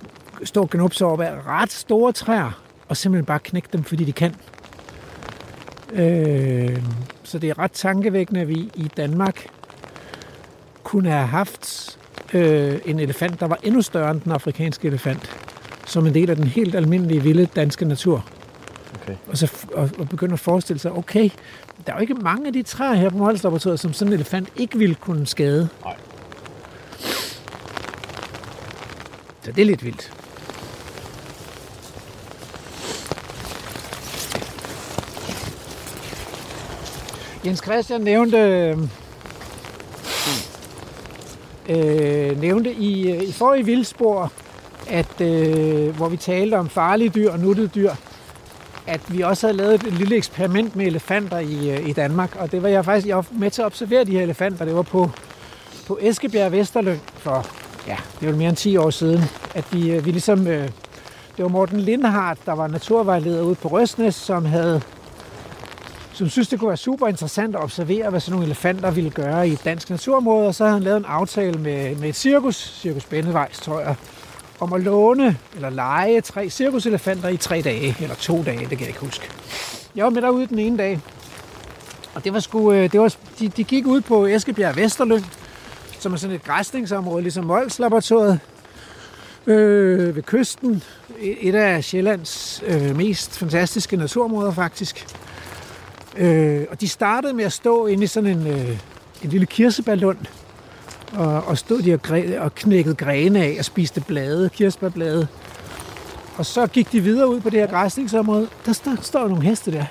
stå 0.43 0.61
og 0.61 0.69
gnubbe 0.69 0.95
sig 0.95 1.07
op 1.07 1.21
af 1.21 1.47
ret 1.47 1.71
store 1.71 2.11
træer, 2.11 2.61
og 2.87 2.97
simpelthen 2.97 3.25
bare 3.25 3.39
knække 3.39 3.69
dem, 3.73 3.83
fordi 3.83 4.03
de 4.03 4.11
kan. 4.11 4.35
Øh, 5.93 6.81
så 7.23 7.39
det 7.39 7.49
er 7.49 7.59
ret 7.59 7.71
tankevækkende, 7.71 8.41
at 8.41 8.47
vi 8.47 8.69
i 8.75 8.89
Danmark 8.97 9.47
kunne 10.83 11.09
have 11.09 11.27
haft 11.27 11.97
øh, 12.33 12.79
en 12.85 12.99
elefant, 12.99 13.39
der 13.39 13.47
var 13.47 13.59
endnu 13.63 13.81
større 13.81 14.11
end 14.11 14.21
den 14.21 14.31
afrikanske 14.31 14.87
elefant, 14.87 15.37
som 15.85 16.07
en 16.07 16.13
del 16.13 16.29
af 16.29 16.35
den 16.35 16.47
helt 16.47 16.75
almindelige 16.75 17.23
vilde 17.23 17.45
danske 17.45 17.85
natur. 17.85 18.25
Okay. 19.03 19.15
Og 19.27 19.37
så 19.37 19.65
og, 19.73 19.89
og 19.99 20.09
begynde 20.09 20.33
at 20.33 20.39
forestille 20.39 20.79
sig, 20.79 20.91
okay, 20.91 21.29
der 21.87 21.93
er 21.93 21.95
jo 21.97 22.01
ikke 22.01 22.13
mange 22.13 22.47
af 22.47 22.53
de 22.53 22.63
træer 22.63 22.93
her 22.93 23.09
på 23.09 23.17
Molslaboratoriet, 23.17 23.79
som 23.79 23.93
sådan 23.93 24.13
en 24.13 24.13
elefant 24.13 24.49
ikke 24.55 24.77
ville 24.77 24.95
kunne 24.95 25.27
skade. 25.27 25.69
Nej. 25.83 25.95
Så 29.41 29.51
det 29.51 29.61
er 29.61 29.65
lidt 29.65 29.85
vildt. 29.85 30.13
Jens 37.45 37.59
Christian 37.59 38.01
nævnte, 38.01 38.37
øh, 41.69 42.41
nævnte 42.41 42.73
i, 42.73 43.11
øh, 43.11 43.23
i 43.23 43.31
forrige 43.31 43.65
vildspor, 43.65 44.31
at, 44.89 45.21
øh, 45.21 45.95
hvor 45.95 46.09
vi 46.09 46.17
talte 46.17 46.55
om 46.55 46.69
farlige 46.69 47.09
dyr 47.09 47.31
og 47.31 47.39
nuttede 47.39 47.67
dyr, 47.67 47.91
at 48.87 49.01
vi 49.07 49.21
også 49.21 49.47
havde 49.47 49.57
lavet 49.57 49.73
et 49.73 49.93
lille 49.93 50.15
eksperiment 50.15 50.75
med 50.75 50.85
elefanter 50.85 51.39
i, 51.39 51.69
øh, 51.69 51.89
i 51.89 51.93
Danmark. 51.93 52.35
Og 52.35 52.51
det 52.51 52.63
var 52.63 52.69
jeg 52.69 52.85
faktisk 52.85 53.07
jeg 53.07 53.15
var 53.15 53.25
med 53.31 53.51
til 53.51 53.61
at 53.61 53.65
observere 53.65 54.03
de 54.03 54.11
her 54.11 54.21
elefanter. 54.21 54.65
Det 54.65 54.75
var 54.75 54.81
på, 54.81 55.11
på 55.87 55.99
Eskebjerg 56.01 56.51
Vesterløn 56.51 56.99
for, 57.15 57.45
ja, 57.87 57.97
det 58.19 58.29
var 58.29 58.35
mere 58.35 58.49
end 58.49 58.57
10 58.57 58.77
år 58.77 58.89
siden, 58.89 59.21
at 59.55 59.65
vi, 59.71 59.91
øh, 59.91 60.05
vi 60.05 60.11
ligesom, 60.11 60.47
øh, 60.47 60.69
det 61.37 61.43
var 61.43 61.47
Morten 61.47 61.79
Lindhardt, 61.79 62.45
der 62.45 62.53
var 62.53 62.67
naturvejleder 62.67 63.41
ude 63.41 63.55
på 63.55 63.67
Røsnes, 63.67 64.15
som 64.15 64.45
havde 64.45 64.81
som 66.13 66.29
synes, 66.29 66.47
det 66.47 66.59
kunne 66.59 66.67
være 66.67 66.77
super 66.77 67.07
interessant 67.07 67.55
at 67.55 67.63
observere, 67.63 68.09
hvad 68.09 68.19
sådan 68.19 68.31
nogle 68.31 68.45
elefanter 68.45 68.91
ville 68.91 69.09
gøre 69.09 69.47
i 69.47 69.51
et 69.51 69.65
dansk 69.65 69.89
naturområde. 69.89 70.47
Og 70.47 70.55
så 70.55 70.63
havde 70.63 70.73
han 70.73 70.83
lavet 70.83 70.97
en 70.97 71.05
aftale 71.05 71.59
med, 71.59 71.95
med 71.95 72.09
et 72.09 72.15
cirkus, 72.15 72.79
Cirkus 72.81 73.05
Bennevejs, 73.05 73.59
tror 73.59 73.79
jeg, 73.79 73.95
om 74.63 74.73
at 74.73 74.81
låne 74.81 75.37
eller 75.55 75.69
lege 75.69 76.21
tre 76.21 76.49
cirkuselefanter 76.49 77.29
i 77.29 77.37
tre 77.37 77.61
dage, 77.61 77.95
eller 78.01 78.15
to 78.15 78.43
dage, 78.43 78.59
det 78.59 78.69
kan 78.69 78.79
jeg 78.79 78.87
ikke 78.87 78.99
huske. 78.99 79.29
Jeg 79.95 80.03
var 80.03 80.09
med 80.09 80.21
derude 80.21 80.47
den 80.47 80.59
ene 80.59 80.77
dag, 80.77 80.99
og 82.13 82.23
det 82.23 82.33
var 82.33 82.39
sgu, 82.39 82.71
øh, 82.71 82.91
det 82.91 82.99
var, 82.99 83.15
de, 83.39 83.47
de 83.49 83.63
gik 83.63 83.85
ud 83.85 84.01
på 84.01 84.25
Eskebjerg 84.25 84.77
Vesterlyng, 84.77 85.25
som 85.99 86.13
er 86.13 86.17
sådan 86.17 86.35
et 86.35 86.43
græsningsområde, 86.43 87.21
ligesom 87.21 87.45
Mols 87.45 87.79
Laboratoriet, 87.79 88.39
øh, 89.47 90.15
ved 90.15 90.23
kysten. 90.23 90.83
E, 91.19 91.25
et 91.25 91.55
af 91.55 91.83
Sjællands 91.83 92.63
øh, 92.67 92.97
mest 92.97 93.37
fantastiske 93.37 93.97
naturområder, 93.97 94.51
faktisk. 94.51 95.07
Øh, 96.17 96.65
og 96.71 96.81
de 96.81 96.87
startede 96.87 97.33
med 97.33 97.45
at 97.45 97.53
stå 97.53 97.85
inde 97.85 98.03
i 98.03 98.07
sådan 98.07 98.29
en, 98.29 98.47
øh, 98.47 98.77
en 99.23 99.29
lille 99.29 99.45
kirsebærlund, 99.45 100.17
og, 101.13 101.43
og 101.43 101.57
stod 101.57 101.81
de 101.81 101.93
og, 101.93 101.99
gre- 102.07 102.39
og 102.39 102.55
knækkede 102.55 102.95
grene 102.95 103.43
af 103.43 103.55
og 103.59 103.65
spiste 103.65 104.01
blade, 104.01 104.49
kirsebærblade. 104.49 105.27
Og 106.37 106.45
så 106.45 106.67
gik 106.67 106.91
de 106.91 106.99
videre 107.01 107.27
ud 107.29 107.39
på 107.41 107.49
det 107.49 107.59
her 107.59 107.67
græsningsområde. 107.67 108.47
Der 108.65 108.73
står, 108.73 108.95
står 109.01 109.27
nogle 109.27 109.43
heste 109.43 109.71
der. 109.71 109.85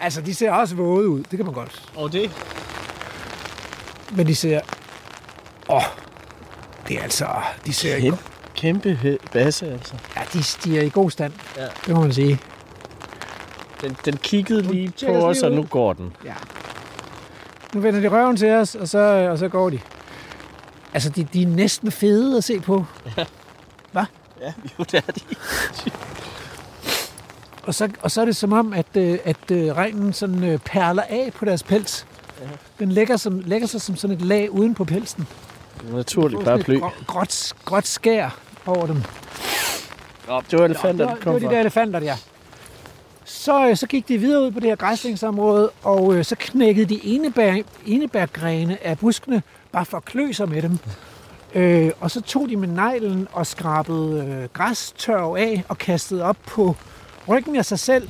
Altså, 0.00 0.20
de 0.20 0.34
ser 0.34 0.52
også 0.52 0.74
våde 0.74 1.08
ud, 1.08 1.18
det 1.30 1.36
kan 1.36 1.44
man 1.44 1.54
godt. 1.54 1.82
Og 1.96 2.12
det? 2.12 2.30
Men 4.10 4.26
de 4.26 4.34
ser 4.34 4.60
Åh, 5.68 5.82
det 6.88 6.98
er 6.98 7.02
altså... 7.02 7.26
De 7.66 7.72
ser 7.72 7.98
Kæmpe, 8.00 8.18
kæmpe 8.54 9.18
basse, 9.32 9.72
altså. 9.72 9.94
ja, 10.16 10.20
de, 10.32 10.38
de 10.64 10.78
er 10.78 10.82
i 10.82 10.88
god 10.88 11.10
stand, 11.10 11.32
Ja. 11.56 11.66
det 11.86 11.94
må 11.94 12.00
man 12.00 12.12
sige. 12.12 12.40
Den, 13.80 13.96
den 14.04 14.16
kiggede 14.16 14.62
lige 14.62 14.92
på 15.06 15.12
os 15.12 15.42
og 15.42 15.52
nu 15.52 15.62
går 15.62 15.92
den. 15.92 16.12
Ja. 16.24 16.34
Nu 17.76 17.82
vender 17.82 18.00
de 18.00 18.08
røven 18.08 18.36
til 18.36 18.50
os, 18.50 18.74
og 18.74 18.88
så, 18.88 18.98
og 19.30 19.38
så 19.38 19.48
går 19.48 19.70
de. 19.70 19.80
Altså, 20.94 21.10
de, 21.10 21.24
de 21.24 21.42
er 21.42 21.46
næsten 21.46 21.90
fede 21.90 22.36
at 22.36 22.44
se 22.44 22.60
på. 22.60 22.84
Ja, 23.16 23.24
jo, 24.78 24.84
det 24.84 24.94
er 24.94 25.12
de. 25.12 25.20
Og 27.62 27.74
så, 27.74 27.88
og 28.02 28.10
så 28.10 28.20
er 28.20 28.24
det 28.24 28.36
som 28.36 28.52
om, 28.52 28.72
at, 28.72 28.86
øh, 28.96 29.18
at 29.24 29.50
øh, 29.52 29.76
regnen 29.76 30.12
sådan 30.12 30.44
øh, 30.44 30.58
perler 30.58 31.02
af 31.02 31.30
på 31.34 31.44
deres 31.44 31.62
pels. 31.62 32.06
Den 32.78 32.92
lægger, 32.92 33.16
som, 33.16 33.42
lægger 33.46 33.66
sig 33.68 33.80
som 33.80 33.96
sådan 33.96 34.16
et 34.16 34.22
lag 34.22 34.50
uden 34.50 34.74
på 34.74 34.84
pelsen. 34.84 35.26
Naturligt 35.92 36.44
bare 36.44 36.58
grå- 36.62 37.04
gråt, 37.06 37.52
gråt 37.64 37.86
skær 37.86 38.38
over 38.66 38.86
dem. 38.86 39.02
Nå, 40.28 40.40
det 40.50 40.58
var 40.58 40.64
elefanter, 40.64 41.04
det, 41.04 41.06
var, 41.06 41.14
det 41.14 41.22
kom 41.24 41.32
var 41.32 41.38
de 41.38 41.46
der 41.54 41.60
elefanter, 41.60 42.00
der. 42.00 42.16
Så, 43.28 43.68
øh, 43.68 43.76
så 43.76 43.86
gik 43.86 44.08
de 44.08 44.18
videre 44.18 44.42
ud 44.42 44.50
på 44.50 44.60
det 44.60 44.68
her 44.68 44.76
græslingsområde, 44.76 45.70
og 45.82 46.14
øh, 46.14 46.24
så 46.24 46.36
knækkede 46.38 46.86
de 46.94 47.00
enebær, 47.04 47.56
enebærgrene 47.86 48.86
af 48.86 48.98
buskene, 48.98 49.42
bare 49.72 49.84
for 49.84 49.96
at 49.96 50.04
klø 50.04 50.32
sig 50.32 50.48
med 50.48 50.62
dem. 50.62 50.78
Øh, 51.54 51.90
og 52.00 52.10
så 52.10 52.20
tog 52.20 52.48
de 52.48 52.56
med 52.56 52.68
neglen 52.68 53.28
og 53.32 53.46
skrabede 53.46 54.24
øh, 54.24 54.48
græstørv 54.52 55.34
af 55.34 55.64
og 55.68 55.78
kastede 55.78 56.22
op 56.22 56.36
på 56.46 56.76
ryggen 57.28 57.56
af 57.56 57.64
sig 57.64 57.78
selv. 57.78 58.08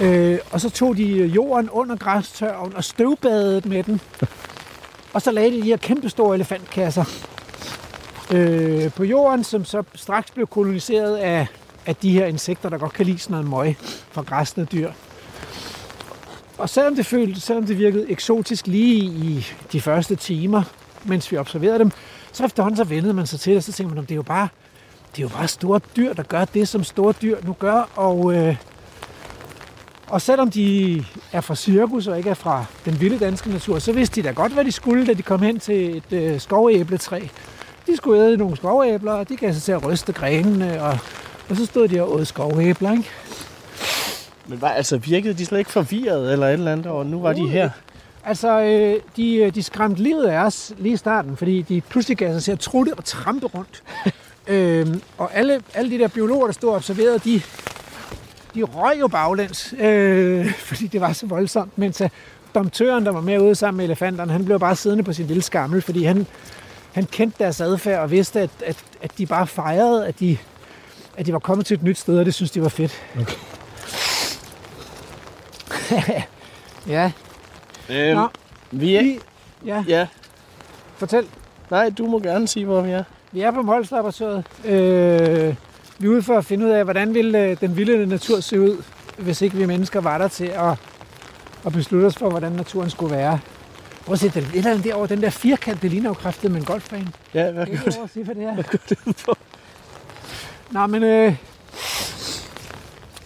Øh, 0.00 0.38
og 0.50 0.60
så 0.60 0.70
tog 0.70 0.96
de 0.96 1.18
øh, 1.18 1.34
jorden 1.34 1.70
under 1.70 1.96
græstørven 1.96 2.76
og 2.76 2.84
støvbadede 2.84 3.68
med 3.68 3.82
den. 3.82 4.00
Og 5.12 5.22
så 5.22 5.30
lagde 5.30 5.50
de 5.50 5.56
de 5.56 5.62
her 5.62 5.76
kæmpestore 5.76 6.34
elefantkasser 6.34 7.04
øh, 8.34 8.92
på 8.92 9.04
jorden, 9.04 9.44
som 9.44 9.64
så 9.64 9.82
straks 9.94 10.30
blev 10.30 10.46
koloniseret 10.46 11.16
af, 11.16 11.46
af 11.86 11.96
de 11.96 12.10
her 12.10 12.26
insekter, 12.26 12.68
der 12.68 12.78
godt 12.78 12.92
kan 12.92 13.06
lide 13.06 13.18
sådan 13.18 13.34
noget 13.34 13.50
møg 13.50 13.76
fra 14.10 14.22
græsne 14.22 14.64
dyr. 14.64 14.90
Og 16.58 16.68
selvom 16.68 16.96
det, 16.96 17.06
følte, 17.06 17.40
selvom 17.40 17.66
det 17.66 17.78
virkede 17.78 18.10
eksotisk 18.10 18.66
lige 18.66 19.04
i 19.04 19.46
de 19.72 19.80
første 19.80 20.16
timer, 20.16 20.62
mens 21.04 21.32
vi 21.32 21.36
observerede 21.36 21.78
dem, 21.78 21.90
så 22.32 22.44
efterhånden 22.44 22.76
så 22.76 22.84
vendede 22.84 23.14
man 23.14 23.26
sig 23.26 23.40
til 23.40 23.50
det, 23.50 23.56
og 23.56 23.62
så 23.62 23.72
tænkte 23.72 23.94
man, 23.94 24.04
at 24.04 24.08
det 24.08 24.14
er 24.14 24.16
jo 24.16 24.22
bare, 24.22 24.48
det 25.16 25.18
er 25.18 25.22
jo 25.22 25.28
bare 25.28 25.48
store 25.48 25.80
dyr, 25.96 26.12
der 26.12 26.22
gør 26.22 26.44
det, 26.44 26.68
som 26.68 26.84
store 26.84 27.14
dyr 27.22 27.36
nu 27.42 27.52
gør. 27.52 27.88
Og, 27.96 28.34
øh, 28.34 28.56
og 30.06 30.22
selvom 30.22 30.50
de 30.50 31.04
er 31.32 31.40
fra 31.40 31.54
cirkus 31.54 32.06
og 32.06 32.18
ikke 32.18 32.30
er 32.30 32.34
fra 32.34 32.64
den 32.84 33.00
vilde 33.00 33.18
danske 33.18 33.50
natur, 33.50 33.78
så 33.78 33.92
vidste 33.92 34.22
de 34.22 34.28
da 34.28 34.32
godt, 34.32 34.52
hvad 34.52 34.64
de 34.64 34.72
skulle, 34.72 35.06
da 35.06 35.12
de 35.12 35.22
kom 35.22 35.42
hen 35.42 35.60
til 35.60 35.96
et 35.96 36.12
øh, 36.12 36.40
skovæbletræ. 36.40 37.20
De 37.86 37.96
skulle 37.96 38.22
æde 38.22 38.36
nogle 38.36 38.56
skovæbler, 38.56 39.12
og 39.12 39.28
de 39.28 39.36
gav 39.36 39.52
sig 39.52 39.62
til 39.62 39.72
at 39.72 39.84
ryste 39.84 40.12
grenene, 40.12 40.82
og, 40.82 40.98
og 41.48 41.56
så 41.56 41.66
stod 41.66 41.88
de 41.88 42.02
og 42.02 42.14
åd 42.14 42.24
skovæbler, 42.24 42.92
ikke? 42.92 43.10
Men 44.46 44.60
var, 44.60 44.68
altså, 44.68 44.96
virkede 44.96 45.34
de 45.34 45.46
slet 45.46 45.58
ikke 45.58 45.70
forvirret 45.70 46.32
eller 46.32 46.46
et 46.46 46.52
eller 46.52 46.72
andet, 46.72 46.86
og 46.86 47.06
nu 47.06 47.20
var 47.20 47.32
de 47.32 47.48
her? 47.48 47.70
Altså, 48.24 48.60
øh, 48.60 49.00
de, 49.16 49.36
øh, 49.36 49.54
de 49.54 49.62
skræmte 49.62 50.02
livet 50.02 50.24
af 50.24 50.38
os 50.38 50.72
lige 50.78 50.92
i 50.92 50.96
starten, 50.96 51.36
fordi 51.36 51.62
de 51.62 51.80
pludselig 51.80 52.16
gav 52.18 52.32
sig 52.32 52.42
til 52.42 52.52
at 52.52 52.60
trutte 52.60 52.94
og 52.96 53.04
trampe 53.04 53.46
rundt. 53.46 53.82
øhm, 54.46 55.02
og 55.18 55.34
alle, 55.34 55.62
alle 55.74 55.90
de 55.90 55.98
der 55.98 56.08
biologer, 56.08 56.46
der 56.46 56.52
stod 56.52 56.70
og 56.70 56.76
observerede, 56.76 57.18
de, 57.18 57.42
de 58.54 58.62
røg 58.62 59.00
jo 59.00 59.08
baglæns, 59.08 59.74
øh, 59.78 60.52
fordi 60.68 60.86
det 60.86 61.00
var 61.00 61.12
så 61.12 61.26
voldsomt. 61.26 61.78
Mens 61.78 62.00
øh, 62.00 62.08
domtøren, 62.54 63.06
der 63.06 63.12
var 63.12 63.20
med 63.20 63.38
ude 63.38 63.54
sammen 63.54 63.76
med 63.76 63.84
elefanterne, 63.84 64.32
han 64.32 64.44
blev 64.44 64.60
bare 64.60 64.76
siddende 64.76 65.04
på 65.04 65.12
sin 65.12 65.26
lille 65.26 65.42
skammel, 65.42 65.82
fordi 65.82 66.04
han, 66.04 66.26
han 66.92 67.04
kendte 67.04 67.44
deres 67.44 67.60
adfærd 67.60 68.00
og 68.02 68.10
vidste, 68.10 68.40
at, 68.40 68.50
at, 68.66 68.76
at 69.02 69.18
de 69.18 69.26
bare 69.26 69.46
fejrede, 69.46 70.06
at 70.06 70.20
de, 70.20 70.38
at 71.16 71.26
de 71.26 71.32
var 71.32 71.38
kommet 71.38 71.66
til 71.66 71.74
et 71.74 71.82
nyt 71.82 71.98
sted, 71.98 72.18
og 72.18 72.24
det 72.24 72.34
synes 72.34 72.50
de 72.50 72.62
var 72.62 72.68
fedt. 72.68 73.02
Okay. 73.20 73.34
ja, 76.86 77.12
Øhm, 77.90 78.16
Nå. 78.18 78.28
vi 78.70 78.96
er... 78.96 79.02
vi, 79.02 79.20
ja, 79.66 79.84
Ja, 79.88 80.06
fortæl. 80.96 81.26
nej, 81.70 81.90
du 81.98 82.06
må 82.06 82.18
gerne 82.18 82.48
sige, 82.48 82.66
hvor 82.66 82.80
vi 82.80 82.90
er. 82.90 83.04
Vi 83.32 83.40
er 83.40 83.50
på 83.50 83.62
Molslaboratoriet. 83.62 84.44
Øh, 84.64 85.54
vi 85.98 86.06
er 86.06 86.10
ude 86.10 86.22
for 86.22 86.38
at 86.38 86.44
finde 86.44 86.66
ud 86.66 86.70
af, 86.70 86.84
hvordan 86.84 87.14
vil 87.14 87.34
øh, 87.34 87.56
den 87.60 87.76
vilde 87.76 88.06
natur 88.06 88.40
se 88.40 88.60
ud, 88.60 88.82
hvis 89.18 89.42
ikke 89.42 89.56
vi 89.56 89.66
mennesker 89.66 90.00
var 90.00 90.18
der 90.18 90.28
til 90.28 90.44
at, 90.46 90.78
at 91.66 91.72
beslutte 91.72 92.06
os 92.06 92.16
for, 92.16 92.30
hvordan 92.30 92.52
naturen 92.52 92.90
skulle 92.90 93.16
være. 93.16 93.38
Prøv 94.04 94.12
at 94.12 94.18
se, 94.18 94.28
den, 94.28 94.42
et 94.42 94.54
eller 94.54 94.70
andet 94.70 94.84
derovre, 94.84 95.06
den 95.14 95.22
der 95.22 95.30
firkant, 95.30 95.82
det 95.82 95.90
ligner 95.90 96.10
jo 96.10 96.14
kraftet 96.14 96.50
med 96.50 96.60
en 96.60 96.66
golfbane. 96.66 97.12
Ja, 97.34 97.50
hvad 97.50 97.66
Kan 97.66 97.76
gør 97.84 97.92
over 97.98 98.06
se, 98.14 98.22
hvad 98.24 98.34
det 98.34 98.44
er? 98.44 99.34
Nå, 100.74 100.86
men... 100.86 101.02
Øh, 101.02 101.36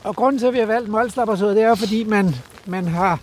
og 0.05 0.17
grunden 0.17 0.39
til, 0.39 0.47
at 0.47 0.53
vi 0.53 0.59
har 0.59 0.67
valgt 0.67 0.89
Molslaboratoriet, 0.89 1.57
det 1.57 1.65
er 1.65 1.69
jo, 1.69 1.75
fordi 1.75 2.05
man, 2.05 2.35
man 2.67 2.89
har 2.89 3.21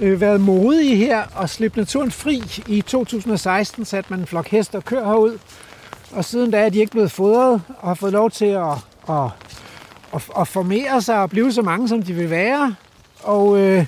øh, 0.00 0.20
været 0.20 0.40
modig 0.40 0.98
her 0.98 1.24
og 1.34 1.48
slippe 1.50 1.78
naturen 1.78 2.10
fri. 2.10 2.62
I 2.66 2.80
2016 2.80 3.84
satte 3.84 4.10
man 4.10 4.20
en 4.20 4.26
flok 4.26 4.48
heste 4.48 4.76
og 4.76 4.84
køer 4.84 5.04
herud, 5.04 5.38
og 6.12 6.24
siden 6.24 6.50
da 6.50 6.64
er 6.64 6.68
de 6.68 6.78
ikke 6.78 6.90
blevet 6.90 7.10
fodret 7.10 7.62
og 7.78 7.88
har 7.88 7.94
fået 7.94 8.12
lov 8.12 8.30
til 8.30 8.46
at, 8.46 8.72
at, 9.08 9.24
at, 10.14 10.30
at 10.38 10.48
formere 10.48 11.02
sig 11.02 11.18
og 11.22 11.30
blive 11.30 11.52
så 11.52 11.62
mange, 11.62 11.88
som 11.88 12.02
de 12.02 12.12
vil 12.12 12.30
være. 12.30 12.74
Og, 13.22 13.58
øh, 13.58 13.86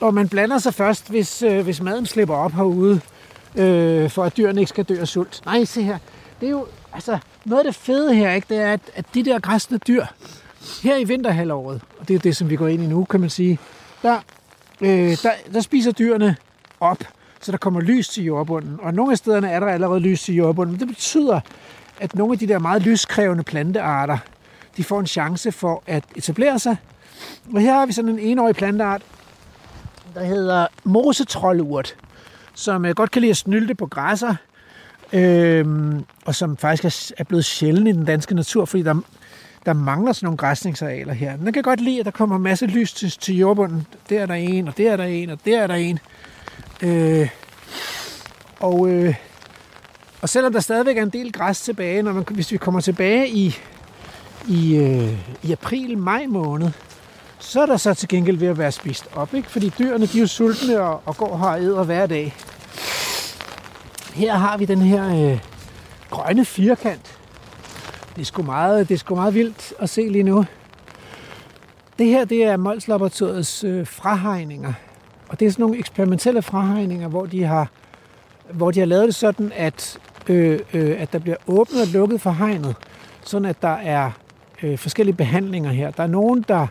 og 0.00 0.14
man 0.14 0.28
blander 0.28 0.58
sig 0.58 0.74
først, 0.74 1.10
hvis, 1.10 1.42
øh, 1.42 1.64
hvis 1.64 1.80
maden 1.80 2.06
slipper 2.06 2.34
op 2.34 2.52
herude, 2.52 3.00
øh, 3.56 4.10
for 4.10 4.24
at 4.24 4.36
dyrene 4.36 4.60
ikke 4.60 4.68
skal 4.68 4.84
dø 4.84 5.00
af 5.00 5.08
sult. 5.08 5.42
Nej, 5.44 5.64
se 5.64 5.82
her. 5.82 5.98
Det 6.40 6.46
er 6.46 6.50
jo, 6.50 6.66
altså, 6.92 7.18
noget 7.46 7.66
af 7.66 7.72
det 7.72 7.74
fede 7.74 8.14
her, 8.14 8.32
ikke, 8.32 8.46
det 8.48 8.58
er, 8.58 8.72
at, 8.72 8.80
at 8.94 9.04
de 9.14 9.24
der 9.24 9.38
græsne 9.38 9.78
dyr, 9.78 10.06
her 10.82 10.96
i 10.96 11.04
vinterhalvåret, 11.04 11.80
og 11.98 12.08
det 12.08 12.14
er 12.14 12.18
det, 12.18 12.36
som 12.36 12.50
vi 12.50 12.56
går 12.56 12.68
ind 12.68 12.82
i 12.82 12.86
nu, 12.86 13.04
kan 13.04 13.20
man 13.20 13.30
sige, 13.30 13.58
der, 14.02 14.20
øh, 14.80 15.16
der, 15.22 15.30
der 15.52 15.60
spiser 15.60 15.92
dyrene 15.92 16.36
op, 16.80 16.98
så 17.40 17.52
der 17.52 17.58
kommer 17.58 17.80
lys 17.80 18.08
til 18.08 18.24
jordbunden. 18.24 18.78
Og 18.82 18.94
nogle 18.94 19.12
af 19.12 19.18
stederne 19.18 19.50
er 19.50 19.60
der 19.60 19.66
allerede 19.66 20.00
lys 20.00 20.22
til 20.22 20.34
jordbunden. 20.34 20.72
Men 20.72 20.80
det 20.80 20.88
betyder, 20.88 21.40
at 22.00 22.14
nogle 22.14 22.32
af 22.32 22.38
de 22.38 22.46
der 22.46 22.58
meget 22.58 22.82
lyskrævende 22.82 23.44
plantearter, 23.44 24.18
de 24.76 24.84
får 24.84 25.00
en 25.00 25.06
chance 25.06 25.52
for 25.52 25.82
at 25.86 26.04
etablere 26.16 26.58
sig. 26.58 26.76
Og 27.54 27.60
her 27.60 27.72
har 27.72 27.86
vi 27.86 27.92
sådan 27.92 28.10
en 28.10 28.18
enårig 28.18 28.54
planteart, 28.54 29.02
der 30.14 30.24
hedder 30.24 30.66
mosetrollurt, 30.84 31.96
som 32.54 32.84
øh, 32.84 32.94
godt 32.94 33.10
kan 33.10 33.22
lide 33.22 33.30
at 33.30 33.36
snylte 33.36 33.74
på 33.74 33.86
græsser, 33.86 34.34
øh, 35.12 35.94
og 36.24 36.34
som 36.34 36.56
faktisk 36.56 37.12
er, 37.16 37.24
blevet 37.24 37.44
sjældent 37.44 37.88
i 37.88 37.92
den 37.92 38.04
danske 38.04 38.34
natur, 38.34 38.64
fordi 38.64 38.82
der, 38.82 38.94
der 39.66 39.72
mangler 39.72 40.12
sådan 40.12 40.26
nogle 40.26 40.36
græsningsarealer 40.36 41.12
her. 41.12 41.36
Man 41.36 41.52
kan 41.52 41.62
godt 41.62 41.80
lide, 41.80 42.00
at 42.00 42.04
der 42.04 42.10
kommer 42.10 42.38
masse 42.38 42.66
lys 42.66 42.92
til, 42.92 43.10
til 43.10 43.36
jordbunden. 43.36 43.86
Der 44.10 44.20
er 44.20 44.26
der 44.26 44.34
en, 44.34 44.68
og 44.68 44.78
der 44.78 44.92
er 44.92 44.96
der 44.96 45.04
en, 45.04 45.30
og 45.30 45.38
der 45.44 45.62
er 45.62 45.66
der 45.66 45.74
en. 45.74 45.98
Øh, 46.82 47.28
og, 48.60 48.88
øh, 48.88 49.14
og 50.22 50.28
selvom 50.28 50.52
der 50.52 50.60
stadigvæk 50.60 50.96
er 50.96 51.02
en 51.02 51.10
del 51.10 51.32
græs 51.32 51.60
tilbage, 51.60 52.02
når 52.02 52.12
man, 52.12 52.24
hvis 52.30 52.52
vi 52.52 52.56
kommer 52.56 52.80
tilbage 52.80 53.28
i, 53.28 53.56
i, 54.48 54.76
øh, 54.76 55.12
i 55.42 55.52
april-maj 55.52 56.26
måned, 56.26 56.70
så 57.38 57.62
er 57.62 57.66
der 57.66 57.76
så 57.76 57.94
til 57.94 58.08
gengæld 58.08 58.36
ved 58.36 58.48
at 58.48 58.58
være 58.58 58.72
spist 58.72 59.08
op, 59.14 59.34
ikke? 59.34 59.50
fordi 59.50 59.72
dyrene 59.78 60.06
de 60.06 60.18
er 60.18 60.20
jo 60.20 60.26
sultne 60.26 60.80
og, 60.80 61.02
og 61.04 61.16
går 61.16 61.38
her 61.38 61.46
og 61.46 61.62
æder 61.62 61.84
hver 61.84 62.06
dag. 62.06 62.34
Her 64.16 64.34
har 64.34 64.56
vi 64.56 64.64
den 64.64 64.78
her 64.78 65.30
øh, 65.32 65.40
grønne 66.10 66.44
firkant. 66.44 67.18
Det 68.14 68.20
er, 68.20 68.24
sgu 68.24 68.42
meget, 68.42 68.88
det 68.88 68.94
er 68.94 68.98
sgu 68.98 69.14
meget 69.14 69.34
vildt 69.34 69.72
at 69.78 69.90
se 69.90 70.08
lige 70.08 70.22
nu. 70.22 70.44
Det 71.98 72.06
her 72.06 72.24
det 72.24 72.44
er 72.44 72.56
Mols 72.56 72.88
Laboratoriets 72.88 73.64
øh, 73.64 73.86
frahegninger. 73.86 74.72
Og 75.28 75.40
det 75.40 75.46
er 75.46 75.50
sådan 75.50 75.62
nogle 75.62 75.78
eksperimentelle 75.78 76.42
frahegninger, 76.42 77.08
hvor 77.08 77.26
de 77.26 77.44
har, 77.44 77.70
hvor 78.52 78.70
de 78.70 78.78
har 78.78 78.86
lavet 78.86 79.06
det 79.06 79.14
sådan, 79.14 79.52
at, 79.54 79.98
øh, 80.28 80.60
øh, 80.72 81.00
at 81.00 81.12
der 81.12 81.18
bliver 81.18 81.36
åbnet 81.46 81.82
og 81.82 81.88
lukket 81.88 82.20
for 82.20 82.30
hegnet. 82.30 82.74
Sådan 83.24 83.46
at 83.46 83.62
der 83.62 83.74
er 83.74 84.10
øh, 84.62 84.78
forskellige 84.78 85.16
behandlinger 85.16 85.70
her. 85.72 85.90
Der 85.90 86.02
er 86.02 86.06
nogen, 86.06 86.44
der 86.48 86.66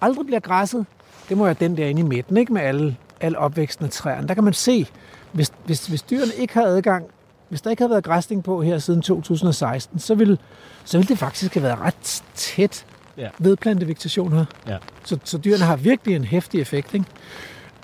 aldrig 0.00 0.26
bliver 0.26 0.40
græsset. 0.40 0.86
Det 1.28 1.36
må 1.36 1.44
være 1.44 1.54
den 1.54 1.76
der 1.76 1.86
inde 1.86 2.00
i 2.00 2.04
midten, 2.04 2.36
ikke 2.36 2.52
med 2.52 2.62
alle, 2.62 2.96
alle 3.20 3.38
opvækstende 3.38 3.90
træerne. 3.90 4.28
Der 4.28 4.34
kan 4.34 4.44
man 4.44 4.52
se, 4.52 4.86
hvis, 5.32 5.52
hvis, 5.64 5.86
hvis 5.86 6.02
dyrene 6.02 6.32
ikke 6.38 6.54
har 6.54 6.62
adgang, 6.62 7.06
hvis 7.48 7.62
der 7.62 7.70
ikke 7.70 7.82
har 7.82 7.88
været 7.88 8.04
græsning 8.04 8.44
på 8.44 8.62
her 8.62 8.78
siden 8.78 9.02
2016, 9.02 9.98
så 9.98 10.14
vil, 10.14 10.38
så 10.84 10.98
vil 10.98 11.08
det 11.08 11.18
faktisk 11.18 11.54
have 11.54 11.62
været 11.62 11.78
ret 11.80 12.22
tæt 12.34 12.86
Ja. 13.16 13.28
vedplantevegetation 13.38 14.32
her. 14.32 14.44
Ja. 14.68 14.76
Så, 15.04 15.18
så 15.24 15.38
dyrene 15.38 15.64
har 15.64 15.76
virkelig 15.76 16.16
en 16.16 16.24
hæftig 16.24 16.60
effekt. 16.60 16.94
Ikke? 16.94 17.06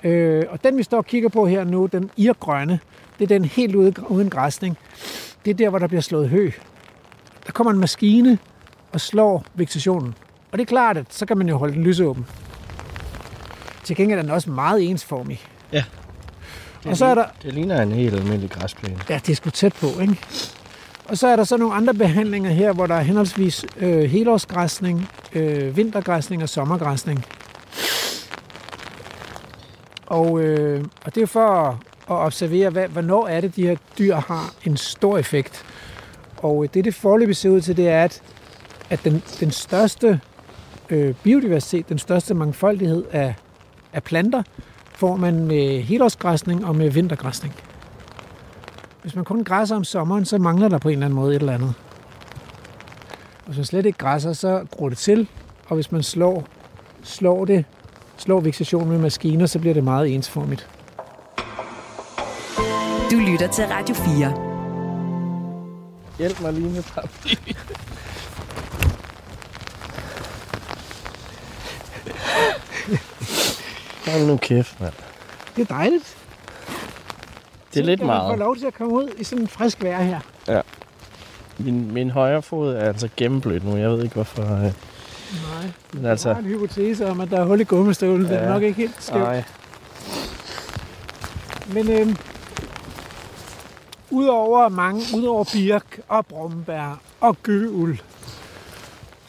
Øh, 0.03 0.45
og 0.49 0.63
den 0.63 0.77
vi 0.77 0.83
står 0.83 0.97
og 0.97 1.05
kigger 1.05 1.29
på 1.29 1.47
her 1.47 1.63
nu, 1.63 1.85
den 1.85 2.11
irgrønne, 2.17 2.79
det 3.19 3.23
er 3.23 3.27
den 3.27 3.45
helt 3.45 3.75
ude, 3.75 3.93
uden 4.07 4.29
græsning. 4.29 4.77
Det 5.45 5.51
er 5.51 5.55
der, 5.55 5.69
hvor 5.69 5.79
der 5.79 5.87
bliver 5.87 6.01
slået 6.01 6.29
hø. 6.29 6.51
Der 7.45 7.51
kommer 7.51 7.71
en 7.73 7.79
maskine 7.79 8.37
og 8.93 9.01
slår 9.01 9.43
vegetationen. 9.55 10.15
Og 10.51 10.57
det 10.57 10.61
er 10.61 10.67
klart, 10.69 10.97
at 10.97 11.05
så 11.09 11.25
kan 11.25 11.37
man 11.37 11.49
jo 11.49 11.57
holde 11.57 11.73
den 11.73 11.83
lysåben. 11.83 12.25
Til 13.83 13.95
gengæld 13.95 14.19
er 14.19 14.23
den 14.23 14.31
også 14.31 14.49
meget 14.51 14.89
ensformig. 14.89 15.41
Ja. 15.73 15.83
Og 16.85 16.97
så 16.97 17.05
er 17.05 17.15
der, 17.15 17.25
Det 17.43 17.53
ligner 17.53 17.81
en 17.81 17.91
helt 17.91 18.13
almindelig 18.15 18.49
græsplæne. 18.49 18.99
ja, 19.09 19.15
det 19.25 19.29
er 19.29 19.35
sgu 19.35 19.49
tæt 19.49 19.73
på, 19.73 19.87
ikke? 20.01 20.17
Og 21.05 21.17
så 21.17 21.27
er 21.27 21.35
der 21.35 21.43
så 21.43 21.57
nogle 21.57 21.73
andre 21.75 21.93
behandlinger 21.93 22.51
her, 22.51 22.73
hvor 22.73 22.87
der 22.87 22.95
er 22.95 23.01
henholdsvis 23.01 23.65
øh, 23.77 24.03
helårsgræsning, 24.03 25.09
øh, 25.33 25.77
vintergræsning 25.77 26.43
og 26.43 26.49
sommergræsning. 26.49 27.25
Og, 30.05 30.39
øh, 30.41 30.83
og 31.05 31.15
det 31.15 31.23
er 31.23 31.27
for 31.27 31.47
at, 31.47 31.75
at 32.09 32.15
observere, 32.15 32.69
hvad, 32.69 32.87
hvornår 32.87 33.27
er 33.27 33.41
det, 33.41 33.55
de 33.55 33.67
her 33.67 33.75
dyr 33.97 34.15
har 34.15 34.53
en 34.65 34.77
stor 34.77 35.17
effekt. 35.17 35.65
Og 36.37 36.63
øh, 36.63 36.69
det, 36.73 36.85
det 36.85 36.95
forløbig 36.95 37.35
ser 37.35 37.49
ud 37.49 37.61
til, 37.61 37.77
det 37.77 37.87
er, 37.89 38.03
at, 38.03 38.21
at 38.89 39.03
den, 39.03 39.23
den 39.39 39.51
største 39.51 40.19
øh, 40.89 41.13
biodiversitet, 41.23 41.89
den 41.89 41.99
største 41.99 42.33
mangfoldighed 42.33 43.03
af, 43.11 43.33
af 43.93 44.03
planter, 44.03 44.43
får 44.99 45.15
man 45.15 45.45
med 45.45 45.81
helårsgræsning 45.81 46.65
og 46.65 46.75
med 46.75 46.89
vintergræsning. 46.89 47.55
Hvis 49.01 49.15
man 49.15 49.25
kun 49.25 49.43
græsser 49.43 49.75
om 49.75 49.83
sommeren, 49.83 50.25
så 50.25 50.37
mangler 50.37 50.69
der 50.69 50.77
på 50.77 50.89
en 50.89 50.93
eller 50.93 51.05
anden 51.05 51.15
måde 51.15 51.35
et 51.35 51.39
eller 51.39 51.53
andet. 51.53 51.73
Hvis 53.45 53.57
man 53.57 53.65
slet 53.65 53.85
ikke 53.85 53.97
græsser, 53.97 54.33
så 54.33 54.65
gror 54.71 54.89
det 54.89 54.97
til, 54.97 55.27
og 55.67 55.75
hvis 55.75 55.91
man 55.91 56.03
slår, 56.03 56.47
slår 57.03 57.45
det, 57.45 57.65
slår 58.17 58.39
vegetationen 58.39 58.89
med 58.89 58.99
maskiner, 58.99 59.45
så 59.45 59.59
bliver 59.59 59.73
det 59.73 59.83
meget 59.83 60.15
ensformigt. 60.15 60.67
Du 63.11 63.15
lytter 63.15 63.47
til 63.47 63.65
Radio 63.65 63.95
4. 63.95 64.33
Hjælp 66.17 66.41
mig 66.41 66.53
lige 66.53 66.69
med 66.69 66.83
paraply. 66.83 67.35
Hold 74.11 74.27
nu 74.27 74.37
kæft, 74.37 74.79
mand. 74.81 74.93
Det 75.55 75.61
er 75.61 75.75
dejligt. 75.75 76.17
Det 77.73 77.79
er 77.79 77.83
lidt 77.85 77.99
Så 77.99 78.05
kan 78.05 78.07
man 78.07 78.17
få 78.21 78.25
meget. 78.27 78.39
lov 78.39 78.55
til 78.55 78.65
at 78.65 78.73
komme 78.73 78.93
ud 78.93 79.09
i 79.17 79.23
sådan 79.23 79.41
en 79.41 79.47
frisk 79.47 79.83
vejr 79.83 80.01
her. 80.01 80.19
Min, 81.57 81.91
min 81.93 82.09
højre 82.09 82.41
fod 82.41 82.75
er 82.75 82.79
altså 82.87 83.09
gennemblødt 83.17 83.65
nu. 83.65 83.77
Jeg 83.77 83.89
ved 83.89 84.03
ikke, 84.03 84.13
hvorfor. 84.15 84.41
øh, 84.41 84.49
Nej. 84.59 84.71
Men 85.93 86.01
Jeg 86.03 86.11
altså, 86.11 86.33
har 86.33 86.39
en 86.39 86.45
hypotese 86.45 87.09
om, 87.09 87.21
at 87.21 87.31
der 87.31 87.39
er 87.39 87.45
hul 87.45 87.61
i 87.61 87.63
gummistøvlen. 87.63 88.25
Ja. 88.27 88.33
Det 88.33 88.39
er 88.41 88.43
Ja. 88.47 88.53
nok 88.53 88.63
ikke 88.63 88.77
helt 88.77 88.95
skævt. 89.03 89.19
nej. 89.19 89.43
Men 91.73 91.89
øhm, 91.91 92.15
udover 94.11 94.69
mange, 94.69 95.01
udover 95.17 95.43
birk 95.53 95.99
og 96.07 96.25
brombær 96.25 96.99
og 97.21 97.37
gøul, 97.43 98.01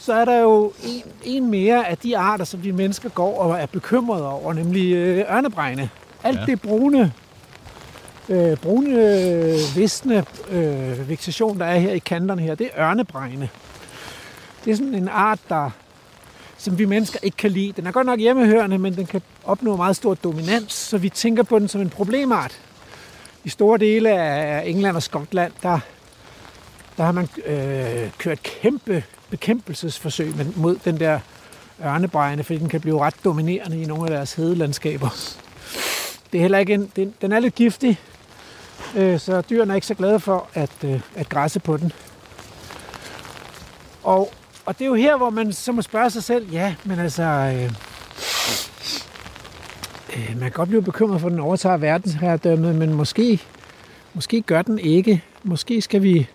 så 0.00 0.12
er 0.12 0.24
der 0.24 0.38
jo 0.38 0.72
en, 0.84 1.02
en 1.24 1.50
mere 1.50 1.88
af 1.88 1.98
de 1.98 2.18
arter, 2.18 2.44
som 2.44 2.64
vi 2.64 2.70
mennesker 2.70 3.08
går 3.08 3.38
og 3.38 3.58
er 3.58 3.66
bekymrede 3.66 4.28
over, 4.28 4.52
nemlig 4.52 4.94
øh, 4.94 5.18
ørnebregne. 5.18 5.90
Alt 6.24 6.40
ja. 6.40 6.46
Det 6.46 6.60
brune, 6.60 7.12
øh, 8.28 8.56
brune, 8.56 8.96
visne 9.76 10.24
øh, 10.50 11.08
vegetation, 11.08 11.58
der 11.58 11.66
er 11.66 11.78
her 11.78 11.92
i 11.92 11.98
kanterne 11.98 12.42
her, 12.42 12.54
det 12.54 12.70
er 12.74 12.88
ørnebregne. 12.88 13.48
Det 14.64 14.70
er 14.70 14.76
sådan 14.76 14.94
en 14.94 15.08
art, 15.08 15.38
der 15.48 15.70
som 16.58 16.78
vi 16.78 16.84
mennesker 16.84 17.18
ikke 17.22 17.36
kan 17.36 17.50
lide. 17.50 17.72
Den 17.72 17.86
er 17.86 17.90
godt 17.90 18.06
nok 18.06 18.18
hjemmehørende, 18.18 18.78
men 18.78 18.96
den 18.96 19.06
kan 19.06 19.22
opnå 19.44 19.76
meget 19.76 19.96
stor 19.96 20.14
dominans, 20.14 20.72
så 20.72 20.98
vi 20.98 21.08
tænker 21.08 21.42
på 21.42 21.58
den 21.58 21.68
som 21.68 21.80
en 21.80 21.90
problemart. 21.90 22.60
I 23.44 23.48
store 23.48 23.78
dele 23.78 24.10
af 24.10 24.62
England 24.66 24.96
og 24.96 25.02
Skotland, 25.02 25.52
der, 25.62 25.80
der 26.96 27.04
har 27.04 27.12
man 27.12 27.28
øh, 27.46 28.10
kørt 28.18 28.42
kæmpe 28.42 29.04
bekæmpelsesforsøg 29.30 30.36
med, 30.36 30.46
mod 30.56 30.76
den 30.84 31.00
der 31.00 31.20
ørnebregne, 31.84 32.44
fordi 32.44 32.58
den 32.58 32.68
kan 32.68 32.80
blive 32.80 33.00
ret 33.00 33.14
dominerende 33.24 33.82
i 33.82 33.84
nogle 33.84 34.04
af 34.04 34.10
deres 34.10 34.32
hedelandskaber. 34.32 35.08
Det 36.32 36.38
er 36.38 36.42
heller 36.42 36.58
ikke 36.58 36.74
en, 36.74 36.92
den, 36.96 37.14
den 37.20 37.32
er 37.32 37.38
lidt 37.38 37.54
giftig, 37.54 37.98
øh, 38.96 39.20
så 39.20 39.40
dyrene 39.40 39.72
er 39.72 39.74
ikke 39.74 39.86
så 39.86 39.94
glade 39.94 40.20
for 40.20 40.48
at, 40.54 40.84
øh, 40.84 41.00
at 41.16 41.28
græsse 41.28 41.60
på 41.60 41.76
den. 41.76 41.92
Og, 44.02 44.32
og 44.66 44.78
det 44.78 44.84
er 44.84 44.88
jo 44.88 44.94
her, 44.94 45.16
hvor 45.16 45.30
man 45.30 45.52
så 45.52 45.72
må 45.72 45.82
spørge 45.82 46.10
sig 46.10 46.22
selv, 46.22 46.50
ja, 46.52 46.74
men 46.84 46.98
altså, 46.98 47.22
øh, 47.22 47.72
øh, 50.16 50.30
man 50.30 50.40
kan 50.40 50.50
godt 50.50 50.68
blive 50.68 50.82
bekymret 50.82 51.20
for, 51.20 51.28
at 51.28 51.32
den 51.32 51.40
overtager 51.40 51.76
verdensherredømmet, 51.76 52.74
men 52.74 52.94
måske, 52.94 53.40
måske 54.14 54.42
gør 54.42 54.62
den 54.62 54.78
ikke. 54.78 55.24
Måske 55.42 55.82
skal 55.82 56.02
vi 56.02 56.28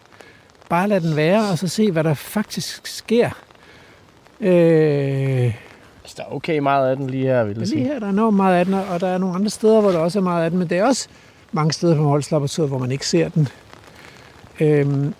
bare 0.69 0.87
lade 0.89 1.07
den 1.07 1.15
være, 1.15 1.49
og 1.51 1.57
så 1.57 1.67
se, 1.67 1.91
hvad 1.91 2.03
der 2.03 2.13
faktisk 2.13 2.87
sker. 2.87 3.29
Øh, 4.41 5.53
Altså, 6.03 6.15
der 6.17 6.23
er 6.23 6.35
okay 6.35 6.59
meget 6.59 6.89
af 6.89 6.95
den 6.97 7.09
lige 7.09 7.23
her, 7.25 7.43
vil 7.43 7.49
jeg 7.49 7.57
Lige 7.57 7.67
sige. 7.69 7.83
her 7.83 7.99
der 7.99 8.05
er 8.05 8.09
enormt 8.11 8.35
meget 8.35 8.55
af 8.59 8.65
den, 8.65 8.73
og 8.73 9.01
der 9.01 9.07
er 9.07 9.17
nogle 9.17 9.35
andre 9.35 9.49
steder, 9.49 9.81
hvor 9.81 9.91
der 9.91 9.99
også 9.99 10.19
er 10.19 10.23
meget 10.23 10.43
af 10.45 10.49
den, 10.49 10.59
men 10.59 10.69
det 10.69 10.77
er 10.77 10.85
også 10.85 11.07
mange 11.51 11.73
steder 11.73 11.95
på 11.95 12.03
Holslaboratoriet, 12.03 12.69
hvor 12.69 12.77
man 12.77 12.91
ikke 12.91 13.07
ser 13.07 13.29
den. 13.29 13.47
Øhm, 14.59 15.13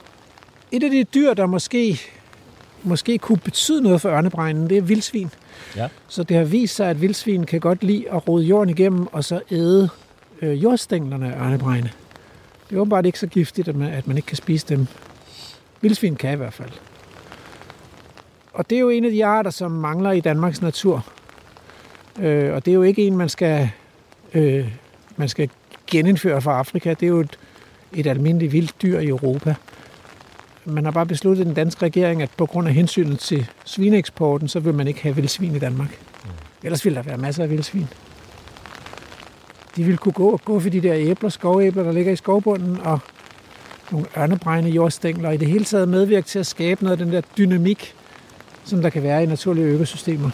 et 0.72 0.84
af 0.84 0.90
de 0.92 1.04
dyr, 1.04 1.34
der 1.34 1.46
måske, 1.46 2.02
måske 2.84 3.18
kunne 3.18 3.38
betyde 3.38 3.82
noget 3.82 4.02
for 4.02 4.10
ørnebregnen, 4.10 4.70
det 4.70 4.78
er 4.78 4.82
vildsvin. 4.82 5.30
Ja. 5.76 5.88
Så 6.08 6.24
det 6.24 6.38
har 6.38 6.44
vist 6.44 6.76
sig, 6.76 6.90
at 6.90 7.02
vildsvin 7.02 7.44
kan 7.46 7.60
godt 7.60 7.84
lide 7.84 8.06
at 8.12 8.28
rode 8.28 8.44
jorden 8.44 8.70
igennem, 8.70 9.08
og 9.14 9.24
så 9.24 9.40
æde 9.52 9.90
øh, 10.42 10.64
jordstænglerne 10.64 11.36
af 11.36 11.46
ørnebregne. 11.46 11.92
Det 12.70 12.76
er 12.76 12.80
åbenbart 12.80 13.06
ikke 13.06 13.20
så 13.20 13.28
giftigt, 13.28 13.68
at 13.68 13.76
man, 13.76 13.94
at 13.94 14.08
man 14.08 14.18
ikke 14.18 14.28
kan 14.28 14.38
spise 14.38 14.66
dem. 14.70 14.88
Vildsvin 15.86 16.16
kan 16.16 16.34
i 16.34 16.36
hvert 16.36 16.54
fald. 16.54 16.72
Og 18.54 18.70
det 18.70 18.76
er 18.76 18.80
jo 18.80 18.90
en 18.90 19.06
af 19.06 19.12
de 19.12 19.26
arter, 19.26 19.50
som 19.50 19.72
mangler 19.72 20.12
i 20.12 20.20
Danmarks 20.20 20.62
natur. 20.62 21.06
Øh, 22.20 22.54
og 22.54 22.66
det 22.66 22.72
er 22.72 22.76
jo 22.76 22.82
ikke 22.82 23.08
en, 23.08 23.18
man 23.18 23.30
skal, 23.30 23.70
øh, 24.34 24.68
man 25.18 25.30
skal 25.30 25.50
genindføre 25.92 26.42
fra 26.42 26.58
Afrika. 26.58 26.90
Det 26.90 27.04
er 27.04 27.08
jo 27.08 27.20
et, 27.20 27.40
et 27.94 28.08
almindeligt 28.08 28.54
vildt 28.54 28.82
dyr 28.82 29.00
i 29.00 29.08
Europa. 29.08 29.56
Man 30.66 30.86
har 30.86 30.92
bare 30.92 31.06
besluttet 31.06 31.46
den 31.46 31.56
danske 31.56 31.86
regering, 31.86 32.22
at 32.22 32.30
på 32.38 32.46
grund 32.46 32.68
af 32.68 32.74
hensynet 32.74 33.20
til 33.20 33.50
svineeksporten, 33.66 34.48
så 34.48 34.60
vil 34.60 34.74
man 34.74 34.88
ikke 34.88 35.02
have 35.04 35.16
vildsvin 35.16 35.56
i 35.56 35.60
Danmark. 35.60 36.00
Ellers 36.64 36.86
ville 36.86 36.96
der 36.96 37.04
være 37.04 37.18
masser 37.18 37.44
af 37.44 37.50
vildsvin. 37.50 37.88
De 39.76 39.84
ville 39.84 39.98
kunne 39.98 40.14
gå, 40.14 40.40
gå 40.46 40.60
for 40.60 40.70
de 40.70 40.82
der 40.82 40.94
æbler, 40.96 41.30
skovæbler, 41.30 41.84
der 41.84 41.92
ligger 41.92 42.12
i 42.12 42.16
skovbunden, 42.16 42.78
og 42.84 43.00
nogle 43.92 44.08
ørnebregne 44.18 44.70
jordstængler, 44.70 45.30
og 45.30 45.36
i 45.36 45.38
det 45.38 45.48
hele 45.48 45.66
taget 45.66 45.90
medvirke 45.90 46.28
til 46.28 46.40
at 46.40 46.48
skabe 46.48 46.84
noget 46.84 47.00
af 47.00 47.06
den 47.06 47.14
der 47.14 47.22
dynamik, 47.38 47.96
som 48.66 48.82
der 48.82 48.90
kan 48.90 49.04
være 49.04 49.24
i 49.24 49.26
naturlige 49.26 49.66
økosystemer. 49.66 50.30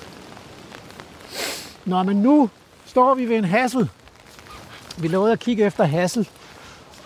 Nå, 1.86 2.04
men 2.04 2.18
nu 2.18 2.50
står 2.86 3.16
vi 3.16 3.26
ved 3.26 3.38
en 3.38 3.46
hassel. 3.46 3.90
Vi 4.98 5.08
lovede 5.08 5.32
at 5.32 5.40
kigge 5.40 5.66
efter 5.66 5.84
hassel, 5.84 6.30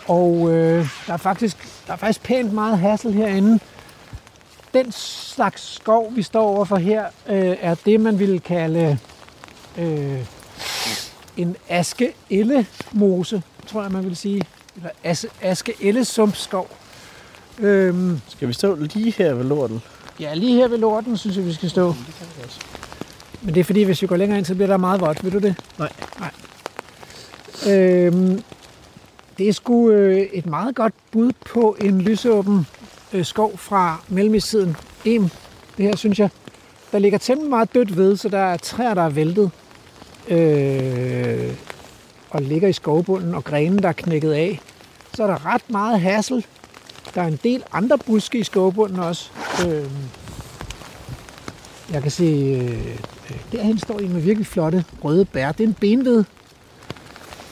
og 0.06 0.52
øh, 0.52 0.88
der, 1.06 1.12
er 1.12 1.16
faktisk, 1.16 1.56
der 1.86 1.92
er 1.92 1.96
faktisk 1.96 2.22
pænt 2.22 2.52
meget 2.52 2.78
hassel 2.78 3.12
herinde. 3.12 3.58
Den 4.74 4.92
slags 4.92 5.74
skov, 5.74 6.12
vi 6.16 6.22
står 6.22 6.42
overfor 6.42 6.76
her, 6.76 7.04
øh, 7.28 7.56
er 7.60 7.74
det, 7.74 8.00
man 8.00 8.18
ville 8.18 8.38
kalde 8.38 8.98
øh, 9.78 10.20
en 11.36 11.56
aske-ille-mose, 11.68 13.42
tror 13.66 13.82
jeg, 13.82 13.92
man 13.92 14.04
vil 14.04 14.16
sige. 14.16 14.42
Eller 14.76 14.90
aske- 15.04 15.28
aske-elle-sumpskov. 15.42 16.68
Øhm, 17.58 18.20
Skal 18.28 18.48
vi 18.48 18.52
stå 18.52 18.74
lige 18.74 19.10
her 19.18 19.34
ved 19.34 19.44
lorten? 19.44 19.82
Ja, 20.20 20.34
lige 20.34 20.54
her 20.56 20.68
ved 20.68 20.78
lorten, 20.78 21.16
synes 21.16 21.36
jeg, 21.36 21.46
vi 21.46 21.52
skal 21.52 21.70
stå. 21.70 21.94
Men 23.42 23.54
det 23.54 23.60
er 23.60 23.64
fordi, 23.64 23.82
hvis 23.82 24.02
vi 24.02 24.06
går 24.06 24.16
længere 24.16 24.38
ind, 24.38 24.46
så 24.46 24.54
bliver 24.54 24.66
der 24.68 24.76
meget 24.76 25.00
vådt. 25.00 25.24
Vil 25.24 25.32
du 25.32 25.38
det? 25.38 25.54
Nej. 25.78 25.92
Nej. 26.20 26.30
Øhm, 27.74 28.42
det 29.38 29.48
er 29.48 29.52
sgu 29.52 29.90
øh, 29.90 30.16
et 30.32 30.46
meget 30.46 30.74
godt 30.74 30.94
bud 31.12 31.32
på 31.46 31.76
en 31.80 32.00
lysåben 32.00 32.66
øh, 33.12 33.24
skov 33.24 33.58
fra 33.58 34.00
mellemistiden. 34.08 34.76
Em, 35.04 35.22
det 35.76 35.84
her, 35.84 35.96
synes 35.96 36.18
jeg. 36.18 36.28
Der 36.92 36.98
ligger 36.98 37.18
temmelig 37.18 37.50
meget 37.50 37.74
dødt 37.74 37.96
ved, 37.96 38.16
så 38.16 38.28
der 38.28 38.38
er 38.38 38.56
træer, 38.56 38.94
der 38.94 39.02
er 39.02 39.08
væltet. 39.08 39.50
Øh, 40.28 41.52
og 42.36 42.42
ligger 42.42 42.68
i 42.68 42.72
skovbunden, 42.72 43.34
og 43.34 43.44
grenen, 43.44 43.82
der 43.82 43.88
er 43.88 43.92
knækket 43.92 44.32
af. 44.32 44.60
Så 45.14 45.22
er 45.22 45.26
der 45.26 45.46
ret 45.46 45.70
meget 45.70 46.00
hassel. 46.00 46.46
Der 47.14 47.22
er 47.22 47.26
en 47.26 47.38
del 47.44 47.62
andre 47.72 47.98
buske 47.98 48.38
i 48.38 48.42
skovbunden 48.42 48.98
også. 48.98 49.30
Øh, 49.66 49.84
jeg 51.92 52.02
kan 52.02 52.10
se, 52.10 52.24
øh, 52.24 52.98
derhen 53.52 53.78
står 53.78 53.98
en 53.98 54.12
med 54.12 54.20
virkelig 54.20 54.46
flotte 54.46 54.84
røde 55.04 55.24
bær. 55.24 55.52
Det 55.52 55.64
er 55.64 55.68
en 55.68 55.74
benved. 55.74 56.24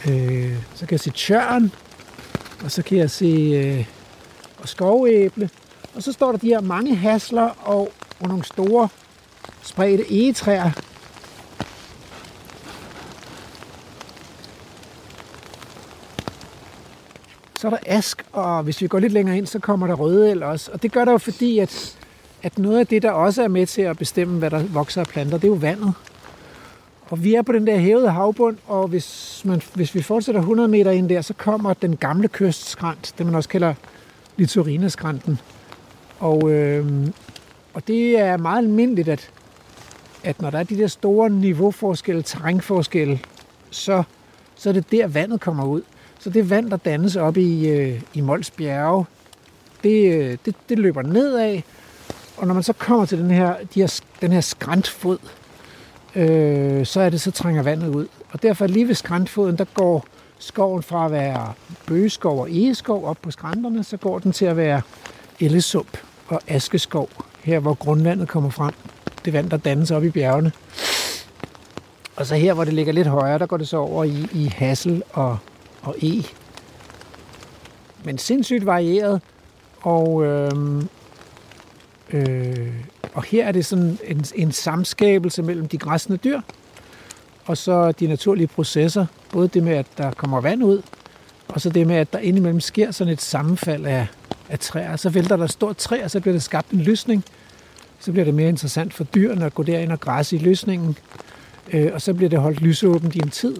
Øh, 0.08 0.56
så 0.74 0.86
kan 0.86 0.92
jeg 0.92 1.00
se 1.00 1.10
tjørn, 1.10 1.72
og 2.64 2.70
så 2.70 2.82
kan 2.82 2.98
jeg 2.98 3.10
se 3.10 3.26
øh, 3.26 3.86
og 4.58 4.68
skovæble. 4.68 5.50
Og 5.94 6.02
så 6.02 6.12
står 6.12 6.30
der 6.30 6.38
de 6.38 6.48
her 6.48 6.60
mange 6.60 6.96
hasler 6.96 7.48
og, 7.62 7.92
og 8.20 8.28
nogle 8.28 8.44
store 8.44 8.88
spredte 9.62 10.04
egetræer. 10.10 10.70
Så 17.64 17.68
er 17.68 17.70
der 17.70 17.78
ask, 17.86 18.24
og 18.32 18.62
hvis 18.62 18.82
vi 18.82 18.86
går 18.86 18.98
lidt 18.98 19.12
længere 19.12 19.38
ind, 19.38 19.46
så 19.46 19.58
kommer 19.58 19.86
der 19.86 19.94
røde 19.94 20.46
også. 20.46 20.70
Og 20.72 20.82
det 20.82 20.92
gør 20.92 21.04
der 21.04 21.12
jo 21.12 21.18
fordi, 21.18 21.58
at, 21.58 21.98
at 22.42 22.58
noget 22.58 22.78
af 22.78 22.86
det, 22.86 23.02
der 23.02 23.10
også 23.10 23.42
er 23.42 23.48
med 23.48 23.66
til 23.66 23.82
at 23.82 23.98
bestemme, 23.98 24.38
hvad 24.38 24.50
der 24.50 24.62
vokser 24.62 25.00
af 25.00 25.06
planter, 25.06 25.38
det 25.38 25.44
er 25.44 25.48
jo 25.48 25.54
vandet. 25.54 25.92
Og 27.10 27.24
vi 27.24 27.34
er 27.34 27.42
på 27.42 27.52
den 27.52 27.66
der 27.66 27.76
hævede 27.76 28.10
havbund, 28.10 28.56
og 28.66 28.88
hvis, 28.88 29.42
man, 29.44 29.62
hvis 29.74 29.94
vi 29.94 30.02
fortsætter 30.02 30.40
100 30.40 30.68
meter 30.68 30.90
ind 30.90 31.08
der, 31.08 31.22
så 31.22 31.34
kommer 31.34 31.74
den 31.74 31.96
gamle 31.96 32.28
kystskrant, 32.28 33.14
det 33.18 33.26
man 33.26 33.34
også 33.34 33.48
kalder 33.48 33.74
litorineskranten. 34.36 35.40
Og, 36.20 36.50
øh, 36.50 37.06
og 37.74 37.86
det 37.86 38.18
er 38.18 38.36
meget 38.36 38.58
almindeligt, 38.58 39.08
at, 39.08 39.30
at 40.24 40.42
når 40.42 40.50
der 40.50 40.58
er 40.58 40.64
de 40.64 40.78
der 40.78 40.86
store 40.86 41.30
niveauforskelle, 41.30 42.22
terrænforskelle, 42.22 43.20
så, 43.70 44.02
så 44.54 44.68
er 44.68 44.72
det 44.72 44.90
der, 44.92 45.06
vandet 45.06 45.40
kommer 45.40 45.64
ud. 45.64 45.82
Så 46.24 46.30
det 46.30 46.50
vand, 46.50 46.70
der 46.70 46.76
dannes 46.76 47.16
op 47.16 47.36
i, 47.36 47.68
øh, 47.68 48.00
i 48.14 48.20
Mols 48.20 48.50
Bjerge, 48.50 49.04
det, 49.82 50.14
øh, 50.14 50.38
det, 50.44 50.54
det 50.68 50.78
løber 50.78 51.02
nedad, 51.02 51.60
og 52.36 52.46
når 52.46 52.54
man 52.54 52.62
så 52.62 52.72
kommer 52.72 53.06
til 53.06 53.18
den 53.18 53.30
her, 53.30 53.54
de 53.74 53.80
her, 53.80 54.00
den 54.20 54.32
her 54.32 54.40
skrantfod, 54.40 55.18
øh, 56.14 56.86
så 56.86 57.00
er 57.00 57.10
det, 57.10 57.20
så 57.20 57.30
trænger 57.30 57.62
vandet 57.62 57.88
ud. 57.88 58.06
Og 58.32 58.42
derfor 58.42 58.66
lige 58.66 58.88
ved 58.88 58.94
skrantfoden, 58.94 59.58
der 59.58 59.64
går 59.74 60.06
skoven 60.38 60.82
fra 60.82 61.04
at 61.04 61.12
være 61.12 61.52
bøgeskov 61.86 62.40
og 62.40 62.50
egeskov 62.50 63.04
op 63.06 63.18
på 63.22 63.30
skrænterne, 63.30 63.84
så 63.84 63.96
går 63.96 64.18
den 64.18 64.32
til 64.32 64.44
at 64.44 64.56
være 64.56 64.82
ellesump 65.40 65.98
og 66.28 66.40
askeskov, 66.48 67.08
her 67.42 67.58
hvor 67.58 67.74
grundvandet 67.74 68.28
kommer 68.28 68.50
frem. 68.50 68.74
Det 69.24 69.32
vand, 69.32 69.50
der 69.50 69.56
dannes 69.56 69.90
op 69.90 70.04
i 70.04 70.10
bjergene. 70.10 70.52
Og 72.16 72.26
så 72.26 72.34
her, 72.34 72.54
hvor 72.54 72.64
det 72.64 72.74
ligger 72.74 72.92
lidt 72.92 73.06
højere, 73.06 73.38
der 73.38 73.46
går 73.46 73.56
det 73.56 73.68
så 73.68 73.76
over 73.76 74.04
i, 74.04 74.28
i 74.32 74.46
hassel 74.46 75.02
og, 75.12 75.38
og 75.84 75.96
e. 76.02 76.24
Men 78.04 78.18
sindssygt 78.18 78.66
varieret, 78.66 79.20
og, 79.80 80.24
øh, 80.24 80.82
øh, 82.10 82.72
og 83.14 83.22
her 83.22 83.46
er 83.46 83.52
det 83.52 83.66
sådan 83.66 83.98
en, 84.04 84.24
en 84.34 84.52
samskabelse 84.52 85.42
mellem 85.42 85.68
de 85.68 85.78
græsne 85.78 86.16
dyr, 86.16 86.40
og 87.44 87.56
så 87.56 87.92
de 87.92 88.06
naturlige 88.06 88.46
processer. 88.46 89.06
Både 89.32 89.48
det 89.48 89.62
med, 89.62 89.72
at 89.72 89.86
der 89.98 90.10
kommer 90.10 90.40
vand 90.40 90.64
ud, 90.64 90.82
og 91.48 91.60
så 91.60 91.70
det 91.70 91.86
med, 91.86 91.96
at 91.96 92.12
der 92.12 92.18
indimellem 92.18 92.60
sker 92.60 92.90
sådan 92.90 93.12
et 93.12 93.20
sammenfald 93.20 93.86
af, 93.86 94.06
af 94.48 94.58
træer. 94.58 94.96
Så 94.96 95.10
vælter 95.10 95.36
der 95.36 95.44
et 95.44 95.52
stort 95.52 95.76
træ, 95.76 96.04
og 96.04 96.10
så 96.10 96.20
bliver 96.20 96.32
der 96.32 96.40
skabt 96.40 96.70
en 96.70 96.80
lysning. 96.80 97.24
Så 98.00 98.12
bliver 98.12 98.24
det 98.24 98.34
mere 98.34 98.48
interessant 98.48 98.94
for 98.94 99.04
dyrene 99.04 99.44
at 99.44 99.54
gå 99.54 99.62
derind 99.62 99.92
og 99.92 100.00
græsse 100.00 100.36
i 100.36 100.38
lysningen. 100.38 100.98
Øh, 101.72 101.90
og 101.94 102.02
så 102.02 102.14
bliver 102.14 102.30
det 102.30 102.38
holdt 102.38 102.60
lysåbent 102.60 103.14
i 103.14 103.18
en 103.18 103.30
tid. 103.30 103.56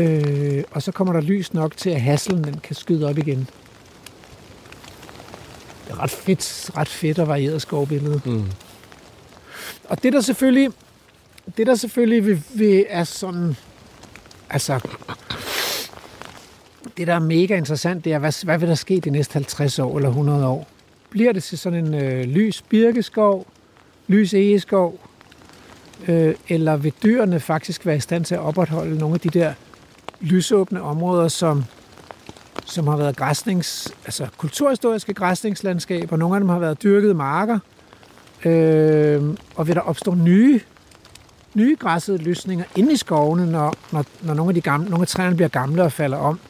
Øh, 0.00 0.64
og 0.70 0.82
så 0.82 0.92
kommer 0.92 1.12
der 1.12 1.20
lys 1.20 1.54
nok 1.54 1.76
til, 1.76 1.90
at 1.90 2.00
haslen 2.00 2.44
den 2.44 2.60
kan 2.62 2.76
skyde 2.76 3.08
op 3.08 3.18
igen. 3.18 3.38
Det 5.84 5.92
er 5.92 6.02
ret 6.02 6.10
fedt, 6.10 6.70
ret 6.76 6.88
fedt 6.88 7.18
og 7.18 7.28
varieret 7.28 7.62
skovbillede. 7.62 8.20
Mm. 8.24 8.44
Og 9.84 10.02
det 10.02 10.12
der 10.12 10.20
selvfølgelig, 10.20 10.70
det 11.56 11.66
der 11.66 11.74
selvfølgelig 11.74 12.26
vil, 12.26 12.42
vil 12.54 12.86
er 12.88 13.04
sådan, 13.04 13.56
altså, 14.50 14.80
det 16.96 17.06
der 17.06 17.14
er 17.14 17.18
mega 17.18 17.56
interessant, 17.56 18.04
det 18.04 18.12
er, 18.12 18.18
hvad, 18.18 18.44
hvad 18.44 18.58
vil 18.58 18.68
der 18.68 18.74
ske 18.74 19.00
de 19.00 19.10
næste 19.10 19.32
50 19.32 19.78
år 19.78 19.96
eller 19.96 20.08
100 20.08 20.46
år? 20.46 20.68
Bliver 21.10 21.32
det 21.32 21.42
til 21.42 21.58
sådan 21.58 21.86
en 21.86 21.94
øh, 21.94 22.24
lys 22.24 22.62
birkeskov, 22.62 23.46
lys 24.06 24.34
egeskov, 24.34 25.00
øh, 26.08 26.34
eller 26.48 26.76
vil 26.76 26.92
dyrene 27.02 27.40
faktisk 27.40 27.86
være 27.86 27.96
i 27.96 28.00
stand 28.00 28.24
til 28.24 28.34
at 28.34 28.40
opretholde 28.40 28.98
nogle 28.98 29.14
af 29.14 29.20
de 29.20 29.28
der 29.28 29.54
lysåbne 30.20 30.82
områder, 30.82 31.28
som, 31.28 31.64
som 32.64 32.86
har 32.86 32.96
været 32.96 33.16
græsnings, 33.16 33.94
altså 34.04 34.26
kulturhistoriske 34.36 35.14
græsningslandskaber. 35.14 36.16
Nogle 36.16 36.36
af 36.36 36.40
dem 36.40 36.48
har 36.48 36.58
været 36.58 36.82
dyrkede 36.82 37.14
marker. 37.14 37.58
Øh, 38.44 39.22
og 39.54 39.66
vil 39.66 39.74
der 39.74 39.80
opstå 39.80 40.14
nye, 40.14 40.60
nye 41.54 41.76
græssede 41.78 42.18
lysninger 42.18 42.64
inde 42.76 42.92
i 42.92 42.96
skovene, 42.96 43.46
når, 43.46 43.74
når, 43.92 44.04
når 44.22 44.34
nogle, 44.34 44.50
af 44.50 44.54
de 44.54 44.60
gamle, 44.60 44.90
nogle 44.90 45.02
af 45.02 45.08
træerne 45.08 45.36
bliver 45.36 45.48
gamle 45.48 45.82
og 45.82 45.92
falder 45.92 46.18
om. 46.18 46.40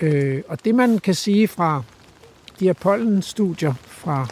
Øh, 0.00 0.42
og 0.48 0.64
det 0.64 0.74
man 0.74 0.98
kan 0.98 1.14
sige 1.14 1.48
fra 1.48 1.82
de 2.60 2.64
her 2.64 2.72
pollenstudier 2.72 3.74
fra, 3.86 4.26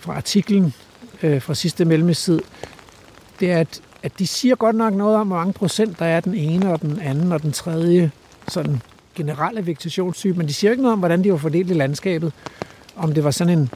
fra 0.00 0.14
artiklen 0.16 0.74
øh, 1.22 1.42
fra 1.42 1.54
sidste 1.54 1.84
mellemtid, 1.84 2.40
det 3.40 3.52
er, 3.52 3.58
at, 3.58 3.80
at 4.02 4.18
de 4.18 4.26
siger 4.26 4.54
godt 4.54 4.76
nok 4.76 4.94
noget 4.94 5.16
om, 5.16 5.26
hvor 5.26 5.36
mange 5.36 5.52
procent 5.52 5.98
der 5.98 6.04
er 6.04 6.20
den 6.20 6.34
ene 6.34 6.72
og 6.72 6.82
den 6.82 7.00
anden 7.00 7.32
og 7.32 7.42
den 7.42 7.52
tredje 7.52 8.10
sådan 8.48 8.82
generelle 9.14 9.66
vegetationstype, 9.66 10.38
men 10.38 10.48
de 10.48 10.54
siger 10.54 10.70
ikke 10.70 10.82
noget 10.82 10.92
om, 10.92 10.98
hvordan 10.98 11.24
de 11.24 11.32
var 11.32 11.38
fordelt 11.38 11.70
i 11.70 11.74
landskabet. 11.74 12.32
Om 12.96 13.12
det 13.14 13.24
var 13.24 13.30
sådan 13.30 13.58
en, 13.58 13.70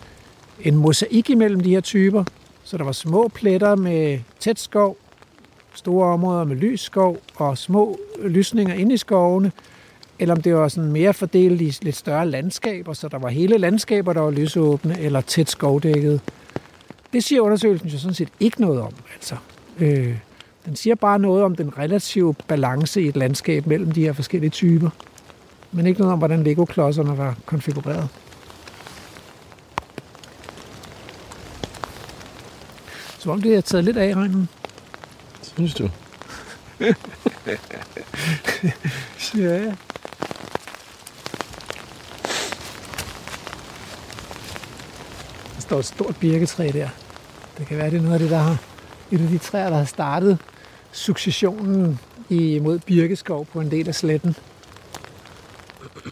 en 0.61 0.77
mosaik 0.77 1.31
imellem 1.31 1.61
de 1.61 1.70
her 1.70 1.81
typer, 1.81 2.24
så 2.65 2.77
der 2.77 2.85
var 2.85 2.93
små 2.93 3.28
pletter 3.28 3.74
med 3.74 4.19
tæt 4.40 4.59
skov, 4.59 4.97
store 5.74 6.12
områder 6.12 6.44
med 6.44 6.57
lys 6.57 6.81
skov 6.81 7.19
og 7.36 7.59
små 7.59 7.98
lysninger 8.24 8.74
inde 8.74 8.94
i 8.94 8.97
skovene, 8.97 9.53
eller 10.19 10.35
om 10.35 10.43
det 10.43 10.55
var 10.55 10.69
sådan 10.69 10.93
mere 10.93 11.15
fordelt 11.15 11.61
i 11.61 11.78
lidt 11.82 11.97
større 11.97 12.27
landskaber, 12.27 12.93
så 12.93 13.09
der 13.09 13.19
var 13.19 13.28
hele 13.28 13.59
landskaber, 13.59 14.12
der 14.12 14.20
var 14.20 14.31
lysåbne 14.31 15.01
eller 15.01 15.20
tæt 15.20 15.51
skovdækket. 15.51 16.20
Det 17.12 17.24
siger 17.24 17.40
undersøgelsen 17.40 17.89
jo 17.89 17.98
sådan 17.98 18.15
set 18.15 18.28
ikke 18.40 18.61
noget 18.61 18.81
om. 18.81 18.93
Altså, 19.15 19.36
øh, 19.81 20.19
den 20.65 20.77
siger 20.77 20.94
bare 20.94 21.19
noget 21.19 21.44
om 21.44 21.57
den 21.57 21.78
relative 21.78 22.35
balance 22.48 23.03
i 23.03 23.09
et 23.09 23.16
landskab 23.16 23.66
mellem 23.66 23.90
de 23.90 24.01
her 24.01 24.12
forskellige 24.12 24.51
typer, 24.51 24.90
men 25.73 25.86
ikke 25.86 26.01
noget 26.01 26.12
om, 26.12 26.19
hvordan 26.19 26.43
Lego-klodserne 26.43 27.19
var 27.19 27.36
konfigureret. 27.47 28.09
Som 33.19 33.32
om 33.32 33.43
det 33.43 33.55
er 33.55 33.61
taget 33.61 33.85
lidt 33.85 33.97
af 33.97 34.09
i 34.09 34.15
regnen. 34.15 34.48
Synes 35.43 35.74
du? 35.74 35.89
Ja. 39.36 39.74
Der 45.55 45.61
står 45.61 45.78
et 45.78 45.85
stort 45.85 46.16
birketræ 46.16 46.70
der. 46.73 46.89
Det 47.59 47.66
kan 47.66 47.77
være, 47.77 47.90
det 47.90 47.97
er 47.97 48.03
noget 48.03 48.15
af 48.15 48.20
det, 48.20 48.31
der 48.31 48.39
har 48.39 48.57
et 49.11 49.20
af 49.20 49.28
de 49.28 49.39
træer, 49.39 49.70
der 49.70 49.77
har 49.77 49.85
startet 49.85 50.39
successionen 50.93 52.01
imod 52.28 52.78
birkeskov 52.78 53.47
på 53.47 53.61
en 53.61 53.70
del 53.70 53.89
af 53.89 53.95
sletten. 53.95 54.37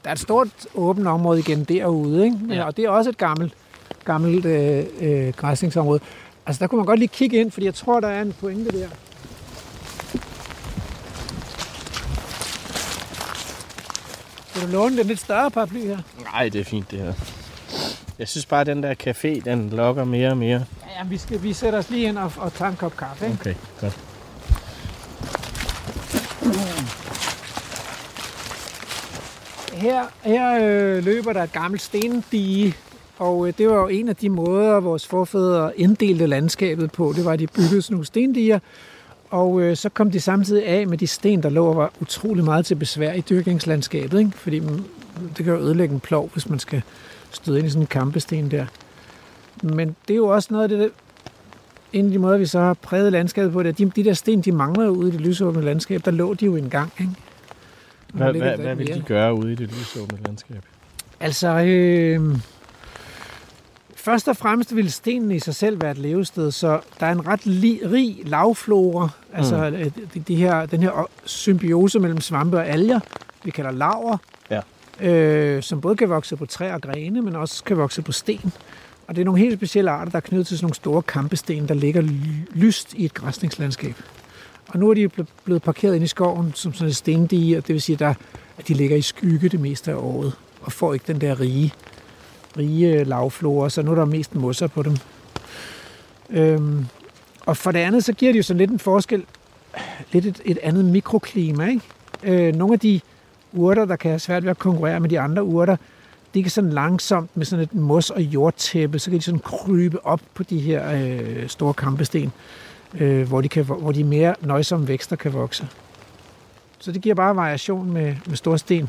Der 0.05 0.11
er 0.11 0.12
et 0.12 0.21
stort 0.21 0.49
åbent 0.75 1.07
område 1.07 1.39
igen 1.39 1.65
derude, 1.65 2.25
ikke? 2.25 2.39
Ja. 2.51 2.65
og 2.65 2.77
det 2.77 2.85
er 2.85 2.91
også 2.91 3.11
et 3.11 3.19
gammelt, 3.19 3.55
gammelt 4.05 4.45
øh, 4.45 4.85
øh, 5.01 5.33
græsningsområde. 5.37 6.01
Altså, 6.47 6.61
der 6.61 6.66
kunne 6.66 6.77
man 6.77 6.87
godt 6.87 6.99
lige 6.99 7.09
kigge 7.09 7.41
ind, 7.41 7.51
fordi 7.51 7.66
jeg 7.66 7.75
tror, 7.75 8.01
der 8.01 8.09
er 8.09 8.23
en 8.23 8.33
pointe 8.33 8.81
der. 8.81 8.89
Vil 14.55 14.62
du 14.62 14.73
låne 14.73 14.97
den 14.99 15.07
lidt 15.07 15.21
større 15.21 15.51
paraply 15.51 15.87
her? 15.87 15.99
Nej, 16.33 16.49
det 16.49 16.61
er 16.61 16.65
fint 16.65 16.91
det 16.91 16.99
her. 16.99 17.12
Jeg 18.19 18.28
synes 18.28 18.47
bare, 18.47 18.61
at 18.61 18.66
den 18.66 18.82
der 18.82 18.95
café, 19.07 19.41
den 19.45 19.70
lokker 19.70 20.05
mere 20.05 20.31
og 20.31 20.36
mere. 20.36 20.65
Ja, 20.82 20.99
jamen, 20.99 21.11
vi, 21.11 21.19
skal, 21.19 21.43
vi 21.43 21.53
sætter 21.53 21.78
os 21.78 21.91
lige 21.91 22.09
ind 22.09 22.19
og, 22.19 22.32
og 22.36 22.53
tager 22.53 22.70
en 22.70 22.77
kop 22.77 22.97
kaffe. 22.97 23.27
Ikke? 23.27 23.39
Okay, 23.41 23.55
godt. 23.81 23.99
Her, 29.73 30.03
her 30.23 30.59
øh, 30.62 31.05
løber 31.05 31.32
der 31.32 31.43
et 31.43 31.53
gammelt 31.53 31.82
stendige, 31.82 32.74
og 33.19 33.49
øh, 33.49 33.53
det 33.59 33.69
var 33.69 33.74
jo 33.74 33.89
en 33.89 34.09
af 34.09 34.16
de 34.16 34.28
måder, 34.28 34.81
vores 34.81 35.07
forfædre 35.07 35.81
inddelte 35.81 36.27
landskabet 36.27 36.93
på. 36.93 37.12
Det 37.16 37.24
var, 37.24 37.32
at 37.32 37.39
de 37.39 37.47
byggede 37.47 37.82
sådan 37.82 37.95
nogle 37.95 38.07
stendiger, 38.07 38.59
og 39.31 39.61
øh, 39.61 39.77
så 39.77 39.89
kom 39.89 40.11
de 40.11 40.20
samtidig 40.20 40.66
af 40.66 40.86
med 40.86 40.99
de 40.99 41.07
sten, 41.07 41.43
der 41.43 41.49
lå 41.51 41.66
og 41.66 41.77
var 41.77 41.93
utrolig 42.01 42.45
meget 42.45 42.66
til 42.66 42.74
besvær 42.74 43.12
i 43.12 43.20
dyrkningslandskabet, 43.20 44.19
ikke? 44.19 44.31
fordi 44.35 44.61
det 45.36 45.44
kan 45.44 45.55
jo 45.55 45.60
ødelægge 45.60 45.94
en 45.94 46.01
plov, 46.01 46.30
hvis 46.32 46.48
man 46.48 46.59
skal 46.59 46.82
støde 47.30 47.59
ind 47.59 47.66
i 47.66 47.70
sådan 47.70 47.82
en 47.82 47.86
kampesten 47.86 48.51
der. 48.51 48.66
Men 49.62 49.96
det 50.09 50.14
er 50.14 50.18
jo 50.18 50.26
også 50.26 50.48
noget 50.51 50.62
af 50.62 50.68
det, 50.68 50.78
der- 50.78 50.88
en 51.92 52.05
af 52.06 52.10
de 52.12 52.18
måder, 52.18 52.38
vi 52.38 52.46
så 52.46 52.60
har 52.60 52.74
præget 52.74 53.12
landskabet 53.12 53.52
på, 53.52 53.62
det 53.62 53.68
er, 53.68 53.72
de, 53.72 53.90
de 53.96 54.05
der 54.05 54.12
sten, 54.14 54.40
de 54.40 54.52
mangler 54.52 54.84
jo 54.84 54.90
ude 54.90 55.09
i 55.09 55.12
det 55.12 55.20
lysåbne 55.20 55.62
landskab. 55.62 56.05
Der 56.05 56.10
lå 56.10 56.34
de 56.34 56.44
jo 56.44 56.56
engang, 56.56 56.92
ikke? 57.01 57.12
Og 58.12 58.18
Hvad, 58.18 58.32
hvad, 58.32 58.56
hvad 58.56 58.74
vil 58.74 58.86
de 58.86 59.02
gøre 59.06 59.34
ude 59.34 59.52
i 59.52 59.55
det 59.55 59.68
lysåbne 59.70 60.18
landskab? 60.26 60.62
Altså, 61.20 61.48
øh, 61.48 62.36
først 63.96 64.28
og 64.28 64.36
fremmest 64.36 64.76
vil 64.76 64.92
stenen 64.92 65.30
i 65.30 65.38
sig 65.38 65.55
selv 65.55 65.80
være 65.82 65.90
et 65.90 65.98
levested, 65.98 66.51
så 66.51 66.80
der 67.01 67.06
er 67.06 67.12
en 67.12 67.26
ret 67.26 67.46
li, 67.46 67.80
rig 67.92 68.18
lavflora, 68.24 69.09
altså 69.32 69.70
mm. 69.84 69.90
de, 70.14 70.20
de 70.20 70.34
her, 70.36 70.66
den 70.66 70.82
her 70.82 71.09
symbiose 71.24 71.98
mellem 71.98 72.20
svampe 72.20 72.56
og 72.56 72.68
alger, 72.68 73.01
vi 73.44 73.51
kalder 73.51 73.70
laver 73.70 74.16
øh, 75.01 75.62
som 75.62 75.81
både 75.81 75.97
kan 75.97 76.09
vokse 76.09 76.37
på 76.37 76.47
træer 76.47 76.75
og 76.75 76.83
grene, 76.83 77.23
men 77.23 77.37
også 77.37 77.65
kan 77.65 77.77
vokse 77.77 78.03
på 78.03 78.12
sten. 78.12 78.53
Og 79.07 79.15
det 79.15 79.21
er 79.21 79.25
nogle 79.25 79.41
helt 79.41 79.57
specielle 79.57 79.91
arter, 79.91 80.11
der 80.11 80.16
er 80.16 80.21
knyttet 80.21 80.47
til 80.47 80.59
sådan 80.59 80.65
nogle 80.65 80.75
store 80.75 81.03
kampesten, 81.03 81.69
der 81.69 81.75
ligger 81.75 82.03
lyst 82.51 82.95
i 82.95 83.05
et 83.05 83.15
græsningslandskab. 83.15 83.95
Og 84.66 84.79
nu 84.79 84.91
er 84.91 84.95
de 84.95 85.09
blevet 85.45 85.62
parkeret 85.62 85.95
ind 85.95 86.05
i 86.05 86.07
skoven 86.07 86.53
som 86.55 86.75
sådan 86.75 86.89
et 86.89 86.97
stendige, 86.97 87.57
og 87.59 87.66
det 87.66 87.73
vil 87.73 87.83
sige, 87.83 87.95
at, 87.95 88.01
der, 88.01 88.15
at 88.59 88.69
de 88.69 88.75
ligger 88.75 88.97
i 88.97 89.03
skygge 89.03 89.49
det 89.49 89.61
meste 89.61 89.91
af 89.91 89.97
året, 89.97 90.33
og 90.61 90.73
får 90.73 90.95
ikke 90.95 91.05
den 91.07 91.21
der 91.21 91.41
rige, 91.41 91.73
rige 92.59 93.05
lavflora, 93.05 93.71
så 93.71 93.83
nu 93.83 93.91
er 93.91 93.95
der 93.95 94.05
mest 94.05 94.35
mosser 94.35 94.66
på 94.66 94.83
dem. 94.83 94.97
Øhm, 96.31 96.87
og 97.47 97.57
for 97.57 97.73
det 97.73 97.79
andet, 97.79 98.05
så 98.05 98.12
giver 98.12 98.33
det 98.33 98.39
jo 98.39 98.43
sådan 98.43 98.59
lidt 98.59 98.71
en 98.71 98.79
forskel, 98.79 99.25
lidt 100.12 100.27
et, 100.27 100.41
et 100.45 100.59
andet 100.62 100.85
mikroklima. 100.85 101.66
Ikke? 101.66 101.83
Øh, 102.23 102.55
nogle 102.55 102.75
af 102.75 102.81
de 102.81 103.01
urter, 103.55 103.85
der 103.85 103.97
kan 103.97 104.10
have 104.10 104.18
svært 104.18 104.43
ved 104.43 104.51
at 104.51 104.59
konkurrere 104.59 105.01
med 105.01 105.09
de 105.09 105.20
andre 105.20 105.44
urter, 105.44 105.76
de 106.35 106.43
kan 106.43 106.51
sådan 106.51 106.70
langsomt 106.70 107.36
med 107.36 107.47
sådan 107.47 107.62
et 107.62 107.74
mos- 107.74 108.10
og 108.10 108.20
jordtæppe, 108.20 108.98
så 108.98 109.10
kan 109.10 109.18
de 109.18 109.24
sådan 109.24 109.40
krybe 109.40 110.06
op 110.06 110.20
på 110.35 110.43
de 110.43 110.59
her 110.59 110.93
øh, 110.93 111.48
store 111.48 111.74
kampesten, 111.74 112.32
øh, 112.94 113.28
hvor, 113.28 113.40
de 113.40 113.48
kan, 113.48 113.64
hvor 113.64 113.93
de 113.93 114.05
mere 114.05 114.35
nøjsomme 114.40 114.89
vækster 114.89 115.16
kan 115.16 115.32
vokse. 115.32 115.68
Så 116.78 116.93
det 116.93 117.02
giver 117.02 117.14
bare 117.14 117.36
variation 117.36 117.93
med, 117.93 118.16
med 118.26 118.36
store 118.36 118.59
sten. 118.59 118.89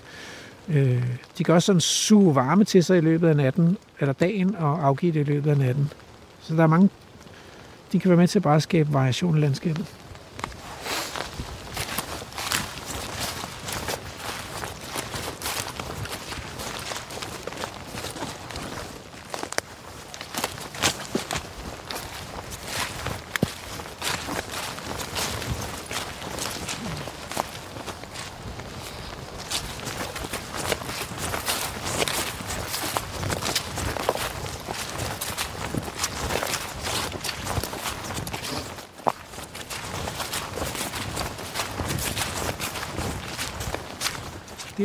Øh, 0.69 1.03
de 1.37 1.43
kan 1.43 1.53
også 1.53 1.65
sådan 1.65 1.81
suge 1.81 2.35
varme 2.35 2.63
til 2.63 2.83
sig 2.83 2.97
i 2.97 3.01
løbet 3.01 3.27
af 3.27 3.35
natten, 3.35 3.77
eller 3.99 4.13
dagen, 4.13 4.55
og 4.55 4.85
afgive 4.85 5.11
det 5.11 5.19
i 5.19 5.23
løbet 5.23 5.51
af 5.51 5.57
natten. 5.57 5.91
Så 6.41 6.55
der 6.55 6.63
er 6.63 6.67
mange, 6.67 6.89
de 7.91 7.99
kan 7.99 8.09
være 8.09 8.17
med 8.17 8.27
til 8.27 8.39
bare 8.39 8.55
at 8.55 8.63
skabe 8.63 8.93
variation 8.93 9.37
i 9.37 9.41
landskabet. 9.41 9.85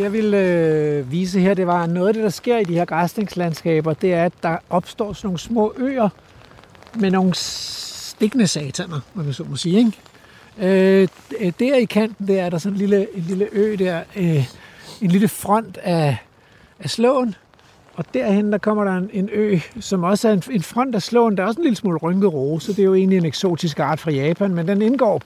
Jeg 0.01 0.13
vil 0.13 0.35
øh, 0.35 1.13
vise 1.13 1.41
her, 1.41 1.55
det 1.55 1.67
var 1.67 1.87
noget 1.87 2.09
af 2.09 2.15
det, 2.15 2.23
der 2.23 2.29
sker 2.29 2.59
i 2.59 2.65
de 2.65 2.75
her 2.75 2.85
græsningslandskaber, 2.85 3.93
det 3.95 4.13
er, 4.15 4.25
at 4.25 4.33
der 4.43 4.57
opstår 4.71 5.13
sådan 5.13 5.27
nogle 5.27 5.39
små 5.39 5.73
øer 5.77 6.09
med 6.95 7.11
nogle 7.11 7.35
stikkende 7.35 8.47
sataner, 8.47 9.01
man 9.15 9.25
kan 9.25 9.35
så 9.35 9.45
må 9.45 9.57
sige. 9.57 9.79
Ikke? 9.79 9.99
Øh, 10.59 11.09
der 11.59 11.75
i 11.75 11.85
kanten, 11.85 12.29
der 12.29 12.43
er 12.43 12.51
der 12.51 12.59
sådan 12.59 12.75
en 12.75 12.79
lille, 12.79 13.17
en 13.17 13.23
lille 13.23 13.49
ø 13.53 13.77
der, 13.79 14.03
øh, 14.17 14.45
en 15.01 15.11
lille 15.11 15.29
front 15.29 15.79
af, 15.83 16.17
af 16.79 16.91
slåen, 16.91 17.35
og 17.95 18.05
derhen 18.15 18.53
der 18.53 18.59
kommer 18.59 18.85
der 18.85 18.97
en, 18.97 19.11
en 19.13 19.29
ø, 19.33 19.59
som 19.81 20.05
også 20.05 20.29
er 20.29 20.33
en, 20.33 20.43
en 20.51 20.63
front 20.63 20.95
af 20.95 21.03
slåen. 21.03 21.37
Der 21.37 21.43
er 21.43 21.47
også 21.47 21.61
en 21.61 21.65
lille 21.65 21.77
smule 21.77 21.99
rynket 21.99 22.33
rose. 22.33 22.73
Det 22.73 22.79
er 22.79 22.85
jo 22.85 22.95
egentlig 22.95 23.19
en 23.19 23.25
eksotisk 23.25 23.79
art 23.79 24.01
fra 24.01 24.11
Japan, 24.11 24.55
men 24.55 24.69
den 24.69 24.83
indgår 24.83 25.23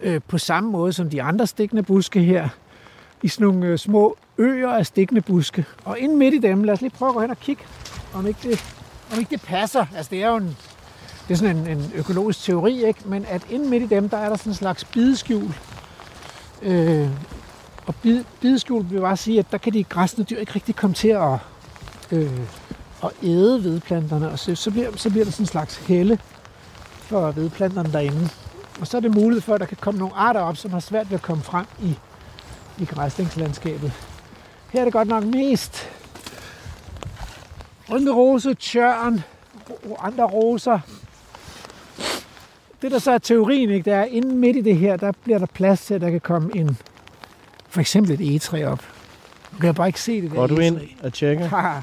øh, 0.00 0.20
på 0.28 0.38
samme 0.38 0.70
måde 0.70 0.92
som 0.92 1.10
de 1.10 1.22
andre 1.22 1.46
stikkende 1.46 1.82
buske 1.82 2.20
her 2.20 2.48
i 3.24 3.28
sådan 3.28 3.46
nogle 3.46 3.66
øh, 3.66 3.78
små 3.78 4.16
øer 4.38 4.70
af 4.70 4.86
stikkende 4.86 5.20
buske. 5.20 5.64
Og 5.84 5.98
ind 5.98 6.14
midt 6.14 6.34
i 6.34 6.38
dem, 6.38 6.64
lad 6.64 6.74
os 6.74 6.80
lige 6.80 6.90
prøve 6.90 7.08
at 7.08 7.14
gå 7.14 7.20
hen 7.20 7.30
og 7.30 7.40
kigge, 7.40 7.62
om 8.14 8.26
ikke 8.26 8.50
det, 8.50 8.64
om 9.12 9.18
ikke 9.18 9.30
det 9.30 9.42
passer. 9.42 9.86
Altså 9.96 10.10
det 10.10 10.22
er 10.22 10.28
jo 10.28 10.36
en, 10.36 10.56
det 11.28 11.34
er 11.34 11.38
sådan 11.38 11.56
en, 11.56 11.66
en 11.66 11.92
økologisk 11.94 12.42
teori, 12.42 12.86
ikke? 12.86 13.00
men 13.04 13.24
at 13.28 13.42
ind 13.50 13.64
midt 13.64 13.82
i 13.82 13.86
dem, 13.86 14.08
der 14.08 14.16
er 14.16 14.28
der 14.28 14.36
sådan 14.36 14.50
en 14.50 14.54
slags 14.54 14.84
bideskjul. 14.84 15.54
Øh, 16.62 17.08
og 17.86 17.94
bid, 17.94 18.24
bideskjul 18.40 18.90
vil 18.90 19.00
bare 19.00 19.16
sige, 19.16 19.38
at 19.38 19.46
der 19.52 19.58
kan 19.58 19.72
de 19.72 19.84
græsne 19.84 20.24
dyr 20.24 20.38
ikke 20.38 20.52
rigtig 20.54 20.76
komme 20.76 20.94
til 20.94 21.08
at, 21.08 21.38
øh, 22.12 22.40
at 23.04 23.10
æde 23.22 23.64
vedplanterne, 23.64 24.30
og 24.30 24.38
så, 24.38 24.54
så, 24.54 24.70
bliver, 24.70 24.96
så 24.96 25.10
bliver 25.10 25.24
der 25.24 25.32
sådan 25.32 25.42
en 25.42 25.48
slags 25.48 25.76
helle 25.76 26.18
for 26.98 27.30
vedplanterne 27.30 27.92
derinde. 27.92 28.28
Og 28.80 28.86
så 28.86 28.96
er 28.96 29.00
det 29.00 29.14
muligt 29.14 29.44
for, 29.44 29.54
at 29.54 29.60
der 29.60 29.66
kan 29.66 29.78
komme 29.80 29.98
nogle 29.98 30.14
arter 30.14 30.40
op, 30.40 30.56
som 30.56 30.70
har 30.70 30.80
svært 30.80 31.10
ved 31.10 31.14
at 31.14 31.22
komme 31.22 31.42
frem 31.42 31.66
i 31.82 31.94
i 32.78 32.84
græsningslandskabet. 32.84 33.92
Her 34.70 34.80
er 34.80 34.84
det 34.84 34.92
godt 34.92 35.08
nok 35.08 35.24
mest 35.24 35.90
rose, 37.90 38.54
tjørn, 38.54 39.22
andre 39.98 40.24
roser. 40.24 40.78
Det 42.82 42.90
der 42.92 42.98
så 42.98 43.12
er 43.12 43.18
teorien, 43.18 43.70
ikke, 43.70 43.84
det 43.84 43.92
er, 43.92 44.04
inden 44.04 44.38
midt 44.38 44.56
i 44.56 44.60
det 44.60 44.76
her, 44.76 44.96
der 44.96 45.12
bliver 45.24 45.38
der 45.38 45.46
plads 45.46 45.86
til, 45.86 45.94
at 45.94 46.00
der 46.00 46.10
kan 46.10 46.20
komme 46.20 46.56
en, 46.56 46.78
for 47.68 47.80
eksempel 47.80 48.12
et 48.12 48.20
egetræ 48.20 48.64
op. 48.64 48.84
Du 49.52 49.58
kan 49.58 49.74
bare 49.74 49.86
ikke 49.86 50.00
se 50.00 50.22
det 50.22 50.30
der 50.30 50.36
Går 50.36 50.46
du 50.46 50.58
ind 50.58 50.80
og 51.02 51.12
tjekker? 51.12 51.46
Haha. 51.46 51.80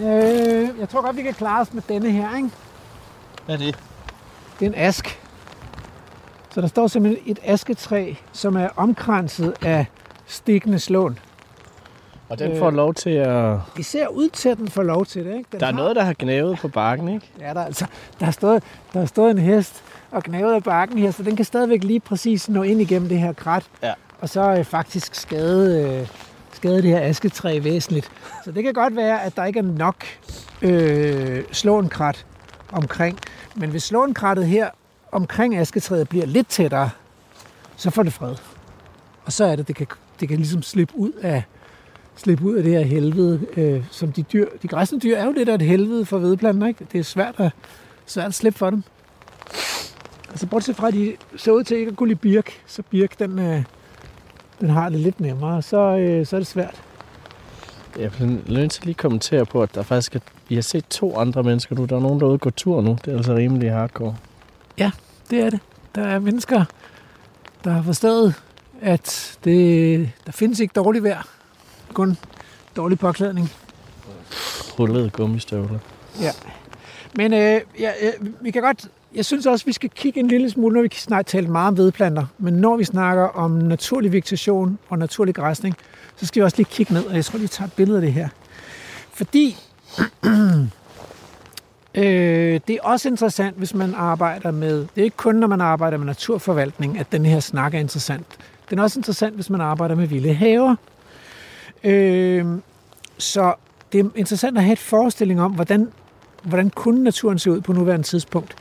Øh, 0.00 0.68
jeg 0.80 0.88
tror 0.88 1.02
godt, 1.02 1.16
vi 1.16 1.22
kan 1.22 1.34
klare 1.34 1.60
os 1.60 1.72
med 1.72 1.82
denne 1.88 2.10
her, 2.10 2.36
ikke? 2.36 2.50
Hvad 3.48 3.56
er 3.60 3.64
det? 3.66 3.78
Det 4.60 4.66
er 4.66 4.70
en 4.70 4.74
ask. 4.78 5.20
Så 6.50 6.60
der 6.60 6.66
står 6.66 6.86
simpelthen 6.86 7.22
et 7.26 7.38
asketræ, 7.44 8.14
som 8.32 8.56
er 8.56 8.68
omkranset 8.76 9.54
af 9.62 9.86
stikkende 10.26 10.78
slåen. 10.78 11.18
Og 12.28 12.38
den 12.38 12.58
får 12.58 12.70
lov 12.70 12.94
til 12.94 13.10
at... 13.10 13.58
Det 13.76 13.86
ser 13.86 14.08
ud 14.08 14.28
til, 14.28 14.48
at 14.48 14.58
den 14.58 14.68
får 14.68 14.82
lov 14.82 15.06
til 15.06 15.24
det. 15.24 15.34
Ikke? 15.36 15.48
Den 15.52 15.60
Der 15.60 15.66
er 15.66 15.70
har- 15.72 15.78
noget, 15.78 15.96
der 15.96 16.02
har 16.02 16.14
gnavet 16.18 16.58
på 16.58 16.68
bakken, 16.68 17.08
ikke? 17.08 17.26
Ja, 17.40 17.54
der, 17.54 17.60
er 17.60 17.64
altså, 17.64 17.86
der, 18.18 18.24
har 18.24 18.32
stået, 18.32 18.62
der 18.92 18.98
har 18.98 19.06
stået 19.06 19.30
en 19.30 19.38
hest 19.38 19.82
og 20.10 20.22
gnavet 20.22 20.54
af 20.54 20.62
bakken 20.62 20.98
her, 20.98 21.10
så 21.10 21.22
den 21.22 21.36
kan 21.36 21.44
stadigvæk 21.44 21.84
lige 21.84 22.00
præcis 22.00 22.48
nå 22.48 22.62
ind 22.62 22.80
igennem 22.80 23.08
det 23.08 23.18
her 23.18 23.32
krat. 23.32 23.64
Ja. 23.82 23.92
Og 24.20 24.28
så 24.28 24.40
øh, 24.58 24.64
faktisk 24.64 25.14
skade, 25.14 25.82
øh, 26.00 26.08
skade 26.52 26.76
det 26.82 26.90
her 26.90 27.00
asketræ 27.00 27.60
væsentligt. 27.62 28.10
Så 28.44 28.50
det 28.52 28.64
kan 28.64 28.72
godt 28.74 28.96
være, 28.96 29.22
at 29.22 29.36
der 29.36 29.44
ikke 29.44 29.58
er 29.58 29.62
nok 29.62 30.04
øh, 30.62 31.44
slåenkrat 31.52 32.26
omkring. 32.72 33.18
Men 33.56 33.70
hvis 33.70 33.92
lånkrattet 33.92 34.46
her 34.46 34.70
omkring 35.12 35.56
asketræet 35.56 36.08
bliver 36.08 36.26
lidt 36.26 36.48
tættere, 36.48 36.90
så 37.76 37.90
får 37.90 38.02
det 38.02 38.12
fred. 38.12 38.34
Og 39.24 39.32
så 39.32 39.44
er 39.44 39.56
det, 39.56 39.68
det 39.68 39.76
kan, 39.76 39.86
det 40.20 40.28
kan 40.28 40.36
ligesom 40.36 40.62
slippe 40.62 40.94
ud 40.96 41.12
af, 41.12 41.42
slippe 42.16 42.44
ud 42.44 42.54
af 42.54 42.62
det 42.62 42.72
her 42.72 42.84
helvede, 42.84 43.46
øh, 43.56 43.84
som 43.90 44.12
de 44.12 44.22
dyr, 44.22 44.46
de 44.62 44.68
græsne 44.68 44.98
dyr 44.98 45.16
er 45.16 45.24
jo 45.24 45.32
lidt 45.32 45.48
af 45.48 45.54
et 45.54 45.62
helvede 45.62 46.04
for 46.04 46.18
vedplanter, 46.18 46.66
ikke? 46.66 46.86
Det 46.92 46.98
er 46.98 47.04
svært 47.04 47.34
at, 47.38 47.52
svært 48.06 48.26
at 48.26 48.34
slippe 48.34 48.58
for 48.58 48.70
dem. 48.70 48.82
Altså 50.30 50.46
bortset 50.46 50.76
fra, 50.76 50.88
at 50.88 50.94
de 50.94 51.16
så 51.36 51.52
ud 51.52 51.64
til 51.64 51.76
ikke 51.76 51.90
at 51.90 51.96
kunne 51.96 52.08
lide 52.08 52.18
birk, 52.18 52.62
så 52.66 52.82
birk, 52.82 53.18
den, 53.18 53.38
øh, 53.38 53.64
den 54.60 54.70
har 54.70 54.88
det 54.88 55.00
lidt 55.00 55.20
nemmere, 55.20 55.62
så, 55.62 55.76
øh, 55.76 56.26
så 56.26 56.36
er 56.36 56.40
det 56.40 56.46
svært. 56.46 56.82
Jeg 57.98 58.12
bliver 58.12 58.30
nødt 58.46 58.70
til 58.70 58.84
lige 58.84 58.92
at 58.92 58.96
kommentere 58.96 59.46
på, 59.46 59.62
at 59.62 59.74
der 59.74 59.82
faktisk 59.82 60.16
er, 60.16 60.20
vi 60.48 60.54
har 60.54 60.62
set 60.62 60.84
to 60.90 61.16
andre 61.16 61.42
mennesker 61.42 61.76
nu. 61.76 61.84
Der 61.84 61.96
er 61.96 62.00
nogen, 62.00 62.20
der 62.20 62.26
er 62.26 62.28
ude 62.28 62.36
og 62.36 62.40
gå 62.40 62.50
tur 62.50 62.80
nu. 62.80 62.98
Det 63.04 63.12
er 63.12 63.16
altså 63.16 63.34
rimelig 63.34 63.72
hardcore. 63.72 64.16
Det 65.30 65.40
er 65.40 65.50
det. 65.50 65.60
Der 65.94 66.02
er 66.02 66.18
mennesker, 66.18 66.64
der 67.64 67.70
har 67.70 67.82
forstået, 67.82 68.34
at 68.80 69.38
det, 69.44 70.10
der 70.26 70.32
findes 70.32 70.60
ikke 70.60 70.72
dårligt 70.72 71.04
vejr, 71.04 71.28
kun 71.92 72.16
dårlig 72.76 72.98
påklædning. 72.98 73.50
Hullede 74.76 75.10
gummistøvler. 75.10 75.78
Men 77.16 77.32
øh, 77.32 77.60
ja, 77.80 77.90
øh, 78.02 78.26
vi 78.40 78.50
kan 78.50 78.62
godt, 78.62 78.88
jeg 79.14 79.24
synes 79.24 79.46
også, 79.46 79.66
vi 79.66 79.72
skal 79.72 79.90
kigge 79.90 80.20
en 80.20 80.28
lille 80.28 80.50
smule, 80.50 80.74
når 80.74 80.82
vi 80.82 80.88
snart 80.92 81.26
talt 81.26 81.48
meget 81.48 81.68
om 81.68 81.76
vedplanter, 81.76 82.26
men 82.38 82.54
når 82.54 82.76
vi 82.76 82.84
snakker 82.84 83.24
om 83.24 83.50
naturlig 83.50 84.12
vegetation 84.12 84.78
og 84.88 84.98
naturlig 84.98 85.34
græsning, 85.34 85.76
så 86.20 86.26
skal 86.26 86.40
vi 86.40 86.44
også 86.44 86.56
lige 86.56 86.68
kigge 86.70 86.94
ned, 86.94 87.04
og 87.04 87.14
jeg 87.14 87.24
tror 87.24 87.38
lige, 87.38 87.48
tager 87.48 87.66
et 87.66 87.72
billede 87.72 87.98
af 87.98 88.02
det 88.02 88.12
her. 88.12 88.28
Fordi 89.12 89.56
øh, 91.94 92.60
det 92.66 92.70
er 92.70 92.82
også 92.82 93.08
interessant, 93.08 93.56
hvis 93.56 93.74
man 93.74 93.94
arbejder 93.94 94.50
med, 94.50 94.78
det 94.78 95.00
er 95.00 95.04
ikke 95.04 95.16
kun, 95.16 95.34
når 95.34 95.46
man 95.46 95.60
arbejder 95.60 95.96
med 95.96 96.06
naturforvaltning, 96.06 96.98
at 96.98 97.12
den 97.12 97.26
her 97.26 97.40
snak 97.40 97.74
er 97.74 97.78
interessant. 97.78 98.26
Den 98.70 98.78
er 98.78 98.82
også 98.82 98.98
interessant, 98.98 99.34
hvis 99.34 99.50
man 99.50 99.60
arbejder 99.60 99.94
med 99.94 100.06
vilde 100.06 100.34
haver. 100.34 100.76
Øh, 101.84 102.46
så 103.18 103.54
det 103.92 104.00
er 104.00 104.08
interessant 104.14 104.58
at 104.58 104.64
have 104.64 104.72
et 104.72 104.78
forestilling 104.78 105.40
om, 105.40 105.52
hvordan 105.52 105.88
hvordan 106.42 106.70
kunne 106.70 107.04
naturen 107.04 107.38
se 107.38 107.50
ud 107.50 107.60
på 107.60 107.72
nuværende 107.72 108.06
tidspunkt. 108.06 108.56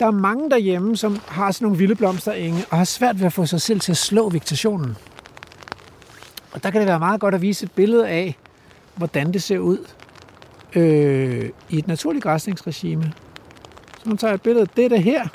Der 0.00 0.06
er 0.06 0.10
mange 0.10 0.50
derhjemme, 0.50 0.96
som 0.96 1.20
har 1.28 1.50
sådan 1.50 1.64
nogle 1.64 1.78
vilde 1.78 1.94
blomsterenge, 1.94 2.64
og 2.70 2.76
har 2.76 2.84
svært 2.84 3.18
ved 3.18 3.26
at 3.26 3.32
få 3.32 3.46
sig 3.46 3.60
selv 3.60 3.80
til 3.80 3.92
at 3.92 3.96
slå 3.96 4.28
vegetationen. 4.28 4.96
Og 6.52 6.62
der 6.62 6.70
kan 6.70 6.80
det 6.80 6.88
være 6.88 6.98
meget 6.98 7.20
godt 7.20 7.34
at 7.34 7.42
vise 7.42 7.64
et 7.64 7.72
billede 7.72 8.08
af, 8.08 8.36
hvordan 8.94 9.32
det 9.32 9.42
ser 9.42 9.58
ud 9.58 9.78
øh, 10.76 11.50
i 11.68 11.78
et 11.78 11.86
naturligt 11.86 12.22
græsningsregime. 12.22 13.12
Så 14.02 14.08
man 14.08 14.16
tager 14.16 14.34
et 14.34 14.42
billede 14.42 14.62
af 14.62 14.68
det 14.68 14.90
der 14.90 14.96
her. 14.96 15.28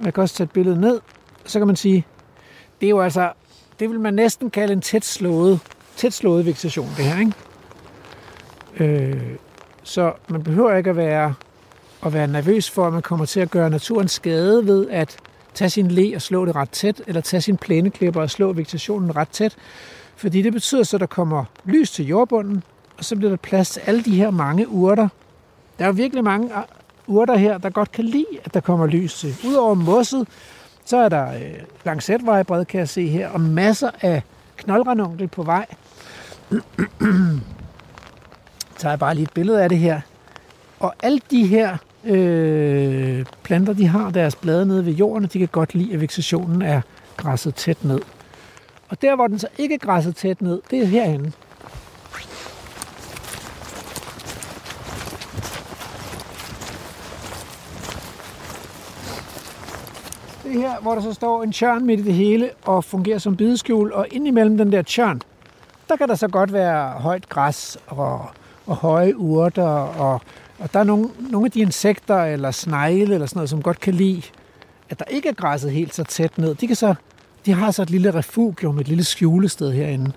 Man 0.00 0.12
kan 0.12 0.22
også 0.22 0.34
tage 0.34 0.44
et 0.44 0.50
billede 0.50 0.80
ned. 0.80 1.00
Så 1.44 1.58
kan 1.58 1.66
man 1.66 1.76
sige, 1.76 2.06
det 2.80 2.86
er 2.86 2.90
jo 2.90 3.00
altså, 3.00 3.32
det 3.80 3.90
vil 3.90 4.00
man 4.00 4.14
næsten 4.14 4.50
kalde 4.50 4.72
en 4.72 4.80
tæt 4.80 5.04
slået, 5.04 5.60
tæt 5.96 6.12
slået 6.12 6.46
vegetation, 6.46 6.88
det 6.96 7.04
her, 7.04 7.20
ikke? 7.20 7.32
Øh, 8.80 9.36
så 9.82 10.12
man 10.28 10.42
behøver 10.42 10.76
ikke 10.76 10.90
at 10.90 10.96
være, 10.96 11.34
at 12.06 12.12
være 12.12 12.26
nervøs 12.26 12.70
for, 12.70 12.86
at 12.86 12.92
man 12.92 13.02
kommer 13.02 13.26
til 13.26 13.40
at 13.40 13.50
gøre 13.50 13.70
naturen 13.70 14.08
skade 14.08 14.66
ved 14.66 14.88
at 14.90 15.16
tage 15.54 15.70
sin 15.70 15.90
le 15.90 16.16
og 16.16 16.22
slå 16.22 16.46
det 16.46 16.56
ret 16.56 16.70
tæt, 16.70 17.02
eller 17.06 17.20
tage 17.20 17.40
sin 17.40 17.56
plæneklipper 17.56 18.20
og 18.20 18.30
slå 18.30 18.52
vegetationen 18.52 19.16
ret 19.16 19.28
tæt. 19.28 19.56
Fordi 20.16 20.42
det 20.42 20.52
betyder 20.52 20.82
så, 20.82 20.96
at 20.96 21.00
der 21.00 21.06
kommer 21.06 21.44
lys 21.64 21.90
til 21.90 22.06
jordbunden, 22.06 22.62
og 22.98 23.04
så 23.04 23.16
bliver 23.16 23.30
der 23.30 23.36
plads 23.36 23.70
til 23.70 23.80
alle 23.80 24.02
de 24.02 24.16
her 24.16 24.30
mange 24.30 24.68
urter. 24.68 25.08
Der 25.78 25.84
er 25.84 25.88
jo 25.88 25.92
virkelig 25.92 26.24
mange 26.24 26.54
ah, 26.54 26.64
urter 27.06 27.36
her, 27.36 27.58
der 27.58 27.70
godt 27.70 27.92
kan 27.92 28.04
lide, 28.04 28.26
at 28.44 28.54
der 28.54 28.60
kommer 28.60 28.86
lys 28.86 29.14
til. 29.14 29.36
Udover 29.46 29.74
mosset, 29.74 30.28
så 30.84 30.96
er 30.96 31.08
der 31.08 31.34
øh, 31.34 31.54
langsætvejbred, 31.84 32.64
kan 32.64 32.78
jeg 32.78 32.88
se 32.88 33.08
her, 33.08 33.28
og 33.28 33.40
masser 33.40 33.90
af 34.00 34.22
knoldranonkel 34.56 35.28
på 35.28 35.42
vej. 35.42 35.66
Så 36.50 36.60
tager 38.78 38.92
jeg 38.92 38.98
bare 38.98 39.14
lige 39.14 39.24
et 39.24 39.32
billede 39.32 39.62
af 39.62 39.68
det 39.68 39.78
her. 39.78 40.00
Og 40.80 40.94
alle 41.02 41.20
de 41.30 41.46
her 41.46 41.76
øh, 42.04 43.24
planter, 43.42 43.72
de 43.72 43.86
har 43.86 44.10
deres 44.10 44.36
blade 44.36 44.66
nede 44.66 44.86
ved 44.86 44.92
jorden, 44.92 45.24
og 45.24 45.32
de 45.32 45.38
kan 45.38 45.48
godt 45.48 45.74
lide, 45.74 45.94
at 45.94 46.00
vegetationen 46.00 46.62
er 46.62 46.80
græsset 47.16 47.54
tæt 47.54 47.84
ned. 47.84 48.00
Og 48.88 49.02
der, 49.02 49.16
hvor 49.16 49.26
den 49.26 49.38
så 49.38 49.48
ikke 49.58 49.74
er 49.74 49.78
græsset 49.78 50.16
tæt 50.16 50.42
ned, 50.42 50.62
det 50.70 50.78
er 50.78 50.86
herinde. 50.86 51.32
Det 60.44 60.54
er 60.56 60.60
her, 60.60 60.80
hvor 60.80 60.94
der 60.94 61.02
så 61.02 61.12
står 61.12 61.42
en 61.42 61.52
tjørn 61.52 61.86
midt 61.86 62.00
i 62.00 62.02
det 62.02 62.14
hele 62.14 62.50
og 62.64 62.84
fungerer 62.84 63.18
som 63.18 63.36
bideskjul, 63.36 63.92
og 63.92 64.06
indimellem 64.10 64.58
den 64.58 64.72
der 64.72 64.82
tjørn, 64.82 65.20
der 65.88 65.96
kan 65.96 66.08
der 66.08 66.14
så 66.14 66.28
godt 66.28 66.52
være 66.52 66.90
højt 66.90 67.28
græs 67.28 67.78
og, 67.86 68.26
og 68.66 68.76
høje 68.76 69.16
urter, 69.16 69.68
og, 69.68 70.20
og 70.58 70.72
der 70.72 70.80
er 70.80 70.84
nogle, 70.84 71.08
nogle 71.30 71.46
af 71.46 71.50
de 71.50 71.60
insekter 71.60 72.24
eller 72.24 72.50
snegle 72.50 73.14
eller 73.14 73.26
sådan 73.26 73.38
noget, 73.38 73.50
som 73.50 73.62
godt 73.62 73.80
kan 73.80 73.94
lide, 73.94 74.22
at 74.90 74.98
der 74.98 75.04
ikke 75.04 75.28
er 75.28 75.32
græsset 75.32 75.72
helt 75.72 75.94
så 75.94 76.04
tæt 76.04 76.38
ned. 76.38 76.54
De, 76.54 76.66
kan 76.66 76.76
så, 76.76 76.94
de 77.46 77.52
har 77.52 77.70
så 77.70 77.82
et 77.82 77.90
lille 77.90 78.14
refugium, 78.14 78.78
et 78.78 78.88
lille 78.88 79.04
skjulested 79.04 79.72
herinde. 79.72 80.12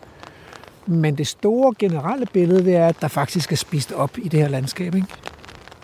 Men 0.86 1.18
det 1.18 1.28
store 1.28 1.74
generelle 1.80 2.26
billede, 2.26 2.66
det 2.66 2.76
er, 2.76 2.88
at 2.88 3.02
der 3.02 3.08
faktisk 3.08 3.52
er 3.52 3.56
spist 3.56 3.92
op 3.92 4.18
i 4.18 4.28
det 4.28 4.40
her 4.40 4.48
landskab. 4.48 4.96
Ikke? 4.96 5.08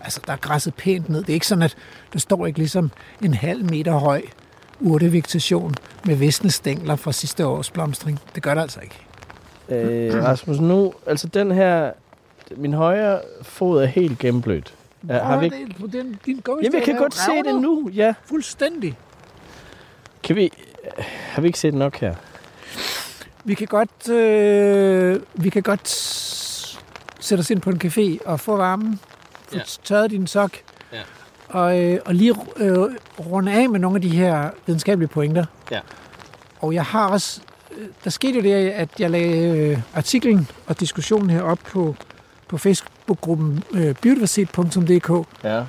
Altså, 0.04 0.22
der 0.28 0.34
er 0.34 0.38
græsset 0.38 0.74
pænt 0.76 1.10
ned. 1.10 1.20
Det 1.20 1.30
er 1.30 1.34
ikke 1.34 1.48
sådan, 1.48 1.62
at 1.62 1.76
der 2.14 2.20
står 2.20 2.46
ikke 2.46 2.60
ligesom 2.60 2.92
en 3.24 3.34
halv 3.34 3.70
meter 3.70 3.92
høj 3.92 4.22
urtevegetation 4.80 5.76
med 6.06 6.16
visne 6.16 6.52
stængler 6.52 6.96
fra 6.96 7.12
sidste 7.12 7.48
års 7.48 7.72
blomstring. 7.72 8.20
Det 8.36 8.44
gør 8.44 8.54
det 8.54 8.62
altså 8.62 8.80
ikke. 8.80 8.96
Øh, 9.70 10.24
Rasmus, 10.24 10.60
nu, 10.60 10.94
altså 11.06 11.28
den 11.28 11.52
her, 11.52 11.92
min 12.58 12.74
højre 12.74 13.22
fod 13.42 13.82
er 13.82 13.86
helt 13.86 14.20
gennemblødt. 14.20 14.74
Ja, 15.10 15.24
har 15.24 15.40
vi 15.40 15.46
ikke... 15.46 15.66
det, 15.68 15.76
på 15.76 15.88
den, 15.88 16.20
din 16.26 16.42
Jamen, 16.48 16.74
jeg 16.74 16.84
kan 16.84 16.96
godt 16.96 17.14
se 17.14 17.32
det 17.46 17.62
nu, 17.62 17.90
ja. 17.94 18.14
Fuldstændig. 18.26 18.98
Kan 20.24 20.36
vi... 20.36 20.52
Har 21.36 21.41
vi 21.41 21.48
ikke 21.48 21.60
set 21.60 21.74
nok 21.74 21.95
her? 21.98 22.16
Vi 23.44 23.53
kan 23.53 23.68
godt, 23.68 24.10
øh, 24.10 25.20
vi 25.34 25.49
kan 25.49 25.62
godt 25.64 25.88
sætte 27.20 27.40
os 27.41 27.49
ind 27.49 27.62
på 27.62 27.70
en 27.70 27.82
café 27.84 28.18
og 28.26 28.40
få 28.40 28.56
varmen, 28.57 28.99
få 29.49 29.56
Ja. 29.56 29.62
tørret 29.84 30.12
din 30.12 30.28
sok, 30.28 30.52
Ja. 30.94 30.99
og, 31.49 31.80
øh, 31.84 31.99
og 32.06 32.16
lige 32.16 32.36
øh, 32.57 32.78
runde 33.20 33.52
af 33.53 33.70
med 33.70 33.80
nogle 33.80 33.95
af 33.95 34.02
de 34.02 34.10
her 34.10 34.49
videnskabelige 34.66 35.07
pointer. 35.10 35.45
Ja. 35.72 35.80
Og 36.60 36.74
jeg 36.74 36.84
har 36.86 37.07
også, 37.10 37.41
øh, 37.78 37.88
der 38.03 38.10
skete 38.10 38.34
jo 38.36 38.41
det, 38.41 38.70
at 38.70 38.90
jeg 38.99 39.10
lagde 39.12 39.48
øh, 39.60 39.80
artiklen 39.95 40.48
og 40.68 40.80
diskussionen 40.80 41.30
her 41.30 41.41
op 41.41 41.60
på, 41.72 41.95
på 42.48 42.57
Facebook-gruppen 42.57 43.64
øh, 43.74 43.95
biodiversitet.dk, 43.95 45.28
Ja. 45.44 45.64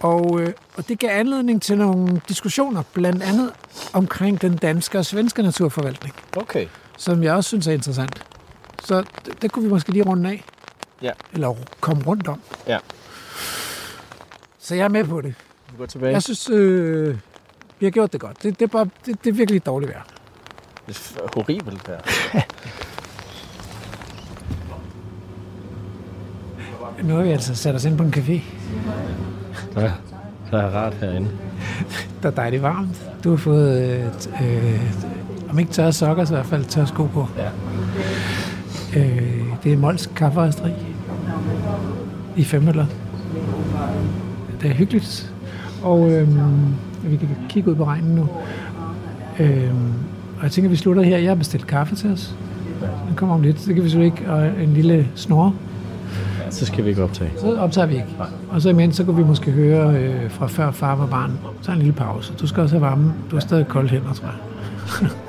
og, 0.00 0.40
øh, 0.40 0.52
og 0.76 0.88
det 0.88 0.98
gav 0.98 1.10
anledning 1.20 1.62
til 1.62 1.78
nogle 1.78 2.20
diskussioner, 2.28 2.82
blandt 2.92 3.22
andet 3.22 3.52
omkring 3.92 4.40
den 4.42 4.56
danske 4.56 4.98
og 4.98 5.06
svenske 5.06 5.42
naturforvaltning 5.42 6.14
Okay. 6.36 6.66
som 6.98 7.22
jeg 7.22 7.34
også 7.34 7.48
synes 7.48 7.66
er 7.66 7.72
interessant. 7.72 8.24
Så 8.84 9.04
det, 9.26 9.42
det 9.42 9.52
kunne 9.52 9.64
vi 9.64 9.70
måske 9.70 9.92
lige 9.92 10.02
runde 10.04 10.30
af. 10.30 10.44
Ja. 11.02 11.10
Eller 11.32 11.54
komme 11.80 12.02
rundt 12.02 12.28
om. 12.28 12.40
Ja. 12.66 12.78
Så 14.58 14.74
jeg 14.74 14.84
er 14.84 14.88
med 14.88 15.04
på 15.04 15.20
det. 15.20 15.34
Vi 15.70 15.76
går 15.78 15.86
tilbage. 15.86 16.12
Jeg 16.12 16.22
synes, 16.22 16.50
øh, 16.50 17.16
vi 17.78 17.86
har 17.86 17.90
gjort 17.90 18.12
det 18.12 18.20
godt. 18.20 18.42
Det, 18.42 18.58
det, 18.58 18.64
er, 18.64 18.68
bare, 18.68 18.88
det, 19.06 19.24
det 19.24 19.30
er 19.30 19.34
virkelig 19.34 19.66
dårligt 19.66 19.92
vejr. 19.92 20.02
Det 20.86 21.12
er 21.16 21.28
horribelt 21.34 21.86
her. 21.86 21.98
Nu 27.02 27.14
har 27.16 27.22
vi 27.22 27.30
altså 27.30 27.54
sat 27.54 27.74
os 27.74 27.84
ind 27.84 27.98
på 27.98 28.04
en 28.04 28.14
café. 28.16 28.40
Ja, 29.80 29.92
der 30.50 30.58
er 30.58 30.70
rart 30.70 30.94
herinde. 30.94 31.28
Der 32.22 32.28
er 32.28 32.32
dejligt 32.32 32.62
varmt. 32.62 33.10
Du 33.24 33.30
har 33.30 33.36
fået, 33.36 33.82
øh, 33.82 34.04
øh, 34.42 34.80
om 35.50 35.58
ikke 35.58 35.72
tørre 35.72 35.92
sokker, 35.92 36.24
så 36.24 36.34
i 36.34 36.36
hvert 36.36 36.46
fald 36.46 36.64
tørre 36.64 36.86
sko 36.86 37.04
på. 37.06 37.28
Ja. 37.38 37.48
Øh, 39.00 39.44
det 39.64 39.72
er 39.72 39.76
Mols 39.76 40.10
Kaffeøsteri 40.16 40.72
i 42.36 42.44
Femøller. 42.44 42.86
Det 44.62 44.70
er 44.70 44.74
hyggeligt. 44.74 45.32
Og 45.82 46.10
øh, 46.10 46.28
vi 47.02 47.16
kan 47.16 47.28
kigge 47.48 47.70
ud 47.70 47.74
på 47.74 47.84
regnen 47.84 48.14
nu. 48.14 48.28
Øh, 49.38 49.70
og 50.38 50.42
jeg 50.42 50.50
tænker, 50.50 50.70
vi 50.70 50.76
slutter 50.76 51.02
her. 51.02 51.18
Jeg 51.18 51.30
har 51.30 51.34
bestilt 51.34 51.66
kaffe 51.66 51.94
til 51.94 52.12
os. 52.12 52.34
Den 53.08 53.16
kommer 53.16 53.34
om 53.34 53.42
lidt. 53.42 53.64
Det 53.66 53.74
kan 53.74 53.84
vi 53.84 53.90
så 53.90 54.00
ikke. 54.00 54.30
Og 54.30 54.46
en 54.62 54.74
lille 54.74 55.08
snor. 55.14 55.54
Så 56.50 56.66
skal 56.66 56.84
vi 56.84 56.90
ikke 56.90 57.02
optage. 57.02 57.30
Så 57.38 57.56
optager 57.56 57.86
vi 57.86 57.94
ikke. 57.94 58.08
Og 58.48 58.62
så 58.62 58.68
imens, 58.68 58.96
så 58.96 59.04
kunne 59.04 59.16
vi 59.16 59.24
måske 59.24 59.50
høre 59.50 59.96
øh, 59.96 60.30
fra 60.30 60.46
før 60.46 60.70
far 60.70 60.96
var 60.96 61.06
barn. 61.06 61.38
Så 61.62 61.72
en 61.72 61.78
lille 61.78 61.92
pause. 61.92 62.32
Du 62.40 62.46
skal 62.46 62.62
også 62.62 62.74
have 62.74 62.86
varme. 62.86 63.14
Du 63.30 63.36
har 63.36 63.40
stadig 63.40 63.66
kolde 63.66 63.88
hænder, 63.88 64.12
tror 64.12 64.26
jeg. 64.26 65.10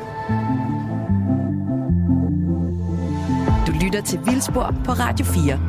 Du 3.68 3.72
lytter 3.82 4.02
til 4.02 4.20
Vildspor 4.26 4.76
på 4.86 4.92
Radio 4.92 5.26
4. 5.26 5.60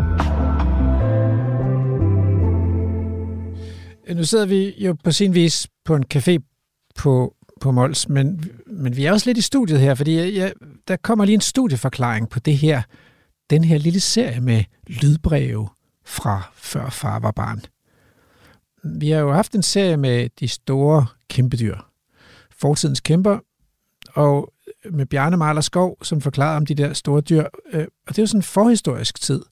Nu 4.14 4.24
sidder 4.24 4.46
vi 4.46 4.74
jo 4.78 4.96
på 5.04 5.10
sin 5.10 5.34
vis 5.34 5.66
på 5.84 5.94
en 5.94 6.04
café 6.14 6.36
på, 6.96 7.34
på 7.60 7.70
Mols, 7.70 8.08
men, 8.08 8.44
men 8.66 8.96
vi 8.96 9.04
er 9.04 9.12
også 9.12 9.28
lidt 9.30 9.38
i 9.38 9.42
studiet 9.42 9.80
her, 9.80 9.94
fordi 9.94 10.16
jeg, 10.16 10.34
jeg, 10.34 10.52
der 10.88 10.96
kommer 10.96 11.24
lige 11.24 11.34
en 11.34 11.40
studieforklaring 11.40 12.28
på 12.30 12.38
det 12.38 12.56
her, 12.56 12.82
den 13.50 13.64
her 13.64 13.78
lille 13.78 14.00
serie 14.00 14.40
med 14.40 14.64
lydbreve 14.86 15.68
fra 16.04 16.50
før 16.54 16.90
far 16.90 17.18
var 17.18 17.30
barn. 17.30 17.62
Vi 18.84 19.10
har 19.10 19.20
jo 19.20 19.32
haft 19.32 19.54
en 19.54 19.62
serie 19.62 19.96
med 19.96 20.28
de 20.40 20.48
store 20.48 21.06
kæmpedyr, 21.28 21.76
fortidens 22.50 23.00
kæmper, 23.00 23.38
og 24.14 24.52
med 24.90 25.06
Bjarne 25.06 25.36
Marler 25.36 25.60
Skov, 25.60 25.98
som 26.02 26.20
forklarer 26.20 26.56
om 26.56 26.66
de 26.66 26.74
der 26.74 26.92
store 26.92 27.20
dyr, 27.20 27.44
øh, 27.72 27.86
og 28.06 28.08
det 28.08 28.18
er 28.18 28.22
jo 28.22 28.26
sådan 28.26 28.38
en 28.38 28.42
forhistorisk 28.42 29.20
tid. 29.20 29.42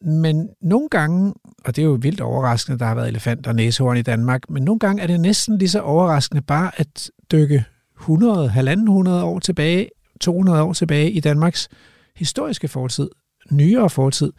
Men 0.00 0.48
nogle 0.60 0.88
gange, 0.88 1.34
og 1.64 1.76
det 1.76 1.82
er 1.82 1.86
jo 1.86 1.98
vildt 2.00 2.20
overraskende, 2.20 2.78
der 2.78 2.84
har 2.84 2.94
været 2.94 3.08
elefanter 3.08 3.50
og 3.50 3.54
næsehorn 3.54 3.96
i 3.96 4.02
Danmark, 4.02 4.50
men 4.50 4.62
nogle 4.62 4.78
gange 4.78 5.02
er 5.02 5.06
det 5.06 5.20
næsten 5.20 5.58
lige 5.58 5.68
så 5.68 5.80
overraskende 5.80 6.42
bare 6.42 6.70
at 6.80 7.10
dykke 7.32 7.64
100, 8.00 8.48
1.500 8.48 9.10
år 9.10 9.38
tilbage, 9.38 9.88
200 10.20 10.62
år 10.62 10.72
tilbage 10.72 11.10
i 11.10 11.20
Danmarks 11.20 11.68
historiske 12.16 12.68
fortid, 12.68 13.08
nyere 13.50 13.90
fortid. 13.90 14.32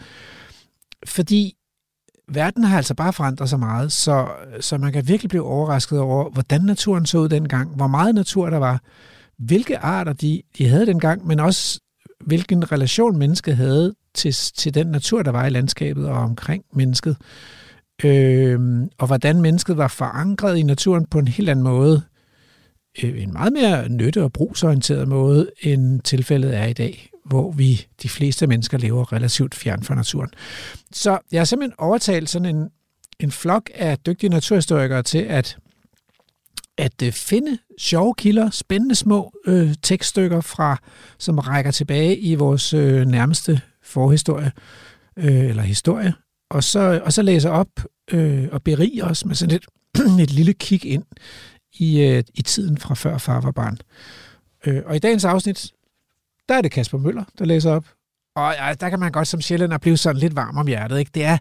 Fordi 1.05 1.55
verden 2.27 2.63
har 2.63 2.77
altså 2.77 2.93
bare 2.93 3.13
forandret 3.13 3.49
sig 3.49 3.59
meget, 3.59 3.91
så, 3.91 4.27
så 4.59 4.77
man 4.77 4.93
kan 4.93 5.07
virkelig 5.07 5.29
blive 5.29 5.43
overrasket 5.43 5.99
over, 5.99 6.29
hvordan 6.29 6.61
naturen 6.61 7.05
så 7.05 7.17
ud 7.17 7.29
dengang, 7.29 7.75
hvor 7.75 7.87
meget 7.87 8.15
natur 8.15 8.49
der 8.49 8.57
var, 8.57 8.81
hvilke 9.37 9.77
arter 9.77 10.13
de, 10.13 10.41
de 10.57 10.67
havde 10.67 10.85
dengang, 10.85 11.27
men 11.27 11.39
også 11.39 11.79
hvilken 12.25 12.71
relation 12.71 13.17
mennesket 13.17 13.57
havde 13.57 13.95
til, 14.13 14.33
til 14.33 14.73
den 14.73 14.87
natur, 14.87 15.23
der 15.23 15.31
var 15.31 15.45
i 15.45 15.49
landskabet 15.49 16.07
og 16.07 16.17
omkring 16.17 16.63
mennesket. 16.73 17.17
Øh, 18.03 18.59
og 18.97 19.07
hvordan 19.07 19.41
mennesket 19.41 19.77
var 19.77 19.87
forankret 19.87 20.57
i 20.57 20.63
naturen 20.63 21.05
på 21.05 21.19
en 21.19 21.27
helt 21.27 21.49
anden 21.49 21.63
måde. 21.63 22.01
Øh, 23.03 23.23
en 23.23 23.33
meget 23.33 23.53
mere 23.53 23.89
nytte- 23.89 24.23
og 24.23 24.33
brugsorienteret 24.33 25.07
måde, 25.07 25.49
end 25.61 26.01
tilfældet 26.01 26.57
er 26.57 26.65
i 26.65 26.73
dag, 26.73 27.09
hvor 27.25 27.51
vi, 27.51 27.87
de 28.03 28.09
fleste 28.09 28.47
mennesker, 28.47 28.77
lever 28.77 29.13
relativt 29.13 29.55
fjern 29.55 29.83
fra 29.83 29.95
naturen. 29.95 30.29
Så 30.91 31.19
jeg 31.31 31.39
har 31.39 31.45
simpelthen 31.45 31.75
overtalt 31.77 32.29
sådan 32.29 32.55
en, 32.55 32.69
en 33.19 33.31
flok 33.31 33.69
af 33.75 33.97
dygtige 33.97 34.29
naturhistorikere 34.29 35.03
til 35.03 35.17
at 35.17 35.57
at 36.77 37.01
øh, 37.03 37.11
finde 37.11 37.57
sjove 37.79 38.13
kilder, 38.17 38.49
spændende 38.49 38.95
små 38.95 39.31
øh, 39.45 39.75
tekststykker, 39.81 40.41
fra, 40.41 40.77
som 41.19 41.39
rækker 41.39 41.71
tilbage 41.71 42.17
i 42.17 42.35
vores 42.35 42.73
øh, 42.73 43.05
nærmeste 43.05 43.61
forhistorie, 43.83 44.51
øh, 45.17 45.49
eller 45.49 45.63
historie, 45.63 46.13
og 46.49 46.63
så, 46.63 47.01
og 47.05 47.13
så 47.13 47.21
læser 47.21 47.49
op 47.49 47.67
øh, 48.11 48.47
og 48.51 48.63
beriger 48.63 49.05
os 49.05 49.25
med 49.25 49.35
sådan 49.35 49.55
et, 49.55 49.65
et 50.23 50.31
lille 50.31 50.53
kig 50.53 50.85
ind 50.85 51.03
i, 51.73 52.01
øh, 52.01 52.23
i 52.33 52.41
tiden 52.41 52.77
fra 52.77 52.95
før 52.95 53.17
far 53.17 53.41
var 53.41 53.51
barn. 53.51 53.77
Øh, 54.65 54.81
og 54.85 54.95
i 54.95 54.99
dagens 54.99 55.25
afsnit, 55.25 55.71
der 56.49 56.55
er 56.55 56.61
det 56.61 56.71
Kasper 56.71 56.97
Møller, 56.97 57.23
der 57.39 57.45
læser 57.45 57.71
op. 57.71 57.85
Og 58.35 58.53
ja, 58.59 58.73
der 58.73 58.89
kan 58.89 58.99
man 58.99 59.11
godt 59.11 59.27
som 59.27 59.41
sjællænder 59.41 59.77
blive 59.77 59.97
sådan 59.97 60.19
lidt 60.19 60.35
varm 60.35 60.57
om 60.57 60.67
hjertet. 60.67 60.99
Ikke? 60.99 61.11
Det 61.13 61.25
er, 61.25 61.37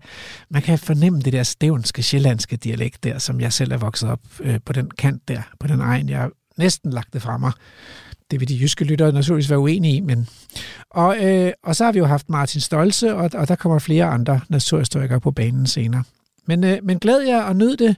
man 0.51 0.63
kan 0.63 0.79
fornemme 0.79 1.21
det 1.21 1.33
der 1.33 1.43
stævnske 1.43 2.03
sjællandske 2.03 2.57
dialekt 2.57 3.05
der, 3.05 3.19
som 3.19 3.41
jeg 3.41 3.53
selv 3.53 3.73
er 3.73 3.77
vokset 3.77 4.11
op 4.11 4.21
øh, 4.41 4.61
på 4.65 4.73
den 4.73 4.91
kant 4.91 5.29
der, 5.29 5.43
på 5.61 5.67
den 5.67 5.81
egen. 5.81 6.09
Jeg 6.09 6.19
har 6.19 6.31
næsten 6.59 6.91
lagt 6.91 7.13
det 7.13 7.23
fra 7.23 7.37
mig. 7.37 7.53
Det 8.31 8.41
vil 8.41 8.49
de 8.49 8.59
jyske 8.61 8.85
lyttere 8.85 9.13
naturligvis 9.13 9.51
være 9.51 9.59
uenige 9.59 9.97
i. 9.97 10.01
Men... 10.01 10.29
Og, 10.91 11.25
øh, 11.25 11.53
og 11.63 11.77
så 11.77 11.85
har 11.85 11.93
vi 11.93 11.99
jo 11.99 12.05
haft 12.05 12.31
Martin 12.31 12.61
Stolse, 12.61 13.15
og, 13.15 13.31
og 13.35 13.49
der 13.49 13.55
kommer 13.55 13.79
flere 13.79 14.05
andre 14.05 14.41
naturhistorikere 14.49 15.21
på 15.21 15.31
banen 15.31 15.67
senere. 15.67 16.05
Men, 16.47 16.65
øh, 16.65 16.79
men 16.83 16.99
glæd 16.99 17.21
jer 17.21 17.43
og 17.43 17.57
nyd 17.57 17.77
det. 17.77 17.97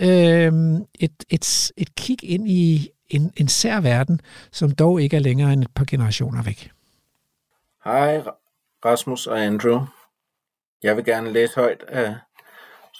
Øh, 0.00 0.52
et, 1.00 1.24
et, 1.30 1.72
et 1.76 1.94
kig 1.94 2.24
ind 2.24 2.48
i 2.48 2.88
en, 3.08 3.32
en 3.36 3.48
sær 3.48 3.80
verden, 3.80 4.20
som 4.52 4.70
dog 4.70 5.02
ikke 5.02 5.16
er 5.16 5.20
længere 5.20 5.52
end 5.52 5.62
et 5.62 5.74
par 5.74 5.84
generationer 5.84 6.42
væk. 6.42 6.70
Hej 7.84 8.22
Rasmus 8.84 9.26
og 9.26 9.44
Andrew. 9.44 9.80
Jeg 10.82 10.96
vil 10.96 11.04
gerne 11.04 11.32
læse 11.32 11.54
højt 11.54 11.82
af 11.88 12.16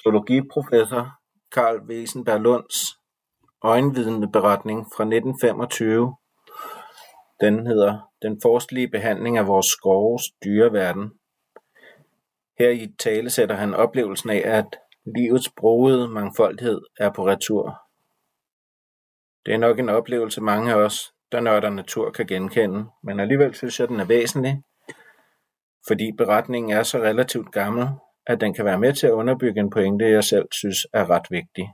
zoologiprofessor 0.02 1.12
Karl 1.52 1.78
Wesenberg 1.88 2.40
Lunds 2.40 2.76
øjenvidende 3.64 4.28
beretning 4.28 4.86
fra 4.96 5.04
1925. 5.04 6.16
Den 7.40 7.66
hedder 7.66 8.10
Den 8.22 8.40
forstlige 8.42 8.88
behandling 8.88 9.38
af 9.38 9.46
vores 9.46 9.66
skoves 9.66 10.22
dyreverden. 10.44 11.12
Her 12.58 12.70
i 12.70 12.94
tale 12.98 13.30
sætter 13.30 13.56
han 13.56 13.74
oplevelsen 13.74 14.30
af, 14.30 14.42
at 14.44 14.66
livets 15.16 15.50
broede 15.56 16.08
mangfoldighed 16.08 16.80
er 17.00 17.10
på 17.10 17.26
retur. 17.26 17.83
Det 19.46 19.54
er 19.54 19.58
nok 19.58 19.78
en 19.78 19.88
oplevelse 19.88 20.40
mange 20.40 20.72
af 20.72 20.76
os, 20.76 21.12
der 21.32 21.40
nørder 21.40 21.70
natur, 21.70 22.10
kan 22.10 22.26
genkende, 22.26 22.84
men 23.02 23.20
alligevel 23.20 23.54
synes 23.54 23.80
jeg, 23.80 23.88
den 23.88 24.00
er 24.00 24.04
væsentlig, 24.04 24.62
fordi 25.86 26.12
beretningen 26.18 26.72
er 26.72 26.82
så 26.82 26.98
relativt 26.98 27.52
gammel, 27.52 27.88
at 28.26 28.40
den 28.40 28.54
kan 28.54 28.64
være 28.64 28.78
med 28.78 28.92
til 28.92 29.06
at 29.06 29.12
underbygge 29.12 29.60
en 29.60 29.70
pointe, 29.70 30.10
jeg 30.10 30.24
selv 30.24 30.48
synes 30.52 30.86
er 30.92 31.10
ret 31.10 31.26
vigtig. 31.30 31.68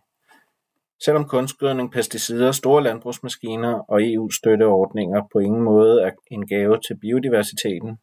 Selvom 1.05 1.29
kunstgødning, 1.29 1.93
pesticider, 1.93 2.53
store 2.53 2.83
landbrugsmaskiner 2.83 3.85
og 3.89 4.13
EU-støtteordninger 4.13 5.23
på 5.33 5.39
ingen 5.39 5.63
måde 5.63 6.03
er 6.03 6.11
en 6.31 6.47
gave 6.47 6.79
til 6.89 6.99
biodiversiteten, 7.01 7.99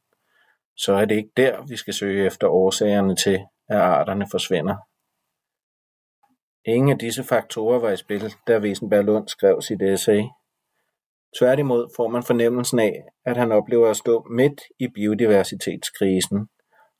så 0.77 0.93
er 0.93 1.05
det 1.05 1.15
ikke 1.15 1.31
der, 1.37 1.65
vi 1.69 1.75
skal 1.75 1.93
søge 1.93 2.25
efter 2.25 2.47
årsagerne 2.47 3.15
til, 3.15 3.39
at 3.69 3.77
arterne 3.77 4.25
forsvinder. 4.31 4.75
Ingen 6.67 6.89
af 6.89 6.99
disse 6.99 7.23
faktorer 7.23 7.79
var 7.79 7.89
i 7.89 7.97
spil, 7.97 8.33
da 8.47 8.59
Wiesenberg 8.59 9.03
Lund 9.03 9.27
skrev 9.27 9.61
sit 9.61 9.81
essay. 9.81 10.21
Tværtimod 11.39 11.89
får 11.95 12.07
man 12.07 12.23
fornemmelsen 12.23 12.79
af, 12.79 13.03
at 13.25 13.37
han 13.37 13.51
oplever 13.51 13.89
at 13.89 13.97
stå 13.97 14.27
midt 14.29 14.61
i 14.79 14.87
biodiversitetskrisen, 14.87 16.49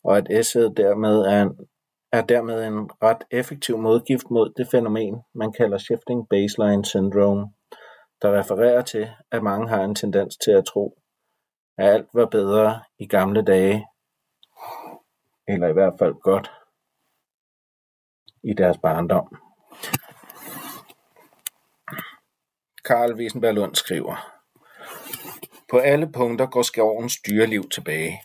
og 0.04 0.18
at 0.18 0.28
essayet 0.32 0.78
dermed 0.78 1.20
er, 1.20 1.42
en, 1.42 1.58
er 2.12 2.22
dermed 2.22 2.68
en 2.68 2.90
ret 3.04 3.24
effektiv 3.32 3.78
modgift 3.78 4.30
mod 4.32 4.54
det 4.58 4.68
fænomen, 4.72 5.16
man 5.36 5.52
kalder 5.52 5.78
Shifting 5.78 6.30
Baseline 6.30 6.86
Syndrome, 6.86 7.48
der 8.22 8.40
refererer 8.40 8.82
til, 8.82 9.10
at 9.32 9.44
mange 9.44 9.70
har 9.70 9.84
en 9.84 9.96
tendens 9.96 10.38
til 10.38 10.52
at 10.52 10.66
tro, 10.66 10.98
at 11.78 11.90
alt 11.90 12.08
var 12.14 12.26
bedre 12.26 12.80
i 13.00 13.08
gamle 13.08 13.42
dage, 13.42 13.88
eller 15.48 15.68
i 15.68 15.74
hvert 15.74 15.94
fald 16.00 16.14
godt 16.14 16.52
i 18.44 18.54
deres 18.54 18.78
barndom. 18.78 19.47
Karl 22.88 23.14
Wiesenberg 23.14 23.54
Lund 23.54 23.76
skriver 23.76 24.34
På 25.72 25.78
alle 25.78 26.12
punkter 26.12 26.46
går 26.46 26.62
skovens 26.62 27.16
dyreliv 27.28 27.70
tilbage. 27.70 28.22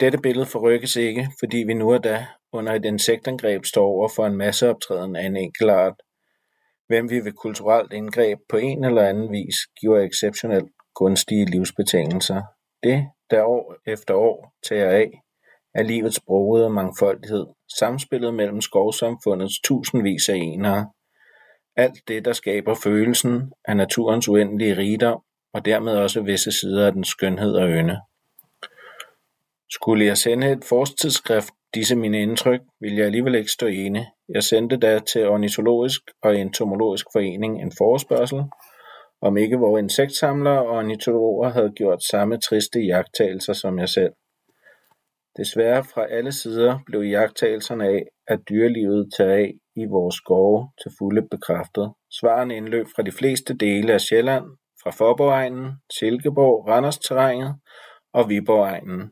Dette 0.00 0.18
billede 0.18 0.46
forrykkes 0.46 0.96
ikke, 0.96 1.28
fordi 1.38 1.56
vi 1.56 1.74
nu 1.74 1.94
og 1.94 2.04
da 2.04 2.26
under 2.52 2.72
et 2.72 2.84
insektangreb 2.84 3.64
står 3.64 3.84
over 3.84 4.08
for 4.16 4.26
en 4.26 4.36
masseoptræden 4.36 5.16
af 5.16 5.26
en 5.26 5.36
enkelt 5.36 5.70
art, 5.70 6.02
hvem 6.86 7.10
vi 7.10 7.24
ved 7.24 7.32
kulturelt 7.32 7.92
indgreb 7.92 8.38
på 8.48 8.56
en 8.56 8.84
eller 8.84 9.02
anden 9.02 9.32
vis 9.32 9.56
giver 9.80 10.00
exceptionelt 10.00 10.68
gunstige 10.94 11.44
livsbetingelser. 11.44 12.42
Det, 12.82 13.06
der 13.30 13.42
år 13.42 13.74
efter 13.86 14.14
år 14.14 14.52
tager 14.68 14.90
af, 14.90 15.10
er 15.74 15.82
livets 15.82 16.20
brogede 16.26 16.70
mangfoldighed, 16.70 17.46
samspillet 17.78 18.34
mellem 18.34 18.60
skovsamfundets 18.60 19.60
tusindvis 19.64 20.28
af 20.28 20.36
enere, 20.36 20.90
alt 21.78 22.08
det, 22.08 22.24
der 22.24 22.32
skaber 22.32 22.74
følelsen 22.74 23.52
af 23.64 23.76
naturens 23.76 24.28
uendelige 24.28 24.76
rigdom 24.76 25.20
og 25.54 25.64
dermed 25.64 25.92
også 25.92 26.20
visse 26.22 26.52
sider 26.52 26.86
af 26.86 26.92
dens 26.92 27.08
skønhed 27.08 27.54
og 27.54 27.68
ynde. 27.68 28.00
Skulle 29.70 30.04
jeg 30.04 30.16
sende 30.16 30.52
et 30.52 30.64
forstidsskrift 30.64 31.52
disse 31.74 31.96
mine 31.96 32.22
indtryk, 32.22 32.60
ville 32.80 32.98
jeg 32.98 33.06
alligevel 33.06 33.34
ikke 33.34 33.50
stå 33.50 33.66
ene. 33.66 34.06
Jeg 34.34 34.42
sendte 34.42 34.76
da 34.76 34.98
til 34.98 35.28
Ornitologisk 35.28 36.00
og 36.22 36.36
Entomologisk 36.36 37.06
Forening 37.12 37.62
en 37.62 37.72
forespørgsel, 37.78 38.42
om 39.22 39.36
ikke 39.36 39.56
hvor 39.56 39.78
insektsamlere 39.78 40.62
og 40.62 40.76
ornitologer 40.76 41.48
havde 41.48 41.72
gjort 41.76 42.02
samme 42.02 42.38
triste 42.40 42.80
jagttagelser 42.80 43.52
som 43.52 43.78
jeg 43.78 43.88
selv. 43.88 44.12
Desværre 45.38 45.84
fra 45.84 46.06
alle 46.06 46.32
sider 46.32 46.78
blev 46.86 47.00
jagttagelserne 47.00 47.84
af, 47.84 48.02
at 48.26 48.40
dyrelivet 48.48 49.12
tager 49.16 49.34
af 49.34 49.54
i 49.76 49.84
vores 49.84 50.14
skove 50.14 50.70
til 50.82 50.92
fulde 50.98 51.22
bekræftet. 51.30 51.92
Svarene 52.20 52.56
indløb 52.56 52.86
fra 52.96 53.02
de 53.02 53.12
fleste 53.12 53.54
dele 53.54 53.92
af 53.92 54.00
Sjælland, 54.00 54.44
fra 54.82 54.90
Forborgegnen, 54.90 55.72
Silkeborg, 55.98 56.68
Randers-terrænet 56.68 57.54
og 58.12 58.28
Viborgegnen. 58.28 59.10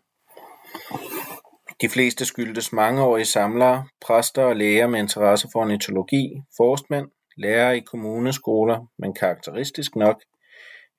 De 1.80 1.88
fleste 1.88 2.24
skyldtes 2.24 2.72
mangeårige 2.72 3.24
samlere, 3.24 3.86
præster 4.06 4.42
og 4.42 4.56
læger 4.56 4.86
med 4.86 5.00
interesse 5.00 5.48
for 5.52 5.60
ornitologi, 5.60 6.42
forstmænd, 6.56 7.06
lærere 7.36 7.76
i 7.76 7.80
kommuneskoler, 7.80 8.86
men 8.98 9.14
karakteristisk 9.14 9.96
nok 9.96 10.22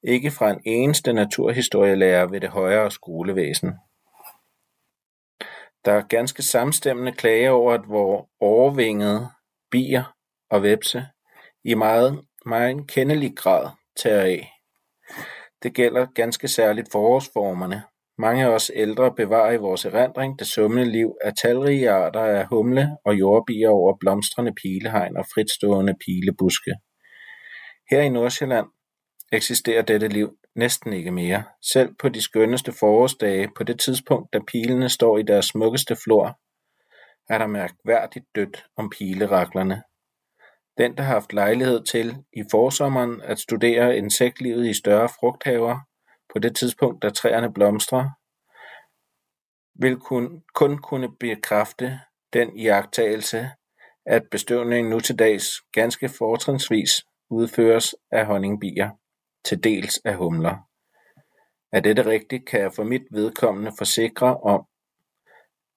ikke 0.03 0.31
fra 0.31 0.51
en 0.51 0.61
eneste 0.65 1.13
naturhistorielærer 1.13 2.27
ved 2.27 2.41
det 2.41 2.49
højere 2.49 2.91
skolevæsen. 2.91 3.73
Der 5.87 5.93
er 5.93 6.01
ganske 6.01 6.43
samstemmende 6.43 7.11
klager 7.11 7.49
over, 7.49 7.73
at 7.73 7.85
hvor 7.85 8.29
overvingede 8.39 9.29
bier 9.71 10.15
og 10.49 10.63
vepse 10.63 11.05
i 11.63 11.73
meget, 11.73 12.21
meget 12.45 12.87
kendelig 12.87 13.37
grad 13.37 13.69
tager 14.03 14.21
af. 14.21 14.51
Det 15.63 15.73
gælder 15.73 16.05
ganske 16.15 16.47
særligt 16.47 16.91
forårsformerne. 16.91 17.83
Mange 18.17 18.45
af 18.45 18.49
os 18.49 18.71
ældre 18.75 19.15
bevarer 19.15 19.51
i 19.51 19.57
vores 19.57 19.85
erindring 19.85 20.39
det 20.39 20.47
summende 20.47 20.91
liv 20.91 21.13
af 21.23 21.33
talrige 21.41 21.91
arter 21.91 22.25
af 22.25 22.47
humle 22.47 22.89
og 23.05 23.19
jordbier 23.19 23.69
over 23.69 23.97
blomstrende 23.99 24.53
pilehegn 24.61 25.17
og 25.17 25.25
fritstående 25.33 25.95
pilebuske. 26.05 26.73
Her 27.91 28.01
i 28.01 28.09
Nordsjælland 28.09 28.67
eksisterer 29.31 29.81
dette 29.81 30.07
liv 30.07 30.37
næsten 30.57 30.93
ikke 30.93 31.11
mere, 31.11 31.43
selv 31.61 31.95
på 31.99 32.09
de 32.09 32.21
skønneste 32.21 32.71
forårsdage 32.71 33.49
på 33.57 33.63
det 33.63 33.79
tidspunkt 33.79 34.33
da 34.33 34.39
pilene 34.47 34.89
står 34.89 35.17
i 35.17 35.23
deres 35.23 35.45
smukkeste 35.45 35.95
flor, 35.95 36.39
er 37.29 37.37
der 37.37 37.47
mærkværdigt 37.47 38.25
dødt 38.35 38.65
om 38.77 38.89
pileraklerne. 38.89 39.83
Den, 40.77 40.97
der 40.97 41.03
har 41.03 41.13
haft 41.13 41.33
lejlighed 41.33 41.83
til 41.83 42.15
i 42.33 42.43
forsommeren 42.51 43.21
at 43.21 43.39
studere 43.39 43.97
insektlivet 43.97 44.67
i 44.69 44.73
større 44.73 45.09
frugthaver, 45.09 45.79
på 46.33 46.39
det 46.39 46.55
tidspunkt 46.55 47.03
da 47.03 47.09
træerne 47.09 47.53
blomstrer, 47.53 48.09
vil 49.81 49.97
kun, 49.97 50.43
kun 50.55 50.77
kunne 50.77 51.17
bekræfte 51.19 51.99
den 52.33 52.57
iagttagelse, 52.57 53.49
at 54.05 54.23
bestøvningen 54.31 54.89
nu 54.89 54.99
til 54.99 55.19
dags 55.19 55.45
ganske 55.71 56.09
fortrinsvis 56.09 57.05
udføres 57.29 57.95
af 58.11 58.25
honningbier 58.25 58.89
til 59.47 59.63
dels 59.63 59.99
af 60.05 60.15
humler. 60.15 60.55
Er 61.71 61.79
dette 61.79 62.05
rigtigt, 62.05 62.45
kan 62.45 62.59
jeg 62.59 62.73
for 62.73 62.83
mit 62.83 63.01
vedkommende 63.11 63.71
forsikre 63.77 64.37
om, 64.37 64.65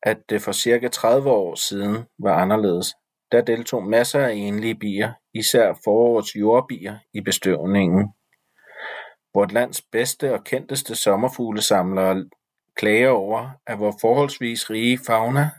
at 0.02 0.18
det 0.28 0.42
for 0.42 0.52
cirka 0.52 0.88
30 0.88 1.30
år 1.30 1.54
siden 1.54 2.04
var 2.18 2.34
anderledes. 2.34 2.94
Der 3.32 3.40
deltog 3.40 3.82
masser 3.82 4.20
af 4.20 4.32
enlige 4.32 4.74
bier, 4.74 5.12
især 5.34 5.80
forårets 5.84 6.36
jordbier, 6.36 6.98
i 7.14 7.20
bestøvningen. 7.20 8.12
Vort 9.34 9.52
lands 9.52 9.82
bedste 9.92 10.34
og 10.34 10.44
kendteste 10.44 10.94
sommerfuglesamlere 10.94 12.28
klager 12.76 13.10
over, 13.10 13.50
at 13.66 13.78
vor 13.78 13.94
forholdsvis 14.00 14.70
rige 14.70 14.98
fauna 15.06 15.50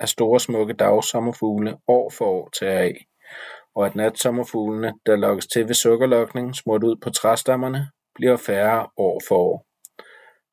af 0.00 0.08
store 0.08 0.40
smukke 0.40 0.74
dagsommerfugle 0.74 1.78
år 1.88 2.10
for 2.10 2.24
år 2.24 2.48
tager 2.48 2.78
af 2.78 3.06
og 3.74 3.86
at 3.86 3.94
natsommerfuglene, 3.94 4.92
der 5.06 5.16
lokkes 5.16 5.46
til 5.46 5.68
ved 5.68 5.74
sukkerlokning 5.74 6.56
smurt 6.56 6.84
ud 6.84 6.96
på 6.96 7.10
træstammerne, 7.10 7.90
bliver 8.14 8.36
færre 8.36 8.88
år 8.96 9.20
for 9.28 9.36
år. 9.36 9.66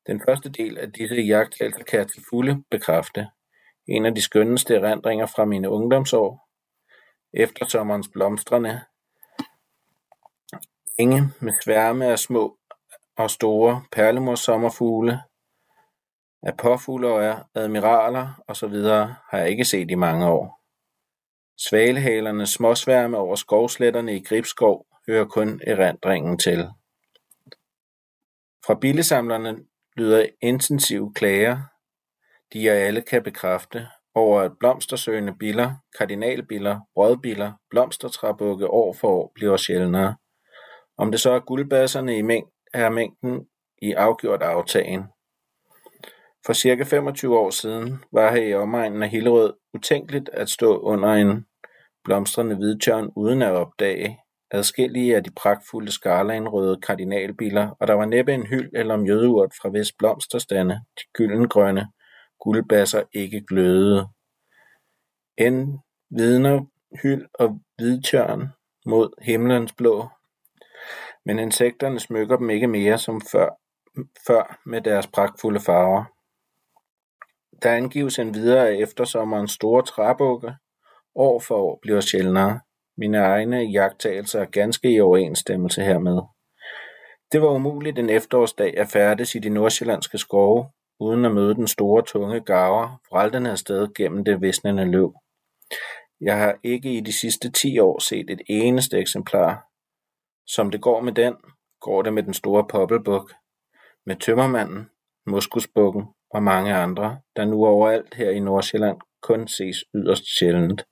Den 0.06 0.22
første 0.28 0.48
del 0.50 0.78
af 0.78 0.92
disse 0.92 1.14
jagttagelser 1.14 1.82
kan 1.82 1.98
jeg 1.98 2.08
til 2.08 2.22
fulde 2.30 2.62
bekræfte. 2.70 3.28
En 3.88 4.06
af 4.06 4.14
de 4.14 4.22
skønneste 4.22 4.74
erindringer 4.74 5.26
fra 5.26 5.44
mine 5.44 5.70
ungdomsår. 5.70 6.48
Efter 7.34 7.66
sommerens 7.66 8.08
blomstrende 8.12 8.80
enge 10.98 11.22
med 11.40 11.52
sværme 11.62 12.06
af 12.06 12.18
små 12.18 12.58
og 13.16 13.30
store 13.30 13.84
perlemorsommerfugle, 13.92 15.20
af 16.42 16.56
påfugleøjer, 16.56 17.38
admiraler 17.54 18.42
osv. 18.48 18.74
har 19.30 19.38
jeg 19.38 19.50
ikke 19.50 19.64
set 19.64 19.90
i 19.90 19.94
mange 19.94 20.28
år. 20.28 20.60
Svalehalernes 21.58 22.50
småsværme 22.50 23.18
over 23.18 23.34
skovsletterne 23.34 24.16
i 24.16 24.22
Gribskov 24.22 24.86
hører 25.08 25.24
kun 25.24 25.60
erindringen 25.66 26.38
til. 26.38 26.68
Fra 28.66 28.74
billesamlerne 28.80 29.56
lyder 29.96 30.26
intensive 30.42 31.12
klager, 31.14 31.58
de 32.52 32.64
jeg 32.64 32.76
alle 32.76 33.02
kan 33.02 33.22
bekræfte, 33.22 33.86
over 34.14 34.40
at 34.40 34.52
blomstersøgende 34.60 35.34
biller, 35.38 35.74
kardinalbiller, 35.98 36.80
brødbiller, 36.94 37.52
blomstertræbukke 37.70 38.70
år 38.70 38.92
for 38.92 39.08
år 39.08 39.32
bliver 39.34 39.56
sjældnere. 39.56 40.16
Om 40.98 41.10
det 41.10 41.20
så 41.20 41.30
er 41.30 41.40
guldbasserne 41.40 42.18
i 42.18 42.22
mængd, 42.22 42.48
er 42.74 42.90
mængden 42.90 43.46
i 43.82 43.92
afgjort 43.92 44.42
aftagen. 44.42 45.04
For 46.46 46.52
cirka 46.52 46.84
25 46.84 47.38
år 47.38 47.50
siden 47.50 48.04
var 48.12 48.32
her 48.32 48.42
i 48.42 48.54
omegnen 48.54 49.02
af 49.02 49.08
Hillerød 49.08 49.52
utænkeligt 49.74 50.28
at 50.32 50.48
stå 50.48 50.78
under 50.78 51.08
en 51.08 51.46
blomstrende 52.04 52.56
hvidtjørn 52.56 53.10
uden 53.16 53.42
at 53.42 53.52
opdage 53.52 54.18
adskillige 54.50 55.16
af 55.16 55.24
de 55.24 55.30
pragtfulde 55.30 55.92
skarlagenrøde 55.92 56.80
kardinalbiller, 56.80 57.70
og 57.80 57.86
der 57.86 57.94
var 57.94 58.04
næppe 58.04 58.34
en 58.34 58.46
hyld 58.46 58.70
eller 58.74 58.96
mjødeurt 58.96 59.52
fra 59.62 59.68
hvis 59.68 59.92
blomsterstande, 59.98 60.74
de 60.74 61.02
gyldengrønne 61.12 61.88
guldbasser 62.40 63.02
ikke 63.12 63.44
glødede. 63.48 64.08
End 65.38 65.78
vidner 66.10 66.64
hyld 67.02 67.26
og 67.34 67.60
hvidtjørn 67.76 68.48
mod 68.86 69.22
himlens 69.22 69.72
blå, 69.72 70.08
men 71.24 71.38
insekterne 71.38 72.00
smykker 72.00 72.36
dem 72.36 72.50
ikke 72.50 72.66
mere 72.66 72.98
som 72.98 73.20
før, 73.20 73.48
før 74.26 74.60
med 74.66 74.80
deres 74.80 75.06
pragtfulde 75.06 75.60
farver. 75.60 76.15
Der 77.62 77.72
angives 77.72 78.18
endvidere, 78.18 78.68
at 78.68 78.82
eftersommerens 78.82 79.52
store 79.52 79.82
træbukke 79.82 80.54
år 81.14 81.40
for 81.40 81.56
år 81.56 81.78
bliver 81.82 82.00
sjældnere. 82.00 82.60
Mine 82.98 83.18
egne 83.18 83.56
jagttagelser 83.56 84.40
er 84.40 84.44
ganske 84.44 84.94
i 84.94 85.00
overensstemmelse 85.00 85.82
hermed. 85.82 86.20
Det 87.32 87.42
var 87.42 87.48
umuligt 87.48 87.98
en 87.98 88.10
efterårsdag 88.10 88.78
at 88.78 88.88
færdes 88.88 89.34
i 89.34 89.38
de 89.38 89.48
nordsjællandske 89.48 90.18
skove, 90.18 90.70
uden 91.00 91.24
at 91.24 91.32
møde 91.32 91.54
den 91.54 91.66
store 91.66 92.02
tunge 92.02 92.40
gaver 92.40 93.00
vraltende 93.10 93.50
afsted 93.50 93.94
gennem 93.94 94.24
det 94.24 94.40
visnende 94.40 94.84
løv. 94.84 95.14
Jeg 96.20 96.38
har 96.38 96.58
ikke 96.62 96.92
i 96.92 97.00
de 97.00 97.12
sidste 97.12 97.50
10 97.50 97.78
år 97.78 97.98
set 97.98 98.30
et 98.30 98.40
eneste 98.48 98.98
eksemplar. 98.98 99.66
Som 100.46 100.70
det 100.70 100.80
går 100.80 101.00
med 101.00 101.12
den, 101.12 101.34
går 101.80 102.02
det 102.02 102.12
med 102.12 102.22
den 102.22 102.34
store 102.34 102.66
poppelbuk, 102.70 103.32
med 104.06 104.16
tømmermanden, 104.16 104.90
muskusbukken 105.26 106.04
og 106.30 106.42
mange 106.42 106.74
andre, 106.74 107.20
der 107.36 107.44
nu 107.44 107.66
overalt 107.66 108.14
her 108.14 108.30
i 108.30 108.40
Nordsjælland 108.40 108.96
kun 109.22 109.48
ses 109.48 109.84
yderst 109.94 110.38
sjældent. 110.38 110.84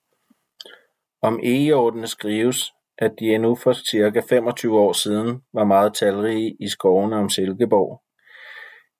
Om 1.23 1.40
egeordene 1.43 2.06
skrives, 2.06 2.73
at 2.98 3.12
de 3.19 3.35
endnu 3.35 3.55
for 3.55 3.73
cirka 3.73 4.20
25 4.28 4.78
år 4.78 4.93
siden 4.93 5.43
var 5.52 5.65
meget 5.65 5.94
talrige 5.94 6.56
i 6.61 6.69
skovene 6.69 7.16
om 7.16 7.28
Silkeborg. 7.28 8.02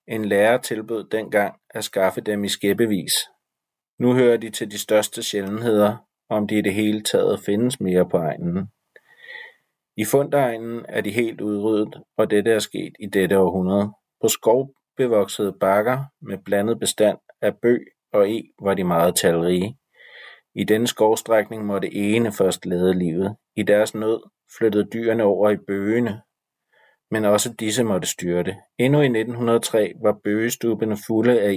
En 0.09 0.24
lærer 0.24 0.59
tilbød 0.59 1.09
dengang 1.09 1.55
at 1.70 1.85
skaffe 1.85 2.20
dem 2.20 2.44
i 2.44 2.48
skæbevis. 2.48 3.12
Nu 3.98 4.15
hører 4.15 4.36
de 4.36 4.51
til 4.51 4.70
de 4.70 4.78
største 4.78 5.23
sjældenheder, 5.23 5.97
om 6.28 6.48
de 6.48 6.59
i 6.59 6.62
det 6.62 6.74
hele 6.74 7.02
taget 7.02 7.40
findes 7.40 7.81
mere 7.81 8.09
på 8.09 8.16
egnen. 8.16 8.69
I 9.97 10.05
fundegnen 10.05 10.85
er 10.89 11.01
de 11.01 11.11
helt 11.11 11.40
udryddet, 11.40 12.02
og 12.16 12.31
dette 12.31 12.51
er 12.51 12.59
sket 12.59 12.93
i 13.01 13.06
dette 13.06 13.39
århundrede. 13.39 13.93
På 14.20 14.28
skov 14.28 14.70
bevoksede 14.97 15.57
bakker 15.61 16.05
med 16.23 16.39
blandet 16.45 16.81
bestand 16.81 17.19
af 17.43 17.57
bøg 17.62 17.87
og 18.12 18.31
e 18.31 18.43
var 18.62 18.75
de 18.75 18.85
meget 18.85 19.16
talrige. 19.16 19.79
I 20.55 20.65
denne 20.65 20.87
skovstrækning 20.87 21.65
måtte 21.65 21.95
ene 21.95 22.33
først 22.33 22.66
lade 22.66 22.99
livet. 22.99 23.37
I 23.57 23.62
deres 23.62 23.95
nød 23.95 24.21
flyttede 24.59 24.89
dyrene 24.93 25.23
over 25.23 25.51
i 25.51 25.57
bøgene, 25.57 26.23
men 27.11 27.25
også 27.25 27.55
disse 27.61 27.85
måtte 27.85 28.09
styrte. 28.09 28.57
Endnu 28.79 29.01
i 29.01 29.05
1903 29.05 29.93
var 30.03 30.16
bøgestubene 30.25 30.97
fulde 31.07 31.41
af 31.41 31.55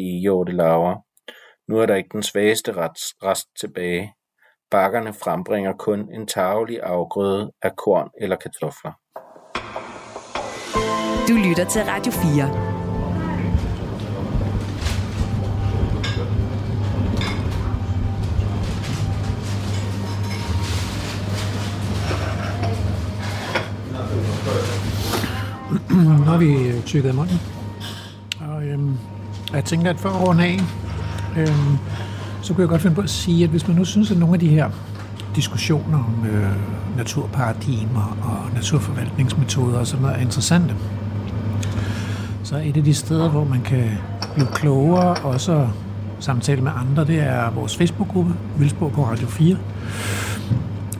larver. 0.47 0.95
Nu 1.67 1.79
er 1.79 1.85
der 1.85 1.95
ikke 1.95 2.09
den 2.11 2.23
svageste 2.23 2.71
rest 2.71 3.47
tilbage. 3.59 4.13
Bakkerne 4.71 5.13
frembringer 5.13 5.73
kun 5.73 6.13
en 6.13 6.27
tagelig 6.27 6.81
afgrøde 6.83 7.51
af 7.61 7.75
korn 7.75 8.09
eller 8.21 8.35
kartofler. 8.35 8.91
Du 11.27 11.33
lytter 11.49 11.65
til 11.65 11.81
Radio 11.81 12.11
4. 12.11 12.76
nu 26.19 26.23
har 26.23 26.37
vi 26.37 26.53
øh, 26.53 26.83
tykket 26.83 27.15
munden. 27.15 27.39
Og 28.39 28.65
øhm, 28.65 28.97
jeg 29.53 29.65
tænker, 29.65 29.89
at 29.89 29.99
for 29.99 30.09
at 30.09 30.27
runde 30.27 30.43
af, 30.43 30.59
øhm, 31.37 31.77
så 32.41 32.53
kunne 32.53 32.61
jeg 32.61 32.69
godt 32.69 32.81
finde 32.81 32.95
på 32.95 33.01
at 33.01 33.09
sige, 33.09 33.43
at 33.43 33.49
hvis 33.49 33.67
man 33.67 33.77
nu 33.77 33.85
synes, 33.85 34.11
at 34.11 34.17
nogle 34.17 34.33
af 34.33 34.39
de 34.39 34.47
her 34.47 34.69
diskussioner 35.35 35.97
om 35.97 36.25
øh, 36.29 36.51
naturparadigmer 36.97 38.17
og 38.23 38.55
naturforvaltningsmetoder 38.55 39.79
og 39.79 39.87
sådan 39.87 40.01
noget 40.01 40.17
er 40.17 40.21
interessante, 40.21 40.75
så 42.43 42.55
er 42.55 42.61
et 42.61 42.77
af 42.77 42.83
de 42.83 42.93
steder, 42.93 43.29
hvor 43.29 43.43
man 43.43 43.61
kan 43.61 43.89
blive 44.35 44.47
klogere 44.53 45.13
og 45.13 45.41
så 45.41 45.67
samtale 46.19 46.61
med 46.61 46.71
andre, 46.75 47.05
det 47.05 47.19
er 47.19 47.49
vores 47.51 47.77
Facebook-gruppe, 47.77 48.33
Vildsborg 48.57 48.91
på 48.91 49.05
Radio 49.05 49.27
4. 49.27 49.57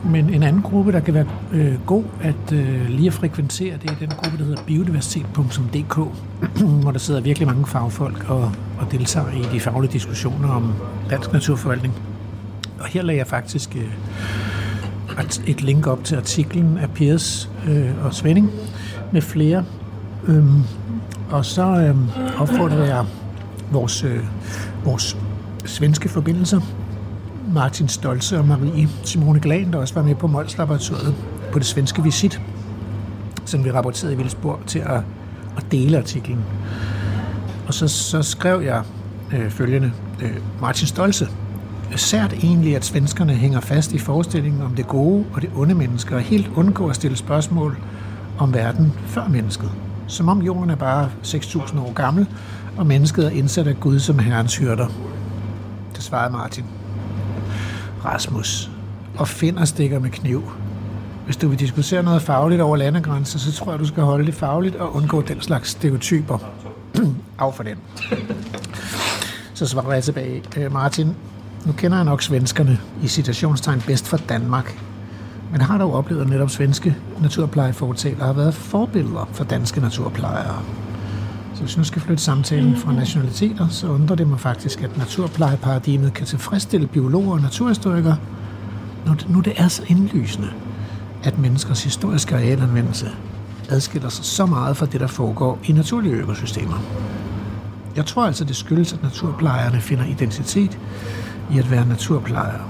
Men 0.04 0.30
en 0.30 0.42
anden 0.42 0.62
gruppe, 0.62 0.92
der 0.92 1.00
kan 1.00 1.14
være 1.14 1.26
øh, 1.52 1.86
god 1.86 2.04
at 2.20 2.52
øh, 2.52 2.88
lige 2.88 3.06
at 3.06 3.12
frekventere, 3.12 3.76
det 3.82 3.90
er 3.90 3.94
den 4.00 4.08
gruppe, 4.08 4.38
der 4.38 4.44
hedder 4.44 4.62
biodiversitet.dk, 4.66 5.98
hvor 6.82 6.90
der 6.90 6.98
sidder 6.98 7.20
virkelig 7.20 7.48
mange 7.48 7.66
fagfolk 7.66 8.30
og, 8.30 8.52
og 8.78 8.92
deltager 8.92 9.30
i 9.30 9.54
de 9.54 9.60
faglige 9.60 9.92
diskussioner 9.92 10.48
om 10.48 10.74
dansk 11.10 11.32
naturforvaltning. 11.32 11.94
Og 12.80 12.86
her 12.86 13.02
lagde 13.02 13.18
jeg 13.18 13.26
faktisk 13.26 13.76
øh, 13.76 13.94
et 15.46 15.62
link 15.62 15.86
op 15.86 16.04
til 16.04 16.16
artiklen 16.16 16.78
af 16.78 16.90
Piers 16.90 17.50
øh, 17.68 18.04
og 18.04 18.14
Svending 18.14 18.50
med 19.12 19.22
flere. 19.22 19.64
Øhm, 20.26 20.62
og 21.30 21.44
så 21.44 21.62
øh, 21.62 21.96
opfordrer 22.40 22.84
jeg 22.84 23.04
vores, 23.72 24.04
øh, 24.04 24.24
vores 24.84 25.16
svenske 25.64 26.08
forbindelser 26.08 26.60
Martin 27.52 27.88
Stolze 27.88 28.38
og 28.38 28.44
Marie 28.44 28.88
Simone 29.04 29.40
Glan, 29.40 29.72
der 29.72 29.78
også 29.78 29.94
var 29.94 30.02
med 30.02 30.14
på 30.14 30.26
Mols 30.26 30.56
på 31.52 31.58
det 31.58 31.66
svenske 31.66 32.02
visit, 32.02 32.40
som 33.44 33.64
vi 33.64 33.70
rapporterede 33.70 34.14
i 34.14 34.16
Vildsborg, 34.16 34.60
til 34.66 34.78
at, 34.78 35.00
at 35.56 35.64
dele 35.72 35.98
artiklen. 35.98 36.44
Og 37.66 37.74
så, 37.74 37.88
så 37.88 38.22
skrev 38.22 38.60
jeg 38.60 38.82
øh, 39.32 39.50
følgende. 39.50 39.92
Øh, 40.22 40.36
Martin 40.60 40.86
Stolze. 40.86 41.28
Sært 41.96 42.32
egentlig, 42.32 42.76
at 42.76 42.84
svenskerne 42.84 43.34
hænger 43.34 43.60
fast 43.60 43.92
i 43.92 43.98
forestillingen 43.98 44.62
om 44.62 44.74
det 44.74 44.86
gode 44.86 45.24
og 45.32 45.42
det 45.42 45.50
onde 45.56 45.74
menneske, 45.74 46.14
og 46.14 46.20
helt 46.20 46.50
undgår 46.56 46.90
at 46.90 46.96
stille 46.96 47.16
spørgsmål 47.16 47.78
om 48.38 48.54
verden 48.54 48.92
før 49.06 49.28
mennesket. 49.28 49.70
Som 50.06 50.28
om 50.28 50.42
jorden 50.42 50.70
er 50.70 50.76
bare 50.76 51.10
6.000 51.24 51.80
år 51.80 51.92
gammel, 51.92 52.26
og 52.76 52.86
mennesket 52.86 53.26
er 53.26 53.30
indsat 53.30 53.66
af 53.66 53.80
Gud 53.80 53.98
som 53.98 54.18
herrens 54.18 54.56
hyrder. 54.56 54.86
Det 55.94 56.02
svarede 56.02 56.32
Martin. 56.32 56.64
Rasmus, 58.04 58.70
og 59.18 59.28
finder 59.28 59.64
stikker 59.64 59.98
med 59.98 60.10
kniv. 60.10 60.50
Hvis 61.24 61.36
du 61.36 61.48
vil 61.48 61.58
diskutere 61.58 62.02
noget 62.02 62.22
fagligt 62.22 62.60
over 62.60 62.76
landegrænser, 62.76 63.38
så 63.38 63.52
tror 63.52 63.72
jeg, 63.72 63.80
du 63.80 63.86
skal 63.86 64.02
holde 64.02 64.26
det 64.26 64.34
fagligt 64.34 64.76
og 64.76 64.96
undgå 64.96 65.22
den 65.22 65.40
slags 65.40 65.70
stereotyper. 65.70 66.38
Af 67.38 67.54
for 67.54 67.62
den. 67.62 67.76
Så 69.54 69.66
svarer 69.66 69.92
jeg 69.92 70.04
tilbage. 70.04 70.42
Øh, 70.56 70.72
Martin, 70.72 71.16
nu 71.66 71.72
kender 71.72 71.96
jeg 71.96 72.04
nok 72.04 72.22
svenskerne 72.22 72.78
i 73.02 73.08
citationstegn 73.08 73.82
bedst 73.86 74.08
for 74.08 74.16
Danmark. 74.16 74.78
Men 75.52 75.60
har 75.60 75.78
du 75.78 75.92
oplevet, 75.92 76.22
at 76.22 76.28
netop 76.28 76.50
svenske 76.50 76.96
naturplejefortaler 77.22 78.24
har 78.24 78.32
været 78.32 78.54
forbilleder 78.54 79.28
for 79.32 79.44
danske 79.44 79.80
naturplejere? 79.80 80.62
Så 81.58 81.64
hvis 81.64 81.76
nu 81.76 81.84
skal 81.84 82.02
flytte 82.02 82.22
samtalen 82.22 82.76
fra 82.76 82.92
nationaliteter, 82.92 83.68
så 83.68 83.88
undrer 83.88 84.16
det 84.16 84.28
mig 84.28 84.40
faktisk, 84.40 84.82
at 84.82 84.98
naturplejeparadigmet 84.98 86.14
kan 86.14 86.26
tilfredsstille 86.26 86.86
biologer 86.86 87.32
og 87.32 87.40
naturhistorikere, 87.40 88.16
når 89.06 89.14
det, 89.14 89.30
nu 89.30 89.40
det 89.40 89.52
er 89.56 89.68
så 89.68 89.82
indlysende, 89.88 90.48
at 91.24 91.38
menneskers 91.38 91.84
historiske 91.84 92.34
arealanvendelse 92.34 93.10
adskiller 93.68 94.08
sig 94.08 94.24
så 94.24 94.46
meget 94.46 94.76
fra 94.76 94.86
det, 94.86 95.00
der 95.00 95.06
foregår 95.06 95.58
i 95.64 95.72
naturlige 95.72 96.14
økosystemer. 96.14 96.82
Jeg 97.96 98.06
tror 98.06 98.26
altså, 98.26 98.44
det 98.44 98.56
skyldes, 98.56 98.92
at 98.92 99.02
naturplejerne 99.02 99.80
finder 99.80 100.04
identitet 100.04 100.78
i 101.52 101.58
at 101.58 101.70
være 101.70 101.86
naturplejere. 101.86 102.64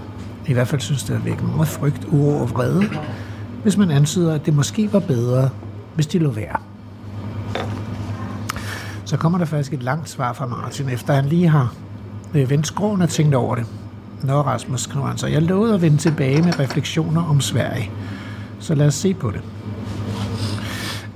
I 0.46 0.52
hvert 0.52 0.68
fald 0.68 0.80
synes 0.80 1.02
det 1.02 1.14
at 1.14 1.24
vække 1.24 1.44
meget 1.44 1.68
frygt, 1.68 2.04
uro 2.04 2.40
og 2.40 2.50
vrede, 2.50 2.84
hvis 3.62 3.76
man 3.76 3.90
antyder, 3.90 4.34
at 4.34 4.46
det 4.46 4.54
måske 4.54 4.92
var 4.92 5.00
bedre, 5.00 5.50
hvis 5.94 6.06
de 6.06 6.18
lå 6.18 6.30
være 6.30 6.67
så 9.08 9.16
kommer 9.16 9.38
der 9.38 9.44
faktisk 9.44 9.72
et 9.72 9.82
langt 9.82 10.08
svar 10.08 10.32
fra 10.32 10.46
Martin, 10.46 10.88
efter 10.88 11.14
han 11.14 11.26
lige 11.26 11.48
har 11.48 11.74
øh, 12.34 12.50
vendt 12.50 12.66
skråen 12.66 13.02
og 13.02 13.08
tænkt 13.08 13.34
over 13.34 13.54
det. 13.54 13.66
Nå, 14.22 14.40
Rasmus, 14.42 14.80
skriver 14.80 15.06
han 15.06 15.18
så, 15.18 15.26
jeg 15.26 15.42
lovede 15.42 15.74
at 15.74 15.82
vende 15.82 15.96
tilbage 15.96 16.42
med 16.42 16.58
refleksioner 16.58 17.22
om 17.22 17.40
Sverige. 17.40 17.90
Så 18.58 18.74
lad 18.74 18.86
os 18.86 18.94
se 18.94 19.14
på 19.14 19.30
det. 19.30 19.40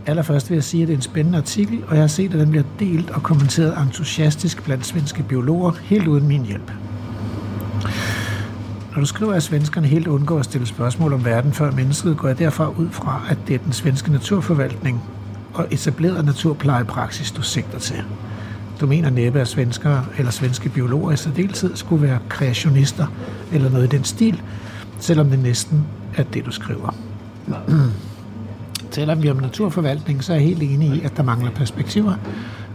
Allerførst 0.06 0.50
vil 0.50 0.56
jeg 0.56 0.64
sige, 0.64 0.82
at 0.82 0.88
det 0.88 0.92
er 0.92 0.98
en 0.98 1.02
spændende 1.02 1.38
artikel, 1.38 1.84
og 1.88 1.94
jeg 1.94 2.02
har 2.02 2.08
set, 2.08 2.34
at 2.34 2.40
den 2.40 2.50
bliver 2.50 2.64
delt 2.78 3.10
og 3.10 3.22
kommenteret 3.22 3.82
entusiastisk 3.82 4.64
blandt 4.64 4.86
svenske 4.86 5.22
biologer, 5.22 5.72
helt 5.82 6.06
uden 6.06 6.28
min 6.28 6.44
hjælp. 6.44 6.72
Når 8.94 9.00
du 9.00 9.06
skriver, 9.06 9.32
at 9.32 9.42
svenskerne 9.42 9.86
helt 9.86 10.06
undgår 10.06 10.38
at 10.38 10.44
stille 10.44 10.66
spørgsmål 10.66 11.12
om 11.12 11.24
verden 11.24 11.52
før 11.52 11.70
mennesket, 11.70 12.16
går 12.16 12.28
jeg 12.28 12.38
derfor 12.38 12.74
ud 12.78 12.88
fra, 12.90 13.22
at 13.28 13.38
det 13.48 13.54
er 13.54 13.58
den 13.58 13.72
svenske 13.72 14.12
naturforvaltning 14.12 15.02
og 15.54 15.66
etableret 15.70 16.24
naturplejepraksis, 16.24 17.30
du 17.30 17.42
sigter 17.42 17.78
til. 17.78 18.04
Du 18.80 18.86
mener 18.86 19.10
næppe, 19.10 19.40
at 19.40 19.48
svenskere 19.48 20.04
eller 20.18 20.32
svenske 20.32 20.68
biologer 20.68 21.12
i 21.12 21.16
særdeleshed 21.16 21.76
skulle 21.76 22.02
være 22.02 22.18
kreationister 22.28 23.06
eller 23.52 23.70
noget 23.70 23.92
i 23.92 23.96
den 23.96 24.04
stil, 24.04 24.42
selvom 24.98 25.30
det 25.30 25.38
næsten 25.38 25.84
er 26.16 26.22
det, 26.22 26.46
du 26.46 26.50
skriver. 26.50 26.94
Taler 28.90 29.14
vi 29.14 29.30
om 29.30 29.36
naturforvaltning, 29.36 30.24
så 30.24 30.32
er 30.32 30.36
jeg 30.36 30.46
helt 30.46 30.62
enig 30.62 30.88
i, 30.96 31.00
at 31.00 31.16
der 31.16 31.22
mangler 31.22 31.50
perspektiver, 31.50 32.14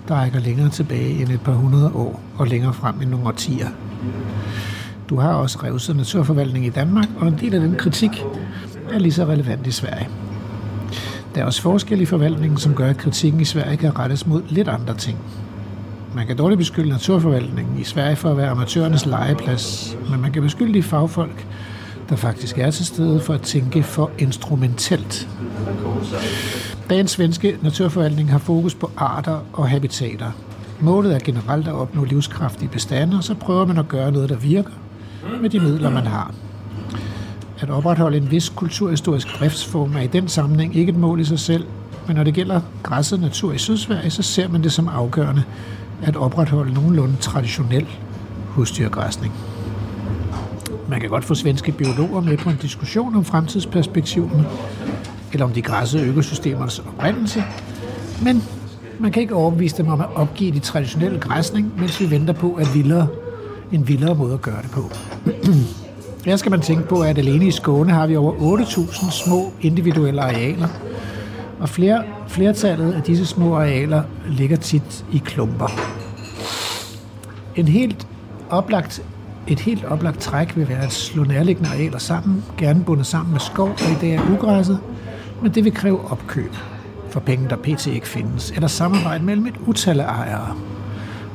der 0.07 0.15
rækker 0.15 0.39
længere 0.39 0.69
tilbage 0.69 1.21
end 1.21 1.29
et 1.29 1.41
par 1.41 1.53
hundrede 1.53 1.91
år 1.95 2.21
og 2.37 2.47
længere 2.47 2.73
frem 2.73 3.01
end 3.01 3.09
nogle 3.09 3.27
årtier. 3.27 3.67
Du 5.09 5.19
har 5.19 5.33
også 5.33 5.59
revset 5.63 5.95
naturforvaltning 5.95 6.65
i 6.65 6.69
Danmark, 6.69 7.07
og 7.19 7.27
en 7.27 7.37
del 7.39 7.53
af 7.53 7.59
den 7.59 7.75
kritik 7.75 8.23
er 8.91 8.99
lige 8.99 9.13
så 9.13 9.25
relevant 9.25 9.67
i 9.67 9.71
Sverige. 9.71 10.07
Der 11.37 11.43
er 11.43 11.45
også 11.47 11.61
forskel 11.61 12.01
i 12.01 12.05
forvaltningen, 12.05 12.57
som 12.57 12.75
gør, 12.75 12.89
at 12.89 12.97
kritikken 12.97 13.41
i 13.41 13.45
Sverige 13.45 13.77
kan 13.77 13.99
rettes 13.99 14.27
mod 14.27 14.41
lidt 14.49 14.67
andre 14.67 14.95
ting. 14.95 15.17
Man 16.15 16.27
kan 16.27 16.37
dårligt 16.37 16.57
beskylde 16.57 16.89
naturforvaltningen 16.89 17.79
i 17.79 17.83
Sverige 17.83 18.15
for 18.15 18.29
at 18.29 18.37
være 18.37 18.49
amatørernes 18.49 19.05
legeplads, 19.05 19.97
men 20.09 20.21
man 20.21 20.31
kan 20.31 20.41
beskylde 20.41 20.73
de 20.73 20.83
fagfolk, 20.83 21.47
der 22.09 22.15
faktisk 22.15 22.57
er 22.57 22.71
til 22.71 22.85
stede 22.85 23.19
for 23.19 23.33
at 23.33 23.41
tænke 23.41 23.83
for 23.83 24.11
instrumentelt. 24.17 25.29
Dagens 26.89 27.11
svenske 27.11 27.57
naturforvaltning 27.61 28.31
har 28.31 28.39
fokus 28.39 28.75
på 28.75 28.91
arter 28.97 29.39
og 29.53 29.69
habitater. 29.69 30.31
Målet 30.79 31.15
er 31.15 31.19
generelt 31.19 31.67
at 31.67 31.73
opnå 31.73 32.03
livskraftige 32.03 32.69
bestande, 32.69 33.17
og 33.17 33.23
så 33.23 33.33
prøver 33.33 33.65
man 33.65 33.77
at 33.77 33.87
gøre 33.87 34.11
noget, 34.11 34.29
der 34.29 34.35
virker 34.35 34.71
med 35.41 35.49
de 35.49 35.59
midler, 35.59 35.89
man 35.89 36.07
har. 36.07 36.33
At 37.59 37.69
opretholde 37.69 38.17
en 38.17 38.31
vis 38.31 38.49
kulturhistorisk 38.49 39.39
driftsform 39.39 39.95
er 39.95 40.01
i 40.01 40.07
den 40.07 40.27
sammenhæng 40.27 40.75
ikke 40.75 40.89
et 40.89 40.97
mål 40.97 41.19
i 41.19 41.23
sig 41.23 41.39
selv, 41.39 41.65
men 42.07 42.15
når 42.15 42.23
det 42.23 42.33
gælder 42.33 42.61
græsset 42.83 43.21
natur 43.21 43.53
i 43.53 43.57
Sydsverige, 43.57 44.09
så 44.09 44.23
ser 44.23 44.47
man 44.47 44.63
det 44.63 44.71
som 44.71 44.87
afgørende 44.87 45.43
at 46.03 46.15
opretholde 46.15 46.73
nogenlunde 46.73 47.15
traditionel 47.19 47.87
husdyrgræsning. 48.47 49.33
Man 50.89 50.99
kan 50.99 51.09
godt 51.09 51.25
få 51.25 51.35
svenske 51.35 51.71
biologer 51.71 52.21
med 52.21 52.37
på 52.37 52.49
en 52.49 52.57
diskussion 52.61 53.15
om 53.15 53.25
fremtidsperspektiverne, 53.25 54.45
eller 55.33 55.45
om 55.45 55.51
de 55.51 55.61
græssede 55.61 56.03
økosystemers 56.03 56.79
oprindelse, 56.79 57.43
men 58.23 58.43
man 58.99 59.11
kan 59.11 59.21
ikke 59.21 59.35
overbevise 59.35 59.77
dem 59.77 59.87
om 59.87 60.01
at 60.01 60.07
opgive 60.15 60.51
de 60.51 60.59
traditionelle 60.59 61.19
græsning, 61.19 61.73
mens 61.79 61.99
vi 61.99 62.11
venter 62.11 62.33
på 62.33 62.53
at 62.53 62.67
vildere, 62.73 63.07
en 63.71 63.87
vildere 63.87 64.15
måde 64.15 64.33
at 64.33 64.41
gøre 64.41 64.61
det 64.61 64.71
på. 64.71 64.91
Her 66.27 66.35
skal 66.35 66.51
man 66.51 66.61
tænke 66.61 66.87
på, 66.87 67.01
at 67.01 67.17
alene 67.17 67.47
i 67.47 67.51
Skåne 67.51 67.91
har 67.91 68.07
vi 68.07 68.15
over 68.15 68.57
8.000 68.57 69.11
små 69.11 69.53
individuelle 69.61 70.21
arealer, 70.21 70.67
og 71.59 71.69
flere, 71.69 72.03
flertallet 72.27 72.93
af 72.93 73.01
disse 73.01 73.25
små 73.25 73.55
arealer 73.55 74.03
ligger 74.29 74.57
tit 74.57 75.05
i 75.13 75.17
klumper. 75.17 75.67
En 77.55 77.67
helt 77.67 78.07
oplagt, 78.49 79.03
et 79.47 79.59
helt 79.59 79.85
oplagt 79.85 80.19
træk 80.19 80.57
vil 80.57 80.69
være 80.69 80.83
at 80.83 80.91
slå 80.91 81.23
nærliggende 81.23 81.69
arealer 81.69 81.97
sammen, 81.97 82.43
gerne 82.57 82.83
bundet 82.83 83.05
sammen 83.05 83.31
med 83.31 83.39
skov, 83.39 83.69
og 83.69 83.91
i 83.91 83.95
dag 84.01 84.15
er 84.15 84.21
ugræsset, 84.33 84.79
men 85.41 85.51
det 85.51 85.63
vil 85.63 85.73
kræve 85.73 86.11
opkøb 86.11 86.55
for 87.09 87.19
penge, 87.19 87.49
der 87.49 87.55
pt. 87.55 87.87
ikke 87.87 88.07
findes, 88.07 88.51
eller 88.51 88.67
samarbejde 88.67 89.23
mellem 89.23 89.45
et 89.45 89.55
utal 89.67 89.99
af 89.99 90.05
ejere. 90.05 90.55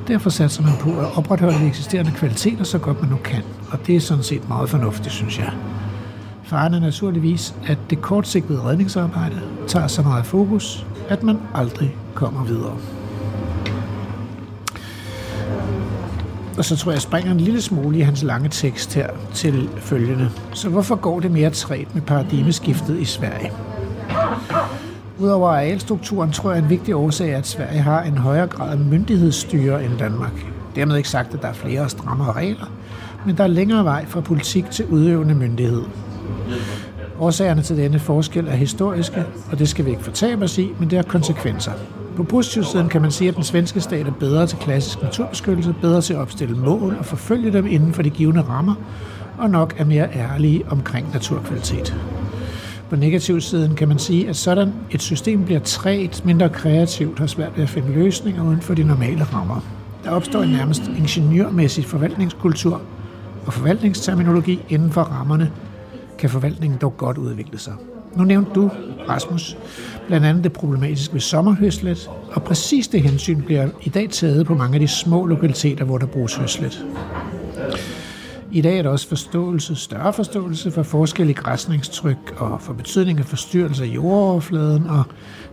Derfor 0.09 0.31
satser 0.31 0.63
man 0.63 0.73
på 0.81 0.91
at 0.91 1.17
opretholde 1.17 1.59
de 1.59 1.67
eksisterende 1.67 2.11
kvaliteter 2.11 2.65
så 2.65 2.79
godt 2.79 3.01
man 3.01 3.11
nu 3.11 3.17
kan, 3.25 3.43
og 3.73 3.87
det 3.87 3.97
er 3.97 4.01
sådan 4.01 4.25
set 4.25 4.49
meget 4.49 4.69
fornuftigt, 4.69 5.15
synes 5.15 5.39
jeg. 5.39 5.53
Faren 6.45 6.75
er 6.75 6.81
naturligvis, 6.81 7.55
at 7.67 7.79
det 7.91 8.03
kortsigtede 8.03 8.63
redningsarbejde 8.63 9.41
tager 9.67 9.87
så 9.87 10.03
meget 10.03 10.27
fokus, 10.27 10.87
at 11.09 11.23
man 11.23 11.39
aldrig 11.55 11.97
kommer 12.15 12.45
videre. 12.45 12.77
Og 16.59 16.65
så 16.65 16.77
tror 16.77 16.91
jeg, 16.91 16.95
jeg 16.95 17.03
springer 17.03 17.33
en 17.33 17.41
lille 17.41 17.63
smule 17.63 17.99
i 17.99 18.01
hans 18.01 18.23
lange 18.23 18.49
tekst 18.49 18.95
her 18.95 19.09
til 19.35 19.69
følgende. 19.77 20.31
Så 20.53 20.69
hvorfor 20.69 20.95
går 20.95 21.21
det 21.21 21.31
mere 21.31 21.51
træt 21.51 21.95
med 21.95 22.03
paradigmeskiftet 22.03 23.01
i 23.01 23.05
Sverige? 23.05 23.53
Udover 25.19 25.49
arealstrukturen 25.49 26.33
tror 26.33 26.53
jeg, 26.53 26.63
en 26.63 26.71
vigtig 26.71 26.95
årsag 26.95 27.31
er, 27.31 27.39
at 27.39 27.47
Sverige 27.47 27.81
har 27.81 28.03
en 28.03 28.19
højere 28.19 28.47
grad 28.47 28.73
af 28.73 28.79
myndighedsstyre 28.79 29.85
end 29.85 29.99
Danmark. 29.99 30.47
Dermed 30.75 30.97
ikke 30.97 31.09
sagt, 31.09 31.35
at 31.35 31.43
der 31.43 31.49
er 31.49 31.53
flere 31.53 31.89
strammere 31.89 32.33
regler, 32.33 32.67
men 33.27 33.37
der 33.37 33.45
er 33.45 33.49
længere 33.49 33.85
vej 33.85 34.07
fra 34.07 34.21
politik 34.21 34.71
til 34.71 34.87
udøvende 34.87 35.35
myndighed. 35.35 35.83
Årsagerne 37.19 37.63
til 37.63 37.77
denne 37.77 37.99
forskel 37.99 38.47
er 38.49 38.55
historiske, 38.55 39.25
og 39.51 39.59
det 39.59 39.69
skal 39.69 39.85
vi 39.85 39.91
ikke 39.91 40.03
fortabe 40.03 40.45
os 40.45 40.59
i, 40.59 40.71
men 40.79 40.91
det 40.91 40.99
har 40.99 41.03
konsekvenser. 41.03 41.73
På 42.17 42.23
positivsiden 42.23 42.89
kan 42.89 43.03
man 43.03 43.11
sige, 43.11 43.29
at 43.29 43.37
den 43.37 43.45
svenske 43.45 43.81
stat 43.81 44.07
er 44.07 44.13
bedre 44.13 44.47
til 44.47 44.59
klassisk 44.59 45.03
naturbeskyttelse, 45.03 45.75
bedre 45.81 46.01
til 46.01 46.15
at 46.15 46.21
opstille 46.21 46.57
mål 46.57 46.97
og 46.99 47.05
forfølge 47.05 47.53
dem 47.53 47.67
inden 47.67 47.93
for 47.93 48.03
de 48.03 48.11
givende 48.11 48.41
rammer, 48.41 48.75
og 49.39 49.51
nok 49.51 49.75
er 49.79 49.85
mere 49.85 50.09
ærlige 50.15 50.65
omkring 50.71 51.13
naturkvalitet. 51.13 51.97
På 52.91 52.97
negativsiden 52.97 53.75
kan 53.75 53.89
man 53.89 53.99
sige, 53.99 54.29
at 54.29 54.37
sådan 54.37 54.73
et 54.91 55.03
system 55.03 55.45
bliver 55.45 55.61
træt, 55.61 56.23
mindre 56.25 56.49
kreativt 56.49 57.21
og 57.21 57.29
svært 57.29 57.57
ved 57.57 57.63
at 57.63 57.69
finde 57.71 57.93
løsninger 57.93 58.45
uden 58.45 58.61
for 58.61 58.75
de 58.75 58.85
normale 58.85 59.25
rammer. 59.25 59.61
Der 60.05 60.11
opstår 60.11 60.43
en 60.43 60.51
nærmest 60.51 60.83
ingeniørmæssig 60.99 61.85
forvaltningskultur 61.85 62.81
og 63.47 63.53
forvaltningsterminologi 63.53 64.61
inden 64.69 64.91
for 64.91 65.03
rammerne, 65.03 65.51
kan 66.19 66.31
forvaltningen 66.31 66.79
dog 66.81 66.97
godt 66.97 67.19
udvikle 67.19 67.59
sig. 67.59 67.75
Nu 68.17 68.25
nævnte 68.25 68.51
du, 68.55 68.71
Rasmus, 69.09 69.57
blandt 70.07 70.27
andet 70.27 70.45
det 70.45 70.53
problematiske 70.53 71.15
ved 71.15 71.21
sommerhøslet, 71.21 72.11
og 72.33 72.43
præcis 72.43 72.89
det 72.89 73.03
hensyn 73.03 73.43
bliver 73.43 73.69
i 73.83 73.89
dag 73.89 74.11
taget 74.11 74.47
på 74.47 74.55
mange 74.55 74.75
af 74.75 74.81
de 74.81 74.89
små 74.89 75.27
lokaliteter, 75.27 75.85
hvor 75.85 75.99
der 75.99 76.07
bruges 76.07 76.37
høslet. 76.37 76.85
I 78.53 78.61
dag 78.61 78.79
er 78.79 78.83
der 78.83 78.91
også 78.91 79.09
forståelse, 79.09 79.77
større 79.77 80.13
forståelse 80.13 80.71
for 80.71 80.83
forskellige 80.83 81.37
græsningstryk 81.37 82.35
og 82.37 82.61
for 82.61 82.73
betydning 82.73 83.19
af 83.19 83.25
forstyrrelse 83.25 83.85
af 83.85 83.89
jordoverfladen, 83.89 84.87
og 84.87 85.05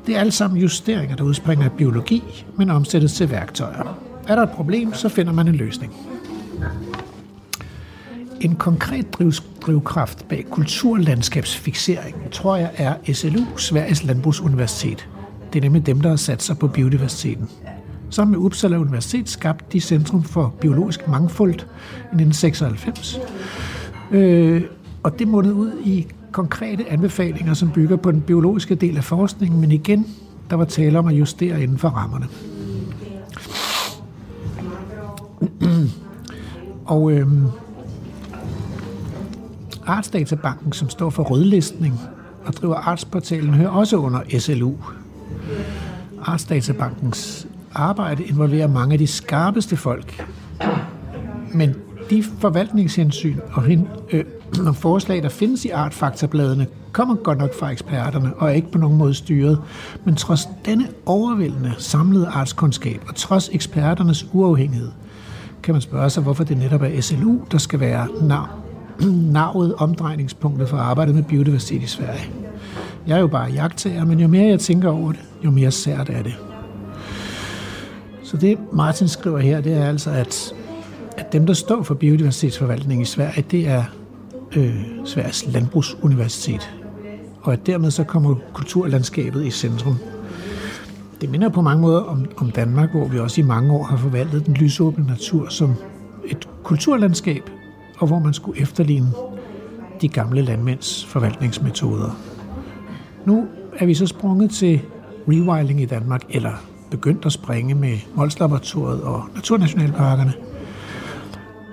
det 0.05 0.15
er 0.15 0.19
alt 0.19 0.33
sammen 0.33 0.61
justeringer, 0.61 1.15
der 1.15 1.23
udspringer 1.23 1.65
af 1.65 1.71
biologi, 1.71 2.45
men 2.57 2.69
omsættes 2.69 3.13
til 3.13 3.31
værktøjer. 3.31 3.97
Er 4.27 4.35
der 4.35 4.43
et 4.43 4.49
problem, 4.49 4.93
så 4.93 5.09
finder 5.09 5.33
man 5.33 5.47
en 5.47 5.55
løsning. 5.55 5.93
En 8.41 8.55
konkret 8.55 9.05
drivkraft 9.61 10.27
bag 10.27 10.45
kulturlandskabsfixeringen, 10.51 12.21
tror 12.31 12.55
jeg, 12.55 12.71
er 12.77 13.13
SLU, 13.13 13.41
Sveriges 13.57 14.03
Landbrugsuniversitet. 14.03 15.09
Det 15.53 15.59
er 15.59 15.63
nemlig 15.63 15.85
dem, 15.85 16.01
der 16.01 16.09
har 16.09 16.15
sat 16.15 16.43
sig 16.43 16.57
på 16.57 16.67
biodiversiteten. 16.67 17.49
Sammen 18.09 18.31
med 18.31 18.45
Uppsala 18.45 18.77
Universitet 18.77 19.29
skabte 19.29 19.65
de 19.73 19.79
Centrum 19.79 20.23
for 20.23 20.53
Biologisk 20.61 21.07
Mangfold 21.07 21.53
i 21.53 21.55
1996. 21.55 23.19
Øh, 24.11 24.63
og 25.03 25.19
det 25.19 25.27
mundede 25.27 25.55
ud 25.55 25.71
i 25.85 26.07
konkrete 26.31 26.89
anbefalinger, 26.89 27.53
som 27.53 27.71
bygger 27.71 27.95
på 27.95 28.11
den 28.11 28.21
biologiske 28.21 28.75
del 28.75 28.97
af 28.97 29.03
forskningen, 29.03 29.61
men 29.61 29.71
igen, 29.71 30.07
der 30.49 30.55
var 30.55 30.65
tale 30.65 30.99
om 30.99 31.07
at 31.07 31.13
justere 31.13 31.63
inden 31.63 31.77
for 31.77 31.89
rammerne. 31.89 32.27
og 36.85 37.11
øh, 37.11 37.27
Artsdatabanken, 39.89 40.73
som 40.73 40.89
står 40.89 41.09
for 41.09 41.23
rødlistning 41.23 41.99
og 42.45 42.53
driver 42.53 42.75
artsportalen, 42.75 43.53
hører 43.53 43.69
også 43.69 43.97
under 43.97 44.39
SLU. 44.39 44.73
Artsdatabankens 46.21 47.47
arbejde 47.73 48.23
involverer 48.23 48.67
mange 48.67 48.93
af 48.93 48.99
de 48.99 49.07
skarpeste 49.07 49.77
folk. 49.77 50.27
Men 51.53 51.75
de 52.09 52.23
forvaltningshensyn 52.23 53.37
og, 53.53 53.63
hen, 53.63 53.87
øh, 54.11 54.25
og 54.67 54.75
forslag, 54.75 55.23
der 55.23 55.29
findes 55.29 55.65
i 55.65 55.69
artfaktorbladene, 55.69 56.67
kommer 56.91 57.15
godt 57.15 57.37
nok 57.37 57.59
fra 57.59 57.69
eksperterne 57.69 58.33
og 58.37 58.49
er 58.49 58.53
ikke 58.53 58.71
på 58.71 58.77
nogen 58.77 58.97
måde 58.97 59.13
styret. 59.13 59.61
Men 60.03 60.15
trods 60.15 60.49
denne 60.65 60.87
overvældende 61.05 61.73
samlede 61.77 62.27
artskundskab 62.27 63.01
og 63.07 63.15
trods 63.15 63.49
eksperternes 63.53 64.25
uafhængighed, 64.33 64.91
kan 65.63 65.73
man 65.73 65.81
spørge 65.81 66.09
sig, 66.09 66.23
hvorfor 66.23 66.43
det 66.43 66.57
netop 66.57 66.81
er 66.81 67.01
SLU, 67.01 67.39
der 67.51 67.57
skal 67.57 67.79
være 67.79 68.07
navn 68.21 68.68
navet 69.33 69.75
omdrejningspunktet 69.75 70.69
for 70.69 70.77
arbejdet 70.77 71.15
med 71.15 71.23
biodiversitet 71.23 71.83
i 71.83 71.87
Sverige. 71.87 72.31
Jeg 73.07 73.15
er 73.15 73.21
jo 73.21 73.27
bare 73.27 73.51
jagttager, 73.51 74.05
men 74.05 74.19
jo 74.19 74.27
mere 74.27 74.47
jeg 74.47 74.59
tænker 74.59 74.89
over 74.89 75.11
det, 75.11 75.21
jo 75.45 75.51
mere 75.51 75.71
sært 75.71 76.09
er 76.09 76.23
det. 76.23 76.35
Så 78.23 78.37
det 78.37 78.57
Martin 78.73 79.07
skriver 79.07 79.39
her, 79.39 79.61
det 79.61 79.73
er 79.73 79.85
altså, 79.85 80.11
at, 80.11 80.53
at 81.17 81.33
dem, 81.33 81.45
der 81.45 81.53
står 81.53 81.83
for 81.83 81.93
biodiversitetsforvaltning 81.93 83.01
i 83.01 83.05
Sverige, 83.05 83.45
det 83.51 83.67
er 83.67 83.83
øh, 84.55 84.75
Sveriges 85.05 85.45
Landbrugsuniversitet. 85.47 86.69
Og 87.41 87.53
at 87.53 87.65
dermed 87.65 87.91
så 87.91 88.03
kommer 88.03 88.35
kulturlandskabet 88.53 89.45
i 89.45 89.49
centrum. 89.49 89.95
det 91.21 91.29
minder 91.29 91.49
på 91.49 91.61
mange 91.61 91.81
måder 91.81 92.01
om, 92.01 92.25
om 92.37 92.51
Danmark, 92.51 92.91
hvor 92.91 93.07
vi 93.07 93.19
også 93.19 93.41
i 93.41 93.43
mange 93.43 93.73
år 93.73 93.83
har 93.83 93.97
forvaltet 93.97 94.45
den 94.45 94.53
lysåbne 94.53 95.07
natur 95.07 95.47
som 95.49 95.75
et 96.25 96.49
kulturlandskab, 96.63 97.49
og 97.99 98.07
hvor 98.07 98.19
man 98.19 98.33
skulle 98.33 98.61
efterligne 98.61 99.11
de 100.01 100.07
gamle 100.07 100.41
landmænds 100.41 101.05
forvaltningsmetoder. 101.05 102.17
Nu 103.25 103.47
er 103.77 103.85
vi 103.85 103.93
så 103.93 104.05
sprunget 104.05 104.51
til 104.51 104.81
rewilding 105.27 105.81
i 105.81 105.85
Danmark, 105.85 106.21
eller 106.29 106.51
begyndt 106.91 107.25
at 107.25 107.31
springe 107.31 107.75
med 107.75 107.97
Molslaboratoriet 108.15 109.01
og 109.01 109.23
Naturnationalparkerne. 109.35 110.33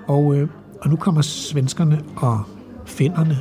Og, 0.07 0.35
øh, 0.35 0.49
og 0.81 0.89
nu 0.89 0.95
kommer 0.95 1.21
svenskerne 1.21 2.03
og 2.15 2.41
finnerne 2.85 3.37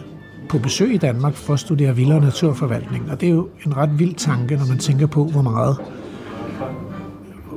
på 0.49 0.59
besøg 0.59 0.95
i 0.95 0.99
Danmark 0.99 1.35
for 1.35 1.55
at 1.55 1.61
studere 1.61 1.97
vildere 1.97 2.21
naturforvaltning. 2.21 3.11
Og 3.11 3.21
det 3.21 3.27
er 3.27 3.31
jo 3.33 3.49
en 3.67 3.77
ret 3.77 3.99
vild 3.99 4.15
tanke, 4.15 4.57
når 4.57 4.67
man 4.67 4.79
tænker 4.79 5.07
på, 5.07 5.25
hvor 5.25 5.43
meget 5.43 5.77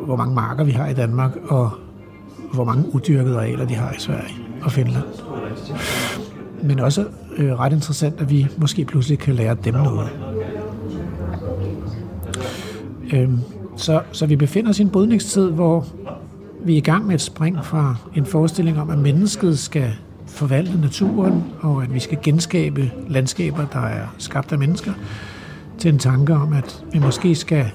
hvor 0.05 0.15
mange 0.15 0.35
marker 0.35 0.63
vi 0.63 0.71
har 0.71 0.87
i 0.87 0.93
Danmark, 0.93 1.31
og 1.47 1.71
hvor 2.53 2.63
mange 2.63 2.95
udyrkede 2.95 3.35
arealer 3.35 3.65
de 3.65 3.75
har 3.75 3.93
i 3.93 3.99
Sverige 3.99 4.35
og 4.61 4.71
Finland. 4.71 5.03
Men 6.63 6.79
også 6.79 7.05
øh, 7.37 7.59
ret 7.59 7.73
interessant, 7.73 8.21
at 8.21 8.29
vi 8.29 8.47
måske 8.57 8.85
pludselig 8.85 9.19
kan 9.19 9.35
lære 9.35 9.55
dem 9.63 9.73
noget. 9.73 10.09
Øhm, 13.13 13.39
så, 13.75 14.01
så 14.11 14.25
vi 14.25 14.35
befinder 14.35 14.69
os 14.69 14.79
i 14.79 14.81
en 14.81 14.89
brydningstid, 14.89 15.51
hvor 15.51 15.87
vi 16.63 16.73
er 16.73 16.77
i 16.77 16.81
gang 16.81 17.07
med 17.07 17.15
et 17.15 17.21
spring 17.21 17.65
fra 17.65 17.95
en 18.15 18.25
forestilling 18.25 18.81
om, 18.81 18.89
at 18.89 18.97
mennesket 18.97 19.59
skal 19.59 19.93
forvalte 20.27 20.81
naturen, 20.81 21.43
og 21.61 21.83
at 21.83 21.93
vi 21.93 21.99
skal 21.99 22.17
genskabe 22.23 22.91
landskaber, 23.07 23.65
der 23.73 23.79
er 23.79 24.07
skabt 24.17 24.51
af 24.51 24.59
mennesker, 24.59 24.93
til 25.77 25.93
en 25.93 25.99
tanke 25.99 26.33
om, 26.33 26.53
at 26.53 26.83
vi 26.93 26.99
måske 26.99 27.35
skal 27.35 27.65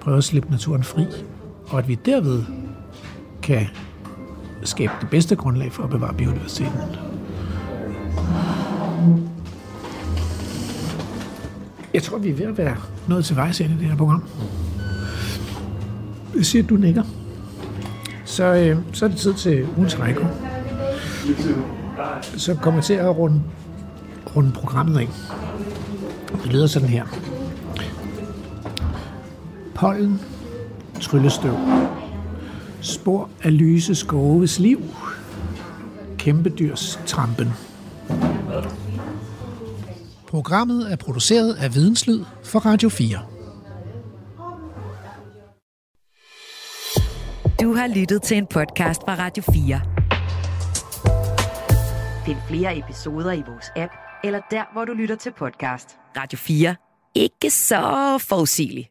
prøve 0.00 0.16
at 0.16 0.24
slippe 0.24 0.50
naturen 0.50 0.82
fri, 0.82 1.04
og 1.66 1.78
at 1.78 1.88
vi 1.88 1.94
derved 1.94 2.42
kan 3.42 3.66
skabe 4.68 4.92
det 5.00 5.10
bedste 5.10 5.36
grundlag 5.36 5.72
for 5.72 5.82
at 5.82 5.90
bevare 5.90 6.14
biodiversiteten. 6.14 6.80
Jeg 11.94 12.02
tror, 12.02 12.18
vi 12.18 12.30
er 12.30 12.34
ved 12.34 12.46
at 12.46 12.58
være 12.58 12.76
nået 13.08 13.24
til 13.24 13.36
vejs 13.36 13.60
ende 13.60 13.74
i 13.74 13.78
det 13.78 13.86
her 13.86 13.96
program. 13.96 14.24
Jeg 16.36 16.46
siger, 16.46 16.62
at 16.62 16.68
du 16.68 16.76
nikker. 16.76 17.02
Så, 18.24 18.44
øh, 18.44 18.76
så 18.92 19.04
er 19.04 19.08
det 19.08 19.18
tid 19.18 19.34
til 19.34 19.66
ugens 19.76 20.00
række. 20.00 20.26
Så 22.22 22.54
kommer 22.54 22.78
jeg 22.78 22.84
til 22.84 22.94
at 22.94 23.16
runde, 23.16 23.42
runde 24.36 24.52
programmet 24.52 24.98
af. 24.98 25.08
Det 26.42 26.52
lyder 26.52 26.66
sådan 26.66 26.88
her. 26.88 27.04
Pollen, 29.74 30.20
tryllestøv, 31.00 31.54
spor 32.86 33.30
af 33.42 33.58
lyse 33.58 33.94
skoves 33.94 34.58
liv, 34.58 34.82
kæmpedyrs 36.18 37.00
trampen. 37.06 37.48
Programmet 40.28 40.92
er 40.92 40.96
produceret 40.96 41.54
af 41.54 41.74
Videnslyd 41.74 42.24
for 42.44 42.58
Radio 42.58 42.88
4. 42.88 43.18
Du 47.60 47.74
har 47.74 47.86
lyttet 47.86 48.22
til 48.22 48.36
en 48.36 48.46
podcast 48.46 49.00
fra 49.00 49.14
Radio 49.14 49.42
4. 49.52 49.80
Find 52.26 52.38
flere 52.48 52.78
episoder 52.78 53.32
i 53.32 53.42
vores 53.48 53.66
app, 53.76 53.92
eller 54.24 54.40
der, 54.50 54.64
hvor 54.72 54.84
du 54.84 54.92
lytter 54.92 55.16
til 55.16 55.32
podcast. 55.38 55.88
Radio 56.16 56.38
4. 56.38 56.76
Ikke 57.14 57.50
så 57.50 58.18
forudsigeligt. 58.28 58.88